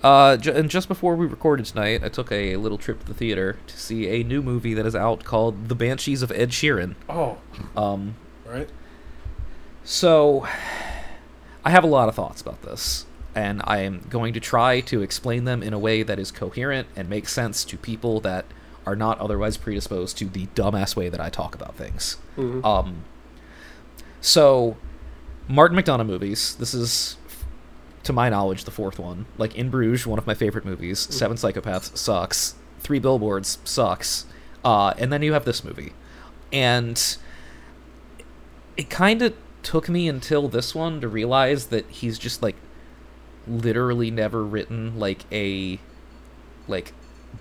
Uh, 0.03 0.37
ju- 0.37 0.53
and 0.53 0.70
just 0.70 0.89
before 0.89 1.14
we 1.16 1.26
recorded 1.26 1.66
tonight, 1.66 2.03
I 2.05 2.09
took 2.09 2.30
a 2.32 2.57
little 2.57 2.78
trip 2.78 3.01
to 3.01 3.07
the 3.07 3.14
theater 3.14 3.59
to 3.66 3.78
see 3.78 4.09
a 4.09 4.22
new 4.24 4.43
movie 4.43 4.72
that 4.74 4.87
is 4.87 4.95
out 4.95 5.24
called 5.24 5.68
The 5.68 5.74
Banshees 5.74 6.22
of 6.22 6.30
Inisherin. 6.30 6.95
Oh, 7.09 7.39
Um, 7.76 8.14
right. 8.47 8.68
so 9.84 10.47
I 11.64 11.70
have 11.70 11.82
a 11.84 11.89
lot 11.89 12.09
of 12.09 12.14
thoughts 12.14 12.41
about 12.41 12.62
this, 12.62 13.07
and 13.37 13.61
I 13.64 13.78
am 13.82 14.05
going 14.09 14.32
to 14.32 14.41
try 14.41 14.80
to 14.80 15.03
explain 15.03 15.45
them 15.45 15.62
in 15.62 15.72
a 15.72 15.78
way 15.78 16.03
that 16.03 16.18
is 16.18 16.32
coherent 16.32 16.89
and 16.97 17.09
makes 17.09 17.32
sense 17.32 17.64
to 17.66 17.76
people 17.76 18.20
that 18.22 18.47
are 18.84 18.97
not 18.97 19.18
otherwise 19.20 19.57
predisposed 19.57 20.16
to 20.18 20.24
the 20.24 20.47
dumbass 20.55 20.97
way 20.97 21.09
that 21.09 21.20
I 21.20 21.28
talk 21.28 21.55
about 21.55 21.74
things. 21.76 22.16
Um, 22.64 23.05
so 24.20 24.76
Martin 25.49 25.78
McDonagh 25.78 26.07
movies. 26.07 26.57
This 26.57 26.72
is, 26.74 27.16
to 28.05 28.12
my 28.12 28.28
knowledge, 28.28 28.64
the 28.64 28.70
fourth 28.70 28.99
one. 28.99 29.26
Like 29.39 29.55
In 29.55 29.70
Bruges, 29.70 30.07
one 30.07 30.18
of 30.18 30.26
my 30.26 30.34
favorite 30.34 30.64
movies. 30.64 30.99
Seven 31.14 31.37
Psychopaths 31.37 31.97
sucks. 31.97 32.55
Three 32.80 32.99
Billboards 32.99 33.59
sucks. 33.64 34.26
Uh, 34.64 34.95
and 34.99 35.12
then 35.12 35.22
you 35.22 35.32
have 35.32 35.45
this 35.45 35.62
movie, 35.62 35.93
and 36.53 37.16
it 38.76 38.91
kind 38.91 39.22
of 39.22 39.32
took 39.62 39.89
me 39.89 40.09
until 40.09 40.49
this 40.49 40.74
one 40.74 41.01
to 41.01 41.09
realize 41.09 41.66
that 41.66 41.89
he's 41.89 42.18
just 42.18 42.43
like 42.43 42.57
literally 43.47 44.11
never 44.11 44.44
written 44.44 44.99
like 44.99 45.24
a 45.32 45.78
like 46.68 46.92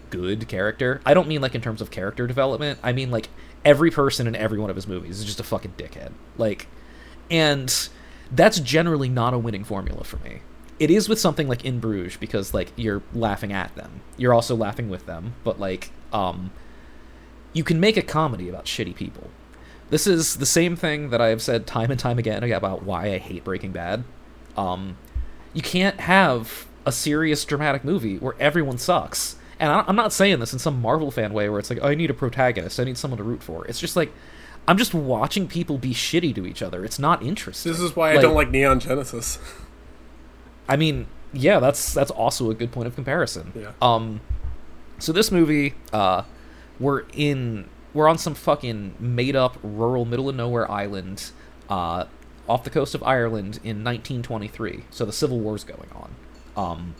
good 0.09 0.47
character. 0.47 1.01
I 1.05 1.13
don't 1.13 1.27
mean 1.27 1.41
like 1.41 1.55
in 1.55 1.61
terms 1.61 1.81
of 1.81 1.91
character 1.91 2.27
development. 2.27 2.79
I 2.83 2.93
mean 2.93 3.11
like 3.11 3.29
every 3.63 3.91
person 3.91 4.27
in 4.27 4.35
every 4.35 4.59
one 4.59 4.69
of 4.69 4.75
his 4.75 4.87
movies 4.87 5.19
is 5.19 5.25
just 5.25 5.39
a 5.39 5.43
fucking 5.43 5.73
dickhead. 5.77 6.11
Like 6.37 6.67
and 7.29 7.89
that's 8.31 8.59
generally 8.59 9.09
not 9.09 9.33
a 9.33 9.39
winning 9.39 9.63
formula 9.63 10.03
for 10.03 10.17
me. 10.17 10.41
It 10.77 10.91
is 10.91 11.07
with 11.07 11.19
something 11.19 11.47
like 11.47 11.63
In 11.63 11.79
Bruges 11.79 12.17
because 12.17 12.53
like 12.53 12.71
you're 12.75 13.01
laughing 13.13 13.53
at 13.53 13.75
them. 13.75 14.01
You're 14.17 14.33
also 14.33 14.55
laughing 14.55 14.89
with 14.89 15.05
them, 15.05 15.35
but 15.43 15.59
like 15.59 15.91
um 16.13 16.51
you 17.53 17.63
can 17.63 17.79
make 17.79 17.95
a 17.95 18.01
comedy 18.01 18.49
about 18.49 18.65
shitty 18.65 18.95
people. 18.95 19.29
This 19.89 20.07
is 20.07 20.37
the 20.37 20.45
same 20.45 20.75
thing 20.75 21.09
that 21.11 21.21
I 21.21 21.27
have 21.27 21.41
said 21.41 21.67
time 21.67 21.91
and 21.91 21.99
time 21.99 22.17
again 22.17 22.43
about 22.43 22.83
why 22.83 23.13
I 23.13 23.17
hate 23.17 23.43
Breaking 23.43 23.71
Bad. 23.71 24.03
Um, 24.57 24.97
you 25.55 25.63
can't 25.63 25.99
have 26.01 26.67
a 26.85 26.91
serious 26.91 27.43
dramatic 27.45 27.83
movie 27.83 28.17
where 28.19 28.35
everyone 28.39 28.77
sucks. 28.77 29.37
And 29.59 29.71
I- 29.71 29.83
I'm 29.87 29.95
not 29.95 30.13
saying 30.13 30.39
this 30.39 30.53
in 30.53 30.59
some 30.59 30.79
Marvel 30.79 31.09
fan 31.09 31.33
way 31.33 31.49
where 31.49 31.57
it's 31.59 31.69
like, 31.71 31.79
oh, 31.81 31.87
I 31.87 31.95
need 31.95 32.11
a 32.11 32.13
protagonist, 32.13 32.79
I 32.79 32.83
need 32.83 32.97
someone 32.97 33.17
to 33.17 33.23
root 33.23 33.41
for. 33.41 33.65
It's 33.65 33.79
just 33.79 33.95
like, 33.95 34.11
I'm 34.67 34.77
just 34.77 34.93
watching 34.93 35.47
people 35.47 35.77
be 35.79 35.93
shitty 35.93 36.35
to 36.35 36.45
each 36.45 36.61
other. 36.61 36.83
It's 36.85 36.99
not 36.99 37.23
interesting. 37.23 37.71
This 37.71 37.81
is 37.81 37.95
why 37.95 38.11
I 38.11 38.17
don't 38.17 38.35
like 38.35 38.51
Neon 38.51 38.79
Genesis. 38.79 39.39
I 40.69 40.75
mean, 40.75 41.07
yeah, 41.33 41.59
that's 41.59 41.93
that's 41.93 42.11
also 42.11 42.49
a 42.49 42.55
good 42.55 42.71
point 42.71 42.87
of 42.87 42.95
comparison. 42.95 43.51
Yeah. 43.55 43.71
Um, 43.81 44.21
so 44.99 45.11
this 45.11 45.31
movie, 45.31 45.75
uh, 45.93 46.23
we're 46.79 47.03
in 47.13 47.69
we're 47.93 48.07
on 48.07 48.17
some 48.17 48.33
fucking 48.33 48.95
made 48.99 49.35
up 49.35 49.57
rural 49.63 50.03
middle 50.05 50.27
of 50.29 50.35
nowhere 50.35 50.69
island, 50.69 51.31
uh, 51.69 52.05
off 52.47 52.63
the 52.63 52.69
coast 52.69 52.95
of 52.95 53.03
Ireland 53.03 53.59
in 53.63 53.83
1923. 53.83 54.85
So 54.91 55.05
the 55.05 55.13
Civil 55.13 55.39
War's 55.39 55.63
going 55.63 55.89
on. 55.95 56.15
Um, 56.55 56.95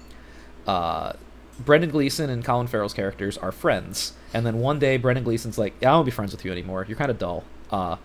uh, 0.68 1.14
Brendan 1.60 1.92
Gleeson 1.92 2.30
and 2.30 2.44
Colin 2.44 2.68
Farrell's 2.68 2.94
characters 2.94 3.38
are 3.38 3.52
friends, 3.52 4.14
and 4.34 4.46
then 4.46 4.60
one 4.60 4.80
day 4.80 4.98
Brendan 4.98 5.24
Gleeson's 5.24 5.58
like, 5.58 5.74
"Yeah, 5.80 5.92
I 5.92 5.96
won't 5.96 6.06
be 6.06 6.12
friends 6.12 6.32
with 6.32 6.44
you 6.44 6.52
anymore. 6.52 6.86
You're 6.88 6.98
kind 6.98 7.12
of 7.12 7.18
dull." 7.18 7.44
Uh, 7.72 7.96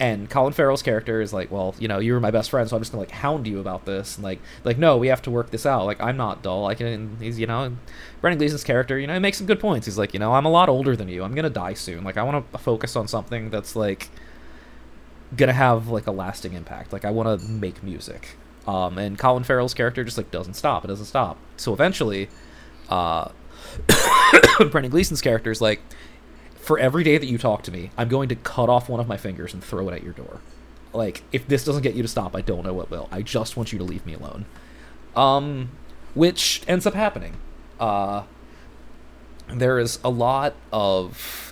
and 0.00 0.30
Colin 0.30 0.52
Farrell's 0.52 0.82
character 0.82 1.20
is 1.20 1.32
like, 1.32 1.50
"Well, 1.50 1.74
you 1.78 1.88
know, 1.88 1.98
you 1.98 2.12
were 2.12 2.20
my 2.20 2.30
best 2.30 2.50
friend, 2.50 2.68
so 2.68 2.76
I'm 2.76 2.82
just 2.82 2.92
gonna 2.92 3.02
like 3.02 3.10
hound 3.10 3.46
you 3.46 3.60
about 3.60 3.84
this." 3.84 4.16
And 4.16 4.24
like, 4.24 4.40
like, 4.64 4.78
no, 4.78 4.96
we 4.96 5.08
have 5.08 5.22
to 5.22 5.30
work 5.30 5.50
this 5.50 5.66
out. 5.66 5.86
Like, 5.86 6.00
I'm 6.00 6.16
not 6.16 6.42
dull. 6.42 6.66
I 6.66 6.74
can. 6.74 7.16
He's, 7.20 7.38
you 7.38 7.46
know, 7.46 7.76
Brendan 8.20 8.38
Gleeson's 8.38 8.64
character, 8.64 8.98
you 8.98 9.06
know, 9.06 9.14
he 9.14 9.20
makes 9.20 9.38
some 9.38 9.46
good 9.46 9.60
points. 9.60 9.86
He's 9.86 9.98
like, 9.98 10.12
you 10.12 10.20
know, 10.20 10.34
I'm 10.34 10.44
a 10.46 10.50
lot 10.50 10.68
older 10.68 10.96
than 10.96 11.08
you. 11.08 11.22
I'm 11.22 11.34
gonna 11.34 11.50
die 11.50 11.74
soon. 11.74 12.04
Like, 12.04 12.16
I 12.16 12.22
want 12.24 12.50
to 12.52 12.58
focus 12.58 12.96
on 12.96 13.06
something 13.06 13.50
that's 13.50 13.76
like 13.76 14.08
gonna 15.36 15.52
have 15.52 15.88
like 15.88 16.06
a 16.06 16.12
lasting 16.12 16.52
impact. 16.52 16.92
Like, 16.92 17.04
I 17.04 17.10
want 17.10 17.40
to 17.40 17.48
make 17.48 17.82
music. 17.82 18.36
Um, 18.66 18.98
and 18.98 19.18
Colin 19.18 19.44
Farrell's 19.44 19.74
character 19.74 20.04
just 20.04 20.18
like 20.18 20.30
doesn't 20.30 20.54
stop. 20.54 20.84
It 20.84 20.88
doesn't 20.88 21.06
stop. 21.06 21.38
So 21.56 21.72
eventually, 21.72 22.28
uh, 22.88 23.30
Brendan 24.58 24.90
Gleeson's 24.90 25.22
character 25.22 25.50
is 25.50 25.60
like, 25.60 25.80
for 26.56 26.78
every 26.78 27.02
day 27.02 27.16
that 27.16 27.26
you 27.26 27.38
talk 27.38 27.62
to 27.62 27.72
me, 27.72 27.90
I'm 27.96 28.08
going 28.08 28.28
to 28.28 28.36
cut 28.36 28.68
off 28.68 28.88
one 28.88 29.00
of 29.00 29.08
my 29.08 29.16
fingers 29.16 29.54
and 29.54 29.64
throw 29.64 29.88
it 29.88 29.94
at 29.94 30.02
your 30.02 30.12
door. 30.12 30.40
Like, 30.92 31.22
if 31.32 31.48
this 31.48 31.64
doesn't 31.64 31.82
get 31.82 31.94
you 31.94 32.02
to 32.02 32.08
stop, 32.08 32.36
I 32.36 32.42
don't 32.42 32.64
know 32.64 32.74
what 32.74 32.90
will. 32.90 33.08
I 33.10 33.22
just 33.22 33.56
want 33.56 33.72
you 33.72 33.78
to 33.78 33.84
leave 33.84 34.04
me 34.04 34.14
alone. 34.14 34.44
Um, 35.16 35.70
which 36.14 36.62
ends 36.68 36.86
up 36.86 36.94
happening. 36.94 37.36
Uh, 37.80 38.24
there 39.48 39.78
is 39.78 39.98
a 40.04 40.10
lot 40.10 40.54
of 40.72 41.47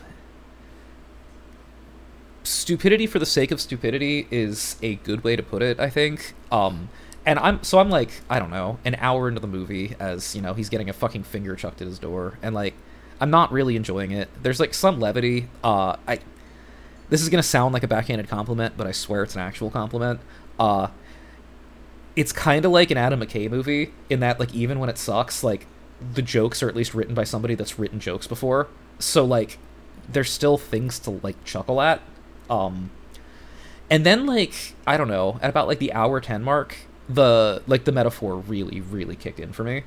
stupidity 2.47 3.07
for 3.07 3.18
the 3.18 3.26
sake 3.26 3.51
of 3.51 3.61
stupidity 3.61 4.26
is 4.30 4.76
a 4.82 4.97
good 4.97 5.24
way 5.24 5.36
to 5.36 5.42
put 5.42 5.62
it, 5.62 5.78
I 5.80 5.90
think. 5.90 6.34
Um, 6.51 6.88
and 7.26 7.38
I'm 7.40 7.62
so 7.64 7.80
I'm 7.80 7.90
like 7.90 8.22
I 8.30 8.38
don't 8.38 8.51
know 8.51 8.78
an 8.84 8.94
hour 9.01 9.28
into 9.28 9.40
the 9.40 9.49
movie 9.49 9.97
as 9.99 10.36
you 10.36 10.40
know 10.40 10.55
he's 10.55 10.68
getting 10.68 10.88
a 10.88 10.92
fucking 10.92 11.24
finger 11.24 11.57
chucked 11.57 11.80
at 11.80 11.88
his 11.88 11.99
door 11.99 12.38
and 12.40 12.55
like 12.55 12.74
I'm 13.20 13.30
not 13.30 13.51
really 13.51 13.76
enjoying 13.76 14.12
it. 14.12 14.28
There's 14.42 14.61
like 14.61 14.74
some 14.74 15.01
levity. 15.01 15.49
Uh, 15.64 15.97
I 16.07 16.20
this 17.09 17.22
is 17.22 17.28
gonna 17.28 17.42
sound 17.42 17.74
like 17.74 17.82
a 17.82 17.88
backhanded 17.88 18.28
compliment, 18.28 18.74
but 18.76 18.86
I 18.86 18.92
swear 18.92 19.22
it's 19.22 19.34
an 19.34 19.40
actual 19.40 19.70
compliment. 19.70 20.20
Uh, 20.59 20.88
it's 22.14 22.32
kind 22.32 22.64
of 22.64 22.72
like 22.72 22.90
an 22.90 22.97
Adam 22.97 23.20
McKay 23.20 23.51
movie 23.51 23.92
in 24.09 24.20
that 24.20 24.38
like 24.38 24.55
even 24.55 24.78
when 24.78 24.88
it 24.88 24.99
sucks, 24.99 25.42
like 25.42 25.66
the 26.14 26.22
jokes 26.22 26.62
are 26.62 26.68
at 26.68 26.76
least 26.76 26.94
written 26.94 27.14
by 27.14 27.24
somebody 27.24 27.55
that's 27.55 27.78
written 27.78 27.99
jokes 27.99 28.26
before. 28.26 28.68
So 28.99 29.24
like 29.24 29.59
there's 30.09 30.30
still 30.30 30.59
things 30.59 30.99
to 31.01 31.11
like 31.22 31.42
chuckle 31.44 31.80
at. 31.80 32.01
Um, 32.49 32.90
and 33.90 34.05
then 34.05 34.26
like 34.26 34.74
I 34.86 34.97
don't 34.97 35.09
know 35.09 35.38
at 35.42 35.51
about 35.51 35.68
like 35.68 35.78
the 35.78 35.92
hour 35.92 36.20
ten 36.20 36.42
mark, 36.42 36.76
the 37.09 37.62
like 37.66 37.84
the 37.84 37.92
metaphor 37.92 38.36
really 38.36 38.80
really 38.80 39.16
kicked 39.16 39.40
in 39.40 39.53
for 39.53 39.64
me. 39.64 39.84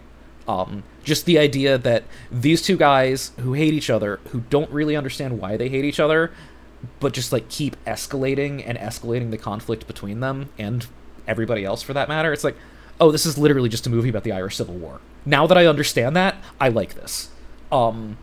Um, 0.47 0.83
just 1.03 1.25
the 1.25 1.37
idea 1.37 1.77
that 1.77 2.05
these 2.31 2.61
two 2.61 2.75
guys 2.75 3.31
who 3.39 3.53
hate 3.53 3.73
each 3.73 3.89
other, 3.89 4.19
who 4.29 4.41
don't 4.49 4.71
really 4.71 4.95
understand 4.95 5.39
why 5.39 5.57
they 5.57 5.69
hate 5.69 5.85
each 5.85 5.99
other, 5.99 6.31
but 6.99 7.13
just 7.13 7.31
like 7.31 7.49
keep 7.49 7.75
escalating 7.85 8.63
and 8.65 8.75
escalating 8.77 9.29
the 9.29 9.37
conflict 9.37 9.85
between 9.85 10.21
them 10.21 10.49
and 10.57 10.87
everybody 11.27 11.63
else 11.63 11.83
for 11.83 11.93
that 11.93 12.09
matter. 12.09 12.33
It's 12.33 12.43
like, 12.43 12.57
oh, 12.99 13.11
this 13.11 13.27
is 13.27 13.37
literally 13.37 13.69
just 13.69 13.85
a 13.85 13.91
movie 13.91 14.09
about 14.09 14.23
the 14.23 14.31
Irish 14.31 14.55
Civil 14.55 14.73
War. 14.73 14.99
Now 15.23 15.45
that 15.45 15.57
I 15.57 15.67
understand 15.67 16.15
that, 16.15 16.35
I 16.59 16.69
like 16.69 16.95
this. 16.95 17.29
Um, 17.71 18.17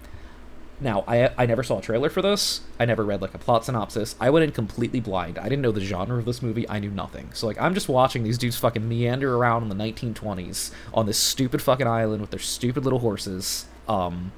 now 0.81 1.05
I 1.07 1.31
I 1.39 1.47
never 1.47 1.63
saw 1.63 1.79
a 1.79 1.83
trailer 1.83 2.11
for 2.11 2.23
this. 2.23 2.61
I 2.79 2.85
never 2.85 3.05
read 3.05 3.23
like 3.23 3.35
a 3.35 3.39
plot 3.39 3.65
synopsis. 3.65 4.15
I 4.21 4.31
went 4.31 4.45
in 4.45 4.53
completely 4.53 5.01
blind. 5.01 5.39
I 5.39 5.45
didn't 5.45 5.63
know 5.63 5.73
the 5.73 5.81
genre 5.81 6.19
of 6.19 6.25
this 6.25 6.43
movie. 6.43 6.69
I 6.69 6.79
knew 6.79 6.91
nothing. 6.91 7.31
So 7.33 7.47
like 7.47 7.61
I'm 7.61 7.75
just 7.75 7.89
watching 7.89 8.25
these 8.25 8.39
dudes 8.39 8.57
fucking 8.57 8.87
meander 8.87 9.37
around 9.37 9.63
in 9.63 9.69
the 9.71 9.75
1920s 9.75 10.73
on 10.93 11.07
this 11.07 11.19
stupid 11.19 11.63
fucking 11.63 11.87
island 11.87 12.21
with 12.21 12.31
their 12.31 12.41
stupid 12.41 12.85
little 12.85 12.99
horses. 12.99 13.67
Um, 13.89 14.33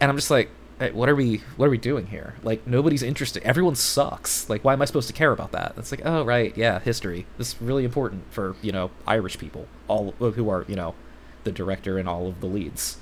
and 0.00 0.10
I'm 0.10 0.16
just 0.16 0.30
like, 0.30 0.50
hey, 0.78 0.92
what 0.92 1.08
are 1.08 1.14
we 1.14 1.42
what 1.56 1.66
are 1.66 1.70
we 1.70 1.78
doing 1.78 2.06
here? 2.06 2.36
Like 2.42 2.66
nobody's 2.66 3.02
interested. 3.02 3.42
Everyone 3.42 3.74
sucks. 3.74 4.48
Like 4.48 4.64
why 4.64 4.72
am 4.72 4.80
I 4.80 4.86
supposed 4.86 5.08
to 5.08 5.14
care 5.14 5.32
about 5.32 5.52
that? 5.52 5.74
It's 5.76 5.90
like, 5.90 6.02
oh 6.04 6.24
right, 6.24 6.56
yeah, 6.56 6.80
history. 6.80 7.26
This 7.36 7.54
is 7.54 7.60
really 7.60 7.84
important 7.84 8.32
for, 8.32 8.56
you 8.62 8.72
know, 8.72 8.90
Irish 9.06 9.38
people, 9.38 9.68
all 9.88 10.12
who 10.12 10.48
are, 10.48 10.64
you 10.68 10.76
know, 10.76 10.94
the 11.44 11.52
director 11.52 11.98
and 11.98 12.08
all 12.08 12.28
of 12.28 12.40
the 12.40 12.46
leads. 12.46 12.96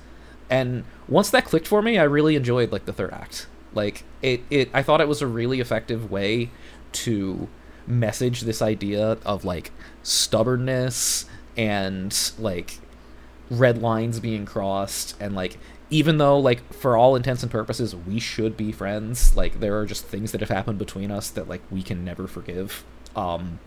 And 0.52 0.84
once 1.08 1.30
that 1.30 1.46
clicked 1.46 1.66
for 1.66 1.80
me, 1.80 1.96
I 1.96 2.02
really 2.02 2.36
enjoyed 2.36 2.72
like 2.72 2.84
the 2.84 2.92
third 2.92 3.14
act. 3.14 3.46
Like 3.72 4.04
it 4.20 4.42
it 4.50 4.68
I 4.74 4.82
thought 4.82 5.00
it 5.00 5.08
was 5.08 5.22
a 5.22 5.26
really 5.26 5.60
effective 5.60 6.10
way 6.10 6.50
to 6.92 7.48
message 7.86 8.42
this 8.42 8.60
idea 8.60 9.16
of 9.24 9.46
like 9.46 9.72
stubbornness 10.02 11.24
and 11.56 12.32
like 12.38 12.80
red 13.50 13.80
lines 13.80 14.20
being 14.20 14.44
crossed 14.44 15.16
and 15.18 15.34
like 15.34 15.56
even 15.88 16.18
though 16.18 16.38
like 16.38 16.70
for 16.72 16.98
all 16.98 17.16
intents 17.16 17.42
and 17.42 17.50
purposes 17.50 17.96
we 17.96 18.20
should 18.20 18.54
be 18.54 18.72
friends, 18.72 19.34
like 19.34 19.58
there 19.60 19.78
are 19.78 19.86
just 19.86 20.04
things 20.04 20.32
that 20.32 20.42
have 20.42 20.50
happened 20.50 20.78
between 20.78 21.10
us 21.10 21.30
that 21.30 21.48
like 21.48 21.62
we 21.70 21.82
can 21.82 22.04
never 22.04 22.26
forgive. 22.26 22.84
Um, 23.16 23.58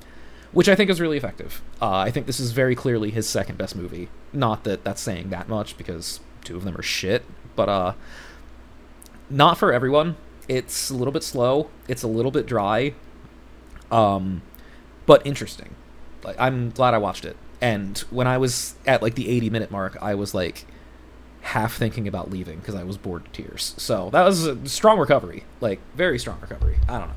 which 0.51 0.69
I 0.69 0.75
think 0.75 0.91
is 0.91 1.01
really 1.01 1.17
effective. 1.17 1.63
Uh, 1.81 1.97
I 1.97 2.11
think 2.11 2.27
this 2.27 2.39
is 2.39 2.51
very 2.51 2.75
clearly 2.75 3.09
his 3.09 3.27
second 3.27 3.57
best 3.57 3.75
movie. 3.75 4.07
Not 4.31 4.63
that 4.65 4.83
that's 4.83 5.01
saying 5.01 5.29
that 5.31 5.49
much 5.49 5.77
because 5.77 6.19
two 6.45 6.55
of 6.55 6.63
them 6.63 6.77
are 6.77 6.81
shit, 6.81 7.25
but 7.55 7.67
uh, 7.69 7.93
not 9.29 9.57
for 9.57 9.73
everyone. 9.73 10.15
It's 10.47 10.89
a 10.89 10.93
little 10.93 11.11
bit 11.11 11.23
slow. 11.23 11.69
It's 11.87 12.03
a 12.03 12.07
little 12.07 12.31
bit 12.31 12.45
dry, 12.45 12.93
um, 13.91 14.41
but 15.05 15.25
interesting. 15.25 15.75
Like 16.23 16.35
I'm 16.39 16.69
glad 16.71 16.93
I 16.93 16.97
watched 16.99 17.25
it. 17.25 17.35
And 17.61 17.97
when 18.11 18.27
I 18.27 18.37
was 18.37 18.75
at 18.85 19.01
like 19.01 19.15
the 19.15 19.29
80 19.29 19.49
minute 19.49 19.71
mark, 19.71 19.97
I 20.01 20.13
was 20.15 20.33
like 20.33 20.65
half 21.41 21.75
thinking 21.75 22.07
about 22.07 22.29
leaving 22.31 22.59
because 22.59 22.75
I 22.75 22.83
was 22.83 22.97
bored 22.97 23.25
to 23.25 23.31
tears. 23.43 23.73
So 23.77 24.09
that 24.11 24.23
was 24.23 24.45
a 24.45 24.67
strong 24.67 24.99
recovery, 24.99 25.43
like 25.61 25.79
very 25.95 26.19
strong 26.19 26.39
recovery. 26.41 26.77
I 26.87 26.99
don't 26.99 27.07
know. 27.09 27.13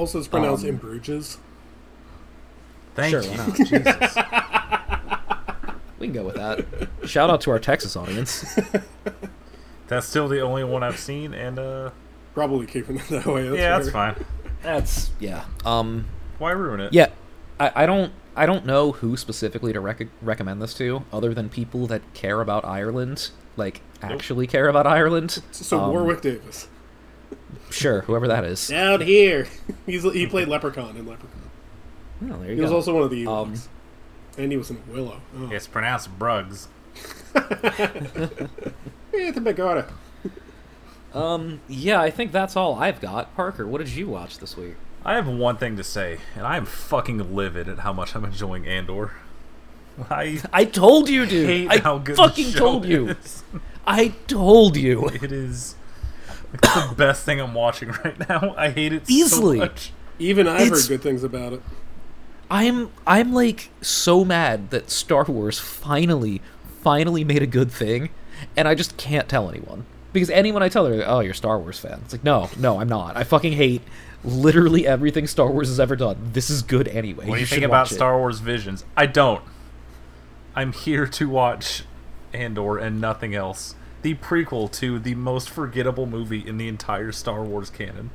Also, 0.00 0.18
it's 0.18 0.28
pronounced 0.28 0.62
Um, 0.64 0.70
in 0.70 0.76
Bruges. 0.76 1.38
Thank 2.94 3.10
sure, 3.10 3.22
you. 3.22 3.30
why 3.30 3.36
not? 3.36 3.56
Jesus. 3.56 4.16
We 5.98 6.06
can 6.06 6.14
go 6.14 6.24
with 6.24 6.36
that. 6.36 6.64
Shout 7.08 7.30
out 7.30 7.40
to 7.42 7.50
our 7.50 7.58
Texas 7.58 7.96
audience. 7.96 8.44
That's 9.88 10.06
still 10.06 10.28
the 10.28 10.40
only 10.40 10.64
one 10.64 10.82
I've 10.82 10.98
seen, 10.98 11.32
and 11.34 11.58
uh, 11.58 11.90
Probably 12.34 12.66
keeping 12.66 12.96
it 12.98 13.08
that 13.08 13.26
way. 13.26 13.44
That's 13.48 13.56
yeah, 13.58 13.70
that's 13.70 13.84
weird. 13.84 13.92
fine. 13.92 14.24
That's 14.62 15.10
yeah. 15.20 15.44
Um, 15.64 16.06
Why 16.38 16.50
ruin 16.50 16.80
it? 16.80 16.92
yeah. 16.92 17.08
I, 17.58 17.72
I 17.74 17.86
don't 17.86 18.12
I 18.34 18.44
don't 18.44 18.66
know 18.66 18.92
who 18.92 19.16
specifically 19.16 19.72
to 19.72 19.80
rec- 19.80 20.08
recommend 20.20 20.60
this 20.60 20.74
to, 20.74 21.04
other 21.12 21.32
than 21.32 21.48
people 21.48 21.86
that 21.86 22.02
care 22.12 22.40
about 22.42 22.64
Ireland, 22.66 23.30
like 23.56 23.80
actually 24.02 24.46
care 24.46 24.68
about 24.68 24.86
Ireland. 24.86 25.40
So 25.52 25.80
Um, 25.80 25.92
Warwick 25.92 26.20
Davis. 26.20 26.68
Sure, 27.70 28.02
whoever 28.02 28.28
that 28.28 28.44
is. 28.44 28.68
Down 28.68 29.00
here. 29.00 29.46
He's 29.86 30.02
he 30.02 30.26
played 30.26 30.48
Leprechaun 30.48 30.96
in 30.96 31.06
Leprechaun. 31.06 31.50
Oh, 32.24 32.26
there 32.38 32.40
you 32.40 32.46
go. 32.48 32.54
He 32.54 32.60
was 32.60 32.70
go. 32.70 32.76
also 32.76 32.94
one 32.94 33.02
of 33.04 33.10
the 33.10 33.24
Ewoks. 33.24 33.68
And 34.38 34.52
he 34.52 34.58
was 34.58 34.70
in 34.70 34.82
Willow. 34.88 35.20
Oh. 35.36 35.50
It's 35.50 35.66
pronounced 35.66 36.18
Brugs. 36.18 36.68
Yeah, 39.12 39.30
the 39.30 39.40
Megara. 39.40 39.86
Um, 41.14 41.60
yeah, 41.68 42.00
I 42.02 42.10
think 42.10 42.32
that's 42.32 42.54
all 42.54 42.74
I've 42.74 43.00
got. 43.00 43.34
Parker, 43.34 43.66
what 43.66 43.78
did 43.78 43.88
you 43.88 44.08
watch 44.08 44.38
this 44.38 44.56
week? 44.58 44.74
I 45.06 45.14
have 45.14 45.26
one 45.26 45.56
thing 45.56 45.76
to 45.78 45.84
say, 45.84 46.18
and 46.34 46.46
I 46.46 46.58
am 46.58 46.66
fucking 46.66 47.34
livid 47.34 47.66
at 47.68 47.78
how 47.78 47.94
much 47.94 48.14
I'm 48.14 48.24
enjoying 48.26 48.66
Andor. 48.66 49.12
I 50.10 50.42
I 50.52 50.66
told 50.66 51.08
you, 51.08 51.24
dude. 51.24 51.46
hate 51.48 51.70
I 51.70 51.78
how 51.78 51.96
good 51.96 52.16
fucking 52.16 52.44
the 52.46 52.50
show 52.52 52.58
told 52.58 52.84
you. 52.84 53.16
I 53.86 54.08
told 54.26 54.76
you. 54.76 55.08
It 55.08 55.32
is 55.32 55.76
like, 56.52 56.60
the 56.90 56.94
best 56.94 57.24
thing 57.24 57.40
I'm 57.40 57.54
watching 57.54 57.92
right 58.04 58.28
now. 58.28 58.54
I 58.58 58.68
hate 58.68 58.92
it 58.92 59.04
Easily. 59.08 59.56
so 59.58 59.64
much. 59.64 59.92
Even 60.18 60.46
I've 60.46 60.66
It's- 60.66 60.82
heard 60.82 60.88
good 60.98 61.02
things 61.02 61.24
about 61.24 61.54
it. 61.54 61.62
I'm 62.50 62.90
I'm 63.06 63.32
like 63.32 63.70
so 63.80 64.24
mad 64.24 64.70
that 64.70 64.90
Star 64.90 65.24
Wars 65.24 65.58
finally 65.58 66.40
finally 66.82 67.24
made 67.24 67.42
a 67.42 67.46
good 67.46 67.70
thing, 67.70 68.10
and 68.56 68.68
I 68.68 68.74
just 68.74 68.96
can't 68.96 69.28
tell 69.28 69.48
anyone 69.48 69.86
because 70.12 70.30
anyone 70.30 70.62
I 70.62 70.68
tell, 70.68 70.84
they're 70.84 70.96
like, 70.96 71.08
"Oh, 71.08 71.20
you're 71.20 71.32
a 71.32 71.34
Star 71.34 71.58
Wars 71.58 71.78
fan." 71.78 72.00
It's 72.04 72.14
like, 72.14 72.24
no, 72.24 72.48
no, 72.58 72.80
I'm 72.80 72.88
not. 72.88 73.16
I 73.16 73.24
fucking 73.24 73.52
hate 73.52 73.82
literally 74.24 74.86
everything 74.86 75.26
Star 75.26 75.50
Wars 75.50 75.68
has 75.68 75.78
ever 75.78 75.96
done. 75.96 76.30
This 76.32 76.50
is 76.50 76.62
good 76.62 76.88
anyway. 76.88 77.26
What 77.26 77.34
do 77.34 77.40
you 77.40 77.46
should 77.46 77.56
think 77.56 77.66
about 77.66 77.90
it. 77.90 77.94
Star 77.94 78.18
Wars 78.18 78.40
Visions? 78.40 78.84
I 78.96 79.06
don't. 79.06 79.42
I'm 80.54 80.72
here 80.72 81.06
to 81.06 81.28
watch 81.28 81.84
Andor 82.32 82.78
and 82.78 83.00
nothing 83.00 83.34
else. 83.34 83.74
The 84.02 84.14
prequel 84.14 84.70
to 84.72 84.98
the 84.98 85.14
most 85.14 85.50
forgettable 85.50 86.06
movie 86.06 86.46
in 86.46 86.58
the 86.58 86.68
entire 86.68 87.12
Star 87.12 87.42
Wars 87.42 87.70
canon. 87.70 88.10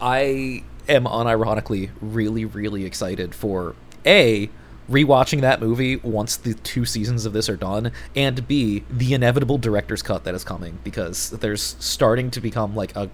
I 0.00 0.64
am 0.88 1.04
unironically 1.04 1.90
really, 2.00 2.44
really 2.44 2.84
excited 2.84 3.34
for 3.34 3.74
A, 4.06 4.50
rewatching 4.90 5.42
that 5.42 5.60
movie 5.60 5.96
once 5.96 6.36
the 6.36 6.54
two 6.54 6.84
seasons 6.84 7.26
of 7.26 7.32
this 7.32 7.48
are 7.48 7.56
done, 7.56 7.92
and 8.16 8.46
B, 8.48 8.84
the 8.90 9.12
inevitable 9.14 9.58
director's 9.58 10.02
cut 10.02 10.24
that 10.24 10.34
is 10.34 10.44
coming, 10.44 10.78
because 10.82 11.30
there's 11.30 11.76
starting 11.78 12.30
to 12.30 12.40
become 12.40 12.74
like 12.74 12.96
a, 12.96 13.10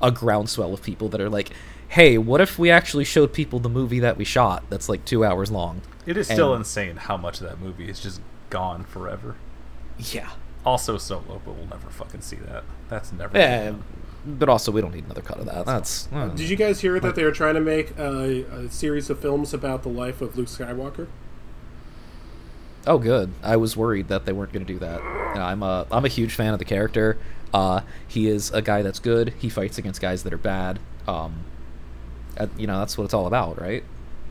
a 0.00 0.10
groundswell 0.10 0.72
of 0.72 0.82
people 0.82 1.08
that 1.10 1.20
are 1.20 1.28
like, 1.28 1.50
hey, 1.88 2.18
what 2.18 2.40
if 2.40 2.58
we 2.58 2.70
actually 2.70 3.04
showed 3.04 3.32
people 3.32 3.58
the 3.58 3.68
movie 3.68 4.00
that 4.00 4.16
we 4.16 4.24
shot 4.24 4.62
that's 4.70 4.88
like 4.88 5.04
two 5.04 5.24
hours 5.24 5.50
long? 5.50 5.82
It 6.06 6.16
is 6.16 6.26
still 6.26 6.54
insane 6.54 6.96
how 6.96 7.16
much 7.16 7.40
of 7.40 7.48
that 7.48 7.60
movie 7.60 7.88
is 7.90 8.00
just 8.00 8.20
gone 8.50 8.84
forever. 8.84 9.36
Yeah. 9.98 10.30
Also 10.64 10.98
Solo, 10.98 11.40
but 11.44 11.54
we'll 11.54 11.66
never 11.66 11.90
fucking 11.90 12.22
see 12.22 12.36
that. 12.36 12.64
That's 12.88 13.12
never. 13.12 13.36
Yeah, 13.36 13.74
but 14.38 14.48
also 14.48 14.70
we 14.70 14.80
don't 14.80 14.94
need 14.94 15.04
another 15.04 15.22
cut 15.22 15.38
of 15.38 15.46
that. 15.46 15.64
That's 15.66 16.08
uh, 16.12 16.28
Did 16.28 16.48
you 16.48 16.56
guys 16.56 16.80
hear 16.80 17.00
that 17.00 17.14
they 17.14 17.24
were 17.24 17.32
trying 17.32 17.54
to 17.54 17.60
make 17.60 17.96
a, 17.98 18.42
a 18.44 18.70
series 18.70 19.08
of 19.10 19.18
films 19.18 19.54
about 19.54 19.82
the 19.82 19.88
life 19.88 20.20
of 20.20 20.36
Luke 20.36 20.48
Skywalker? 20.48 21.06
Oh, 22.86 22.98
good. 22.98 23.32
I 23.42 23.56
was 23.56 23.76
worried 23.76 24.08
that 24.08 24.24
they 24.24 24.32
weren't 24.32 24.52
going 24.52 24.64
to 24.64 24.72
do 24.72 24.78
that. 24.78 25.00
You 25.02 25.40
I'm 25.40 25.62
a 25.62 25.86
I'm 25.90 26.04
a 26.04 26.08
huge 26.08 26.34
fan 26.34 26.52
of 26.52 26.58
the 26.58 26.64
character. 26.64 27.18
Uh, 27.52 27.80
he 28.06 28.28
is 28.28 28.50
a 28.50 28.62
guy 28.62 28.82
that's 28.82 28.98
good. 28.98 29.34
He 29.38 29.48
fights 29.48 29.78
against 29.78 30.00
guys 30.00 30.22
that 30.22 30.32
are 30.32 30.38
bad. 30.38 30.78
Um, 31.06 31.44
uh, 32.36 32.46
you 32.56 32.66
know, 32.66 32.78
that's 32.78 32.96
what 32.96 33.04
it's 33.04 33.14
all 33.14 33.26
about, 33.26 33.60
right? 33.60 33.84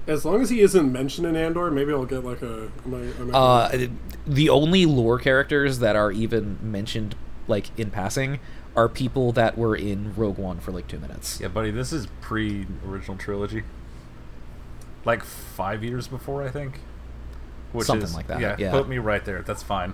As 0.08 0.24
long 0.24 0.42
as 0.42 0.50
he 0.50 0.62
isn't 0.62 0.92
mentioned 0.92 1.28
in 1.28 1.36
Andor, 1.36 1.70
maybe 1.70 1.92
I'll 1.92 2.06
get 2.06 2.24
like 2.24 2.42
a. 2.42 2.72
Am 2.86 2.94
I, 2.94 3.22
am 3.22 3.36
I 3.36 3.38
Uh, 3.38 3.88
the 4.26 4.50
only 4.50 4.86
lore 4.86 5.20
characters 5.20 5.80
that 5.80 5.96
are 5.96 6.12
even 6.12 6.58
mentioned, 6.62 7.16
like 7.48 7.78
in 7.78 7.92
passing, 7.92 8.40
are 8.78 8.88
people 8.88 9.32
that 9.34 9.58
were 9.58 9.76
in 9.76 10.14
Rogue 10.16 10.38
One 10.38 10.60
for 10.60 10.72
like 10.72 10.88
two 10.88 11.00
minutes. 11.00 11.42
Yeah, 11.42 11.48
buddy, 11.50 11.72
this 11.72 11.92
is 11.92 12.08
pre 12.22 12.68
original 12.88 13.18
trilogy. 13.18 13.64
Like 15.04 15.24
five 15.24 15.84
years 15.84 16.08
before, 16.08 16.44
I 16.44 16.50
think. 16.50 16.80
Which 17.74 17.88
Something 17.88 18.06
is, 18.06 18.16
like 18.16 18.28
that, 18.28 18.40
Yeah, 18.40 18.56
yeah. 18.58 18.72
put 18.72 18.88
me 18.88 19.00
right 19.00 19.26
there. 19.26 19.42
That's 19.42 19.64
fine. 19.64 19.94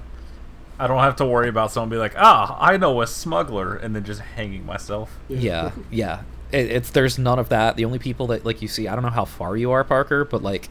I 0.78 0.88
don't 0.88 1.00
have 1.00 1.16
to 1.18 1.26
worry 1.26 1.50
about 1.50 1.72
someone 1.72 1.90
be 1.90 1.98
like, 1.98 2.14
ah, 2.18 2.58
I 2.60 2.78
know 2.78 3.02
a 3.02 3.08
smuggler, 3.08 3.76
and 3.76 3.96
then 3.96 4.04
just 4.04 4.22
hanging 4.22 4.66
myself. 4.66 5.18
Yeah, 5.30 5.72
yeah. 5.90 6.24
It, 6.52 6.70
it's 6.72 6.90
there's 6.92 7.18
none 7.18 7.40
of 7.40 7.50
that. 7.50 7.78
The 7.78 7.86
only 7.86 8.00
people 8.00 8.28
that 8.28 8.46
like 8.46 8.62
you 8.62 8.68
see, 8.68 8.88
I 8.88 8.96
don't 8.96 9.04
know 9.04 9.10
how 9.10 9.26
far 9.26 9.56
you 9.58 9.72
are, 9.72 9.84
Parker, 9.84 10.26
but 10.26 10.44
like. 10.44 10.70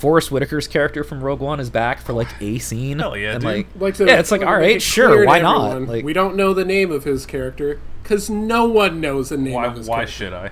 Forest 0.00 0.30
Whitaker's 0.30 0.66
character 0.66 1.04
from 1.04 1.22
Rogue 1.22 1.40
One 1.40 1.60
is 1.60 1.68
back 1.70 2.00
for 2.00 2.12
like 2.14 2.28
a 2.40 2.58
scene. 2.58 2.98
Hell 3.00 3.16
yeah, 3.16 3.32
and, 3.32 3.40
dude. 3.42 3.50
Like, 3.50 3.66
Like 3.78 3.94
to- 3.96 4.06
yeah, 4.06 4.18
it's 4.18 4.30
like 4.30 4.40
like, 4.40 4.48
all 4.48 4.54
make 4.56 4.62
right, 4.66 4.76
it 4.76 4.82
sure, 4.82 5.08
clear 5.08 5.20
to 5.22 5.26
why 5.26 5.40
not? 5.40 5.82
Like, 5.82 6.04
we 6.04 6.12
don't 6.14 6.36
know 6.36 6.54
the 6.54 6.64
name 6.64 6.90
of 6.90 7.04
his 7.04 7.26
character 7.26 7.78
because 8.02 8.28
no 8.30 8.64
one 8.66 9.00
knows 9.00 9.28
the 9.28 9.36
name 9.36 9.52
Why? 9.54 9.66
of 9.66 9.76
his 9.76 9.86
Why 9.88 9.96
character. 9.98 10.12
should 10.12 10.32
I? 10.32 10.50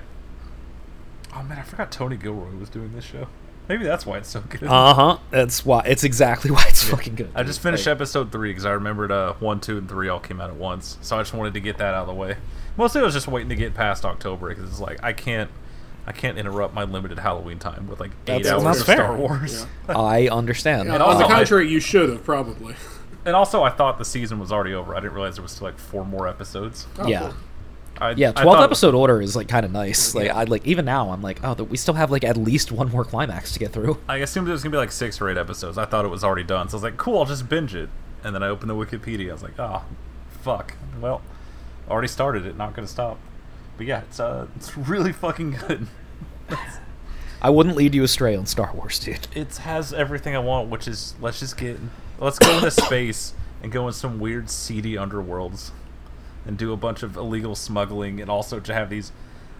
Oh 1.35 1.43
man, 1.43 1.57
I 1.59 1.61
forgot 1.63 1.91
Tony 1.91 2.15
Gilroy 2.17 2.55
was 2.59 2.69
doing 2.69 2.91
this 2.93 3.05
show. 3.05 3.27
Maybe 3.67 3.83
that's 3.83 4.03
why 4.05 4.17
it's 4.17 4.29
so 4.29 4.41
good. 4.41 4.63
uh 4.63 4.93
huh. 4.93 5.17
That's 5.29 5.63
why. 5.65 5.81
It's 5.85 6.03
exactly 6.03 6.49
why 6.51 6.63
it's 6.67 6.83
fucking 6.83 7.15
good. 7.15 7.29
I 7.35 7.43
just 7.43 7.59
finished 7.59 7.85
Like, 7.85 7.95
episode 7.95 8.31
three 8.31 8.49
because 8.51 8.65
I 8.65 8.71
remembered 8.71 9.11
uh, 9.11 9.33
one, 9.39 9.59
two, 9.59 9.77
and 9.77 9.87
three 9.87 10.09
all 10.09 10.19
came 10.19 10.41
out 10.41 10.49
at 10.49 10.55
once. 10.55 10.97
So 11.01 11.17
I 11.17 11.21
just 11.21 11.33
wanted 11.33 11.53
to 11.53 11.59
get 11.59 11.77
that 11.77 11.93
out 11.93 12.01
of 12.01 12.07
the 12.07 12.13
way. 12.13 12.37
Mostly, 12.77 13.01
I 13.01 13.03
was 13.03 13.13
just 13.13 13.27
waiting 13.27 13.49
to 13.49 13.55
get 13.55 13.73
past 13.75 14.05
October 14.05 14.49
because 14.49 14.69
it's 14.69 14.79
like 14.79 15.03
I 15.03 15.13
can't, 15.13 15.51
I 16.09 16.11
can't 16.11 16.37
interrupt 16.37 16.73
my 16.73 16.83
limited 16.83 17.19
Halloween 17.19 17.59
time 17.59 17.87
with 17.87 17.99
like 17.99 18.09
eight 18.27 18.43
That's- 18.43 18.47
hours 18.51 18.63
that's 18.63 18.79
of 18.81 18.85
fair. 18.87 18.95
Star 18.97 19.15
Wars. 19.15 19.65
I 19.89 20.27
understand. 20.27 20.87
Yeah, 20.89 20.95
And 20.95 21.03
on 21.03 21.09
the 21.19 21.23
also, 21.23 21.33
I- 21.33 21.37
contrary, 21.37 21.69
you 21.69 21.79
should 21.79 22.09
have 22.09 22.23
probably. 22.25 22.75
And 23.25 23.35
also, 23.35 23.61
I 23.63 23.69
thought 23.69 23.97
the 23.99 24.05
season 24.05 24.39
was 24.39 24.51
already 24.51 24.73
over. 24.73 24.95
I 24.95 24.99
didn't 24.99 25.13
realize 25.13 25.35
there 25.35 25.43
was 25.43 25.51
still 25.51 25.67
like 25.67 25.77
four 25.77 26.03
more 26.05 26.27
episodes. 26.27 26.87
yeah. 27.05 27.31
I, 28.01 28.11
Yeah, 28.11 28.29
I 28.29 28.41
twelve 28.43 28.57
thought- 28.57 28.63
episode 28.63 28.95
order 28.95 29.21
is 29.21 29.35
like 29.35 29.47
kind 29.49 29.65
of 29.65 29.71
nice. 29.71 30.15
Like 30.15 30.29
I 30.29 30.45
like 30.45 30.65
even 30.65 30.85
now 30.85 31.11
I'm 31.11 31.21
like, 31.21 31.41
oh, 31.43 31.53
th- 31.53 31.69
we 31.69 31.75
still 31.77 31.93
have 31.95 32.09
like 32.09 32.23
at 32.23 32.37
least 32.37 32.71
one 32.71 32.89
more 32.89 33.03
climax 33.05 33.51
to 33.53 33.59
get 33.59 33.71
through. 33.73 33.99
I 34.07 34.17
assumed 34.17 34.47
it 34.47 34.51
was 34.51 34.63
gonna 34.63 34.71
be 34.71 34.77
like 34.77 34.91
six 34.91 35.19
or 35.21 35.29
eight 35.29 35.37
episodes. 35.37 35.77
I 35.77 35.85
thought 35.85 36.05
it 36.05 36.09
was 36.09 36.23
already 36.23 36.43
done, 36.45 36.69
so 36.69 36.75
I 36.75 36.77
was 36.77 36.83
like, 36.83 36.97
"Cool, 36.97 37.19
I'll 37.19 37.25
just 37.25 37.49
binge 37.49 37.75
it." 37.75 37.89
And 38.23 38.33
then 38.33 38.41
I 38.41 38.47
opened 38.47 38.69
the 38.69 38.73
Wikipedia. 38.75 39.29
I 39.29 39.33
was 39.33 39.43
like, 39.43 39.59
"Oh, 39.59 39.83
fuck." 40.41 40.75
Well, 41.01 41.21
already 41.89 42.07
started 42.07 42.45
it. 42.45 42.55
Not 42.57 42.73
gonna 42.73 42.87
stop. 42.87 43.17
But 43.75 43.85
yeah, 43.85 43.99
it's 44.01 44.19
uh, 44.19 44.47
it's 44.55 44.77
really 44.77 45.11
fucking 45.11 45.51
good. 45.67 45.87
I 47.41 47.49
wouldn't 47.49 47.75
lead 47.75 47.95
you 47.95 48.03
astray 48.03 48.35
on 48.35 48.45
Star 48.45 48.73
Wars, 48.73 48.99
dude. 48.99 49.27
It 49.33 49.57
has 49.57 49.93
everything 49.93 50.35
I 50.35 50.39
want, 50.39 50.69
which 50.69 50.87
is 50.87 51.15
let's 51.21 51.39
just 51.39 51.57
get 51.57 51.79
let's 52.19 52.39
go 52.39 52.57
into 52.57 52.71
space 52.71 53.33
and 53.63 53.71
go 53.71 53.87
in 53.87 53.93
some 53.93 54.19
weird 54.19 54.49
seedy 54.49 54.93
underworlds 54.93 55.71
and 56.45 56.57
do 56.57 56.73
a 56.73 56.77
bunch 56.77 57.03
of 57.03 57.15
illegal 57.15 57.55
smuggling 57.55 58.19
and 58.19 58.29
also 58.29 58.59
to 58.59 58.73
have 58.73 58.89
these 58.89 59.11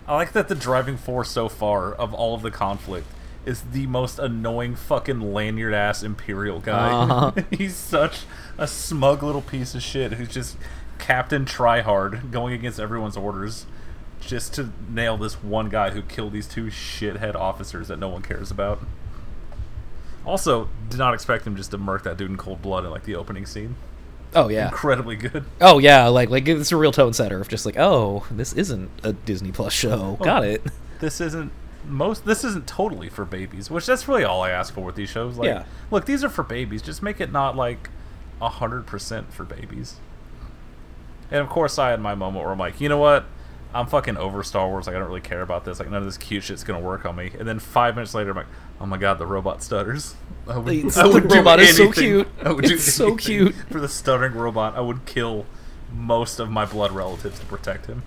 I 0.08 0.16
like 0.16 0.32
that 0.34 0.48
the 0.48 0.56
driving 0.56 0.98
force 0.98 1.30
so 1.30 1.48
far 1.50 1.94
of 1.94 2.16
all 2.16 2.34
of 2.34 2.42
the 2.42 2.50
conflict 2.50 3.06
is 3.46 3.62
the 3.62 3.86
most 3.86 4.18
annoying 4.18 4.76
fucking 4.76 5.34
lanyard 5.34 5.74
ass 5.74 6.02
imperial 6.02 6.60
guy. 6.60 6.92
Uh-huh. 6.92 7.32
He's 7.52 7.76
such 7.76 8.24
a 8.58 8.68
smug 8.68 9.22
little 9.22 9.42
piece 9.42 9.76
of 9.76 9.84
shit 9.84 10.14
who's 10.14 10.30
just 10.30 10.58
Captain 10.98 11.46
Tryhard 11.46 12.32
going 12.32 12.54
against 12.54 12.80
everyone's 12.80 13.16
orders 13.16 13.68
just 14.20 14.54
to 14.56 14.70
nail 14.90 15.18
this 15.18 15.42
one 15.44 15.70
guy 15.70 15.92
who 15.92 16.02
killed 16.02 16.34
these 16.34 16.48
two 16.48 16.66
shithead 16.66 17.36
officers 17.36 17.88
that 17.88 17.98
no 18.00 18.10
one 18.10 18.22
cares 18.22 18.52
about. 18.52 18.80
Also, 20.26 20.70
did 20.90 20.98
not 21.00 21.14
expect 21.14 21.48
him 21.48 21.56
just 21.56 21.72
to 21.72 21.78
murk 21.78 22.04
that 22.04 22.18
dude 22.18 22.30
in 22.30 22.38
cold 22.38 22.62
blood 22.62 22.84
in 22.86 22.92
like 22.92 23.04
the 23.04 23.16
opening 23.16 23.46
scene. 23.46 23.76
Oh 24.36 24.48
yeah. 24.50 24.68
incredibly 24.68 25.16
good. 25.16 25.46
Oh 25.60 25.80
yeah, 25.80 26.08
like 26.08 26.30
like 26.30 26.48
it's 26.48 26.72
a 26.72 26.78
real 26.78 26.92
tone 26.92 27.14
setter 27.14 27.40
of 27.42 27.48
just 27.48 27.66
like, 27.66 27.78
oh, 27.78 28.28
this 28.30 28.54
isn't 28.54 28.92
a 29.04 29.14
Disney 29.14 29.52
Plus 29.52 29.74
show. 29.74 30.18
Oh, 30.20 30.24
Got 30.24 30.44
it. 30.46 30.62
This 31.00 31.20
isn't 31.22 31.52
most. 31.88 32.26
This 32.26 32.44
isn't 32.44 32.68
totally 32.68 33.10
for 33.10 33.26
babies, 33.26 33.72
which 33.72 33.86
that's 33.86 34.08
really 34.08 34.24
all 34.26 34.44
I 34.44 34.52
ask 34.52 34.74
for 34.74 34.82
with 34.82 34.96
these 34.96 35.10
shows. 35.10 35.38
Like, 35.38 35.48
Yeah. 35.48 35.64
look, 35.90 36.06
these 36.06 36.24
are 36.24 36.30
for 36.30 36.44
babies. 36.44 36.82
Just 36.82 37.02
make 37.02 37.20
it 37.22 37.32
not 37.32 37.56
like 37.56 37.90
a 38.42 38.50
hundred 38.50 38.86
percent 38.86 39.34
for 39.34 39.46
babies. 39.46 39.96
And 41.32 41.40
of 41.40 41.50
course, 41.50 41.80
I 41.80 41.90
had 41.92 42.02
my 42.02 42.14
moment 42.16 42.44
where 42.44 42.52
I'm 42.54 42.60
like, 42.60 42.82
you 42.82 42.90
know 42.90 42.98
what? 42.98 43.26
I'm 43.74 43.86
fucking 43.86 44.18
over 44.18 44.42
Star 44.44 44.68
Wars. 44.68 44.88
Like, 44.88 44.96
I 44.96 45.00
don't 45.00 45.08
really 45.08 45.22
care 45.22 45.42
about 45.42 45.64
this. 45.66 45.80
Like, 45.80 45.90
none 45.90 46.00
of 46.00 46.06
this 46.06 46.18
cute 46.18 46.44
shit's 46.44 46.64
gonna 46.64 46.80
work 46.80 47.06
on 47.06 47.16
me. 47.16 47.32
And 47.38 47.48
then 47.48 47.60
five 47.60 47.96
minutes 47.96 48.14
later, 48.16 48.32
I'm 48.32 48.38
like, 48.38 48.48
oh 48.82 48.86
my 48.86 48.98
god, 48.98 49.20
the 49.20 49.28
robot 49.28 49.62
stutters. 49.62 50.16
I 50.48 50.58
would, 50.58 50.92
The 50.92 51.00
I 51.02 51.06
would 51.06 51.28
do 51.28 51.36
robot 51.36 51.60
is 51.60 51.78
so 51.78 51.92
cute. 51.92 52.28
I 52.44 52.52
would 52.52 52.66
do 52.66 52.74
It's 52.76 52.94
so 52.94 53.16
cute. 53.16 53.54
for 53.72 53.80
the 53.80 53.88
stuttering 53.88 54.34
robot. 54.34 54.76
I 54.76 54.82
would 54.82 55.06
kill 55.06 55.46
most 55.94 56.40
of 56.40 56.50
my 56.50 56.66
blood 56.66 56.92
relatives 56.92 57.40
to 57.40 57.46
protect 57.46 57.86
him. 57.86 58.04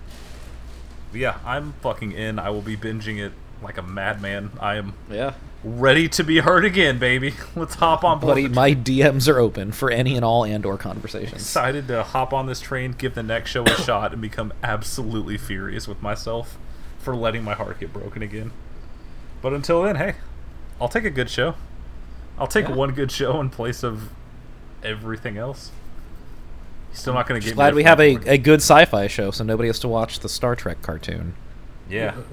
But 1.11 1.21
yeah, 1.21 1.39
I'm 1.45 1.73
fucking 1.81 2.11
in. 2.11 2.39
I 2.39 2.49
will 2.49 2.61
be 2.61 2.75
binging 2.75 3.17
it 3.19 3.31
like 3.61 3.77
a 3.77 3.81
madman. 3.81 4.51
I 4.59 4.75
am 4.75 4.93
Yeah. 5.09 5.33
Ready 5.63 6.09
to 6.09 6.23
be 6.23 6.39
heard 6.39 6.65
again, 6.65 6.99
baby. 6.99 7.33
Let's 7.55 7.75
hop 7.75 8.03
on 8.03 8.19
board. 8.19 8.31
Buddy, 8.31 8.47
my 8.47 8.73
DMs 8.75 9.27
are 9.31 9.39
open 9.39 9.71
for 9.71 9.89
any 9.89 10.15
and 10.15 10.25
all 10.25 10.43
and 10.43 10.65
or 10.65 10.77
conversations. 10.77 11.41
excited 11.41 11.87
to 11.87 12.03
hop 12.03 12.33
on 12.33 12.45
this 12.47 12.59
train, 12.59 12.91
give 12.97 13.15
the 13.15 13.23
next 13.23 13.51
show 13.51 13.63
a 13.63 13.69
shot, 13.81 14.11
and 14.13 14.21
become 14.21 14.53
absolutely 14.63 15.37
furious 15.37 15.87
with 15.87 16.01
myself 16.01 16.57
for 16.99 17.15
letting 17.15 17.43
my 17.43 17.53
heart 17.53 17.79
get 17.79 17.91
broken 17.93 18.21
again. 18.21 18.51
But 19.41 19.53
until 19.53 19.83
then, 19.83 19.95
hey, 19.97 20.15
I'll 20.79 20.89
take 20.89 21.05
a 21.05 21.09
good 21.09 21.29
show. 21.29 21.55
I'll 22.37 22.47
take 22.47 22.67
Yeah. 22.67 22.75
one 22.75 22.91
good 22.93 23.11
show 23.11 23.39
in 23.39 23.49
place 23.49 23.83
of 23.83 24.09
everything 24.83 25.37
else. 25.37 25.71
You're 26.91 26.97
still 26.97 27.13
not 27.13 27.27
going 27.27 27.39
to 27.39 27.43
Just 27.45 27.51
get. 27.53 27.55
glad 27.55 27.73
me 27.73 27.77
we 27.77 27.83
have 27.83 27.99
a, 27.99 28.17
a 28.29 28.37
good 28.37 28.59
sci-fi 28.61 29.07
show, 29.07 29.31
so 29.31 29.43
nobody 29.43 29.67
has 29.67 29.79
to 29.79 29.87
watch 29.87 30.19
the 30.19 30.29
Star 30.29 30.55
Trek 30.55 30.81
cartoon. 30.81 31.35
Yeah. 31.89 32.15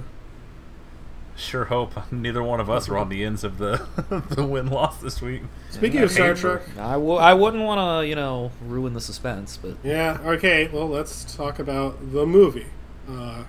Sure 1.40 1.64
hope 1.64 1.94
neither 2.12 2.42
one 2.42 2.60
of 2.60 2.68
us 2.68 2.88
are 2.90 2.98
on 2.98 3.08
the 3.08 3.24
ends 3.24 3.44
of 3.44 3.56
the 3.56 3.80
the 4.30 4.44
win 4.44 4.66
loss 4.68 4.98
this 5.00 5.22
week. 5.22 5.42
Speaking 5.70 6.00
of 6.02 6.10
Star 6.10 6.28
Hate 6.28 6.38
for- 6.38 6.58
Trek, 6.58 6.78
I 6.78 6.92
w- 6.92 7.14
I 7.14 7.32
wouldn't 7.32 7.62
want 7.64 8.02
to, 8.02 8.06
you 8.06 8.14
know, 8.14 8.52
ruin 8.66 8.92
the 8.92 9.00
suspense, 9.00 9.56
but 9.56 9.76
yeah, 9.82 10.18
okay. 10.22 10.68
Well, 10.68 10.86
let's 10.88 11.34
talk 11.34 11.58
about 11.58 12.12
the 12.12 12.26
movie. 12.26 12.66
Uh, 13.08 13.44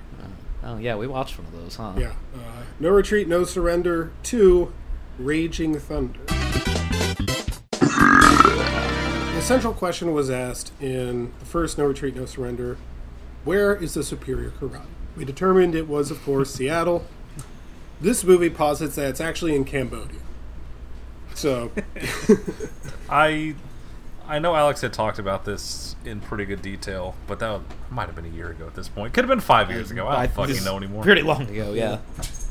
oh 0.64 0.78
yeah, 0.78 0.96
we 0.96 1.06
watched 1.06 1.38
one 1.38 1.48
of 1.48 1.54
those, 1.54 1.76
huh? 1.76 1.92
yeah, 1.98 2.14
uh, 2.34 2.64
No 2.80 2.90
Retreat, 2.90 3.28
No 3.28 3.44
Surrender. 3.44 4.12
Two, 4.24 4.72
Raging 5.20 5.78
Thunder. 5.78 6.20
The 9.32 9.42
central 9.42 9.74
question 9.74 10.14
was 10.14 10.30
asked 10.30 10.72
in 10.80 11.34
the 11.40 11.46
first 11.46 11.78
No 11.78 11.86
Retreat, 11.86 12.16
No 12.16 12.26
Surrender: 12.26 12.78
Where 13.44 13.76
is 13.76 13.96
the 13.96 14.04
superior 14.04 14.52
karate? 14.52 14.82
We 15.18 15.26
determined 15.26 15.76
it 15.76 15.90
was, 15.90 16.10
of 16.10 16.24
course, 16.24 16.54
Seattle. 16.54 17.04
This 18.02 18.24
movie 18.24 18.50
posits 18.50 18.96
that 18.96 19.10
it's 19.10 19.22
actually 19.22 19.56
in 19.56 19.64
Cambodia. 19.64 20.20
So, 21.36 21.72
I 23.10 23.56
I 24.28 24.40
know 24.40 24.56
Alex 24.56 24.82
had 24.82 24.94
talked 24.94 25.20
about 25.20 25.46
this 25.46 25.96
in 26.06 26.20
pretty 26.22 26.46
good 26.46 26.62
detail, 26.62 27.16
but 27.28 27.40
that 27.40 27.62
might 27.90 28.08
have 28.08 28.16
been 28.16 28.26
a 28.26 28.30
year 28.36 28.50
ago 28.50 28.66
at 28.68 28.76
this 28.76 28.88
point. 28.90 29.14
Could 29.14 29.24
have 29.26 29.30
been 29.30 29.40
five 29.40 29.70
years 29.70 29.92
ago. 29.92 30.08
I 30.08 30.26
don't 30.28 30.36
fucking 30.48 30.64
know 30.64 30.78
anymore. 30.78 31.04
Pretty 31.04 31.22
long 31.22 31.44
ago, 31.50 31.74
yeah. 31.74 32.00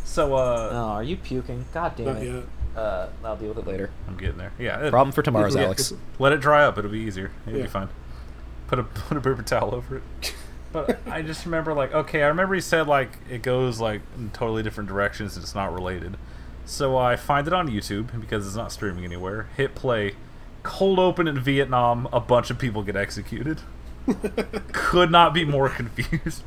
So 0.04 0.34
uh, 0.34 0.70
Oh, 0.72 0.76
are 0.94 1.02
you 1.02 1.16
puking? 1.16 1.64
God 1.72 1.94
damn 1.96 2.16
it. 2.16 2.24
yet. 2.24 2.44
Uh, 2.76 3.08
I'll 3.24 3.36
deal 3.36 3.48
with 3.48 3.58
it 3.58 3.66
later. 3.66 3.90
I'm 4.08 4.16
getting 4.16 4.38
there. 4.38 4.52
Yeah, 4.58 4.86
it- 4.86 4.90
Problem 4.90 5.12
for 5.12 5.22
tomorrow's 5.22 5.54
Yeah. 5.56 5.64
Alex. 5.64 5.92
Let 6.18 6.32
it 6.32 6.40
dry 6.40 6.64
up. 6.64 6.78
It'll 6.78 6.90
be 6.90 7.00
easier. 7.00 7.30
It'll 7.46 7.58
Yeah. 7.58 7.64
be 7.66 7.70
fine. 7.70 7.88
Put 8.68 8.78
a 8.78 8.82
put 9.08 9.16
a 9.16 9.20
paper 9.20 9.42
towel 9.42 9.74
over 9.74 9.96
it. 9.98 10.34
But 10.72 11.00
I 11.06 11.22
just 11.22 11.44
remember 11.44 11.74
like 11.74 11.92
okay, 11.92 12.22
I 12.22 12.28
remember 12.28 12.54
he 12.54 12.60
said 12.60 12.86
like 12.86 13.10
it 13.28 13.42
goes 13.42 13.80
like 13.80 14.02
in 14.16 14.30
totally 14.30 14.62
different 14.62 14.88
directions. 14.88 15.36
and 15.36 15.42
It's 15.42 15.54
not 15.54 15.72
related. 15.72 16.16
So 16.64 16.96
I 16.96 17.16
find 17.16 17.46
it 17.46 17.52
on 17.52 17.68
YouTube 17.68 18.20
because 18.20 18.46
it's 18.46 18.56
not 18.56 18.70
streaming 18.72 19.04
anywhere. 19.04 19.48
Hit 19.56 19.74
play. 19.74 20.14
Cold 20.62 20.98
open 20.98 21.26
in 21.26 21.40
Vietnam. 21.40 22.06
A 22.12 22.20
bunch 22.20 22.50
of 22.50 22.58
people 22.58 22.82
get 22.82 22.94
executed. 22.96 23.60
Could 24.72 25.10
not 25.10 25.34
be 25.34 25.44
more 25.44 25.68
confused. 25.68 26.42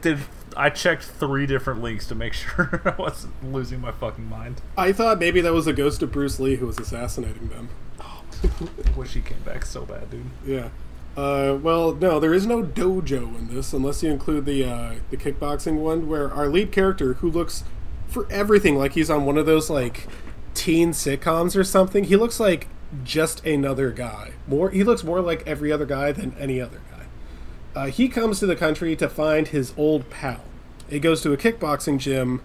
Did 0.00 0.18
I 0.56 0.70
checked 0.70 1.04
three 1.04 1.46
different 1.46 1.82
links 1.82 2.06
to 2.08 2.14
make 2.14 2.32
sure 2.34 2.80
I 2.84 3.00
wasn't 3.00 3.52
losing 3.52 3.80
my 3.80 3.92
fucking 3.92 4.28
mind. 4.28 4.60
I 4.76 4.92
thought 4.92 5.18
maybe 5.18 5.40
that 5.40 5.52
was 5.52 5.66
the 5.66 5.72
ghost 5.72 6.02
of 6.02 6.10
Bruce 6.12 6.40
Lee 6.40 6.56
who 6.56 6.66
was 6.66 6.78
assassinating 6.78 7.48
them. 7.48 7.68
Oh, 8.00 8.22
wish 8.96 9.14
he 9.14 9.20
came 9.20 9.40
back 9.40 9.64
so 9.66 9.84
bad, 9.84 10.10
dude. 10.10 10.26
Yeah. 10.46 10.68
Uh, 11.18 11.56
well, 11.56 11.96
no, 11.96 12.20
there 12.20 12.32
is 12.32 12.46
no 12.46 12.62
dojo 12.62 13.36
in 13.36 13.48
this, 13.52 13.72
unless 13.72 14.04
you 14.04 14.08
include 14.08 14.44
the 14.44 14.64
uh, 14.64 14.94
the 15.10 15.16
kickboxing 15.16 15.78
one, 15.78 16.08
where 16.08 16.32
our 16.32 16.46
lead 16.46 16.70
character, 16.70 17.14
who 17.14 17.28
looks 17.28 17.64
for 18.06 18.30
everything 18.30 18.76
like 18.76 18.92
he's 18.92 19.10
on 19.10 19.26
one 19.26 19.36
of 19.36 19.44
those 19.44 19.68
like 19.68 20.06
teen 20.54 20.92
sitcoms 20.92 21.56
or 21.56 21.64
something, 21.64 22.04
he 22.04 22.14
looks 22.14 22.38
like 22.38 22.68
just 23.02 23.44
another 23.44 23.90
guy. 23.90 24.30
More, 24.46 24.70
he 24.70 24.84
looks 24.84 25.02
more 25.02 25.20
like 25.20 25.44
every 25.44 25.72
other 25.72 25.86
guy 25.86 26.12
than 26.12 26.36
any 26.38 26.60
other 26.60 26.80
guy. 26.88 27.06
Uh, 27.74 27.86
he 27.86 28.08
comes 28.08 28.38
to 28.38 28.46
the 28.46 28.54
country 28.54 28.94
to 28.94 29.08
find 29.08 29.48
his 29.48 29.74
old 29.76 30.08
pal. 30.10 30.44
He 30.88 31.00
goes 31.00 31.20
to 31.22 31.32
a 31.32 31.36
kickboxing 31.36 31.98
gym 31.98 32.42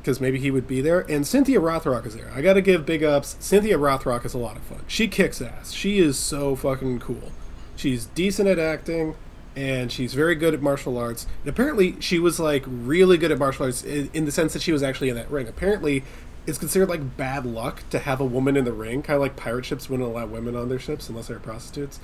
because 0.00 0.20
maybe 0.20 0.38
he 0.38 0.52
would 0.52 0.68
be 0.68 0.80
there. 0.80 1.00
And 1.10 1.26
Cynthia 1.26 1.60
Rothrock 1.60 2.06
is 2.06 2.14
there. 2.14 2.30
I 2.32 2.42
got 2.42 2.52
to 2.52 2.62
give 2.62 2.86
big 2.86 3.02
ups. 3.02 3.34
Cynthia 3.40 3.76
Rothrock 3.76 4.24
is 4.24 4.34
a 4.34 4.38
lot 4.38 4.54
of 4.54 4.62
fun. 4.62 4.84
She 4.86 5.08
kicks 5.08 5.42
ass. 5.42 5.72
She 5.72 5.98
is 5.98 6.16
so 6.16 6.54
fucking 6.54 7.00
cool. 7.00 7.32
She's 7.76 8.06
decent 8.06 8.48
at 8.48 8.58
acting, 8.58 9.14
and 9.56 9.90
she's 9.90 10.14
very 10.14 10.34
good 10.34 10.54
at 10.54 10.62
martial 10.62 10.96
arts. 10.98 11.26
And 11.42 11.48
apparently, 11.50 11.96
she 12.00 12.18
was 12.18 12.38
like 12.40 12.64
really 12.66 13.16
good 13.18 13.32
at 13.32 13.38
martial 13.38 13.66
arts 13.66 13.82
in, 13.82 14.10
in 14.12 14.24
the 14.24 14.32
sense 14.32 14.52
that 14.52 14.62
she 14.62 14.72
was 14.72 14.82
actually 14.82 15.08
in 15.08 15.16
that 15.16 15.30
ring. 15.30 15.48
Apparently, 15.48 16.04
it's 16.46 16.58
considered 16.58 16.88
like 16.88 17.16
bad 17.16 17.46
luck 17.46 17.82
to 17.90 17.98
have 18.00 18.20
a 18.20 18.24
woman 18.24 18.56
in 18.56 18.64
the 18.64 18.72
ring, 18.72 19.02
kind 19.02 19.16
of 19.16 19.20
like 19.22 19.36
pirate 19.36 19.64
ships 19.64 19.88
wouldn't 19.88 20.08
allow 20.08 20.26
women 20.26 20.56
on 20.56 20.68
their 20.68 20.78
ships 20.78 21.08
unless 21.08 21.28
they're 21.28 21.38
prostitutes. 21.38 22.00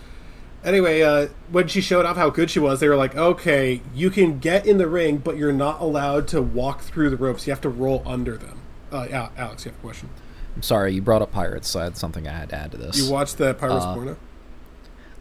Anyway, 0.64 1.02
uh, 1.02 1.28
when 1.50 1.68
she 1.68 1.80
showed 1.80 2.04
off 2.04 2.16
how 2.16 2.30
good 2.30 2.50
she 2.50 2.58
was, 2.58 2.80
they 2.80 2.88
were 2.88 2.96
like, 2.96 3.14
"Okay, 3.16 3.80
you 3.94 4.10
can 4.10 4.38
get 4.40 4.66
in 4.66 4.78
the 4.78 4.88
ring, 4.88 5.18
but 5.18 5.36
you're 5.36 5.52
not 5.52 5.80
allowed 5.80 6.26
to 6.28 6.42
walk 6.42 6.82
through 6.82 7.10
the 7.10 7.16
ropes. 7.16 7.46
You 7.46 7.52
have 7.52 7.60
to 7.60 7.68
roll 7.68 8.02
under 8.04 8.36
them." 8.36 8.60
Uh, 8.90 9.28
Alex, 9.36 9.64
you 9.64 9.70
have 9.70 9.78
a 9.78 9.82
question. 9.82 10.08
I'm 10.56 10.62
sorry, 10.62 10.94
you 10.94 11.00
brought 11.02 11.22
up 11.22 11.30
pirates, 11.30 11.68
so 11.68 11.78
I 11.78 11.84
had 11.84 11.96
something 11.96 12.26
I 12.26 12.32
had 12.32 12.48
to 12.50 12.56
add 12.56 12.72
to 12.72 12.76
this. 12.76 12.98
You 12.98 13.12
watched 13.12 13.38
the 13.38 13.54
Pirates 13.54 13.84
Uh, 13.84 13.94
porno? 13.94 14.16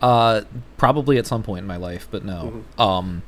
Uh, 0.02 0.42
probably 0.78 1.18
at 1.18 1.26
some 1.26 1.44
point 1.44 1.62
in 1.62 1.68
my 1.68 1.78
life, 1.78 2.08
but 2.12 2.24
no. 2.24 2.64
Mm-hmm. 2.78 2.82
Um, 2.82 3.24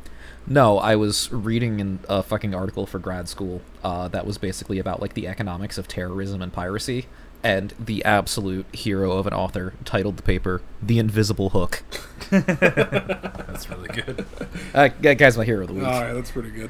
no, 0.48 0.80
I 0.80 0.96
was 0.96 1.32
reading 1.32 1.80
in 1.80 2.00
a 2.10 2.24
fucking 2.24 2.56
article 2.56 2.86
for 2.86 2.98
grad 3.00 3.30
school. 3.30 3.62
Uh, 3.84 4.08
that 4.08 4.26
was 4.26 4.38
basically 4.38 4.80
about 4.80 5.02
like 5.02 5.14
the 5.14 5.28
economics 5.28 5.78
of 5.78 5.88
terrorism 5.88 6.42
and 6.42 6.52
piracy, 6.52 7.06
and 7.44 7.74
the 7.80 8.04
absolute 8.04 8.66
hero 8.74 9.14
of 9.14 9.28
an 9.28 9.34
author 9.34 9.74
titled 9.86 10.18
the 10.18 10.24
paper 10.24 10.62
"The 10.82 10.98
Invisible 10.98 11.52
Hook." 11.52 11.84
That's 12.32 13.70
really 13.70 13.90
good. 13.90 14.26
Uh, 14.74 14.90
that 15.02 15.18
guy's 15.18 15.38
my 15.38 15.46
hero 15.46 15.62
of 15.62 15.68
the 15.68 15.74
week. 15.76 15.84
All 15.84 16.02
right, 16.02 16.14
that's 16.14 16.32
pretty 16.32 16.52
good. 16.52 16.70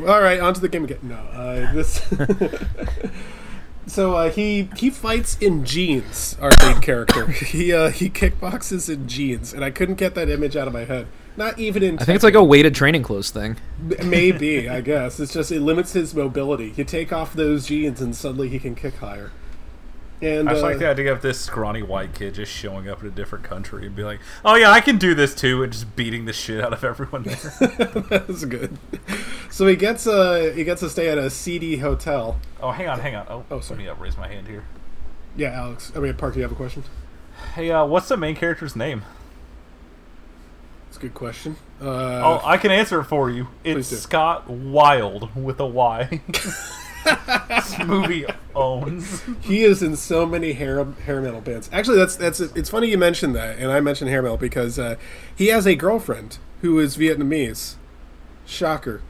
All 0.00 0.20
right, 0.20 0.38
on 0.40 0.54
to 0.54 0.60
the 0.60 0.68
game 0.68 0.84
again. 0.84 0.98
No, 1.02 1.16
uh, 1.16 1.72
this. 1.72 2.06
so 3.88 4.14
uh, 4.14 4.30
he 4.30 4.68
he 4.76 4.90
fights 4.90 5.36
in 5.40 5.64
jeans. 5.64 6.36
Our 6.40 6.50
lead 6.62 6.82
character. 6.82 7.26
He 7.48 7.72
uh, 7.72 7.90
he 7.90 8.10
kickboxes 8.10 8.92
in 8.92 9.08
jeans, 9.08 9.52
and 9.52 9.64
I 9.64 9.70
couldn't 9.70 9.94
get 9.94 10.14
that 10.14 10.28
image 10.28 10.56
out 10.56 10.66
of 10.66 10.74
my 10.74 10.84
head. 10.84 11.06
Not 11.36 11.58
even 11.58 11.82
in. 11.82 11.98
I 11.98 12.04
think 12.04 12.16
it's 12.16 12.24
like 12.24 12.34
a 12.34 12.42
weighted 12.42 12.74
training 12.74 13.02
clothes 13.02 13.30
thing. 13.30 13.56
maybe. 14.04 14.68
I 14.68 14.80
guess 14.80 15.20
it's 15.20 15.32
just 15.32 15.52
it 15.52 15.60
limits 15.60 15.92
his 15.92 16.14
mobility. 16.14 16.74
You 16.76 16.84
take 16.84 17.12
off 17.12 17.32
those 17.32 17.66
jeans, 17.66 18.00
and 18.00 18.14
suddenly 18.14 18.48
he 18.48 18.58
can 18.58 18.74
kick 18.74 18.96
higher. 18.96 19.30
And 20.20 20.48
I 20.48 20.52
just 20.52 20.64
uh, 20.64 20.66
like 20.66 20.78
the 20.78 20.88
idea 20.88 21.12
of 21.12 21.22
this 21.22 21.40
scrawny 21.40 21.82
white 21.82 22.12
kid 22.12 22.34
just 22.34 22.50
showing 22.50 22.88
up 22.88 23.00
in 23.02 23.06
a 23.06 23.10
different 23.10 23.44
country 23.44 23.86
and 23.86 23.94
be 23.94 24.02
like, 24.02 24.18
"Oh 24.44 24.56
yeah, 24.56 24.70
I 24.72 24.80
can 24.80 24.98
do 24.98 25.14
this 25.14 25.32
too," 25.34 25.62
and 25.62 25.72
just 25.72 25.94
beating 25.94 26.24
the 26.24 26.32
shit 26.32 26.60
out 26.62 26.72
of 26.72 26.82
everyone 26.82 27.22
there. 27.22 27.36
that's 28.10 28.44
good. 28.44 28.76
So 29.50 29.66
he 29.68 29.76
gets 29.76 30.06
a 30.08 30.52
he 30.54 30.64
gets 30.64 30.80
to 30.80 30.90
stay 30.90 31.08
at 31.08 31.18
a 31.18 31.30
seedy 31.30 31.76
hotel. 31.76 32.38
oh, 32.60 32.72
hang 32.72 32.88
on, 32.88 32.98
hang 32.98 33.14
on. 33.14 33.26
Oh, 33.28 33.44
Oh, 33.50 33.60
sorry. 33.60 33.78
Let 33.78 33.84
me 33.84 33.90
uh, 33.90 33.94
raise 34.02 34.16
my 34.16 34.26
hand 34.26 34.48
here. 34.48 34.64
Yeah, 35.36 35.50
Alex. 35.50 35.92
I 35.94 36.00
mean, 36.00 36.14
Park. 36.14 36.34
Do 36.34 36.40
you 36.40 36.42
have 36.42 36.52
a 36.52 36.56
question? 36.56 36.82
Hey, 37.54 37.70
uh, 37.70 37.84
what's 37.86 38.08
the 38.08 38.16
main 38.16 38.34
character's 38.34 38.74
name? 38.74 39.04
It's 40.88 40.96
a 40.96 41.00
good 41.00 41.14
question. 41.14 41.56
Uh, 41.80 41.84
oh, 41.86 42.40
I 42.44 42.56
can 42.56 42.72
answer 42.72 42.98
it 43.00 43.04
for 43.04 43.30
you. 43.30 43.46
It's 43.62 43.88
Scott 43.88 44.50
Wild 44.50 45.34
with 45.36 45.60
a 45.60 45.66
Y. 45.66 46.20
this 47.48 47.78
movie 47.86 48.26
owns. 48.54 49.22
He 49.40 49.64
is 49.64 49.82
in 49.82 49.96
so 49.96 50.26
many 50.26 50.52
hair 50.52 50.84
hair 50.84 51.20
metal 51.20 51.40
bands. 51.40 51.68
Actually, 51.72 51.98
that's 51.98 52.16
that's 52.16 52.40
it's 52.40 52.70
funny 52.70 52.88
you 52.88 52.98
mentioned 52.98 53.34
that, 53.34 53.58
and 53.58 53.70
I 53.70 53.80
mentioned 53.80 54.10
hair 54.10 54.22
metal 54.22 54.36
because 54.36 54.78
uh, 54.78 54.96
he 55.34 55.48
has 55.48 55.66
a 55.66 55.74
girlfriend 55.74 56.38
who 56.60 56.78
is 56.78 56.96
Vietnamese. 56.96 57.74
Shocker, 58.46 59.02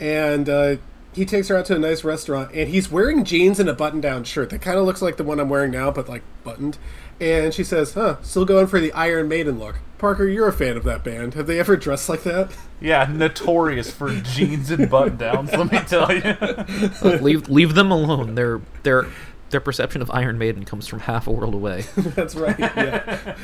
and 0.00 0.48
uh, 0.48 0.76
he 1.12 1.24
takes 1.26 1.48
her 1.48 1.56
out 1.56 1.66
to 1.66 1.76
a 1.76 1.78
nice 1.78 2.02
restaurant, 2.02 2.50
and 2.54 2.68
he's 2.70 2.90
wearing 2.90 3.24
jeans 3.24 3.60
and 3.60 3.68
a 3.68 3.74
button-down 3.74 4.24
shirt 4.24 4.50
that 4.50 4.62
kind 4.62 4.78
of 4.78 4.84
looks 4.86 5.02
like 5.02 5.16
the 5.18 5.24
one 5.24 5.38
I'm 5.38 5.48
wearing 5.50 5.70
now, 5.70 5.90
but 5.90 6.08
like 6.08 6.22
buttoned. 6.44 6.78
And 7.20 7.54
she 7.54 7.64
says, 7.64 7.94
"Huh, 7.94 8.16
still 8.22 8.44
going 8.44 8.66
for 8.66 8.78
the 8.80 8.92
Iron 8.92 9.28
Maiden 9.28 9.58
look." 9.58 9.76
Parker, 9.98 10.26
you're 10.28 10.46
a 10.48 10.52
fan 10.52 10.76
of 10.76 10.84
that 10.84 11.02
band. 11.02 11.32
Have 11.34 11.46
they 11.46 11.58
ever 11.58 11.74
dressed 11.76 12.08
like 12.10 12.22
that? 12.24 12.50
Yeah, 12.82 13.08
notorious 13.10 13.90
for 13.90 14.10
jeans 14.20 14.70
and 14.70 14.90
button 14.90 15.16
downs. 15.16 15.50
Let 15.52 15.72
me 15.72 15.78
tell 15.86 16.12
you. 16.14 16.20
Uh, 16.22 17.18
leave 17.22 17.48
leave 17.48 17.74
them 17.74 17.90
alone. 17.90 18.34
Their 18.34 18.60
their 18.82 19.06
their 19.48 19.60
perception 19.60 20.02
of 20.02 20.10
Iron 20.10 20.36
Maiden 20.36 20.64
comes 20.66 20.86
from 20.86 20.98
half 21.00 21.26
a 21.26 21.30
world 21.32 21.54
away. 21.54 21.84
That's 21.96 22.34
right. 22.34 22.58
Yeah. 22.58 23.34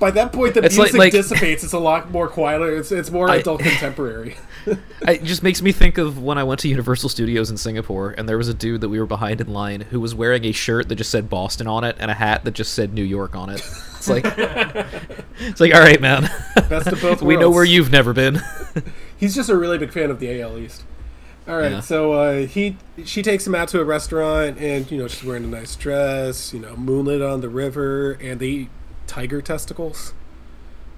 By 0.00 0.10
that 0.12 0.32
point, 0.32 0.54
the 0.54 0.64
It's 0.64 0.76
like- 0.78 0.86
music 0.86 0.98
like- 0.98 1.12
dissipates. 1.12 1.62
It's 1.62 1.72
a 1.74 1.78
lot 1.78 2.10
more 2.10 2.26
quieter. 2.26 2.74
It's 2.76 2.90
it's 2.90 3.10
more 3.12 3.30
I- 3.30 3.36
adult 3.36 3.60
contemporary. 3.60 4.36
It 4.66 5.24
just 5.24 5.42
makes 5.42 5.62
me 5.62 5.72
think 5.72 5.98
of 5.98 6.22
when 6.22 6.38
I 6.38 6.44
went 6.44 6.60
to 6.60 6.68
Universal 6.68 7.08
Studios 7.08 7.50
in 7.50 7.56
Singapore, 7.56 8.14
and 8.16 8.28
there 8.28 8.36
was 8.38 8.48
a 8.48 8.54
dude 8.54 8.80
that 8.82 8.88
we 8.88 8.98
were 9.00 9.06
behind 9.06 9.40
in 9.40 9.52
line 9.52 9.82
who 9.82 10.00
was 10.00 10.14
wearing 10.14 10.44
a 10.44 10.52
shirt 10.52 10.88
that 10.88 10.96
just 10.96 11.10
said 11.10 11.28
Boston 11.30 11.66
on 11.66 11.84
it 11.84 11.96
and 11.98 12.10
a 12.10 12.14
hat 12.14 12.44
that 12.44 12.52
just 12.52 12.72
said 12.74 12.92
New 12.94 13.04
York 13.04 13.34
on 13.36 13.48
it. 13.50 13.60
It's 13.96 14.08
like, 14.08 14.24
it's 15.40 15.60
like, 15.60 15.74
all 15.74 15.80
right, 15.80 16.00
man. 16.00 16.28
Best 16.68 16.86
of 16.88 17.00
both 17.00 17.02
worlds. 17.02 17.22
we 17.22 17.36
know 17.36 17.50
where 17.50 17.64
you've 17.64 17.90
never 17.90 18.12
been. 18.12 18.40
He's 19.16 19.34
just 19.34 19.48
a 19.50 19.56
really 19.56 19.78
big 19.78 19.92
fan 19.92 20.10
of 20.10 20.20
the 20.20 20.40
AL 20.40 20.58
East. 20.58 20.84
All 21.48 21.56
right, 21.56 21.72
Yeah. 21.72 21.80
so 21.80 22.12
uh, 22.12 22.46
he 22.46 22.76
she 23.04 23.22
takes 23.22 23.46
him 23.46 23.54
out 23.54 23.68
to 23.68 23.80
a 23.80 23.84
restaurant, 23.84 24.58
and 24.58 24.88
you 24.90 24.98
know 24.98 25.08
she's 25.08 25.24
wearing 25.24 25.42
a 25.44 25.48
nice 25.48 25.74
dress, 25.74 26.52
you 26.52 26.60
know, 26.60 26.76
moonlit 26.76 27.22
on 27.22 27.40
the 27.40 27.48
river, 27.48 28.12
and 28.12 28.38
they 28.40 28.46
eat 28.46 28.68
tiger 29.06 29.40
testicles, 29.42 30.12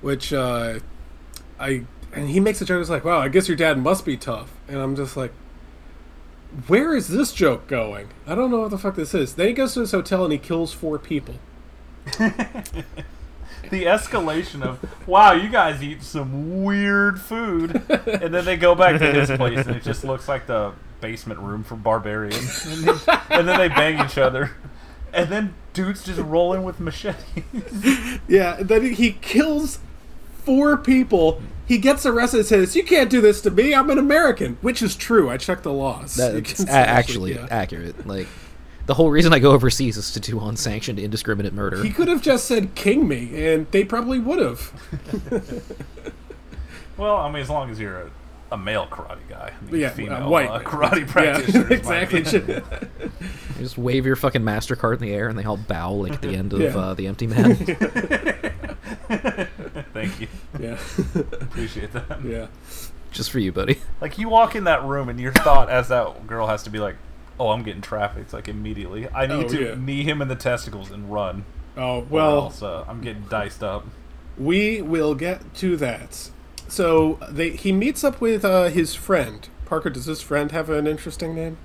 which 0.03 0.33
uh, 0.33 0.81
I 1.59 1.85
and 2.13 2.29
he 2.31 2.41
makes 2.41 2.61
a 2.61 2.65
joke. 2.65 2.79
He's 2.79 2.91
like, 2.91 3.05
"Wow, 3.05 3.19
I 3.21 3.29
guess 3.29 3.49
your 3.49 3.57
dad 3.57 3.79
must 3.79 4.05
be 4.05 4.17
tough," 4.17 4.51
and 4.69 4.79
I'm 4.79 4.95
just 4.97 5.17
like, 5.17 5.33
"Where 6.67 6.95
is 6.95 7.09
this 7.09 7.33
joke 7.33 7.67
going? 7.67 8.09
I 8.27 8.35
don't 8.35 8.51
know 8.51 8.61
what 8.61 8.71
the 8.71 8.79
fuck 8.79 8.97
this 8.97 9.15
is." 9.15 9.35
Then 9.35 9.49
he 9.49 9.53
goes 9.55 9.75
to 9.75 9.81
his 9.81 9.93
hotel 9.93 10.25
and 10.25 10.33
he 10.33 10.39
kills 10.39 10.73
four 10.73 10.99
people. 10.99 11.35
the 13.71 13.85
escalation 13.85 14.63
of 14.63 14.79
wow, 15.07 15.33
you 15.33 15.49
guys 15.49 15.83
eat 15.83 16.03
some 16.03 16.65
weird 16.65 17.21
food, 17.21 17.81
and 17.89 18.35
then 18.35 18.45
they 18.45 18.57
go 18.57 18.75
back 18.75 18.99
to 19.01 19.07
his 19.13 19.31
place, 19.31 19.67
and 19.67 19.77
it 19.77 19.83
just 19.83 20.05
looks 20.05 20.29
like 20.29 20.47
the 20.47 20.73
basement 21.01 21.41
room 21.41 21.65
for 21.65 21.77
barbarians, 21.77 22.67
and, 22.67 22.85
then- 22.85 23.19
and 23.31 23.49
then 23.49 23.59
they 23.59 23.69
bang 23.69 24.05
each 24.05 24.19
other, 24.19 24.53
and 25.13 25.29
then 25.31 25.55
dudes 25.73 26.05
just 26.05 26.21
rolling 26.21 26.63
with 26.65 26.79
machetes. 26.81 27.19
Yeah, 28.29 28.57
then 28.61 28.93
he 28.95 29.13
kills 29.13 29.79
four 30.45 30.77
people. 30.77 31.41
He 31.73 31.79
gets 31.79 32.05
arrested 32.05 32.37
and 32.41 32.47
says, 32.47 32.77
"You 32.77 32.85
can't 32.85 33.09
do 33.09 33.23
this 33.23 33.41
to 33.41 33.51
me. 33.51 33.75
I'm 33.75 33.89
an 33.89 33.97
American," 33.97 34.59
which 34.61 34.83
is 34.83 34.95
true. 34.95 35.31
I 35.31 35.39
checked 35.39 35.63
the 35.63 35.73
laws. 35.73 36.17
That's 36.17 36.61
a- 36.65 36.71
actually 36.71 37.33
yeah. 37.33 37.47
accurate. 37.51 38.07
Like, 38.07 38.27
the 38.85 38.93
whole 38.93 39.11
reason 39.11 39.33
I 39.33 39.39
go 39.39 39.53
overseas 39.53 39.97
is 39.97 40.11
to 40.13 40.21
do 40.21 40.39
unsanctioned, 40.39 40.99
indiscriminate 40.99 41.55
murder. 41.55 41.83
He 41.83 41.89
could 41.89 42.09
have 42.09 42.21
just 42.21 42.45
said 42.45 42.75
"king 42.75 43.09
me," 43.09 43.47
and 43.47 43.67
they 43.71 43.85
probably 43.85 44.19
would 44.19 44.39
have. 44.39 45.73
Well, 46.99 47.17
I 47.17 47.33
mean, 47.33 47.41
as 47.43 47.49
long 47.49 47.71
as 47.71 47.81
you're 47.81 48.01
a, 48.03 48.11
a 48.53 48.59
male 48.59 48.87
karate 48.87 49.27
guy, 49.27 49.51
I 49.59 49.65
mean, 49.71 49.81
Yeah, 49.81 49.89
female 49.89 50.25
uh, 50.25 50.29
white 50.29 50.51
uh, 50.51 50.59
man. 50.59 50.65
karate 50.65 50.99
Yeah, 51.01 51.07
practitioners, 51.13 51.85
might 51.85 52.11
be- 52.11 52.19
exactly. 52.19 52.55
You 53.57 53.59
just 53.61 53.79
wave 53.79 54.05
your 54.05 54.15
fucking 54.15 54.43
Mastercard 54.43 54.97
in 54.97 55.01
the 55.01 55.15
air 55.15 55.29
and 55.29 55.39
they 55.39 55.45
all 55.45 55.57
bow 55.57 55.95
like 55.95 56.13
at 56.13 56.21
the 56.23 56.37
end 56.37 56.53
of 56.53 56.61
Yeah. 56.61 56.77
uh, 56.77 56.93
The 56.95 57.07
Empty 57.07 57.27
Man. 57.29 57.57
Thank 59.93 60.21
you, 60.21 60.29
yeah, 60.59 60.79
appreciate 61.15 61.93
that. 61.93 62.25
yeah. 62.25 62.47
just 63.11 63.31
for 63.31 63.39
you, 63.39 63.53
buddy. 63.53 63.79
Like 64.01 64.19
you 64.19 64.29
walk 64.29 64.55
in 64.57 64.65
that 64.65 64.83
room, 64.85 65.09
and 65.09 65.21
your 65.21 65.33
thought 65.33 65.69
as 65.69 65.89
that 65.89 66.27
girl 66.27 66.47
has 66.47 66.63
to 66.65 66.71
be 66.71 66.79
like, 66.79 66.97
"Oh, 67.39 67.51
I'm 67.51 67.63
getting 67.63 67.83
trafficked." 67.83 68.33
Like 68.33 68.49
immediately, 68.49 69.09
I 69.11 69.27
need 69.27 69.45
Oh, 69.47 69.49
to 69.49 69.69
yeah. 69.71 69.75
knee 69.75 70.03
him 70.05 70.23
in 70.23 70.29
the 70.29 70.35
testicles 70.37 70.91
and 70.91 71.13
run. 71.13 71.45
Oh 71.77 72.07
well, 72.11 72.37
else, 72.45 72.63
uh, 72.63 72.85
I'm 72.89 73.01
getting 73.03 73.25
diced 73.25 73.63
up. 73.63 73.87
we 74.39 74.81
will 74.83 75.15
get 75.15 75.55
to 75.57 75.77
that. 75.77 76.31
So 76.69 77.19
they 77.31 77.51
he 77.51 77.71
meets 77.73 78.03
up 78.03 78.21
with 78.21 78.45
uh, 78.47 78.65
his 78.71 78.95
friend 78.95 79.47
Parker. 79.67 79.91
Does 79.91 80.07
his 80.07 80.23
friend 80.23 80.51
have 80.53 80.71
an 80.71 80.87
interesting 80.87 81.35
name, 81.35 81.59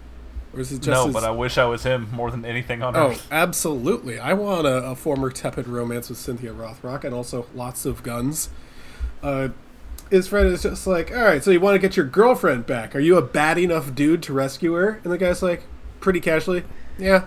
or 0.58 0.62
is 0.62 0.72
it 0.72 0.78
just 0.82 0.88
no, 0.88 1.06
his- 1.06 1.14
but 1.14 1.24
I 1.24 1.32
wish 1.32 1.58
I 1.58 1.66
was 1.66 1.84
him 1.84 2.10
more 2.12 2.32
than 2.32 2.44
anything 2.46 2.82
on 2.82 2.96
Oh, 2.96 3.10
earth. 3.12 3.28
Oh, 3.32 3.36
absolutely. 3.36 4.20
I 4.20 4.34
want 4.34 4.68
a, 4.68 4.78
a 4.92 4.96
former 4.96 5.30
tepid 5.30 5.68
romance 5.68 6.10
with 6.10 6.18
Cynthia 6.18 6.54
Rothrock 6.54 7.04
and 7.04 7.14
also 7.14 7.46
lots 7.56 7.86
of 7.86 8.04
guns. 8.04 8.50
Uh, 9.24 9.50
his 10.12 10.28
friend 10.28 10.48
is 10.48 10.64
just 10.64 10.88
like, 10.88 11.12
all 11.12 11.24
right, 11.24 11.44
so 11.44 11.52
you 11.52 11.60
want 11.60 11.76
to 11.76 11.80
get 11.80 11.96
your 11.98 12.06
girlfriend 12.06 12.66
back. 12.66 12.96
Are 12.96 13.00
you 13.00 13.18
a 13.18 13.22
bad 13.22 13.58
enough 13.58 13.94
dude 13.94 14.24
to 14.24 14.34
rescue 14.34 14.74
her? 14.74 15.00
And 15.04 15.12
the 15.14 15.18
guy's 15.18 15.42
like, 15.44 15.64
pretty 16.00 16.20
casually, 16.22 16.64
yeah, 16.98 17.26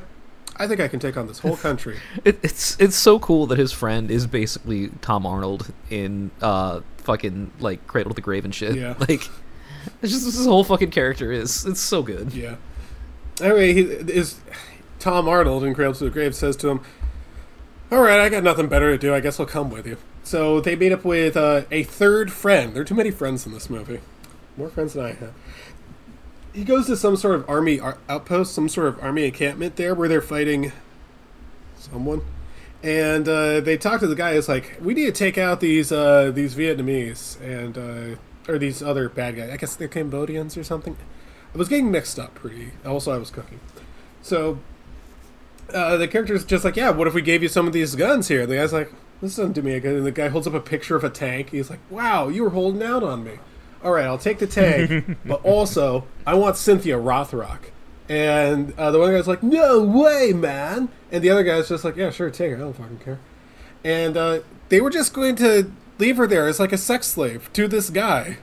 I 0.57 0.67
think 0.67 0.81
I 0.81 0.89
can 0.89 0.99
take 1.01 1.17
on 1.17 1.27
this 1.27 1.39
whole 1.41 1.57
country. 1.57 1.99
It, 2.25 2.39
it's 2.43 2.79
it's 2.81 2.97
so 2.97 3.19
cool 3.19 3.47
that 3.49 3.59
his 3.59 3.73
friend 3.73 4.11
is 4.11 4.27
basically 4.27 4.89
Tom 5.01 5.25
Arnold 5.27 5.73
in 5.91 6.31
uh 6.43 6.81
fucking 6.99 7.51
like 7.61 7.87
Cradle 7.87 8.11
to 8.11 8.15
the 8.15 8.21
Grave 8.21 8.45
and 8.45 8.55
shit. 8.55 8.77
Yeah. 8.77 8.95
Like, 9.01 9.29
it's 10.03 10.13
just 10.13 10.25
this 10.27 10.45
whole 10.47 10.63
fucking 10.65 10.91
character 10.91 11.33
is 11.33 11.65
it's 11.67 11.81
so 11.81 12.03
good. 12.03 12.33
yeah. 12.35 12.57
Anyway, 13.41 13.73
he 13.73 13.81
is 13.83 14.41
Tom 14.99 15.29
Arnold 15.29 15.65
in 15.65 15.75
Cradle 15.75 15.95
to 15.95 16.05
the 16.05 16.11
Grave 16.11 16.35
says 16.35 16.57
to 16.57 16.69
him, 16.69 16.81
all 17.91 18.03
right, 18.03 18.21
I 18.21 18.29
got 18.29 18.45
nothing 18.45 18.69
better 18.69 18.93
to 18.93 18.99
do. 18.99 19.13
I 19.15 19.21
guess 19.21 19.41
I'll 19.41 19.47
come 19.47 19.71
with 19.71 19.87
you. 19.87 19.97
So 20.23 20.61
they 20.61 20.77
meet 20.77 20.93
up 20.93 21.05
with 21.05 21.37
uh, 21.37 21.63
a 21.73 21.83
third 21.83 22.31
friend. 22.33 22.73
There 22.73 22.83
are 22.83 22.85
too 22.85 22.95
many 22.95 23.11
friends 23.11 23.47
in 23.47 23.53
this 23.53 23.69
movie. 23.69 24.01
More 24.57 24.69
friends 24.69 24.93
than 24.93 25.07
I 25.07 25.13
have. 25.15 25.33
He 26.53 26.63
goes 26.63 26.87
to 26.87 26.97
some 26.97 27.17
sort 27.17 27.35
of 27.37 27.49
army 27.49 27.81
ar- 27.81 27.99
outpost, 28.09 28.55
some 28.55 28.69
sort 28.69 28.89
of 28.89 29.03
army 29.03 29.25
encampment 29.25 29.77
there 29.77 29.95
where 29.95 30.09
they're 30.09 30.21
fighting 30.21 30.73
someone. 31.77 32.23
And 32.83 33.29
uh, 33.29 33.61
they 33.61 33.77
talk 33.77 34.01
to 34.01 34.07
the 34.07 34.15
guy. 34.15 34.33
It's 34.33 34.49
like 34.49 34.79
we 34.81 34.95
need 34.95 35.07
to 35.07 35.13
take 35.13 35.37
out 35.37 35.61
these 35.61 35.91
uh, 35.93 36.31
these 36.33 36.55
Vietnamese 36.55 37.41
and 37.41 37.77
uh, 37.77 38.51
or 38.51 38.59
these 38.59 38.83
other 38.83 39.09
bad 39.09 39.37
guys. 39.37 39.51
I 39.51 39.57
guess 39.57 39.77
they're 39.77 39.89
Cambodians 39.89 40.57
or 40.57 40.65
something. 40.65 40.97
I 41.55 41.59
was 41.59 41.69
getting 41.69 41.91
mixed 41.91 42.19
up 42.19 42.35
pretty. 42.35 42.73
Also, 42.85 43.13
I 43.13 43.19
was 43.19 43.31
cooking. 43.31 43.61
So 44.23 44.59
uh, 45.73 45.97
the 45.97 46.09
character's 46.09 46.45
just 46.45 46.65
like, 46.65 46.77
yeah, 46.77 46.91
what 46.91 47.07
if 47.07 47.15
we 47.15 47.23
gave 47.23 47.43
you 47.43 47.49
some 47.49 47.67
of 47.67 47.73
these 47.73 47.95
guns 47.97 48.29
here? 48.29 48.47
The 48.47 48.57
guy's 48.57 48.73
like, 48.73 48.93
this 49.21 49.37
doesn't 49.37 49.53
do 49.53 49.63
me 49.63 49.75
a 49.75 49.81
good. 49.81 49.97
And 49.97 50.07
the 50.07 50.13
guy 50.13 50.29
holds 50.29 50.47
up 50.47 50.55
a 50.55 50.61
picture 50.61 50.97
of 50.97 51.05
a 51.05 51.11
tank. 51.11 51.51
He's 51.51 51.71
like, 51.71 51.81
wow, 51.91 52.29
you 52.29 52.45
were 52.45 52.51
holding 52.51 52.83
out 52.83 53.03
on 53.03 53.25
me. 53.25 53.39
All 53.83 53.93
right, 53.93 54.05
I'll 54.05 54.19
take 54.19 54.39
the 54.39 54.47
tank, 54.47 55.17
but 55.25 55.45
also 55.45 56.07
I 56.27 56.35
want 56.35 56.57
Cynthia 56.57 56.97
Rothrock. 56.97 57.71
And 58.09 58.75
uh, 58.77 58.91
the 58.91 58.99
one 58.99 59.13
guy's 59.13 59.29
like, 59.29 59.43
no 59.43 59.83
way, 59.83 60.33
man. 60.35 60.89
And 61.13 61.23
the 61.23 61.31
other 61.31 61.45
guy's 61.45 61.69
just 61.69 61.85
like, 61.85 61.97
yeah, 61.97 62.11
sure, 62.11 62.31
take 62.31 62.51
her. 62.51 62.57
I 62.57 62.61
don't 62.61 62.73
fucking 62.75 62.99
care. 62.99 63.21
And 63.85 64.17
uh, 64.17 64.41
they 64.69 64.81
were 64.81 64.91
just 64.91 65.13
going 65.13 65.37
to 65.37 65.71
leave 65.99 66.17
her 66.17 66.27
there 66.27 66.49
as 66.49 66.59
like 66.59 66.73
a 66.73 66.79
sex 66.79 67.07
slave 67.07 67.51
to 67.53 67.69
this 67.69 67.89
guy. 67.89 68.39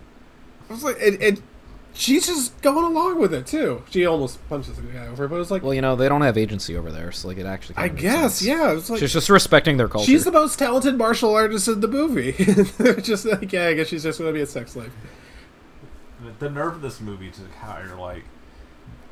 I 0.70 0.74
was 0.74 0.84
like, 0.84 0.98
and, 1.02 1.22
and 1.22 1.42
she's 1.98 2.28
just 2.28 2.62
going 2.62 2.86
along 2.86 3.20
with 3.20 3.34
it 3.34 3.46
too. 3.48 3.84
She 3.90 4.06
almost 4.06 4.46
punches 4.50 4.76
the 4.78 4.82
guy 4.84 5.08
over, 5.08 5.28
but 5.28 5.36
it 5.36 5.40
was 5.40 5.52
like, 5.52 5.64
Well, 5.64 5.74
you 5.74 5.82
know 5.82 5.96
they 5.96 6.08
don't 6.10 6.22
have 6.22 6.38
agency 6.38 6.78
over 6.78 6.92
there, 6.92 7.12
so 7.12 7.28
like 7.28 7.38
it 7.38 7.46
actually. 7.46 7.76
I 7.78 7.90
kinda 7.90 7.94
makes 7.94 8.02
guess, 8.04 8.34
sense. 8.36 8.48
yeah. 8.48 8.72
It 8.72 8.76
was 8.76 8.90
like 8.90 9.00
She's 9.00 9.14
just 9.14 9.30
respecting 9.30 9.78
their 9.78 9.88
culture. 9.88 10.06
she's 10.06 10.24
the 10.24 10.32
most 10.32 10.58
talented 10.60 10.98
martial 10.98 11.34
artist 11.36 11.68
in 11.68 11.80
the 11.82 11.88
movie. 11.88 12.32
Just 13.02 13.26
like, 13.26 13.52
yeah, 13.52 13.68
I 13.68 13.74
guess 13.74 13.88
she's 13.88 14.04
just 14.04 14.20
going 14.20 14.30
to 14.30 14.34
be 14.34 14.42
a 14.42 14.46
sex 14.46 14.72
slave. 14.72 14.92
The- 16.24 16.46
The 16.48 16.50
nerve 16.50 16.76
of 16.76 16.82
this 16.82 17.00
movie 17.02 17.32
to 17.32 17.42
hire 17.60 17.96
like 17.96 18.24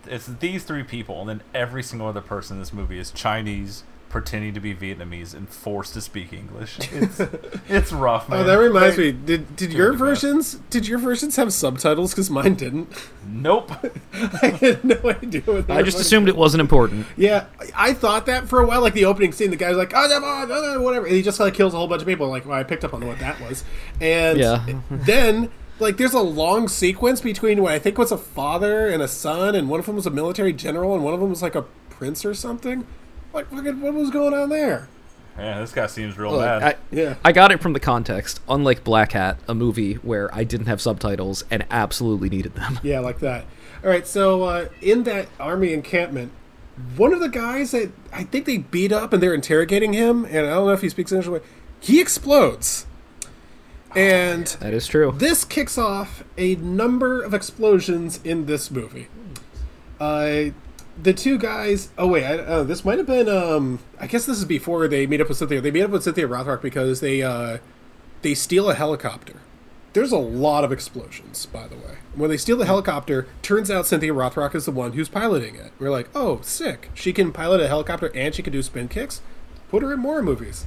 it's 0.08 0.28
these 0.28 0.64
three 0.64 0.84
people, 0.84 1.22
and 1.22 1.30
then 1.30 1.42
every 1.54 1.82
single 1.82 2.08
other 2.08 2.22
person 2.22 2.58
in 2.58 2.62
this 2.62 2.72
movie 2.72 3.00
is 3.00 3.10
Chinese, 3.12 3.84
pretending 4.10 4.54
to 4.54 4.60
be 4.60 4.74
Vietnamese, 4.74 5.34
and 5.34 5.50
forced 5.50 5.94
to 5.94 6.02
speak 6.02 6.32
English. 6.32 6.80
It's 6.94 7.20
it's 7.68 7.92
rough, 7.92 8.26
oh, 8.28 8.32
man. 8.32 8.40
Oh, 8.42 8.44
that 8.46 8.56
reminds 8.58 8.96
They- 8.96 9.12
me. 9.12 9.20
Did 9.26 9.56
did 9.56 9.74
your 9.74 9.88
the 9.88 9.92
best. 9.94 10.00
versions? 10.00 10.54
Did 10.70 10.88
your 10.88 10.98
versions 11.00 11.36
have 11.36 11.52
subtitles? 11.54 12.12
Because 12.12 12.30
mine 12.30 12.56
didn't. 12.56 12.90
Nope. 13.28 13.72
I 14.14 14.48
had 14.62 14.84
no 14.84 14.96
idea 15.04 15.42
what. 15.42 15.70
I 15.70 15.82
just 15.82 15.98
fucking- 15.98 16.02
assumed 16.02 16.30
it 16.30 16.36
wasn't 16.38 16.62
important. 16.62 17.08
Yeah, 17.18 17.46
I 17.60 17.90
I 17.90 17.94
thought 17.94 18.26
that 18.28 18.48
for 18.48 18.60
a 18.62 18.66
while. 18.68 18.82
Like 18.82 18.94
the 18.94 19.06
opening 19.06 19.32
scene, 19.32 19.50
the 19.50 19.56
guy's 19.58 19.76
like, 19.76 19.92
"Oh, 19.96 20.08
never 20.08 20.26
mind, 20.26 20.84
whatever," 20.84 21.06
and 21.06 21.16
he 21.16 21.22
just 21.22 21.40
like 21.40 21.54
kills 21.54 21.74
a 21.74 21.78
whole 21.78 21.88
bunch 21.88 22.02
of 22.02 22.08
people. 22.08 22.28
Like, 22.30 22.46
well, 22.46 22.58
I 22.58 22.64
picked 22.64 22.84
up 22.86 22.94
on 22.94 23.06
what 23.06 23.20
that 23.20 23.40
was, 23.42 23.64
and 24.00 24.40
Yeah. 24.40 24.66
then 24.92 25.50
like 25.80 25.98
there's 25.98 26.14
a 26.14 26.22
long 26.22 26.70
sequence 26.70 27.20
between 27.20 27.62
what 27.62 27.74
I 27.74 27.80
think 27.80 27.98
was 27.98 28.12
a 28.12 28.18
father 28.18 28.88
and 28.88 29.04
a 29.04 29.08
son, 29.10 29.56
and 29.56 29.70
one 29.70 29.80
of 29.82 29.86
them 29.88 29.96
was 29.96 30.06
a 30.06 30.12
military 30.12 30.54
general, 30.54 30.94
and 30.96 31.04
one 31.04 31.14
of 31.14 31.20
them 31.20 31.30
was 31.30 31.42
like 31.42 31.56
a 31.56 31.64
prince 31.90 32.24
or 32.24 32.34
something. 32.34 32.86
Like, 33.36 33.50
fucking, 33.50 33.82
what 33.82 33.94
was 33.94 34.10
going 34.10 34.34
on 34.34 34.50
there? 34.50 34.88
Yeah, 35.38 35.60
this 35.60 35.74
guy 35.74 35.88
seems 35.88 36.18
real 36.18 36.32
Look, 36.32 36.42
bad. 36.42 36.64
I, 36.64 36.76
Yeah. 36.96 37.16
I 37.26 37.34
got 37.34 37.52
it 37.52 37.62
from 37.62 37.74
the 37.74 37.80
context. 37.82 38.40
Unlike 38.48 38.86
Black 38.86 39.12
Hat, 39.12 39.38
a 39.50 39.54
movie 39.54 39.96
where 39.96 40.34
I 40.34 40.46
didn't 40.46 40.68
have 40.68 40.80
subtitles 40.80 41.44
and 41.52 41.66
absolutely 41.70 42.30
needed 42.30 42.56
them. 42.56 42.80
Yeah, 42.84 43.00
like 43.02 43.20
that. 43.20 43.46
All 43.84 43.90
right, 43.90 44.08
so 44.08 44.44
uh, 44.44 44.68
in 44.82 45.04
that 45.04 45.28
army 45.40 45.74
encampment, 45.74 46.32
one 46.96 47.12
of 47.14 47.20
the 47.20 47.28
guys 47.30 47.72
that 47.72 47.92
I 48.14 48.24
think 48.24 48.46
they 48.46 48.58
beat 48.60 48.94
up 48.94 49.12
and 49.12 49.22
they're 49.22 49.34
interrogating 49.34 49.92
him, 49.94 50.24
and 50.26 50.38
I 50.38 50.52
don't 50.52 50.68
know 50.68 50.72
if 50.74 50.82
he 50.82 50.90
speaks 50.90 51.12
English, 51.12 51.28
but 51.28 51.44
he 51.82 52.00
explodes. 52.00 52.86
And 53.96 54.48
That 54.62 54.74
is 54.74 54.88
true. 54.88 55.14
this 55.18 55.44
kicks 55.46 55.78
off 55.78 56.24
a 56.38 56.56
number 56.56 57.22
of 57.22 57.34
explosions 57.34 58.20
in 58.24 58.46
this 58.46 58.72
movie. 58.72 59.08
Uh, 60.00 60.52
the 61.02 61.14
two 61.14 61.38
guys. 61.38 61.90
Oh 61.98 62.08
wait, 62.08 62.26
I, 62.26 62.38
uh, 62.38 62.64
this 62.64 62.86
might 62.86 62.98
have 62.98 63.08
been. 63.08 63.30
Um, 63.30 63.80
I 64.00 64.08
guess 64.08 64.26
this 64.26 64.38
is 64.38 64.46
before 64.46 64.88
they 64.88 65.08
meet 65.08 65.22
up 65.22 65.30
with 65.30 65.38
Cynthia. 65.38 65.62
They 65.62 65.72
meet 65.72 65.84
up 65.84 65.92
with 65.92 66.04
Cynthia 66.04 66.28
Rothrock 66.28 66.62
because 66.62 67.00
they 67.00 67.22
uh, 67.22 67.58
they 68.22 68.34
steal 68.34 68.70
a 68.70 68.74
helicopter. 68.76 69.42
There's 69.94 70.12
a 70.12 70.18
lot 70.18 70.66
of 70.66 70.74
explosions, 70.74 71.46
by 71.46 71.68
the 71.68 71.78
way. 71.78 72.00
When 72.16 72.30
they 72.30 72.36
steal 72.36 72.58
the 72.58 72.66
helicopter, 72.66 73.28
turns 73.42 73.72
out 73.72 73.88
Cynthia 73.88 74.14
Rothrock 74.14 74.54
is 74.54 74.66
the 74.66 74.72
one 74.72 74.92
who's 74.92 75.08
piloting 75.08 75.56
it. 75.56 75.72
We're 75.80 75.90
like, 75.90 76.10
oh, 76.14 76.42
sick. 76.42 76.90
She 76.94 77.14
can 77.14 77.32
pilot 77.32 77.62
a 77.62 77.70
helicopter 77.70 78.12
and 78.14 78.36
she 78.36 78.44
can 78.44 78.52
do 78.52 78.62
spin 78.62 78.90
kicks. 78.90 79.22
Put 79.70 79.84
her 79.84 79.94
in 79.94 80.02
more 80.02 80.22
movies. 80.22 80.66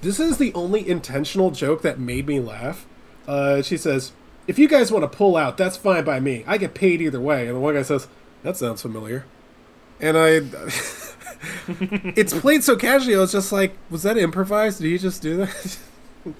This 0.00 0.18
is 0.18 0.38
the 0.38 0.54
only 0.54 0.88
intentional 0.88 1.50
joke 1.50 1.82
that 1.82 1.98
made 1.98 2.26
me 2.26 2.40
laugh. 2.40 2.86
Uh, 3.28 3.60
she 3.60 3.76
says, 3.76 4.12
"If 4.46 4.58
you 4.58 4.68
guys 4.68 4.90
want 4.90 5.02
to 5.02 5.16
pull 5.16 5.36
out, 5.36 5.58
that's 5.58 5.76
fine 5.76 6.04
by 6.04 6.20
me. 6.20 6.42
I 6.46 6.56
get 6.56 6.72
paid 6.72 7.02
either 7.02 7.20
way." 7.20 7.48
And 7.48 7.56
the 7.56 7.60
one 7.60 7.74
guy 7.74 7.82
says, 7.82 8.08
"That 8.42 8.56
sounds 8.56 8.80
familiar." 8.80 9.26
And 10.00 10.16
I, 10.18 10.40
it's 12.16 12.32
played 12.38 12.62
so 12.64 12.76
casually. 12.76 13.16
I 13.16 13.20
was 13.20 13.32
just 13.32 13.52
like, 13.52 13.76
"Was 13.90 14.02
that 14.02 14.16
improvised? 14.18 14.80
Did 14.80 14.90
he 14.90 14.98
just 14.98 15.22
do 15.22 15.36
that?" 15.38 15.78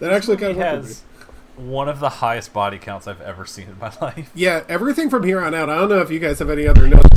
that 0.00 0.12
actually 0.12 0.36
kind 0.36 0.50
of 0.52 0.56
He 0.56 0.62
worked 0.62 0.70
for 0.70 0.82
me. 0.82 0.88
has 0.88 1.02
one 1.56 1.88
of 1.88 2.00
the 2.00 2.08
highest 2.08 2.52
body 2.52 2.78
counts 2.78 3.06
I've 3.06 3.20
ever 3.20 3.46
seen 3.46 3.68
in 3.68 3.78
my 3.78 3.92
life. 4.00 4.30
Yeah, 4.34 4.64
everything 4.68 5.08
from 5.10 5.24
here 5.24 5.40
on 5.40 5.54
out. 5.54 5.70
I 5.70 5.76
don't 5.76 5.88
know 5.88 6.00
if 6.00 6.10
you 6.10 6.18
guys 6.18 6.38
have 6.40 6.50
any 6.50 6.66
other 6.66 6.86
notes. 6.88 7.08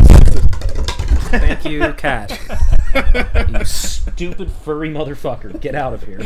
Thank 1.29 1.65
you, 1.65 1.91
cat. 1.93 2.39
you 3.49 3.65
stupid 3.65 4.51
furry 4.51 4.89
motherfucker. 4.89 5.59
Get 5.59 5.75
out 5.75 5.93
of 5.93 6.03
here. 6.03 6.21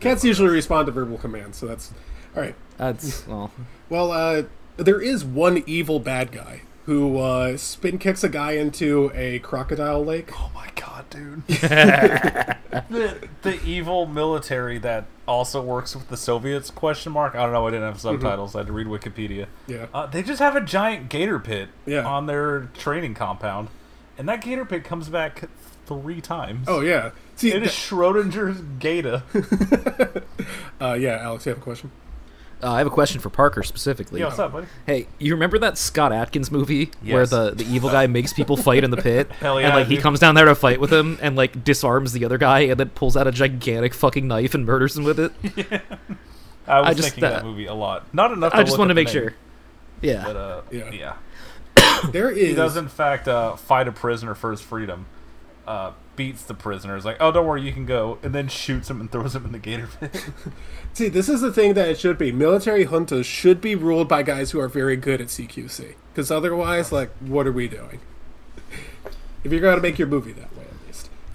Cats 0.00 0.24
usually 0.24 0.50
respond 0.50 0.86
to 0.86 0.92
verbal 0.92 1.16
commands, 1.16 1.56
so 1.56 1.66
that's 1.66 1.92
all 2.36 2.42
right. 2.42 2.54
That's 2.76 3.26
well. 3.26 3.50
Well, 3.88 4.12
uh, 4.12 4.42
there 4.76 5.00
is 5.00 5.24
one 5.24 5.62
evil 5.66 6.00
bad 6.00 6.32
guy 6.32 6.62
who 6.88 7.18
uh, 7.18 7.54
spin 7.58 7.98
kicks 7.98 8.24
a 8.24 8.30
guy 8.30 8.52
into 8.52 9.12
a 9.14 9.38
crocodile 9.40 10.02
lake. 10.02 10.30
Oh 10.32 10.50
my 10.54 10.70
god, 10.74 11.04
dude. 11.10 11.46
the, 11.46 13.28
the 13.42 13.62
evil 13.62 14.06
military 14.06 14.78
that 14.78 15.04
also 15.26 15.60
works 15.60 15.94
with 15.94 16.08
the 16.08 16.16
Soviets? 16.16 16.70
Question 16.70 17.12
mark. 17.12 17.34
I 17.34 17.42
don't 17.42 17.52
know. 17.52 17.66
I 17.66 17.72
didn't 17.72 17.84
have 17.84 18.00
subtitles. 18.00 18.54
I 18.54 18.60
had 18.60 18.68
to 18.68 18.72
read 18.72 18.86
Wikipedia. 18.86 19.48
Yeah. 19.66 19.88
Uh, 19.92 20.06
they 20.06 20.22
just 20.22 20.38
have 20.38 20.56
a 20.56 20.62
giant 20.62 21.10
gator 21.10 21.38
pit 21.38 21.68
Yeah. 21.84 22.06
on 22.06 22.24
their 22.24 22.70
training 22.78 23.12
compound, 23.12 23.68
and 24.16 24.26
that 24.30 24.40
gator 24.40 24.64
pit 24.64 24.82
comes 24.82 25.10
back 25.10 25.44
three 25.84 26.22
times. 26.22 26.68
Oh 26.68 26.80
yeah. 26.80 27.10
See, 27.36 27.52
It 27.52 27.64
is 27.64 27.70
Schrodinger's 27.70 28.62
gator. 28.78 29.24
uh, 30.80 30.94
yeah, 30.94 31.18
Alex, 31.20 31.44
you 31.44 31.50
have 31.50 31.58
a 31.58 31.60
question? 31.62 31.90
Uh, 32.62 32.72
I 32.72 32.78
have 32.78 32.86
a 32.88 32.90
question 32.90 33.20
for 33.20 33.30
Parker 33.30 33.62
specifically. 33.62 34.18
Yeah, 34.20 34.26
what's 34.26 34.38
up, 34.40 34.52
buddy? 34.52 34.66
Hey, 34.84 35.06
you 35.20 35.32
remember 35.34 35.58
that 35.60 35.78
Scott 35.78 36.12
Adkins 36.12 36.50
movie 36.50 36.90
where 37.04 37.24
the, 37.24 37.52
the 37.52 37.64
evil 37.64 37.88
guy 37.88 38.06
makes 38.08 38.32
people 38.32 38.56
fight 38.56 38.82
in 38.82 38.90
the 38.90 38.96
pit? 38.96 39.30
Hell 39.40 39.58
and 39.58 39.68
yeah, 39.68 39.74
like 39.76 39.86
he 39.86 39.96
comes 39.96 40.18
down 40.18 40.34
there 40.34 40.44
to 40.46 40.54
fight 40.56 40.80
with 40.80 40.92
him 40.92 41.18
and 41.22 41.36
like 41.36 41.62
disarms 41.62 42.12
the 42.12 42.24
other 42.24 42.36
guy 42.36 42.60
and 42.60 42.78
then 42.80 42.90
pulls 42.90 43.16
out 43.16 43.26
a 43.28 43.30
gigantic 43.32 43.94
fucking 43.94 44.26
knife 44.26 44.54
and 44.54 44.66
murders 44.66 44.96
him 44.96 45.04
with 45.04 45.20
it. 45.20 45.32
I 46.66 46.80
was 46.80 46.88
I 46.90 46.94
just- 46.94 47.08
thinking 47.10 47.20
that 47.22 47.42
uh, 47.42 47.44
movie 47.44 47.66
a 47.66 47.74
lot. 47.74 48.12
Not 48.12 48.32
enough. 48.32 48.52
To 48.52 48.58
I 48.58 48.62
just 48.62 48.72
look 48.72 48.80
wanted 48.80 48.88
to 48.88 48.94
make 48.96 49.06
name, 49.06 49.12
sure. 49.14 49.34
Yeah. 50.02 50.24
But 50.26 50.36
uh, 50.36 50.60
Yeah. 50.72 50.90
yeah. 50.90 51.14
There 52.10 52.30
He 52.32 52.54
does 52.54 52.76
in 52.76 52.88
fact 52.88 53.28
uh, 53.28 53.54
fight 53.56 53.86
a 53.88 53.92
prisoner 53.92 54.34
for 54.34 54.50
his 54.50 54.60
freedom. 54.60 55.06
Beats 56.18 56.42
the 56.42 56.52
prisoner. 56.52 56.96
Is 56.96 57.04
like, 57.04 57.16
oh, 57.20 57.30
don't 57.30 57.46
worry, 57.46 57.62
you 57.62 57.72
can 57.72 57.86
go, 57.86 58.18
and 58.24 58.34
then 58.34 58.48
shoots 58.48 58.90
him 58.90 59.00
and 59.00 59.10
throws 59.10 59.36
him 59.36 59.46
in 59.46 59.52
the 59.52 59.58
gator 59.58 59.88
pit. 60.00 60.30
See, 60.92 61.08
this 61.08 61.28
is 61.28 61.40
the 61.40 61.52
thing 61.52 61.74
that 61.74 61.88
it 61.88 61.98
should 62.00 62.18
be. 62.18 62.32
Military 62.32 62.84
juntas 62.84 63.24
should 63.24 63.60
be 63.60 63.76
ruled 63.76 64.08
by 64.08 64.24
guys 64.24 64.50
who 64.50 64.58
are 64.58 64.66
very 64.68 64.96
good 64.96 65.20
at 65.20 65.28
CQC. 65.28 65.94
Because 66.12 66.32
otherwise, 66.32 66.90
like, 66.90 67.10
what 67.20 67.46
are 67.46 67.52
we 67.52 67.68
doing? 67.68 68.00
If 69.44 69.52
you're 69.52 69.60
going 69.60 69.76
to 69.76 69.82
make 69.82 69.96
your 69.96 70.08
movie 70.08 70.32
that 70.32 70.54
way, 70.56 70.57
at 70.57 70.57
least. 70.57 70.57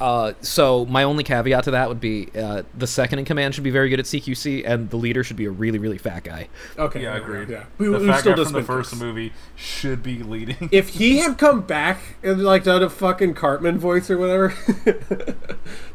Uh, 0.04 0.34
so 0.42 0.86
my 0.88 1.04
only 1.04 1.24
caveat 1.24 1.64
to 1.64 1.72
that 1.72 1.88
would 1.88 2.02
be 2.02 2.28
uh, 2.36 2.64
the 2.78 2.86
second 2.86 3.20
in 3.20 3.26
command 3.26 3.56
should 3.56 3.64
be 3.64 3.70
very 3.72 3.88
good 3.88 4.00
at 4.02 4.06
CQC 4.06 4.64
and 4.68 4.90
the 4.90 4.98
leader 4.98 5.24
should 5.24 5.38
be 5.38 5.46
a 5.46 5.50
really 5.50 5.80
really 5.80 5.98
fat 5.98 6.26
guy. 6.26 6.50
Okay. 6.78 7.04
yeah, 7.04 7.16
agreed. 7.16 7.48
Yeah. 7.48 7.64
The 7.78 7.84
Who, 7.86 7.98
who 7.98 8.08
fat 8.08 8.20
still 8.20 8.36
guy 8.36 8.44
from 8.44 8.52
the 8.54 8.64
first 8.64 8.90
kicks. 8.92 9.02
movie 9.02 9.32
should 9.56 10.04
be 10.04 10.22
leading. 10.22 10.68
If 10.74 10.90
he 10.90 11.18
had 11.24 11.38
come 11.38 11.62
back 11.62 12.00
and 12.22 12.44
like 12.44 12.66
done 12.66 12.84
a 12.84 12.90
fucking 12.90 13.34
Cartman 13.36 13.78
voice 13.80 14.10
or 14.10 14.18
whatever, 14.18 14.50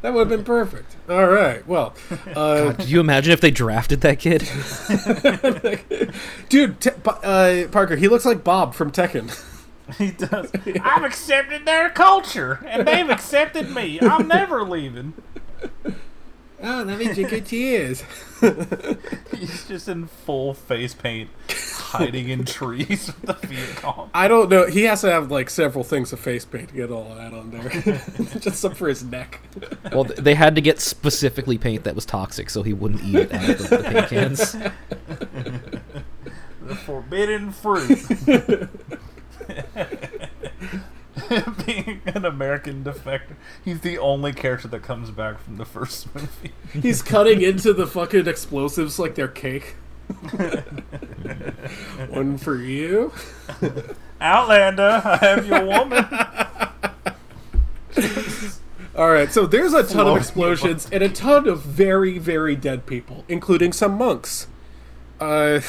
that 0.01 0.14
would 0.14 0.20
have 0.20 0.28
been 0.30 0.44
perfect. 0.44 0.97
All 1.10 1.26
right. 1.28 1.66
Well, 1.68 1.93
uh, 2.35 2.72
Could 2.78 2.89
you 2.89 3.01
imagine 3.01 3.32
if 3.32 3.43
they 3.43 3.51
drafted 3.51 4.01
that 4.01 4.18
kid? 4.18 4.48
dude, 6.48 6.80
Te- 6.80 6.90
Pa- 7.02 7.20
uh, 7.22 7.68
Parker, 7.68 7.97
he 7.97 8.09
looks 8.09 8.24
like 8.24 8.43
Bob 8.43 8.74
from 8.74 8.90
Tekken. 8.90 9.28
he 9.98 10.10
does. 10.10 10.51
I've 10.82 11.05
accepted 11.05 11.65
their 11.65 11.90
culture, 11.90 12.65
and 12.66 12.86
they've 12.86 13.09
accepted 13.09 13.70
me. 13.70 13.98
I'm 14.01 14.28
never 14.28 14.62
leaving. 14.62 15.15
Oh, 16.60 16.82
let 16.82 16.98
me 16.98 17.12
drink 17.15 17.31
your 17.31 17.40
tears. 17.40 18.02
He's 19.36 19.69
just 19.69 19.89
in 19.89 20.09
full 20.09 20.55
face 20.55 20.93
paint, 20.93 21.31
hiding 21.48 22.31
in 22.31 22.44
trees 22.44 23.06
with 23.06 23.23
the 23.23 23.47
Viet 23.47 23.77
Cong. 23.77 24.10
I 24.12 24.27
don't 24.27 24.51
know. 24.51 24.66
He 24.66 24.82
has 24.85 25.02
to 25.02 25.10
have 25.10 25.31
like 25.31 25.51
several 25.51 25.85
things 25.85 26.12
of 26.12 26.19
face 26.19 26.44
paint 26.44 26.70
to 26.70 26.74
get 26.74 26.90
all 26.90 27.12
of 27.12 27.16
that 27.16 27.32
on 27.32 27.51
there. 27.52 27.69
Just 28.40 28.60
some 28.60 28.74
for 28.74 28.89
his 28.89 29.05
neck. 29.05 29.40
well, 29.93 30.02
they 30.02 30.35
had 30.35 30.56
to 30.56 30.60
get 30.60 30.81
specifically 30.81 31.59
paint 31.59 31.85
that 31.85 31.94
was 31.94 32.05
toxic 32.05 32.51
so 32.51 32.65
he 32.65 32.73
wouldn't 32.73 33.05
eat 33.05 33.15
it 33.15 33.32
out 33.32 33.51
of 33.51 33.59
the, 33.59 33.77
the 33.77 33.82
paint 33.85 34.09
cans. 34.09 34.56
The 36.62 36.74
forbidden 36.74 37.52
fruit. 37.52 38.69
Being 41.66 42.00
an 42.06 42.24
American 42.24 42.84
defector, 42.84 43.34
he's 43.64 43.80
the 43.80 43.98
only 43.98 44.32
character 44.32 44.68
that 44.68 44.82
comes 44.82 45.10
back 45.10 45.40
from 45.40 45.56
the 45.56 45.64
first 45.64 46.14
movie. 46.14 46.52
He's 46.72 47.02
cutting 47.02 47.42
into 47.42 47.72
the 47.72 47.86
fucking 47.86 48.26
explosives 48.26 48.98
like 48.98 49.14
they're 49.14 49.28
cake. 49.28 49.76
One 52.08 52.38
for 52.38 52.56
you. 52.56 53.12
Outlander, 54.20 55.02
I 55.04 55.16
have 55.16 55.46
your 55.46 55.64
woman. 55.64 56.06
All 58.96 59.10
right, 59.10 59.32
so 59.32 59.46
there's 59.46 59.74
a 59.74 59.84
ton 59.84 60.08
of 60.08 60.16
explosions 60.16 60.88
and 60.90 61.04
a 61.04 61.08
ton 61.08 61.48
of 61.48 61.62
very, 61.62 62.18
very 62.18 62.56
dead 62.56 62.84
people, 62.86 63.24
including 63.28 63.72
some 63.72 63.92
monks. 63.92 64.48
Uh, 65.20 65.60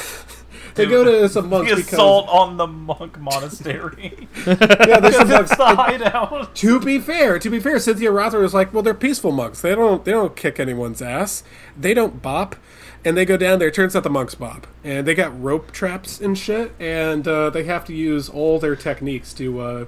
they 0.74 0.86
go 0.86 1.04
to 1.04 1.28
some 1.28 1.48
monks 1.48 1.70
the 1.70 1.76
because 1.76 1.92
assault 1.92 2.28
on 2.28 2.56
the 2.56 2.66
monk 2.66 3.18
monastery. 3.18 4.28
yeah, 4.46 4.54
there's 5.00 5.16
some 5.16 5.28
monks. 5.30 5.50
it's 5.50 5.56
the 5.56 5.66
hideout. 5.66 6.54
To 6.56 6.80
be 6.80 6.98
fair, 6.98 7.38
to 7.38 7.50
be 7.50 7.60
fair, 7.60 7.78
Cynthia 7.78 8.10
Rothrock 8.10 8.40
was 8.40 8.54
like, 8.54 8.72
"Well, 8.72 8.82
they're 8.82 8.94
peaceful 8.94 9.32
monks. 9.32 9.60
They 9.60 9.74
don't 9.74 10.04
they 10.04 10.12
don't 10.12 10.36
kick 10.36 10.58
anyone's 10.60 11.02
ass. 11.02 11.42
They 11.78 11.94
don't 11.94 12.22
bop." 12.22 12.56
And 13.02 13.16
they 13.16 13.24
go 13.24 13.38
down 13.38 13.58
there. 13.60 13.70
Turns 13.70 13.96
out 13.96 14.02
the 14.02 14.10
monks 14.10 14.34
bop, 14.34 14.66
and 14.84 15.06
they 15.06 15.14
got 15.14 15.42
rope 15.42 15.70
traps 15.72 16.20
and 16.20 16.36
shit, 16.36 16.72
and 16.78 17.26
uh, 17.26 17.48
they 17.48 17.64
have 17.64 17.84
to 17.86 17.94
use 17.94 18.28
all 18.28 18.58
their 18.58 18.76
techniques 18.76 19.32
to 19.34 19.60
uh, 19.60 19.84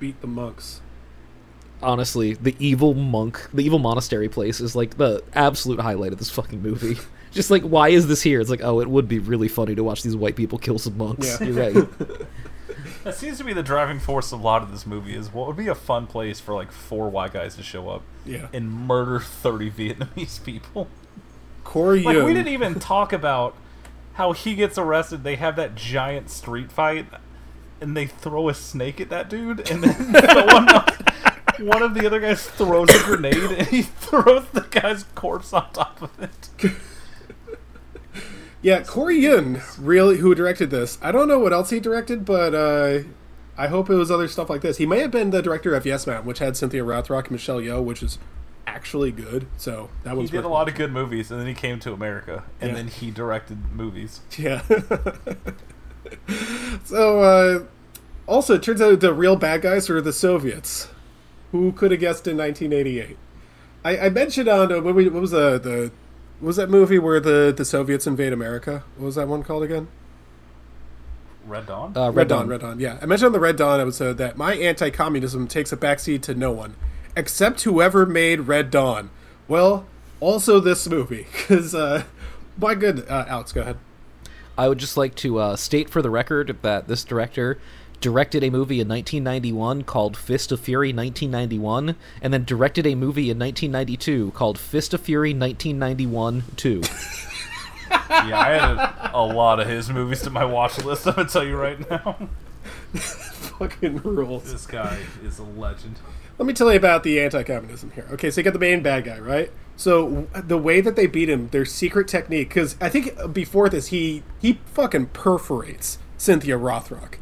beat 0.00 0.20
the 0.20 0.26
monks. 0.26 0.80
Honestly, 1.82 2.34
the 2.34 2.56
evil 2.58 2.94
monk, 2.94 3.48
the 3.52 3.62
evil 3.62 3.78
monastery 3.78 4.28
place 4.28 4.58
is 4.60 4.74
like 4.74 4.96
the 4.96 5.22
absolute 5.34 5.78
highlight 5.80 6.12
of 6.12 6.18
this 6.18 6.30
fucking 6.30 6.60
movie. 6.62 6.96
Just 7.34 7.50
like, 7.50 7.62
why 7.62 7.88
is 7.90 8.06
this 8.06 8.22
here? 8.22 8.40
It's 8.40 8.48
like, 8.50 8.62
oh, 8.62 8.80
it 8.80 8.88
would 8.88 9.08
be 9.08 9.18
really 9.18 9.48
funny 9.48 9.74
to 9.74 9.84
watch 9.84 10.02
these 10.02 10.16
white 10.16 10.36
people 10.36 10.56
kill 10.58 10.78
some 10.78 10.96
monks. 10.96 11.40
Yeah. 11.40 11.46
You're 11.48 11.72
right. 11.72 11.88
That 13.04 13.14
seems 13.14 13.36
to 13.36 13.44
be 13.44 13.52
the 13.52 13.62
driving 13.62 14.00
force 14.00 14.32
of 14.32 14.40
a 14.40 14.42
lot 14.42 14.62
of 14.62 14.70
this 14.72 14.86
movie. 14.86 15.14
Is 15.14 15.30
what 15.30 15.46
would 15.46 15.58
be 15.58 15.68
a 15.68 15.74
fun 15.74 16.06
place 16.06 16.40
for 16.40 16.54
like 16.54 16.72
four 16.72 17.10
white 17.10 17.34
guys 17.34 17.54
to 17.56 17.62
show 17.62 17.90
up 17.90 18.00
Yeah, 18.24 18.48
and 18.54 18.72
murder 18.72 19.20
thirty 19.20 19.70
Vietnamese 19.70 20.42
people. 20.42 20.88
Corey 21.64 22.02
Like 22.02 22.14
Yuen. 22.14 22.24
we 22.24 22.32
didn't 22.32 22.48
even 22.48 22.80
talk 22.80 23.12
about 23.12 23.54
how 24.14 24.32
he 24.32 24.54
gets 24.54 24.78
arrested. 24.78 25.22
They 25.22 25.36
have 25.36 25.54
that 25.56 25.74
giant 25.74 26.30
street 26.30 26.72
fight, 26.72 27.04
and 27.78 27.94
they 27.94 28.06
throw 28.06 28.48
a 28.48 28.54
snake 28.54 29.02
at 29.02 29.10
that 29.10 29.28
dude, 29.28 29.70
and 29.70 29.84
then 29.84 30.14
someone 30.26 30.68
else, 30.70 30.96
one 31.58 31.82
of 31.82 31.92
the 31.92 32.06
other 32.06 32.20
guys 32.20 32.46
throws 32.46 32.88
a 32.88 32.98
grenade, 33.04 33.34
and 33.36 33.66
he 33.68 33.82
throws 33.82 34.46
the 34.54 34.62
guy's 34.70 35.02
corpse 35.14 35.52
on 35.52 35.70
top 35.74 36.00
of 36.00 36.10
it. 36.22 36.72
Yeah, 38.64 38.82
Corey 38.82 39.20
Yuen, 39.20 39.60
really, 39.78 40.16
who 40.16 40.34
directed 40.34 40.70
this. 40.70 40.96
I 41.02 41.12
don't 41.12 41.28
know 41.28 41.38
what 41.38 41.52
else 41.52 41.68
he 41.68 41.80
directed, 41.80 42.24
but 42.24 42.54
uh, 42.54 43.00
I 43.58 43.66
hope 43.68 43.90
it 43.90 43.94
was 43.94 44.10
other 44.10 44.26
stuff 44.26 44.48
like 44.48 44.62
this. 44.62 44.78
He 44.78 44.86
may 44.86 45.00
have 45.00 45.10
been 45.10 45.32
the 45.32 45.42
director 45.42 45.74
of 45.74 45.84
Yes, 45.84 46.06
Madam, 46.06 46.24
which 46.24 46.38
had 46.38 46.56
Cynthia 46.56 46.82
Rothrock 46.82 47.24
and 47.24 47.32
Michelle 47.32 47.60
Yeoh, 47.60 47.84
which 47.84 48.02
is 48.02 48.18
actually 48.66 49.12
good. 49.12 49.46
So 49.58 49.90
that 50.04 50.16
was. 50.16 50.30
He 50.30 50.36
did 50.38 50.46
a 50.46 50.48
lot 50.48 50.66
of 50.66 50.76
good 50.76 50.92
movies, 50.92 51.30
and 51.30 51.38
then 51.38 51.46
he 51.46 51.52
came 51.52 51.78
to 51.80 51.92
America, 51.92 52.44
and 52.58 52.70
Yeah. 52.70 52.76
then 52.76 52.88
he 52.88 53.10
directed 53.10 53.58
movies. 53.74 54.22
Yeah. 54.38 54.62
so, 56.84 57.20
uh, 57.20 57.64
also, 58.26 58.54
it 58.54 58.62
turns 58.62 58.80
out 58.80 58.98
the 59.00 59.12
real 59.12 59.36
bad 59.36 59.60
guys 59.60 59.90
are 59.90 60.00
the 60.00 60.10
Soviets. 60.12 60.88
Who 61.52 61.70
could 61.72 61.90
have 61.90 62.00
guessed 62.00 62.26
in 62.26 62.38
1988? 62.38 63.18
I, 63.84 64.06
I 64.06 64.08
mentioned 64.08 64.48
on 64.48 64.72
uh, 64.72 64.80
when 64.80 64.94
we 64.94 65.06
what 65.10 65.20
was 65.20 65.32
the 65.32 65.58
the 65.58 65.92
was 66.40 66.56
that 66.56 66.68
movie 66.70 66.98
where 66.98 67.20
the 67.20 67.52
the 67.56 67.64
Soviets 67.64 68.06
invade 68.06 68.32
America? 68.32 68.84
What 68.96 69.06
was 69.06 69.14
that 69.16 69.28
one 69.28 69.42
called 69.42 69.62
again? 69.62 69.88
Red 71.46 71.66
Dawn. 71.66 71.96
Uh, 71.96 72.10
Red 72.10 72.28
Dawn, 72.28 72.48
Red 72.48 72.60
Dawn. 72.60 72.80
Yeah, 72.80 72.98
I 73.02 73.06
mentioned 73.06 73.26
on 73.26 73.32
the 73.32 73.40
Red 73.40 73.56
Dawn 73.56 73.80
episode 73.80 74.16
that 74.18 74.36
my 74.36 74.54
anti-communism 74.54 75.46
takes 75.46 75.72
a 75.72 75.76
backseat 75.76 76.22
to 76.22 76.34
no 76.34 76.50
one, 76.50 76.74
except 77.14 77.62
whoever 77.62 78.06
made 78.06 78.42
Red 78.42 78.70
Dawn. 78.70 79.10
Well, 79.46 79.84
also 80.20 80.58
this 80.58 80.88
movie, 80.88 81.26
because 81.32 81.74
uh, 81.74 82.04
my 82.56 82.74
good, 82.74 83.06
uh, 83.08 83.26
Alex, 83.28 83.52
go 83.52 83.60
ahead. 83.60 83.76
I 84.56 84.68
would 84.68 84.78
just 84.78 84.96
like 84.96 85.14
to 85.16 85.38
uh, 85.38 85.56
state 85.56 85.90
for 85.90 86.00
the 86.00 86.10
record 86.10 86.56
that 86.62 86.88
this 86.88 87.04
director 87.04 87.58
directed 88.04 88.44
a 88.44 88.50
movie 88.50 88.82
in 88.82 88.88
1991 88.88 89.82
called 89.84 90.14
Fist 90.14 90.52
of 90.52 90.60
Fury 90.60 90.88
1991, 90.88 91.96
and 92.20 92.34
then 92.34 92.44
directed 92.44 92.86
a 92.86 92.94
movie 92.94 93.30
in 93.30 93.38
1992 93.38 94.30
called 94.32 94.58
Fist 94.58 94.92
of 94.92 95.00
Fury 95.00 95.30
1991 95.30 96.44
2. 96.54 96.82
yeah, 97.90 98.38
I 98.38 98.50
had 98.50 98.60
a, 98.62 99.10
a 99.14 99.24
lot 99.24 99.58
of 99.58 99.66
his 99.66 99.88
movies 99.88 100.20
to 100.20 100.28
my 100.28 100.44
watch 100.44 100.84
list. 100.84 101.06
I'm 101.06 101.14
gonna 101.14 101.30
tell 101.30 101.46
you 101.46 101.56
right 101.56 101.80
now. 101.88 102.28
Fucking 102.92 104.02
rules. 104.02 104.52
This 104.52 104.66
guy 104.66 104.98
is 105.24 105.38
a 105.38 105.44
legend. 105.44 105.98
Let 106.36 106.44
me 106.44 106.52
tell 106.52 106.70
you 106.70 106.76
about 106.76 107.04
the 107.04 107.22
anti-communism 107.22 107.92
here. 107.92 108.06
Okay, 108.12 108.30
so 108.30 108.42
you 108.42 108.44
got 108.44 108.52
the 108.52 108.58
main 108.58 108.82
bad 108.82 109.04
guy, 109.04 109.18
right? 109.18 109.50
So 109.76 110.26
w- 110.26 110.28
the 110.46 110.58
way 110.58 110.82
that 110.82 110.94
they 110.94 111.06
beat 111.06 111.30
him, 111.30 111.48
their 111.48 111.64
secret 111.64 112.06
technique, 112.06 112.50
because 112.50 112.76
I 112.82 112.90
think 112.90 113.32
before 113.32 113.70
this, 113.70 113.86
he 113.86 114.24
he 114.42 114.60
fucking 114.66 115.06
perforates 115.06 115.96
Cynthia 116.18 116.58
Rothrock. 116.58 117.14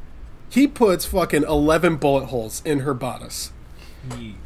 He 0.53 0.67
puts 0.67 1.07
fucking 1.07 1.45
eleven 1.45 1.97
bullet 1.97 2.27
holes 2.27 2.61
in 2.65 2.81
her 2.81 2.93
bodice. 2.93 3.53
He, 4.19 4.37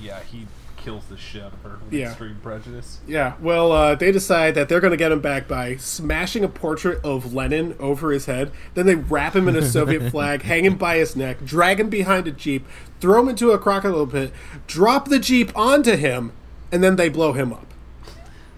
yeah, 0.00 0.20
he 0.20 0.46
kills 0.76 1.06
the 1.06 1.16
shit 1.16 1.42
out 1.42 1.52
of 1.54 1.62
her 1.62 1.78
with 1.84 1.92
Yeah. 1.92 2.10
extreme 2.10 2.36
prejudice. 2.40 3.00
Yeah, 3.08 3.32
well, 3.40 3.72
uh, 3.72 3.96
they 3.96 4.12
decide 4.12 4.54
that 4.54 4.68
they're 4.68 4.78
going 4.78 4.92
to 4.92 4.96
get 4.96 5.10
him 5.10 5.18
back 5.20 5.48
by 5.48 5.74
smashing 5.74 6.44
a 6.44 6.48
portrait 6.48 7.00
of 7.04 7.34
Lenin 7.34 7.74
over 7.80 8.12
his 8.12 8.26
head. 8.26 8.52
Then 8.74 8.86
they 8.86 8.94
wrap 8.94 9.34
him 9.34 9.48
in 9.48 9.56
a 9.56 9.62
Soviet 9.62 10.08
flag, 10.12 10.42
hang 10.42 10.64
him 10.64 10.76
by 10.76 10.98
his 10.98 11.16
neck, 11.16 11.44
drag 11.44 11.80
him 11.80 11.88
behind 11.90 12.28
a 12.28 12.30
jeep, 12.30 12.64
throw 13.00 13.20
him 13.22 13.28
into 13.30 13.50
a 13.50 13.58
crocodile 13.58 14.06
pit, 14.06 14.32
drop 14.68 15.08
the 15.08 15.18
jeep 15.18 15.50
onto 15.58 15.96
him, 15.96 16.30
and 16.70 16.84
then 16.84 16.94
they 16.94 17.08
blow 17.08 17.32
him 17.32 17.52
up. 17.52 17.66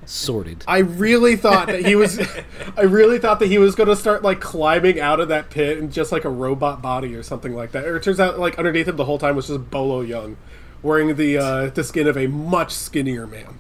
Sorted. 0.09 0.65
I 0.67 0.79
really 0.79 1.37
thought 1.37 1.67
that 1.67 1.85
he 1.85 1.95
was. 1.95 2.19
I 2.79 2.83
really 2.83 3.19
thought 3.19 3.41
that 3.41 3.49
he 3.49 3.59
was 3.59 3.75
going 3.75 3.91
to 3.91 3.97
start 3.97 4.23
like 4.23 4.41
climbing 4.41 4.99
out 4.99 5.21
of 5.21 5.29
that 5.29 5.51
pit 5.51 5.77
and 5.77 5.93
just 5.93 6.13
like 6.13 6.25
a 6.25 6.31
robot 6.31 6.81
body 6.81 7.15
or 7.15 7.23
something 7.23 7.55
like 7.55 7.73
that. 7.73 7.85
Or 7.85 7.99
it 7.99 8.03
turns 8.05 8.19
out 8.19 8.39
like 8.39 8.59
underneath 8.59 8.89
him 8.89 8.97
the 8.97 9.05
whole 9.05 9.19
time 9.19 9.37
was 9.37 9.49
just 9.49 9.71
Bolo 9.71 10.03
Yeung, 10.03 10.37
wearing 10.83 11.17
the 11.17 11.37
uh, 11.37 11.67
the 11.67 11.85
skin 11.85 12.07
of 12.07 12.17
a 12.17 12.27
much 12.27 12.73
skinnier 12.73 13.27
man. 13.27 13.59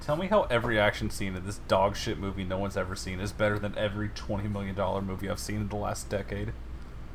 Tell 0.00 0.14
me 0.14 0.28
how 0.28 0.42
every 0.44 0.78
action 0.78 1.10
scene 1.10 1.34
in 1.34 1.44
this 1.44 1.58
dog 1.66 1.96
shit 1.96 2.16
movie 2.16 2.44
no 2.44 2.58
one's 2.58 2.76
ever 2.76 2.94
seen 2.94 3.18
is 3.18 3.32
better 3.32 3.58
than 3.58 3.76
every 3.76 4.08
twenty 4.10 4.48
million 4.48 4.76
dollar 4.76 5.02
movie 5.02 5.28
I've 5.28 5.40
seen 5.40 5.56
in 5.56 5.68
the 5.68 5.74
last 5.74 6.08
decade. 6.08 6.52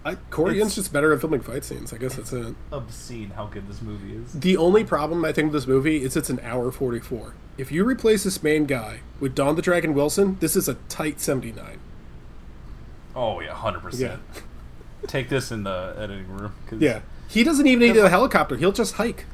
I, 0.07 0.15
Corey 0.29 0.55
Yuen's 0.55 0.71
It's- 0.71 0.75
just 0.75 0.93
better 0.93 1.11
at 1.13 1.19
filming 1.21 1.41
fight 1.41 1.63
scenes. 1.63 1.91
I 1.93 1.97
guess 1.97 2.15
that's 2.15 2.31
it. 2.33 2.55
Obscene 2.71 3.31
how 3.31 3.45
good 3.47 3.67
this 3.67 3.81
movie 3.81 4.15
is. 4.15 4.33
The 4.33 4.55
only 4.57 4.83
problem 4.83 5.25
I 5.25 5.31
think 5.33 5.51
with 5.51 5.61
this 5.63 5.67
movie 5.67 6.01
is 6.03 6.15
it's 6.15 6.29
an 6.29 6.39
hour 6.43 6.71
forty 6.71 6.99
four. 6.99 7.33
If 7.57 7.71
you 7.71 7.83
replace 7.83 8.23
this 8.23 8.41
main 8.43 8.65
guy 8.65 8.99
with 9.19 9.35
Don 9.35 9.55
the 9.55 9.61
Dragon 9.61 9.93
Wilson, 9.93 10.37
this 10.39 10.55
is 10.55 10.69
a 10.69 10.75
tight 10.89 11.19
seventy 11.19 11.51
nine. 11.51 11.79
Oh 13.15 13.39
yeah, 13.39 13.53
hundred 13.53 13.79
Yeah, 13.79 13.83
percent. 14.17 14.21
Take 15.07 15.29
this 15.29 15.51
in 15.51 15.63
the 15.63 15.93
editing 15.97 16.27
room. 16.27 16.53
'cause 16.67 16.79
yeah. 16.79 17.01
He 17.27 17.43
doesn't 17.43 17.67
even 17.67 17.79
need 17.87 17.97
a 17.97 18.09
helicopter. 18.09 18.55
He'll 18.55 18.71
just 18.71 18.95
hike. 18.95 19.25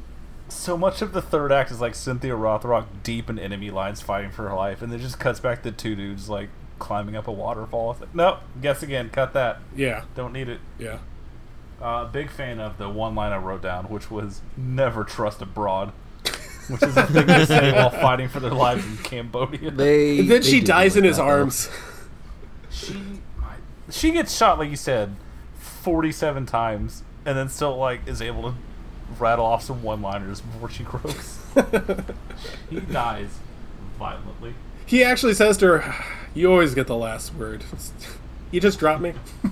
So 0.50 0.78
much 0.78 1.02
of 1.02 1.14
the 1.14 1.22
third 1.22 1.52
act 1.52 1.72
is 1.72 1.80
like 1.82 1.96
Cynthia 1.96 2.34
Rothrock 2.34 2.86
deep 3.04 3.30
in 3.30 3.38
enemy 3.40 3.70
lines 3.72 4.02
fighting 4.02 4.32
for 4.32 4.48
her 4.50 4.56
life, 4.56 4.82
and 4.82 4.92
then 4.92 5.00
just 5.00 5.20
cuts 5.20 5.40
back 5.40 5.62
to 5.64 5.72
two 5.72 5.96
dudes 5.96 6.30
like 6.30 6.50
climbing 6.84 7.16
up 7.16 7.28
a 7.28 7.32
waterfall. 7.32 7.92
It's 7.92 8.02
like, 8.02 8.14
nope, 8.14 8.40
guess 8.62 8.84
again, 8.84 9.10
cut 9.10 9.34
that. 9.34 9.60
Yeah, 9.76 10.04
Don't 10.16 10.34
need 10.34 10.50
it. 10.50 10.60
yeah. 10.78 11.00
Uh, 11.82 12.06
big 12.06 12.30
fan 12.30 12.60
of 12.60 12.78
the 12.78 12.88
one 12.90 13.16
line 13.16 13.32
I 13.32 13.38
wrote 13.38 13.62
down, 13.62 13.86
which 13.86 14.10
was 14.12 14.42
"Never 14.56 15.04
trust 15.04 15.42
a 15.42 15.46
broad," 15.46 15.92
which 16.70 16.82
is 16.84 16.96
a 16.96 17.06
thing 17.08 17.26
they 17.26 17.46
say 17.46 17.72
while 17.74 17.90
fighting 18.06 18.30
for 18.30 18.40
their 18.40 18.52
lives 18.54 18.86
in 18.86 18.98
Cambodia. 18.98 19.72
They. 19.72 20.20
And 20.20 20.30
then 20.32 20.42
they 20.42 20.48
she 20.48 20.62
dies 20.62 20.94
like 20.96 21.00
in 21.00 21.04
his 21.06 21.18
that, 21.18 21.24
arms. 21.24 21.70
she 22.70 22.96
she 23.90 24.12
gets 24.12 24.36
shot 24.38 24.60
like 24.60 24.70
you 24.70 24.78
said, 24.78 25.16
forty-seven 25.58 26.46
times, 26.46 27.04
and 27.26 27.38
then 27.38 27.50
still 27.50 27.76
like 27.76 28.08
is 28.08 28.22
able 28.22 28.44
to 28.52 28.56
rattle 29.20 29.46
off 29.46 29.64
some 29.64 29.84
one-liners 29.84 30.40
before 30.42 30.70
she 30.70 30.84
croaks. 30.84 31.40
he 32.70 32.80
dies 32.80 33.40
violently. 34.00 34.54
He 34.86 35.04
actually 35.04 35.34
says 35.34 35.58
to 35.58 35.80
her, 35.80 36.06
"You 36.34 36.52
always 36.52 36.74
get 36.74 36.88
the 36.88 36.96
last 36.96 37.34
word. 37.36 37.64
You 38.52 38.60
just 38.60 38.80
drop 38.80 39.02
me." 39.02 39.14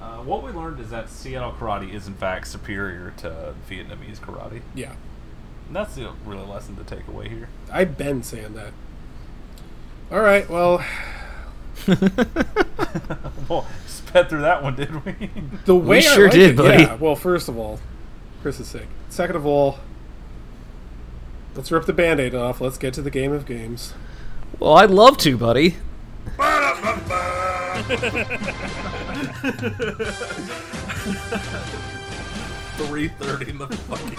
Uh, 0.00 0.18
what 0.22 0.42
we 0.42 0.50
learned 0.52 0.78
is 0.78 0.90
that 0.90 1.08
Seattle 1.10 1.52
karate 1.52 1.92
is 1.92 2.06
in 2.06 2.14
fact 2.14 2.46
superior 2.46 3.12
to 3.18 3.54
Vietnamese 3.68 4.18
karate. 4.18 4.62
Yeah, 4.74 4.92
And 5.66 5.74
that's 5.74 5.96
the 5.96 6.12
real 6.24 6.46
lesson 6.46 6.76
to 6.76 6.84
take 6.84 7.08
away 7.08 7.28
here. 7.28 7.48
I've 7.72 7.98
been 7.98 8.22
saying 8.22 8.54
that. 8.54 8.72
All 10.12 10.20
right, 10.20 10.48
well, 10.48 10.84
well, 13.48 13.66
sped 13.86 14.28
through 14.28 14.42
that 14.42 14.62
one, 14.62 14.76
did 14.76 15.04
we? 15.04 15.30
the 15.64 15.74
way 15.74 15.98
I 15.98 16.00
sure 16.02 16.24
like 16.26 16.32
did, 16.34 16.50
it- 16.50 16.56
buddy. 16.56 16.82
Yeah. 16.84 16.94
Well, 16.94 17.16
first 17.16 17.48
of 17.48 17.58
all, 17.58 17.80
Chris 18.42 18.60
is 18.60 18.68
sick. 18.68 18.86
Second 19.08 19.34
of 19.36 19.44
all, 19.44 19.78
let's 21.56 21.72
rip 21.72 21.86
the 21.86 21.92
band-aid 21.92 22.34
off. 22.34 22.60
Let's 22.60 22.78
get 22.78 22.94
to 22.94 23.02
the 23.02 23.10
game 23.10 23.32
of 23.32 23.44
games. 23.44 23.92
Well, 24.58 24.74
I'd 24.74 24.90
love 24.90 25.18
to, 25.18 25.36
buddy. 25.36 25.76
Three 32.76 33.08
thirty 33.08 33.50
in 33.50 33.58
the 33.58 33.66
fucking. 33.68 34.16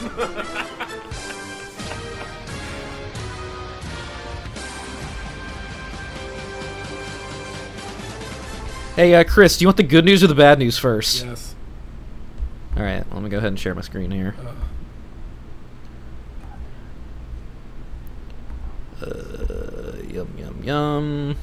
Hey, 8.95 9.13
uh, 9.13 9.23
Chris, 9.23 9.57
do 9.57 9.63
you 9.63 9.67
want 9.67 9.77
the 9.77 9.83
good 9.83 10.05
news 10.05 10.23
or 10.23 10.27
the 10.27 10.33
bad 10.33 10.57
news 10.57 10.77
first? 10.77 11.23
Yes. 11.23 11.53
All 12.75 12.81
right, 12.83 13.03
let 13.13 13.21
me 13.21 13.29
go 13.29 13.37
ahead 13.37 13.49
and 13.49 13.59
share 13.59 13.75
my 13.75 13.81
screen 13.81 14.09
here. 14.09 14.35
Uh, 18.99 19.05
yum 19.05 19.76
yum. 20.67 21.35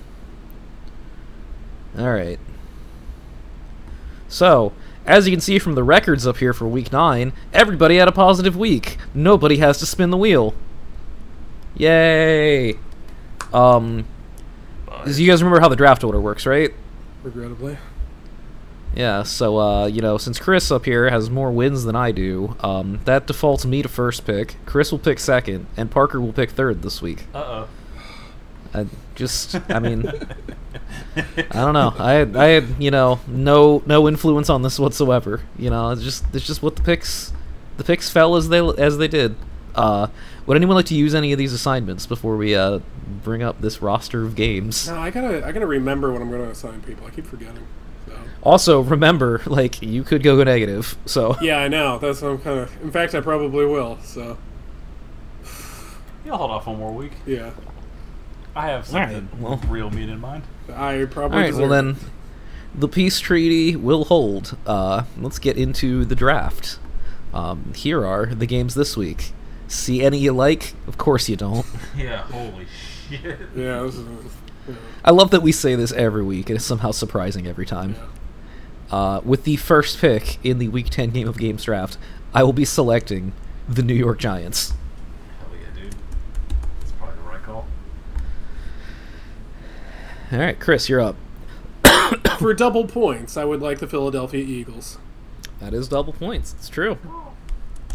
All 1.99 2.13
right. 2.13 2.39
So, 4.29 4.73
as 5.07 5.27
you 5.27 5.33
can 5.33 5.41
see 5.41 5.59
from 5.59 5.75
the 5.75 5.83
records 5.83 6.27
up 6.27 6.39
here 6.39 6.53
for 6.53 6.67
week 6.67 6.93
nine, 6.93 7.33
everybody 7.53 7.97
had 7.97 8.09
a 8.09 8.13
positive 8.13 8.57
week. 8.57 8.99
Nobody 9.15 9.59
has 9.59 9.79
to 9.79 9.87
spin 9.87 10.11
the 10.11 10.17
wheel. 10.17 10.55
Yay! 11.77 12.75
Um, 13.53 14.07
so 15.05 15.11
you 15.11 15.29
guys 15.29 15.43
remember 15.43 15.61
how 15.61 15.69
the 15.69 15.77
draft 15.77 16.05
order 16.05 16.21
works, 16.21 16.47
right? 16.47 16.73
Regrettably. 17.23 17.79
Yeah, 18.95 19.25
so 19.25 19.59
uh, 19.59 19.87
you 19.87 20.01
know, 20.01 20.19
since 20.19 20.39
Chris 20.39 20.71
up 20.71 20.85
here 20.85 21.11
has 21.11 21.29
more 21.31 21.51
wins 21.51 21.85
than 21.85 21.97
I 21.97 22.13
do, 22.13 22.57
um, 22.61 23.01
that 23.07 23.27
defaults 23.27 23.65
me 23.67 23.83
to 23.83 23.89
first 23.89 24.25
pick. 24.25 24.57
Chris 24.67 24.93
will 24.93 25.01
pick 25.01 25.19
second, 25.19 25.67
and 25.77 25.91
Parker 25.91 26.21
will 26.21 26.33
pick 26.33 26.51
third 26.51 26.83
this 26.83 27.03
week. 27.03 27.25
Uh 27.35 27.39
oh. 27.39 27.69
I 28.75 28.87
just, 29.15 29.55
I 29.71 29.79
mean, 29.79 30.07
I 31.17 31.45
don't 31.53 31.75
know. 31.75 31.95
I 31.99 32.13
had, 32.13 32.37
I 32.37 32.47
had, 32.47 32.65
you 32.79 32.91
know, 32.91 33.21
no 33.29 33.83
no 33.87 34.09
influence 34.09 34.51
on 34.51 34.63
this 34.63 34.79
whatsoever. 34.79 35.41
You 35.59 35.71
know, 35.71 35.91
it's 35.91 36.03
just 36.03 36.25
it's 36.35 36.47
just 36.47 36.63
what 36.63 36.77
the 36.77 36.83
picks, 36.83 37.33
the 37.77 37.85
picks 37.85 38.11
fell 38.11 38.37
as 38.37 38.49
they 38.49 38.59
as 38.59 38.99
they 38.99 39.09
did. 39.09 39.37
Uh, 39.75 40.09
would 40.47 40.57
anyone 40.57 40.77
like 40.77 40.87
to 40.87 40.95
use 40.95 41.15
any 41.15 41.33
of 41.33 41.39
these 41.39 41.53
assignments 41.53 42.07
before 42.07 42.37
we 42.37 42.55
uh, 42.55 42.81
bring 43.25 43.43
up 43.43 43.61
this 43.61 43.81
roster 43.83 44.23
of 44.25 44.35
games? 44.35 44.89
No, 44.89 44.97
I 44.97 45.11
gotta, 45.11 45.45
I 45.47 45.53
gotta 45.53 45.67
remember 45.67 46.13
when 46.13 46.23
I'm 46.23 46.31
gonna 46.31 46.45
assign 46.51 46.83
people. 46.83 47.07
I 47.07 47.11
keep 47.11 47.27
forgetting. 47.27 47.67
So. 48.07 48.13
Also, 48.43 48.81
remember, 48.81 49.41
like 49.47 49.83
you 49.83 50.03
could 50.05 50.23
go 50.23 50.43
negative. 50.43 50.97
So 51.07 51.37
Yeah, 51.41 51.59
I 51.59 51.69
know. 51.69 51.99
That's 51.99 52.23
what 52.23 52.31
I'm 52.33 52.39
kind 52.39 52.59
of. 52.61 52.83
In 52.83 52.91
fact, 52.91 53.15
I 53.15 53.21
probably 53.21 53.67
will. 53.67 53.99
So 54.03 54.37
You'll 56.25 56.37
hold 56.39 56.51
off 56.51 56.67
one 56.67 56.79
more 56.79 56.93
week. 56.93 57.13
yeah, 57.27 57.51
I 58.57 58.67
have 58.69 58.93
All 58.95 59.01
right, 59.01 59.13
something 59.13 59.43
well. 59.43 59.57
real 59.69 59.91
meat 59.91 60.09
in 60.09 60.21
mind. 60.21 60.45
I 60.73 61.07
probably. 61.11 61.39
All 61.39 61.45
right, 61.45 61.55
well 61.55 61.69
then, 61.69 61.97
the 62.75 62.89
peace 62.89 63.19
treaty 63.21 63.75
will 63.77 64.05
hold. 64.05 64.57
Uh, 64.67 65.05
let's 65.19 65.39
get 65.39 65.57
into 65.57 66.05
the 66.05 66.15
draft. 66.15 66.79
Um, 67.33 67.73
here 67.75 68.07
are 68.07 68.27
the 68.27 68.47
games 68.47 68.75
this 68.75 68.97
week. 68.97 69.33
See 69.67 70.03
any 70.05 70.19
you 70.19 70.33
like? 70.33 70.75
Of 70.87 70.99
course 70.99 71.29
you 71.29 71.37
don't. 71.37 71.67
Yeah, 71.97 72.19
holy 72.23 72.67
shit. 73.09 73.39
Yeah, 73.57 73.83
this 73.83 73.95
is. 73.97 74.07
Yeah. 74.69 74.75
I 75.05 75.11
love 75.11 75.31
that 75.33 75.43
we 75.43 75.53
say 75.53 75.75
this 75.75 75.93
every 75.93 76.23
week, 76.23 76.49
and 76.49 76.57
it's 76.57 76.65
somehow 76.65 76.91
surprising 76.93 77.47
every 77.47 77.67
time. 77.67 77.97
Uh, 78.91 79.21
with 79.25 79.45
the 79.45 79.57
first 79.57 79.99
pick 79.99 80.39
in 80.45 80.59
the 80.59 80.69
Week 80.69 80.89
10 80.91 81.11
Game 81.11 81.27
of 81.29 81.39
Games 81.39 81.65
draft, 81.65 81.99
I 82.33 82.43
will 82.45 82.53
be 82.53 82.65
selecting 82.65 83.33
the 83.69 83.83
New 83.83 83.95
York 83.95 84.19
Giants. 84.19 84.71
Hell 85.41 85.49
yeah, 85.53 85.83
dude. 85.83 85.95
That's 86.81 86.93
probably 86.93 87.17
the 87.17 87.23
right 87.23 87.43
call. 87.43 87.67
All 90.35 90.41
right, 90.41 90.59
Chris, 90.59 90.89
you're 90.89 91.01
up. 91.01 91.15
For 92.41 92.53
double 92.55 92.89
points, 92.89 93.37
I 93.37 93.45
would 93.45 93.63
like 93.63 93.79
the 93.79 93.87
Philadelphia 93.87 94.45
Eagles. 94.45 94.99
That 95.61 95.73
is 95.73 95.87
double 95.87 96.13
points. 96.13 96.57
It's 96.59 96.69
true. 96.69 96.99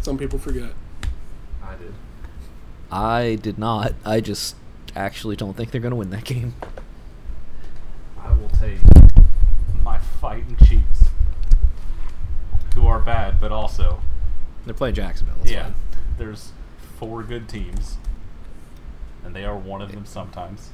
Some 0.00 0.16
people 0.16 0.38
forget. 0.38 0.70
I 1.62 1.74
did. 1.74 1.92
I 2.90 3.34
did 3.34 3.58
not. 3.58 3.92
I 4.06 4.22
just 4.22 4.56
actually 4.96 5.36
don't 5.36 5.54
think 5.54 5.70
they're 5.70 5.82
going 5.82 5.90
to 5.90 5.96
win 5.96 6.08
that 6.10 6.24
game. 6.24 6.54
I 8.18 8.32
will 8.32 8.48
take 8.48 8.78
my 9.82 9.98
fighting 9.98 10.56
Chiefs, 10.64 11.10
who 12.74 12.86
are 12.86 13.00
bad, 13.00 13.38
but 13.38 13.52
also 13.52 14.00
They're 14.64 14.72
playing 14.72 14.94
Jacksonville. 14.94 15.36
It's 15.42 15.50
yeah. 15.50 15.64
fine. 15.64 15.74
There's 16.16 16.52
four 16.98 17.22
good 17.22 17.50
teams, 17.50 17.98
and 19.26 19.36
they 19.36 19.44
are 19.44 19.58
one 19.58 19.82
of 19.82 19.92
them 19.92 20.06
sometimes. 20.06 20.70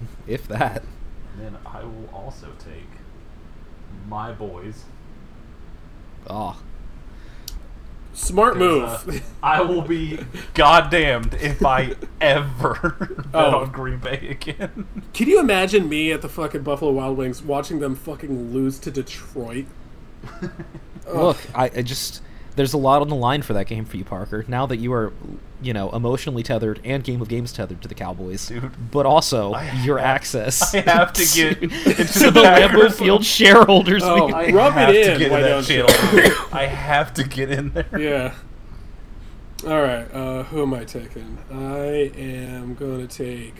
If 0.26 0.48
that. 0.48 0.82
Then 1.38 1.56
I 1.66 1.84
will 1.84 2.08
also 2.12 2.48
take 2.58 2.88
my 4.08 4.32
boys. 4.32 4.84
Oh, 6.28 6.60
Smart 8.12 8.56
move. 8.56 8.82
uh, 8.84 9.18
I 9.42 9.60
will 9.60 9.82
be 9.82 10.18
goddamned 10.54 11.34
if 11.34 11.64
I 11.64 11.94
ever 12.20 12.96
bet 13.30 13.34
Oh. 13.34 13.58
on 13.60 13.70
Green 13.72 13.98
Bay 13.98 14.28
again. 14.30 14.86
Can 15.12 15.28
you 15.28 15.38
imagine 15.38 15.86
me 15.88 16.12
at 16.12 16.22
the 16.22 16.28
fucking 16.30 16.62
Buffalo 16.62 16.92
Wild 16.92 17.18
Wings 17.18 17.42
watching 17.42 17.78
them 17.80 17.94
fucking 17.94 18.52
lose 18.54 18.78
to 18.80 18.90
Detroit? 18.90 19.66
look, 21.12 21.36
I, 21.54 21.64
I 21.76 21.82
just 21.82 22.22
there's 22.56 22.72
a 22.72 22.78
lot 22.78 23.02
on 23.02 23.08
the 23.08 23.14
line 23.14 23.42
for 23.42 23.52
that 23.52 23.66
game 23.66 23.84
for 23.84 23.96
you, 23.96 24.04
Parker. 24.04 24.44
Now 24.48 24.66
that 24.66 24.78
you 24.78 24.92
are, 24.92 25.12
you 25.62 25.72
know, 25.72 25.90
emotionally 25.90 26.42
tethered 26.42 26.80
and 26.84 27.04
game 27.04 27.22
of 27.22 27.28
games 27.28 27.52
tethered 27.52 27.80
to 27.82 27.88
the 27.88 27.94
Cowboys, 27.94 28.48
Dude, 28.48 28.90
but 28.90 29.06
also 29.06 29.52
I 29.52 29.70
your 29.82 29.98
have- 29.98 30.06
access. 30.16 30.74
I 30.74 30.80
have 30.80 31.12
to 31.14 31.24
get 31.34 31.58
to, 31.60 31.64
into 31.64 32.04
to 32.04 32.18
the 32.24 32.30
the 32.30 32.40
Lambeau 32.40 32.92
Field 32.92 33.24
shareholders. 33.24 34.02
Oh. 34.02 34.28
I 34.28 34.50
Rub 34.50 34.72
it 34.72 34.78
have 34.78 34.94
in, 34.94 35.12
to 35.12 35.18
get 35.18 35.32
in 35.32 35.42
that 35.42 35.64
channel. 35.64 36.48
I 36.52 36.66
have 36.66 37.14
to 37.14 37.24
get 37.24 37.50
in 37.50 37.70
there. 37.70 37.98
Yeah. 38.00 38.34
All 39.66 39.80
right. 39.82 40.06
Uh, 40.12 40.42
who 40.44 40.62
am 40.62 40.74
I 40.74 40.84
taking? 40.84 41.38
I 41.50 42.12
am 42.16 42.74
going 42.74 43.06
to 43.06 43.16
take. 43.16 43.54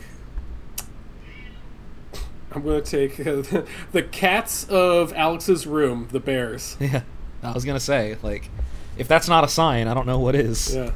I'm 2.51 2.63
going 2.63 2.81
to 2.83 2.89
take 2.89 3.19
uh, 3.19 3.63
the 3.91 4.03
cats 4.03 4.65
of 4.69 5.13
Alex's 5.13 5.67
room, 5.67 6.07
the 6.11 6.19
Bears. 6.19 6.77
Yeah, 6.79 7.01
I 7.43 7.51
was 7.51 7.65
gonna 7.65 7.79
say 7.79 8.17
like, 8.23 8.49
if 8.97 9.07
that's 9.07 9.27
not 9.27 9.43
a 9.43 9.47
sign, 9.47 9.87
I 9.87 9.93
don't 9.93 10.05
know 10.05 10.19
what 10.19 10.35
is. 10.35 10.75
Yeah. 10.75 10.91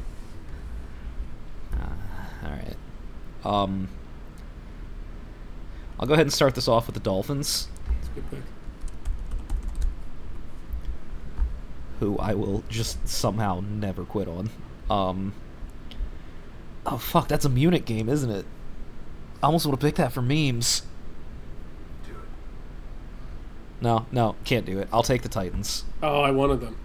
All 2.44 2.50
right. 2.50 2.76
Um, 3.44 3.88
I'll 5.98 6.06
go 6.06 6.14
ahead 6.14 6.26
and 6.26 6.32
start 6.32 6.54
this 6.54 6.68
off 6.68 6.86
with 6.86 6.94
the 6.94 7.00
Dolphins, 7.00 7.68
That's 7.86 8.08
a 8.08 8.10
good 8.14 8.30
pick. 8.30 8.40
who 12.00 12.18
I 12.18 12.34
will 12.34 12.64
just 12.68 13.06
somehow 13.08 13.62
never 13.64 14.04
quit 14.04 14.26
on. 14.28 14.50
Um. 14.90 15.32
Oh 16.84 16.98
fuck, 16.98 17.28
that's 17.28 17.44
a 17.44 17.48
Munich 17.48 17.84
game, 17.84 18.08
isn't 18.08 18.30
it? 18.30 18.44
I 19.42 19.46
almost 19.46 19.66
would 19.66 19.72
have 19.72 19.80
picked 19.80 19.98
that 19.98 20.12
for 20.12 20.22
memes. 20.22 20.82
No, 23.80 24.06
no, 24.12 24.36
can't 24.44 24.64
do 24.66 24.78
it. 24.78 24.88
I'll 24.92 25.02
take 25.02 25.22
the 25.22 25.28
Titans. 25.28 25.84
Oh, 26.02 26.20
I 26.22 26.30
wanted 26.30 26.60
them. 26.60 26.76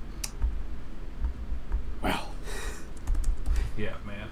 Wow. 2.04 2.28
Yeah, 3.78 3.94
man. 4.06 4.30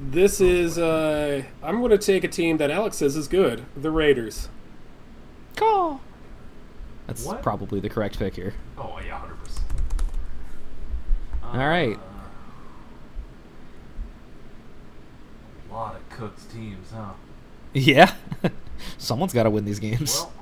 This 0.00 0.40
is. 0.40 0.78
Uh, 0.78 1.42
I'm 1.62 1.78
going 1.80 1.90
to 1.90 1.98
take 1.98 2.24
a 2.24 2.28
team 2.28 2.56
that 2.58 2.70
Alex 2.70 2.96
says 2.98 3.16
is 3.16 3.28
good 3.28 3.64
the 3.76 3.90
Raiders. 3.90 4.48
Call. 5.54 6.00
That's 7.06 7.24
What? 7.24 7.42
probably 7.42 7.80
the 7.80 7.88
correct 7.88 8.18
pick 8.18 8.34
here. 8.36 8.54
Oh 8.76 8.98
yeah, 9.06 9.18
hundred 9.18 9.36
percent. 9.42 9.64
All 11.42 11.56
right. 11.68 11.98
A 15.70 15.72
lot 15.74 15.96
of 15.96 16.08
Cook's 16.10 16.44
teams, 16.46 16.90
huh? 16.92 17.12
Yeah. 17.74 18.14
Someone's 18.98 19.32
got 19.34 19.42
to 19.44 19.50
win 19.50 19.64
these 19.64 19.78
games. 19.78 20.14
Well, 20.16 20.32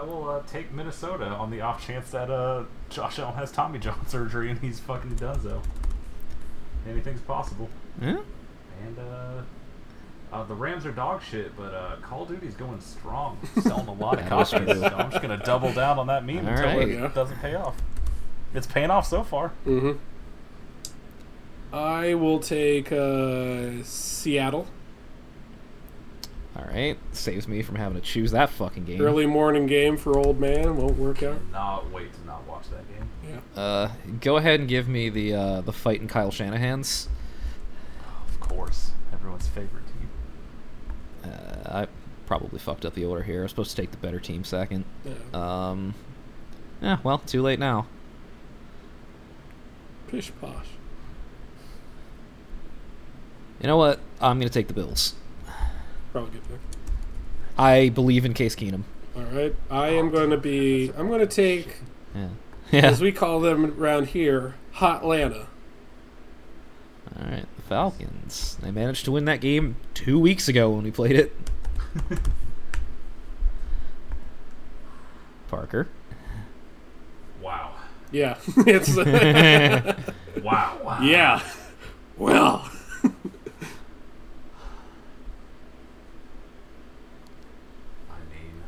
I 0.00 0.04
will 0.04 0.28
uh, 0.30 0.42
take 0.46 0.72
Minnesota 0.72 1.26
on 1.26 1.50
the 1.50 1.60
off 1.60 1.86
chance 1.86 2.10
that 2.10 2.30
uh, 2.30 2.64
Josh 2.88 3.18
Allen 3.18 3.34
has 3.34 3.52
Tommy 3.52 3.78
John 3.78 4.06
surgery 4.08 4.50
and 4.50 4.58
he's 4.60 4.80
fucking 4.80 5.16
done 5.16 5.40
so. 5.42 5.60
Anything's 6.88 7.20
possible. 7.20 7.68
yeah? 8.00 8.18
And 8.86 8.98
uh, 8.98 9.42
uh, 10.32 10.44
the 10.44 10.54
Rams 10.54 10.86
are 10.86 10.92
dog 10.92 11.22
shit, 11.22 11.54
but 11.56 11.74
uh, 11.74 11.96
Call 12.02 12.22
of 12.22 12.28
Duty's 12.28 12.54
going 12.54 12.80
strong, 12.80 13.36
selling 13.60 13.88
a 13.88 13.92
lot 13.92 14.18
of 14.18 14.26
That 14.28 14.40
is 14.40 14.50
copies. 14.50 14.78
So 14.80 14.86
I'm 14.86 15.10
just 15.10 15.20
gonna 15.20 15.36
double 15.44 15.72
down 15.74 15.98
on 15.98 16.06
that 16.06 16.24
meme 16.24 16.46
All 16.46 16.52
until 16.54 16.64
right. 16.78 16.88
it 16.88 16.94
Yeah. 16.94 17.08
doesn't 17.08 17.38
pay 17.40 17.54
off. 17.54 17.76
It's 18.54 18.66
paying 18.66 18.90
off 18.90 19.06
so 19.06 19.22
far. 19.22 19.52
Mm-hmm. 19.66 19.98
I 21.74 22.14
will 22.14 22.40
take 22.40 22.90
uh, 22.90 23.82
Seattle. 23.84 24.66
All 26.56 26.64
right. 26.64 26.98
Saves 27.12 27.46
me 27.46 27.62
from 27.62 27.76
having 27.76 27.94
to 28.00 28.04
choose 28.04 28.32
that 28.32 28.50
fucking 28.50 28.84
game. 28.84 29.00
Early 29.00 29.26
morning 29.26 29.66
game 29.66 29.96
for 29.96 30.18
old 30.18 30.40
man 30.40 30.76
won't 30.76 30.96
work 30.98 31.22
out. 31.22 31.38
Not 31.52 31.90
wait 31.90 32.12
to 32.12 32.26
not 32.26 32.46
watch 32.46 32.64
that 32.70 32.84
game. 32.88 33.08
Yeah. 33.56 33.60
Uh, 33.62 33.90
go 34.20 34.36
ahead 34.36 34.60
and 34.60 34.68
give 34.68 34.88
me 34.88 35.08
the 35.08 35.34
uh, 35.34 35.60
the 35.60 35.72
fight 35.72 36.00
in 36.00 36.08
Kyle 36.08 36.30
Shanahan's. 36.32 37.08
Of 38.28 38.40
course, 38.40 38.90
everyone's 39.12 39.46
favorite 39.46 39.84
team. 39.86 41.30
Uh, 41.32 41.82
I 41.82 41.86
probably 42.26 42.58
fucked 42.58 42.84
up 42.84 42.94
the 42.94 43.04
order 43.04 43.22
here. 43.22 43.40
I 43.40 43.42
was 43.42 43.52
supposed 43.52 43.70
to 43.70 43.76
take 43.80 43.92
the 43.92 43.96
better 43.98 44.18
team 44.18 44.42
second. 44.42 44.84
yeah. 45.04 45.14
Um, 45.70 45.94
yeah, 46.82 46.98
well, 47.04 47.18
too 47.18 47.42
late 47.42 47.58
now. 47.60 47.86
Pish 50.08 50.32
posh. 50.40 50.66
You 53.60 53.66
know 53.68 53.76
what? 53.76 54.00
I'm 54.20 54.38
gonna 54.38 54.48
take 54.50 54.66
the 54.66 54.74
Bills. 54.74 55.14
Probably 56.12 56.32
good 56.32 56.48
pick. 56.48 56.58
I 57.58 57.88
believe 57.90 58.24
in 58.24 58.34
Case 58.34 58.54
Keenum. 58.56 58.82
All 59.16 59.22
right. 59.24 59.54
I 59.70 59.88
am 59.90 60.10
going 60.10 60.30
to 60.30 60.36
be. 60.36 60.92
I'm 60.96 61.08
going 61.08 61.20
to 61.20 61.26
take, 61.26 61.76
Yeah. 62.14 62.28
Yeah. 62.72 62.86
as 62.86 63.00
we 63.00 63.12
call 63.12 63.40
them 63.40 63.64
around 63.80 64.08
here, 64.08 64.54
Hotlanta. 64.76 65.46
All 67.18 67.26
right. 67.30 67.46
The 67.56 67.62
Falcons. 67.62 68.56
They 68.62 68.70
managed 68.70 69.04
to 69.06 69.12
win 69.12 69.24
that 69.26 69.40
game 69.40 69.76
two 69.94 70.18
weeks 70.18 70.48
ago 70.48 70.70
when 70.70 70.84
we 70.84 70.90
played 70.90 71.16
it. 71.16 71.36
Parker. 75.48 75.88
Wow. 77.42 77.72
Yeah. 78.12 78.36
it's. 78.58 78.94
Wow. 78.96 80.78
wow. 80.84 81.00
yeah. 81.02 81.42
Well. 82.16 82.68
I 83.04 83.08
mean, 88.30 88.62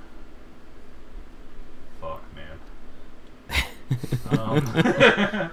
fuck, 2.01 2.23
man. 2.35 3.92
Um, 4.31 4.67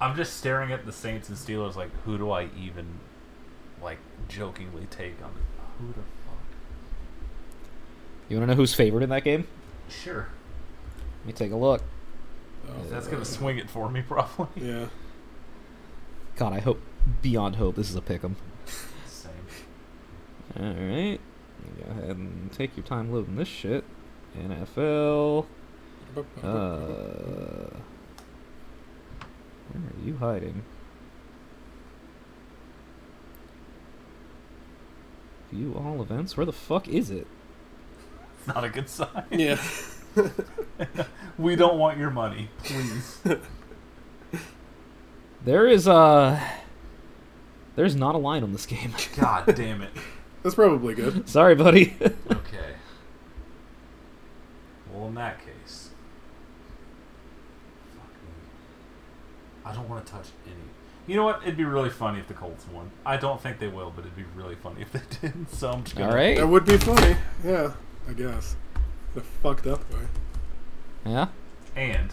I'm 0.00 0.14
just 0.16 0.36
staring 0.36 0.72
at 0.72 0.84
the 0.84 0.92
Saints 0.92 1.28
and 1.28 1.38
Steelers 1.38 1.74
like, 1.74 1.90
who 2.04 2.18
do 2.18 2.30
I 2.30 2.48
even, 2.58 2.86
like, 3.82 3.98
jokingly 4.28 4.86
take 4.90 5.14
on 5.22 5.32
the. 5.34 5.40
Who 5.82 5.88
the 5.88 5.94
fuck? 5.94 6.36
You 8.28 8.36
want 8.36 8.48
to 8.48 8.54
know 8.54 8.56
who's 8.56 8.74
favored 8.74 9.02
in 9.02 9.08
that 9.10 9.24
game? 9.24 9.46
Sure. 9.88 10.28
Let 11.20 11.26
me 11.26 11.32
take 11.32 11.52
a 11.52 11.56
look. 11.56 11.82
Oh, 12.68 12.72
That's 12.90 13.06
gonna 13.08 13.24
swing 13.24 13.58
it 13.58 13.70
for 13.70 13.88
me, 13.90 14.02
probably. 14.06 14.46
Yeah. 14.68 14.86
God, 16.36 16.52
I 16.52 16.60
hope 16.60 16.80
beyond 17.22 17.56
hope 17.56 17.76
this 17.76 17.88
is 17.88 17.96
a 17.96 18.02
pick 18.02 18.22
'em. 18.24 18.36
Same. 19.06 19.30
All 20.58 20.64
right. 20.66 21.18
Go 21.78 21.90
ahead 21.90 22.16
and 22.16 22.52
take 22.52 22.76
your 22.76 22.84
time 22.84 23.12
loading 23.12 23.36
this 23.36 23.48
shit. 23.48 23.84
NFL. 24.36 25.46
Uh, 26.16 27.70
where 29.72 29.82
are 29.82 30.04
you 30.04 30.16
hiding? 30.16 30.62
View 35.52 35.74
all 35.74 36.00
events. 36.02 36.36
Where 36.36 36.46
the 36.46 36.52
fuck 36.52 36.88
is 36.88 37.10
it? 37.10 37.26
It's 38.38 38.46
not 38.46 38.64
a 38.64 38.68
good 38.68 38.88
sign. 38.88 39.24
yeah. 39.30 39.60
we 41.38 41.56
don't 41.56 41.78
want 41.78 41.98
your 41.98 42.10
money, 42.10 42.48
please. 42.64 43.20
There 45.44 45.66
is 45.68 45.86
uh 45.86 46.40
There's 47.76 47.94
not 47.94 48.14
a 48.14 48.18
line 48.18 48.42
on 48.42 48.52
this 48.52 48.66
game. 48.66 48.92
God 49.16 49.54
damn 49.54 49.82
it. 49.82 49.90
That's 50.42 50.54
probably 50.54 50.94
good. 50.94 51.28
Sorry, 51.28 51.54
buddy. 51.54 51.94
Okay. 52.00 52.74
Well, 55.06 55.10
in 55.10 55.14
that 55.14 55.38
case, 55.38 55.90
fuck 57.94 58.08
me. 58.24 58.30
I 59.64 59.72
don't 59.72 59.88
want 59.88 60.04
to 60.04 60.12
touch 60.12 60.26
any. 60.46 60.56
You 61.06 61.14
know 61.14 61.22
what? 61.24 61.42
It'd 61.44 61.56
be 61.56 61.62
really 61.64 61.90
funny 61.90 62.18
if 62.18 62.26
the 62.26 62.34
Colts 62.34 62.64
won. 62.72 62.90
I 63.04 63.16
don't 63.16 63.40
think 63.40 63.60
they 63.60 63.68
will, 63.68 63.92
but 63.94 64.00
it'd 64.04 64.16
be 64.16 64.24
really 64.34 64.56
funny 64.56 64.82
if 64.82 64.90
they 64.92 65.00
did. 65.28 65.48
So 65.52 65.70
I'm 65.70 65.84
just 65.84 65.94
gonna. 65.94 66.10
All 66.10 66.16
right. 66.16 66.36
That 66.36 66.48
would 66.48 66.64
be 66.64 66.76
funny. 66.76 67.16
Yeah, 67.44 67.74
I 68.08 68.12
guess. 68.14 68.56
The 69.14 69.20
fucked 69.20 69.68
up 69.68 69.88
way. 69.92 70.00
Yeah. 71.06 71.28
And 71.76 72.10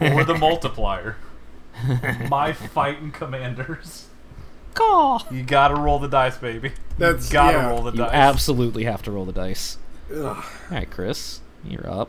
Or 0.00 0.22
the 0.24 0.36
multiplier, 0.38 1.16
my 2.30 2.52
fighting 2.52 3.10
commanders. 3.10 4.06
Caw. 4.74 5.24
You 5.32 5.42
gotta 5.42 5.74
roll 5.74 5.98
the 5.98 6.06
dice, 6.08 6.36
baby. 6.36 6.70
That's- 6.96 7.26
you 7.28 7.32
gotta 7.32 7.58
yeah. 7.58 7.68
roll 7.70 7.82
the 7.82 7.90
You 7.90 7.98
dice. 7.98 8.10
absolutely 8.12 8.84
have 8.84 9.02
to 9.02 9.10
roll 9.10 9.24
the 9.24 9.32
dice. 9.32 9.78
Ugh. 10.12 10.24
All 10.24 10.44
right, 10.70 10.90
Chris, 10.90 11.40
you're 11.64 11.88
up. 11.90 12.08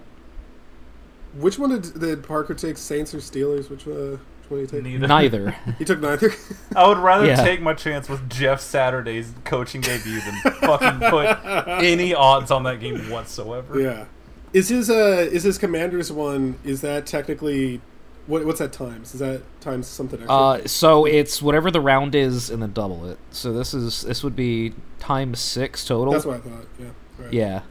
Which 1.36 1.60
one 1.60 1.70
did, 1.70 2.00
did 2.00 2.24
Parker 2.24 2.54
take? 2.54 2.78
Saints 2.78 3.14
or 3.14 3.18
Steelers? 3.20 3.70
Which, 3.70 3.88
uh, 3.88 4.18
which 4.18 4.50
one 4.50 4.60
did 4.62 4.86
he 4.86 4.94
take? 4.98 5.02
Neither. 5.02 5.46
Neither. 5.46 5.56
He 5.78 5.86
took 5.86 6.00
neither. 6.00 6.32
I 6.76 6.88
would 6.88 6.98
rather 6.98 7.26
Yeah. 7.28 7.36
take 7.44 7.62
my 7.62 7.74
chance 7.74 8.10
with 8.10 8.30
Jeff 8.30 8.62
Saturday's 8.62 9.32
coaching 9.44 9.82
debut 9.82 10.20
than 10.22 10.54
fucking 10.54 11.10
put 11.10 11.38
any 11.84 12.14
odds 12.16 12.50
on 12.52 12.64
that 12.64 12.80
game 12.80 13.10
whatsoever. 13.10 13.80
yeah. 13.80 14.06
Is 14.52 14.70
his 14.70 14.90
uh 14.90 15.28
is 15.32 15.44
his 15.44 15.60
Commanders 15.60 16.12
one? 16.12 16.58
Is 16.64 16.82
that 16.82 17.06
technically 17.06 17.82
what? 18.26 18.44
What's 18.48 18.58
that 18.58 18.74
times? 18.74 19.14
Is 19.14 19.20
that 19.20 19.44
times 19.62 19.86
something 19.86 20.20
extra? 20.20 20.36
Uh, 20.36 20.66
so 20.68 21.06
it's 21.06 21.40
whatever 21.40 21.70
the 21.70 21.80
round 21.80 22.16
is, 22.16 22.50
and 22.50 22.60
then 22.60 22.74
double 22.74 23.06
it. 23.08 23.20
So 23.30 23.54
this 23.54 23.76
is 23.76 24.02
this 24.02 24.24
would 24.24 24.36
be 24.36 24.74
times 24.98 25.40
six 25.40 25.86
total. 25.86 26.14
That's 26.14 26.26
what 26.26 26.38
I 26.38 26.40
thought. 26.40 26.66
Yeah. 26.80 26.88
Right. 27.20 27.32
Yeah. 27.34 27.62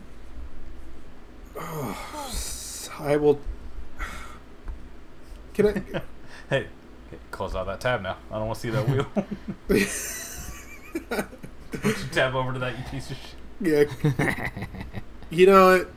I 1.58 3.16
will. 3.20 3.38
Can 5.54 5.66
I? 5.68 6.02
Hey, 6.50 6.66
hey, 7.10 7.18
close 7.30 7.54
out 7.54 7.66
that 7.66 7.78
tab 7.78 8.00
now. 8.00 8.16
I 8.30 8.38
don't 8.38 8.46
want 8.46 8.58
to 8.58 8.60
see 8.62 8.70
that 8.70 8.88
wheel. 8.88 9.04
Put 11.70 11.84
your 11.98 12.08
tab 12.10 12.34
over 12.34 12.54
to 12.54 12.58
that, 12.58 12.78
you 12.78 12.84
piece 12.90 13.10
of 13.10 13.18
shit. 13.18 13.34
Yeah. 13.60 13.84
you 15.28 15.44
know 15.44 15.76
what? 15.78 15.90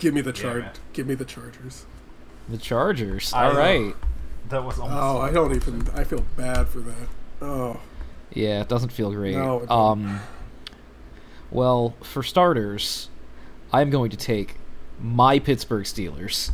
Give 0.00 0.12
me 0.14 0.20
the 0.20 0.30
Yeah, 0.30 0.42
chart. 0.42 0.80
Give 0.94 1.06
me 1.06 1.14
the 1.14 1.24
Chargers. 1.24 1.86
The 2.48 2.58
Chargers. 2.58 3.32
I 3.32 3.44
All 3.44 3.52
know. 3.52 3.58
right. 3.60 3.94
That 4.48 4.64
was 4.64 4.80
almost. 4.80 5.00
Oh, 5.00 5.18
I 5.20 5.30
don't 5.30 5.54
even. 5.54 5.86
I 5.94 6.02
feel 6.02 6.24
bad 6.36 6.66
for 6.68 6.80
that. 6.80 7.08
Oh, 7.40 7.78
Yeah, 8.32 8.62
it 8.62 8.68
doesn't 8.68 8.90
feel 8.90 9.12
great. 9.12 9.36
No, 9.36 9.58
it 9.58 9.68
doesn't. 9.68 9.70
um. 9.70 10.20
Well, 11.50 11.94
for 12.02 12.22
starters, 12.22 13.08
I'm 13.72 13.90
going 13.90 14.10
to 14.10 14.16
take 14.16 14.56
my 15.00 15.38
Pittsburgh 15.38 15.84
Steelers. 15.84 16.50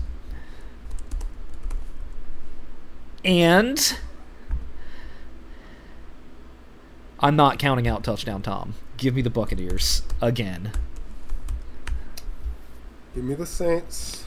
And 3.24 3.98
I'm 7.20 7.36
not 7.36 7.58
counting 7.58 7.88
out 7.88 8.04
touchdown 8.04 8.42
Tom. 8.42 8.74
Give 8.96 9.14
me 9.14 9.22
the 9.22 9.30
Buccaneers 9.30 10.02
again. 10.22 10.72
give 13.14 13.24
me 13.24 13.34
the 13.34 13.46
Saints. 13.46 14.26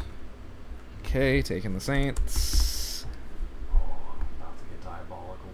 Okay, 1.01 1.41
taking 1.41 1.73
the 1.73 1.79
Saints. 1.79 3.05
about 3.71 4.57
to 4.57 4.63
get 4.65 4.83
diabolical. 4.83 5.49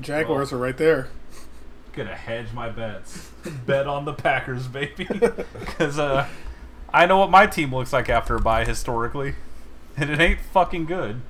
Jaguars 0.00 0.52
are 0.52 0.58
right 0.58 0.76
there. 0.76 1.08
Gonna 1.92 2.14
hedge 2.14 2.52
my 2.52 2.68
bets. 2.68 3.30
Bet 3.66 3.86
on 3.86 4.04
the 4.04 4.12
Packers, 4.12 4.68
baby. 4.68 5.08
Because 5.58 5.98
uh, 5.98 6.28
I 6.92 7.06
know 7.06 7.18
what 7.18 7.30
my 7.30 7.46
team 7.46 7.74
looks 7.74 7.92
like 7.92 8.08
after 8.08 8.36
a 8.36 8.40
bye 8.40 8.64
historically, 8.64 9.34
and 9.96 10.10
it 10.10 10.20
ain't 10.20 10.40
fucking 10.40 10.86
good. 10.86 11.20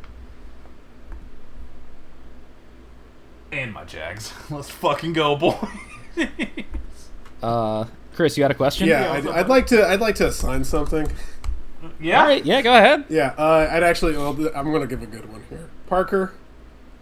And 3.52 3.72
my 3.72 3.84
Jags. 3.84 4.32
Let's 4.50 4.70
fucking 4.70 5.12
go, 5.12 5.36
boy. 5.36 5.56
Uh, 7.42 7.86
Chris, 8.14 8.36
you 8.36 8.44
had 8.44 8.50
a 8.50 8.54
question? 8.54 8.86
Yeah, 8.86 9.12
I'd, 9.12 9.26
I'd 9.26 9.48
like 9.48 9.66
to. 9.68 9.88
I'd 9.88 9.98
like 10.02 10.14
to 10.16 10.26
assign 10.26 10.62
something. 10.62 11.10
yeah. 11.98 12.20
All 12.20 12.26
right, 12.26 12.44
yeah, 12.44 12.60
go 12.60 12.76
ahead. 12.76 13.06
Yeah, 13.08 13.34
uh, 13.38 13.66
I'd 13.70 13.82
actually. 13.82 14.14
Well, 14.14 14.32
I'm 14.54 14.70
going 14.70 14.82
to 14.82 14.86
give 14.86 15.02
a 15.02 15.06
good 15.06 15.26
one 15.32 15.42
here. 15.48 15.70
Parker. 15.86 16.34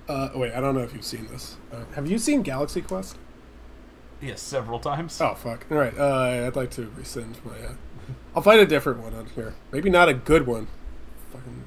Uh, 0.09 0.29
wait, 0.37 0.53
I 0.53 0.61
don't 0.61 0.77
know 0.77 0.83
if 0.83 0.95
you've 0.95 1.05
seen 1.05 1.27
this. 1.27 1.57
Uh, 1.73 1.79
have 1.97 2.09
you 2.09 2.19
seen 2.19 2.43
Galaxy 2.43 2.83
Quest? 2.83 3.17
Yes, 4.21 4.41
several 4.41 4.81
times. 4.81 5.21
Oh 5.21 5.35
fuck! 5.35 5.67
All 5.71 5.77
right, 5.79 5.97
uh, 5.97 6.47
I'd 6.47 6.57
like 6.57 6.71
to 6.73 6.91
rescind 6.97 7.39
my. 7.45 7.53
Uh, 7.53 7.73
I'll 8.35 8.43
find 8.43 8.61
a 8.61 8.67
different 8.67 9.01
one 9.01 9.15
on 9.15 9.27
here. 9.27 9.55
Maybe 9.73 9.91
not 9.91 10.09
a 10.09 10.15
good 10.15 10.47
one. 10.47 10.67
Fucking 11.33 11.65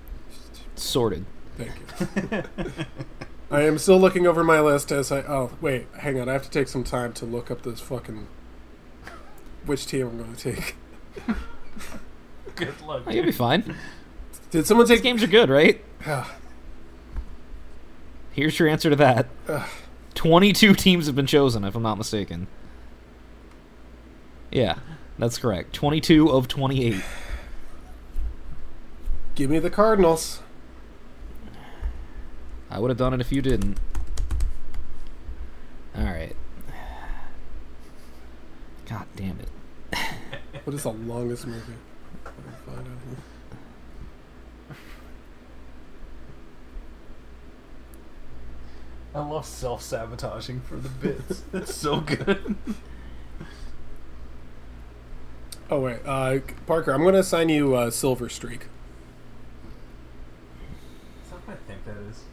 Sorted. 0.75 1.25
thank 1.57 1.71
you. 1.79 2.43
I 3.51 3.61
am 3.63 3.77
still 3.77 3.99
looking 3.99 4.25
over 4.27 4.43
my 4.43 4.59
list 4.59 4.91
as 4.91 5.11
I. 5.11 5.21
Oh 5.21 5.51
wait, 5.61 5.87
hang 5.99 6.19
on. 6.19 6.27
I 6.29 6.33
have 6.33 6.43
to 6.43 6.49
take 6.49 6.67
some 6.67 6.83
time 6.83 7.13
to 7.13 7.25
look 7.25 7.49
up 7.51 7.61
this 7.63 7.79
fucking. 7.79 8.27
Which 9.65 9.85
team 9.85 10.07
I'm 10.07 10.17
going 10.17 10.35
to 10.35 10.53
take? 10.53 10.75
Good 12.55 12.81
luck. 12.81 13.03
Oh, 13.05 13.11
you'll 13.11 13.25
be 13.25 13.31
fine. 13.31 13.75
Did 14.49 14.65
someone 14.65 14.87
These 14.87 15.01
games 15.01 15.23
are 15.23 15.27
good, 15.27 15.49
right? 15.49 15.83
Ah, 16.05 16.35
Here's 18.33 18.57
your 18.59 18.67
answer 18.67 18.89
to 18.89 18.95
that. 18.97 19.27
22 20.13 20.73
teams 20.75 21.05
have 21.07 21.15
been 21.15 21.27
chosen, 21.27 21.63
if 21.63 21.75
I'm 21.75 21.83
not 21.83 21.97
mistaken. 21.97 22.47
Yeah, 24.51 24.79
that's 25.17 25.37
correct. 25.37 25.73
22 25.73 26.29
of 26.29 26.47
28. 26.47 27.01
give 29.35 29.49
me 29.49 29.59
the 29.59 29.69
Cardinals. 29.69 30.41
I 32.69 32.79
would 32.79 32.89
have 32.89 32.97
done 32.97 33.13
it 33.13 33.21
if 33.21 33.31
you 33.31 33.41
didn't. 33.41 33.77
Alright. 35.97 36.35
God 38.87 39.05
damn 39.15 39.39
it. 39.39 39.49
What 40.63 40.73
is 40.73 40.83
the 40.83 40.91
longest 40.91 41.47
movie? 41.47 41.73
I 49.13 49.17
can 49.17 49.23
find 49.23 49.25
on 49.25 49.27
here. 49.27 49.31
I 49.31 49.35
love 49.35 49.45
self 49.45 49.81
sabotaging 49.81 50.61
for 50.61 50.75
the 50.75 50.89
bits. 50.89 51.43
It's 51.53 51.75
so 51.75 52.01
good. 52.01 52.55
Oh 55.69 55.79
wait, 55.79 55.99
uh, 56.05 56.39
Parker, 56.65 56.91
I'm 56.91 57.01
going 57.01 57.13
to 57.13 57.21
assign 57.21 57.47
you 57.47 57.75
uh, 57.75 57.91
Silver 57.91 58.27
Streak. 58.27 58.67
Is 61.23 61.29
that 61.29 61.47
what 61.47 61.57
I 61.57 61.59
think 61.65 61.85
that 61.85 61.95
is? 62.09 62.23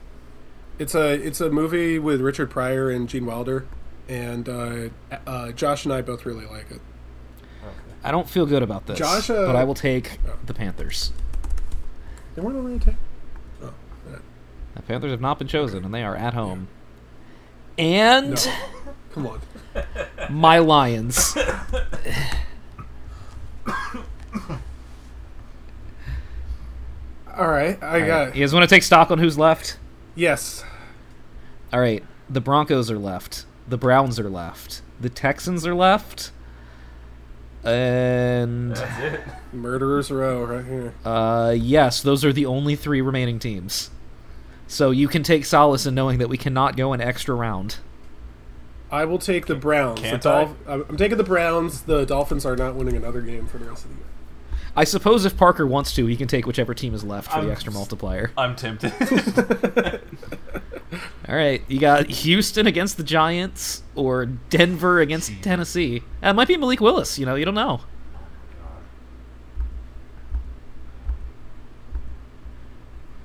It's 0.81 0.95
a 0.95 1.15
it's 1.15 1.41
a 1.41 1.49
movie 1.49 2.01
with 2.01 2.21
Richard 2.21 2.51
Pryor 2.51 2.91
and 2.91 3.09
Gene 3.09 3.27
Wilder, 3.27 3.67
and 4.09 4.49
uh, 4.49 4.89
uh, 5.27 5.53
Josh 5.53 5.85
and 5.85 5.95
I 5.95 6.03
both 6.03 6.27
really 6.27 6.47
like 6.47 6.71
it. 6.73 6.81
I 8.03 8.11
don't 8.11 8.29
feel 8.29 8.47
good 8.47 8.63
about 8.63 8.87
this. 8.87 8.99
Josh, 8.99 9.31
uh, 9.31 9.47
but 9.47 9.57
I 9.57 9.65
will 9.65 9.75
take 9.75 10.19
oh. 10.27 10.39
the 10.47 10.55
Panthers. 10.55 11.13
They 12.35 12.43
weren't 12.43 12.57
really 12.57 12.79
take. 12.79 12.95
Yeah. 14.89 14.94
The 14.94 15.01
Panthers 15.01 15.10
have 15.10 15.20
not 15.20 15.39
been 15.39 15.48
chosen, 15.48 15.85
and 15.85 15.93
they 15.93 16.02
are 16.02 16.16
at 16.16 16.32
home. 16.35 16.69
And 17.77 18.31
no, 18.31 18.52
come 19.12 19.27
on. 19.27 19.40
my 20.31 20.59
Lions. 20.59 21.36
All 27.36 27.48
right, 27.48 27.81
I 27.82 28.01
got 28.01 28.35
You 28.35 28.43
it. 28.43 28.44
guys 28.47 28.52
want 28.55 28.69
to 28.69 28.74
take 28.74 28.82
stock 28.82 29.10
on 29.10 29.19
who's 29.19 29.39
left? 29.39 29.78
Yes, 30.15 30.65
All 31.73 31.78
right, 31.81 32.02
the 32.28 32.40
Broncos 32.40 32.90
are 32.90 32.98
left. 32.98 33.44
The 33.69 33.78
Browns 33.78 34.19
are 34.19 34.28
left. 34.31 34.82
The 35.01 35.09
Texans 35.10 35.65
are 35.66 35.74
left. 35.74 36.32
And 37.62 38.74
That's 38.74 39.01
it. 39.01 39.20
Murderers 39.52 40.10
Row 40.10 40.44
right 40.44 40.65
here. 40.65 40.94
uh, 41.05 41.55
yes, 41.56 42.01
those 42.02 42.24
are 42.24 42.32
the 42.32 42.47
only 42.47 42.74
three 42.74 43.01
remaining 43.01 43.39
teams. 43.39 43.90
So 44.69 44.90
you 44.90 45.09
can 45.09 45.23
take 45.23 45.45
solace 45.45 45.86
in 45.86 45.95
knowing 45.95 46.19
that 46.19 46.28
we 46.28 46.36
cannot 46.36 46.77
go 46.77 46.93
an 46.93 47.01
extra 47.01 47.35
round. 47.35 47.78
I 48.90 49.05
will 49.05 49.19
take 49.19 49.47
the 49.47 49.55
Browns. 49.55 50.01
can't 50.01 50.23
the 50.23 50.28
Dolph- 50.31 50.57
I'm 50.66 50.85
I'm 50.89 50.97
taking 50.97 51.19
the 51.19 51.24
Browns. 51.24 51.82
The 51.82 52.05
Dolphins 52.05 52.47
are 52.47 52.55
not 52.57 52.74
winning 52.74 52.95
another 52.97 53.20
game 53.20 53.47
for 53.47 53.59
the 53.59 53.65
rest 53.65 53.85
of 53.85 53.90
the 53.90 53.97
year. 53.97 54.05
I 54.77 54.85
suppose 54.85 55.24
if 55.24 55.36
Parker 55.36 55.66
wants 55.66 55.95
to, 55.97 56.07
he 56.07 56.16
can 56.16 56.28
take 56.28 56.47
whichever 56.47 56.73
team 56.73 56.95
is 56.95 57.03
left 57.03 57.31
for 57.31 57.39
I'm 57.39 57.47
the 57.47 57.53
extra 57.53 57.73
multiplier. 57.73 58.31
I'm 58.39 58.55
tempted. 58.55 58.93
All 61.28 61.35
right, 61.35 61.62
you 61.69 61.81
got 61.81 62.07
Houston 62.09 62.66
against 62.66 62.97
the 62.97 63.03
Giants 63.03 63.82
or 63.95 64.24
Denver 64.27 65.01
against 65.01 65.32
Tennessee. 65.43 66.03
That 66.20 66.35
might 66.36 66.49
be 66.49 66.57
Malik 66.57 66.81
Willis. 66.81 67.19
You 67.19 67.27
know, 67.27 67.35
you 67.35 67.45
don't 67.45 67.55
know. 67.55 67.81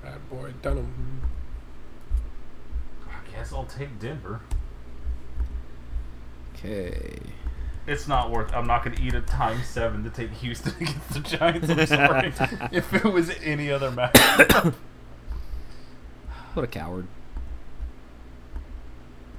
Bad 0.01 0.29
boy 0.29 0.53
Dunham. 0.61 0.91
I 3.53 3.55
guess 3.55 3.71
I'll 3.71 3.77
take 3.77 3.99
Denver. 3.99 4.41
Okay. 6.55 7.19
It's 7.85 8.07
not 8.07 8.31
worth. 8.31 8.53
I'm 8.53 8.65
not 8.65 8.83
going 8.83 8.95
to 8.95 9.03
eat 9.03 9.13
a 9.13 9.21
time 9.21 9.61
seven 9.63 10.03
to 10.05 10.09
take 10.09 10.31
Houston 10.31 10.73
against 10.79 11.09
the 11.13 11.19
Giants. 11.19 11.69
I'm 11.69 11.85
sorry. 11.85 12.33
if 12.71 12.93
it 12.93 13.03
was 13.03 13.29
any 13.43 13.69
other 13.71 13.91
match, 13.91 14.17
What 16.53 16.63
a 16.63 16.67
coward. 16.67 17.07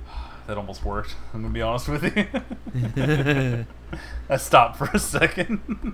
that 0.47 0.59
almost 0.59 0.85
worked. 0.85 1.15
I'm 1.33 1.43
gonna 1.43 1.55
be 1.55 1.63
honest 1.63 1.89
with 1.89 2.05
you. 2.05 2.27
I 4.29 4.37
stopped 4.37 4.77
for 4.77 4.91
a 4.93 4.99
second. 4.99 5.61
No 5.69 5.93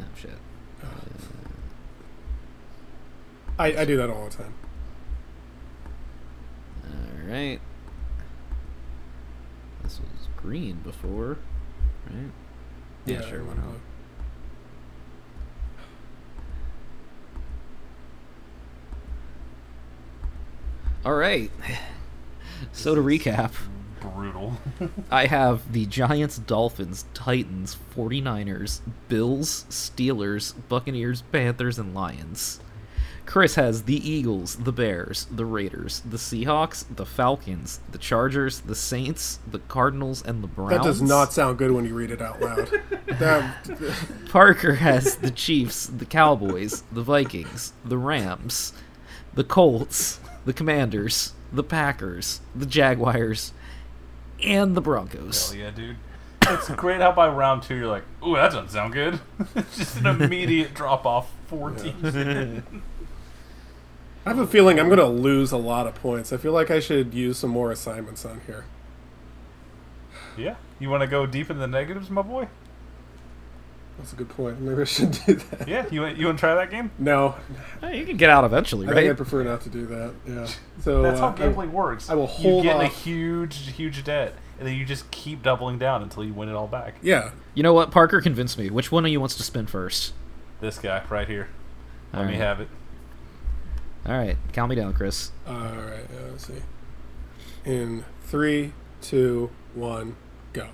oh, 0.00 0.04
shit. 0.16 0.30
I, 3.58 3.82
I 3.82 3.84
do 3.84 3.98
that 3.98 4.08
all 4.08 4.24
the 4.24 4.34
time. 4.34 4.54
Right. 7.30 7.60
This 9.84 10.00
was 10.00 10.28
green 10.36 10.78
before, 10.78 11.38
right? 12.06 12.32
Yeah, 13.06 13.20
sure. 13.20 13.44
Why 13.44 13.54
not? 13.54 13.76
All 21.04 21.14
right. 21.14 21.52
So 22.72 22.96
to 22.96 23.00
recap, 23.00 23.52
Brutal. 24.00 24.58
I 25.10 25.26
have 25.26 25.72
the 25.72 25.86
Giants, 25.86 26.36
Dolphins, 26.36 27.04
Titans, 27.14 27.76
49ers, 27.96 28.80
Bills, 29.08 29.66
Steelers, 29.70 30.54
Buccaneers, 30.68 31.22
Panthers, 31.30 31.78
and 31.78 31.94
Lions. 31.94 32.60
Chris 33.30 33.54
has 33.54 33.84
the 33.84 34.10
Eagles, 34.10 34.56
the 34.56 34.72
Bears, 34.72 35.28
the 35.30 35.44
Raiders, 35.44 36.00
the 36.00 36.16
Seahawks, 36.16 36.84
the 36.96 37.06
Falcons, 37.06 37.78
the 37.92 37.96
Chargers, 37.96 38.58
the 38.62 38.74
Saints, 38.74 39.38
the 39.48 39.60
Cardinals, 39.60 40.20
and 40.20 40.42
the 40.42 40.48
Browns. 40.48 40.72
That 40.72 40.82
does 40.82 41.00
not 41.00 41.32
sound 41.32 41.56
good 41.56 41.70
when 41.70 41.84
you 41.84 41.94
read 41.94 42.10
it 42.10 42.20
out 42.20 42.42
loud. 42.42 42.68
that, 43.06 44.02
Parker 44.30 44.74
has 44.74 45.14
the 45.14 45.30
Chiefs, 45.30 45.86
the 45.86 46.06
Cowboys, 46.06 46.82
the 46.90 47.04
Vikings, 47.04 47.72
the 47.84 47.96
Rams, 47.98 48.72
the 49.32 49.44
Colts, 49.44 50.18
the 50.44 50.52
Commanders, 50.52 51.32
the 51.52 51.62
Packers, 51.62 52.40
the 52.52 52.66
Jaguars, 52.66 53.52
and 54.42 54.76
the 54.76 54.80
Broncos. 54.80 55.52
Hell 55.52 55.60
yeah, 55.60 55.70
dude. 55.70 55.98
It's 56.48 56.68
great 56.70 57.00
how 57.00 57.12
by 57.12 57.28
round 57.28 57.62
two 57.62 57.76
you're 57.76 57.86
like, 57.86 58.02
ooh, 58.26 58.34
that 58.34 58.50
doesn't 58.50 58.70
sound 58.70 58.92
good. 58.92 59.20
It's 59.54 59.76
just 59.78 59.98
an 59.98 60.06
immediate 60.20 60.74
drop 60.74 61.06
off. 61.06 61.30
Four 61.46 61.70
teams. 61.70 62.62
I 64.26 64.30
have 64.30 64.38
a 64.38 64.46
feeling 64.46 64.78
I'm 64.78 64.86
going 64.88 64.98
to 64.98 65.06
lose 65.06 65.50
a 65.52 65.56
lot 65.56 65.86
of 65.86 65.94
points. 65.94 66.32
I 66.32 66.36
feel 66.36 66.52
like 66.52 66.70
I 66.70 66.78
should 66.80 67.14
use 67.14 67.38
some 67.38 67.50
more 67.50 67.70
assignments 67.72 68.24
on 68.24 68.40
here. 68.46 68.64
yeah. 70.36 70.56
You 70.78 70.88
want 70.90 71.02
to 71.02 71.06
go 71.06 71.26
deep 71.26 71.50
in 71.50 71.58
the 71.58 71.66
negatives, 71.66 72.10
my 72.10 72.22
boy? 72.22 72.48
That's 73.98 74.12
a 74.14 74.16
good 74.16 74.30
point. 74.30 74.60
Maybe 74.60 74.80
I 74.80 74.84
should 74.84 75.10
do 75.26 75.34
that. 75.34 75.68
Yeah. 75.68 75.84
You 75.90 76.00
want 76.00 76.16
you 76.16 76.24
want 76.26 76.38
to 76.38 76.40
try 76.40 76.54
that 76.54 76.70
game? 76.70 76.90
No, 76.98 77.34
Hey, 77.82 77.98
you 77.98 78.06
can 78.06 78.16
get 78.16 78.30
out 78.30 78.44
eventually, 78.44 78.86
I 78.86 78.90
think 78.90 78.96
right? 78.96 79.10
I'd 79.10 79.16
prefer 79.18 79.42
not 79.44 79.60
to 79.62 79.68
do 79.68 79.84
that. 79.86 80.14
Yeah. 80.26 80.46
So 80.82 81.02
That's 81.02 81.20
how 81.20 81.28
uh, 81.28 81.32
I- 81.32 81.36
gambling 81.36 81.72
works. 81.72 82.08
I 82.08 82.14
will 82.14 82.26
hold 82.26 82.44
You 82.46 82.50
hold 82.52 82.62
get 82.64 82.76
in 82.76 82.82
a 82.82 82.84
off. 82.86 83.04
huge, 83.04 83.72
huge 83.72 84.02
debt, 84.04 84.34
and 84.58 84.66
then 84.66 84.74
you 84.76 84.86
just 84.86 85.10
keep 85.10 85.42
doubling 85.42 85.78
down 85.78 86.02
until 86.02 86.24
you 86.24 86.32
win 86.32 86.48
it 86.48 86.54
all 86.54 86.66
back. 86.68 86.94
yeah. 87.02 87.32
You 87.54 87.62
know 87.62 87.74
what? 87.74 87.90
Parker 87.90 88.22
convinced 88.22 88.56
me. 88.56 88.70
Which 88.70 88.90
one 88.90 89.04
of 89.04 89.10
you 89.12 89.20
wants 89.20 89.34
to 89.36 89.42
spin 89.42 89.66
first? 89.66 90.14
This 90.60 90.78
guy 90.78 91.02
right 91.10 91.28
here. 91.28 91.48
Let 92.14 92.20
All 92.20 92.24
me 92.24 92.32
right. 92.32 92.40
have 92.40 92.60
it. 92.60 92.68
All 94.06 94.16
right, 94.16 94.36
count 94.52 94.70
me 94.70 94.76
down, 94.76 94.94
Chris. 94.94 95.30
All 95.46 95.54
right. 95.54 96.06
Uh, 96.10 96.30
let's 96.30 96.46
see. 96.46 96.62
In 97.64 98.04
three, 98.22 98.72
two, 99.02 99.50
one, 99.74 100.16
go. 100.54 100.68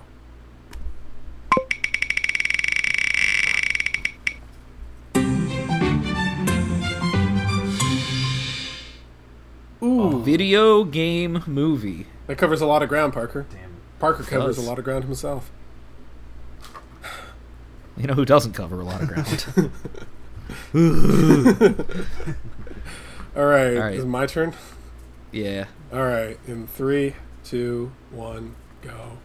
Ooh, 9.83 10.23
Video 10.23 10.83
game 10.85 11.43
movie. 11.45 12.07
that 12.27 12.37
covers 12.37 12.61
a 12.61 12.65
lot 12.65 12.81
of 12.81 12.89
ground, 12.89 13.13
Parker. 13.13 13.45
Damn. 13.51 13.71
Parker 13.99 14.23
covers 14.23 14.55
does. 14.55 14.65
a 14.65 14.67
lot 14.67 14.79
of 14.79 14.85
ground 14.85 15.03
himself. 15.03 15.51
You 17.97 18.07
know 18.07 18.13
who 18.13 18.25
doesn't 18.25 18.53
cover 18.53 18.79
a 18.79 18.83
lot 18.85 19.01
of 19.01 19.07
ground? 19.07 19.71
All 23.37 23.45
right, 23.45 23.77
All 23.77 23.83
right. 23.83 23.93
is 23.93 24.03
it 24.03 24.07
my 24.07 24.25
turn? 24.25 24.53
yeah. 25.31 25.65
All 25.93 26.03
right, 26.03 26.37
in 26.47 26.67
three, 26.67 27.13
two, 27.43 27.91
one, 28.11 28.55
go. 28.81 29.19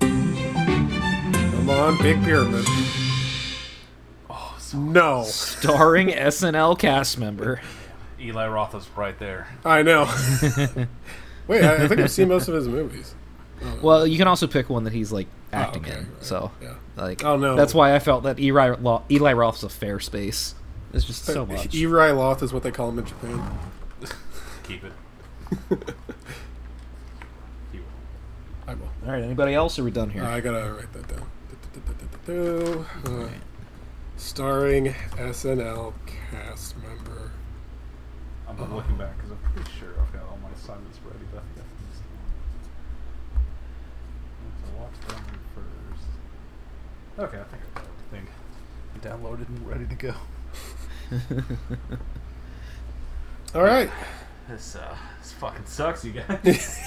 Come 0.00 1.70
on, 1.70 1.96
Big 2.02 2.22
Pyramid. 2.24 2.64
Oh, 4.28 4.54
so 4.58 4.78
No, 4.78 5.22
Starring 5.24 6.08
SNL 6.08 6.78
cast 6.78 7.18
member. 7.18 7.60
Eli 8.20 8.46
Roth 8.48 8.74
is 8.74 8.88
right 8.96 9.18
there. 9.18 9.46
I 9.64 9.82
know. 9.82 10.04
Wait, 11.46 11.62
I, 11.64 11.84
I 11.84 11.88
think 11.88 12.00
I've 12.00 12.10
seen 12.10 12.28
most 12.28 12.48
of 12.48 12.54
his 12.54 12.68
movies. 12.68 13.14
Well, 13.82 14.06
you 14.06 14.18
can 14.18 14.28
also 14.28 14.46
pick 14.46 14.68
one 14.68 14.84
that 14.84 14.92
he's 14.92 15.12
like 15.12 15.26
Oh, 15.52 15.56
acting 15.58 15.82
okay, 15.82 15.92
in. 15.92 15.98
right, 15.98 16.24
So, 16.24 16.50
yeah. 16.60 16.74
Like, 16.96 17.24
Oh, 17.24 17.36
no. 17.36 17.56
that's 17.56 17.74
why 17.74 17.94
I 17.94 17.98
felt 17.98 18.22
that 18.24 18.38
Eli, 18.38 18.68
Ro- 18.70 19.02
Eli 19.10 19.32
Roth's 19.32 19.62
a 19.62 19.68
fair 19.68 20.00
space. 20.00 20.54
It's 20.92 21.04
just 21.04 21.24
so 21.24 21.44
much. 21.44 21.74
Eri 21.80 22.12
Loth 22.12 22.42
is 22.42 22.52
what 22.52 22.62
they 22.62 22.70
call 22.70 22.88
him 22.90 23.00
in 23.00 23.04
Japan. 23.06 23.58
Keep 24.62 24.84
it. 24.84 24.92
Keep 25.70 25.88
it. 25.88 25.94
I 28.68 28.74
will. 28.74 28.88
All 29.04 29.12
right, 29.12 29.22
anybody 29.22 29.54
else? 29.54 29.78
Are 29.78 29.84
we 29.84 29.90
done 29.90 30.10
here? 30.10 30.24
I 30.24 30.40
gotta 30.40 30.72
write 30.72 30.92
that 30.92 31.08
down. 31.08 31.26
Uh, 32.26 33.28
starring 34.16 34.94
SNL 35.16 35.92
cast 36.30 36.76
member. 36.78 37.32
I'm 38.48 38.56
not 38.56 38.72
looking 38.72 38.96
back 38.96 39.16
because 39.16 39.32
I'm 39.32 39.38
pretty 39.52 39.70
sure 39.78 39.90
I've 40.00 40.12
got 40.12 40.22
all 40.30 40.38
my 40.42 40.48
assignments 40.50 40.98
ready. 41.04 41.24
But 41.32 41.42
I 41.42 41.60
have 44.44 44.64
to 44.64 44.78
watch 44.80 44.92
them 45.08 45.24
first. 45.26 45.33
Okay, 47.18 47.38
I 47.38 47.44
think 47.44 47.62
I 47.76 47.80
got 47.80 47.86
everything 48.12 48.28
downloaded 49.00 49.48
and 49.48 49.68
ready 49.68 49.86
to 49.86 49.94
go. 49.94 50.14
All 53.54 53.62
right. 53.62 53.90
This 54.48 54.76
uh, 54.76 54.96
this 55.20 55.32
fucking 55.32 55.64
sucks, 55.66 56.04
you 56.04 56.12
guys. 56.12 56.28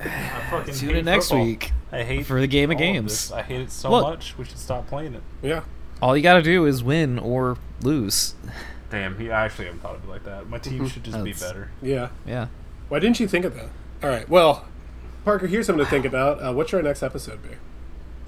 I 0.00 0.46
fucking 0.50 0.74
Tune 0.74 0.88
hate 0.88 0.98
in 0.98 1.04
next 1.04 1.28
football. 1.28 1.44
week 1.44 1.72
I 1.92 2.02
hate 2.02 2.26
for 2.26 2.40
the 2.40 2.46
game 2.46 2.70
of 2.70 2.78
games. 2.78 3.12
this. 3.12 3.32
I 3.32 3.42
hate 3.42 3.60
it 3.60 3.70
so 3.70 3.90
Look. 3.90 4.02
much. 4.04 4.36
We 4.38 4.44
should 4.44 4.58
stop 4.58 4.86
playing 4.88 5.14
it. 5.14 5.22
Yeah. 5.42 5.62
All 6.02 6.16
you 6.16 6.22
got 6.22 6.34
to 6.34 6.42
do 6.42 6.64
is 6.66 6.82
win 6.82 7.18
or 7.18 7.58
lose. 7.82 8.34
Damn, 8.90 9.18
he, 9.18 9.30
I 9.30 9.44
actually 9.44 9.66
haven't 9.66 9.80
thought 9.82 9.94
of 9.96 10.04
it 10.04 10.08
like 10.08 10.24
that. 10.24 10.48
My 10.48 10.58
team 10.58 10.88
should 10.88 11.04
just 11.04 11.22
be 11.22 11.32
better. 11.32 11.70
Yeah. 11.82 12.08
Yeah. 12.26 12.48
Why 12.88 12.98
didn't 12.98 13.20
you 13.20 13.28
think 13.28 13.44
of 13.44 13.54
that? 13.54 13.68
All 14.02 14.08
right. 14.08 14.28
Well, 14.28 14.66
Parker, 15.24 15.46
here's 15.46 15.66
something 15.66 15.84
to 15.84 15.90
think 15.90 16.04
about. 16.06 16.38
Uh, 16.42 16.52
what's 16.52 16.72
our 16.74 16.82
next 16.82 17.02
episode 17.02 17.42
be? 17.42 17.50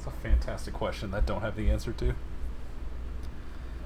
It's 0.04 0.06
a 0.08 0.20
fantastic 0.20 0.74
question 0.74 1.12
that 1.12 1.18
I 1.18 1.20
don't 1.20 1.42
have 1.42 1.54
the 1.54 1.70
answer 1.70 1.92
to. 1.92 2.10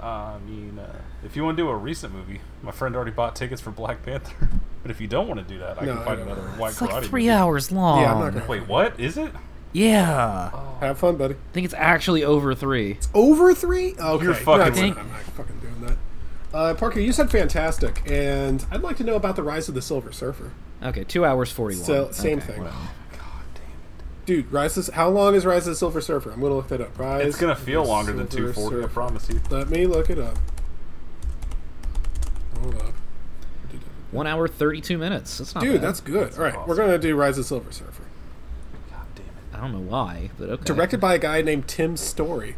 Uh, 0.00 0.06
I 0.06 0.38
mean, 0.46 0.78
uh, 0.78 1.00
if 1.24 1.36
you 1.36 1.44
want 1.44 1.56
to 1.58 1.62
do 1.62 1.68
a 1.68 1.76
recent 1.76 2.14
movie, 2.14 2.40
my 2.62 2.70
friend 2.70 2.96
already 2.96 3.10
bought 3.10 3.36
tickets 3.36 3.60
for 3.60 3.70
Black 3.70 4.02
Panther. 4.02 4.48
but 4.82 4.90
if 4.90 4.98
you 5.00 5.08
don't 5.08 5.28
want 5.28 5.46
to 5.46 5.54
do 5.54 5.58
that, 5.60 5.80
I 5.80 5.84
No, 5.84 5.96
can 5.96 6.04
find 6.04 6.18
don't. 6.20 6.28
another 6.28 6.48
White 6.58 6.70
It's 6.70 6.80
Karate 6.80 6.92
like 6.92 7.04
three 7.04 7.22
movie. 7.24 7.30
hours 7.32 7.70
long. 7.72 8.00
Yeah, 8.00 8.14
I'm 8.14 8.20
not 8.20 8.32
gonna- 8.34 8.46
Wait, 8.46 8.66
what 8.66 8.98
is 8.98 9.18
it? 9.18 9.32
Yeah. 9.72 10.50
Have 10.80 10.98
fun, 10.98 11.16
buddy. 11.16 11.34
I 11.34 11.38
think 11.52 11.66
it's 11.66 11.74
actually 11.74 12.24
over 12.24 12.54
three. 12.54 12.92
It's 12.92 13.08
Over 13.12 13.54
three? 13.54 13.94
Okay. 13.98 14.24
You're 14.24 14.32
fucking- 14.34 14.74
No, 14.74 14.80
I'm 14.80 14.88
not- 14.94 14.98
I'm 14.98 15.10
not 15.10 15.20
fucking 15.20 15.58
doing 15.60 15.80
that. 15.82 15.96
Uh, 16.56 16.74
Parker, 16.74 17.00
you 17.00 17.12
said 17.12 17.30
fantastic, 17.30 18.02
and 18.10 18.64
I'd 18.70 18.80
like 18.82 18.96
to 18.98 19.04
know 19.04 19.16
about 19.16 19.36
the 19.36 19.42
rise 19.42 19.68
of 19.68 19.74
the 19.74 19.82
Silver 19.82 20.12
Surfer. 20.12 20.52
Okay, 20.82 21.04
two 21.04 21.24
hours 21.26 21.50
forty-one. 21.52 21.84
So 21.84 22.10
same 22.12 22.38
Okay. 22.38 22.46
thing, 22.54 22.62
God 22.62 22.70
damn 22.72 22.82
it. 22.84 22.90
Dude. 24.26 24.52
Rise. 24.52 24.76
Of, 24.76 24.94
how 24.94 25.08
long 25.08 25.34
is 25.34 25.46
Rise 25.46 25.66
of 25.66 25.72
the 25.72 25.76
Silver 25.76 26.00
Surfer? 26.00 26.30
I'm 26.32 26.40
gonna 26.40 26.54
look 26.54 26.68
that 26.68 26.80
up. 26.80 26.98
Rise. 26.98 27.26
It's 27.26 27.38
gonna 27.38 27.56
feel 27.56 27.82
the 27.84 27.88
longer 27.88 28.12
than 28.12 28.30
Silver 28.30 28.52
240, 28.52 28.84
I 28.84 28.88
promise 28.88 29.28
you. 29.30 29.40
Let 29.50 29.70
me 29.70 29.86
look 29.86 30.10
it 30.10 30.18
up. 30.18 30.36
Hold 32.60 32.74
up. 32.76 32.94
One 34.12 34.26
hour 34.26 34.46
thirty-two 34.48 34.98
minutes. 34.98 35.38
That's 35.38 35.54
not 35.54 35.64
Dude, 35.64 35.74
bad. 35.74 35.82
that's 35.82 36.00
good. 36.00 36.32
All 36.34 36.44
right, 36.44 36.54
awesome. 36.54 36.68
we're 36.68 36.76
gonna 36.76 36.98
do 36.98 37.16
Rise 37.16 37.38
of 37.38 37.44
the 37.44 37.48
Silver 37.48 37.72
Surfer. 37.72 38.04
God 38.90 39.06
damn 39.14 39.24
it. 39.24 39.32
I 39.56 39.60
don't 39.60 39.72
know 39.72 39.90
why, 39.90 40.30
but 40.38 40.48
okay. 40.48 40.64
Directed 40.64 41.00
by 41.00 41.14
a 41.14 41.18
guy 41.18 41.42
named 41.42 41.66
Tim 41.68 41.96
Story. 41.96 42.56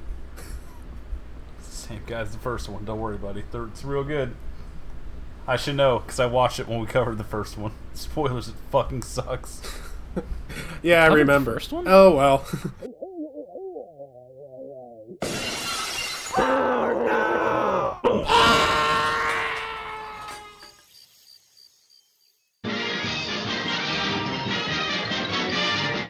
Same 1.62 2.02
guy 2.06 2.20
as 2.20 2.32
the 2.32 2.38
first 2.38 2.68
one. 2.68 2.84
Don't 2.84 3.00
worry, 3.00 3.16
buddy. 3.16 3.44
It's 3.52 3.84
real 3.84 4.04
good. 4.04 4.34
I 5.46 5.56
should 5.56 5.76
know 5.76 6.00
because 6.00 6.20
I 6.20 6.26
watched 6.26 6.60
it 6.60 6.68
when 6.68 6.80
we 6.80 6.86
covered 6.86 7.16
the 7.16 7.24
first 7.24 7.56
one. 7.56 7.72
Spoilers, 7.94 8.48
it 8.48 8.54
fucking 8.70 9.02
sucks. 9.02 9.62
yeah, 10.82 11.04
I 11.04 11.06
remember. 11.08 11.54
First 11.54 11.72
one? 11.72 11.86
Oh 11.86 12.14
well. 12.14 12.46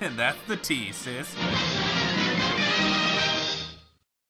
and 0.01 0.19
that's 0.19 0.39
the 0.47 0.57
T, 0.57 0.93
sis. 0.93 1.35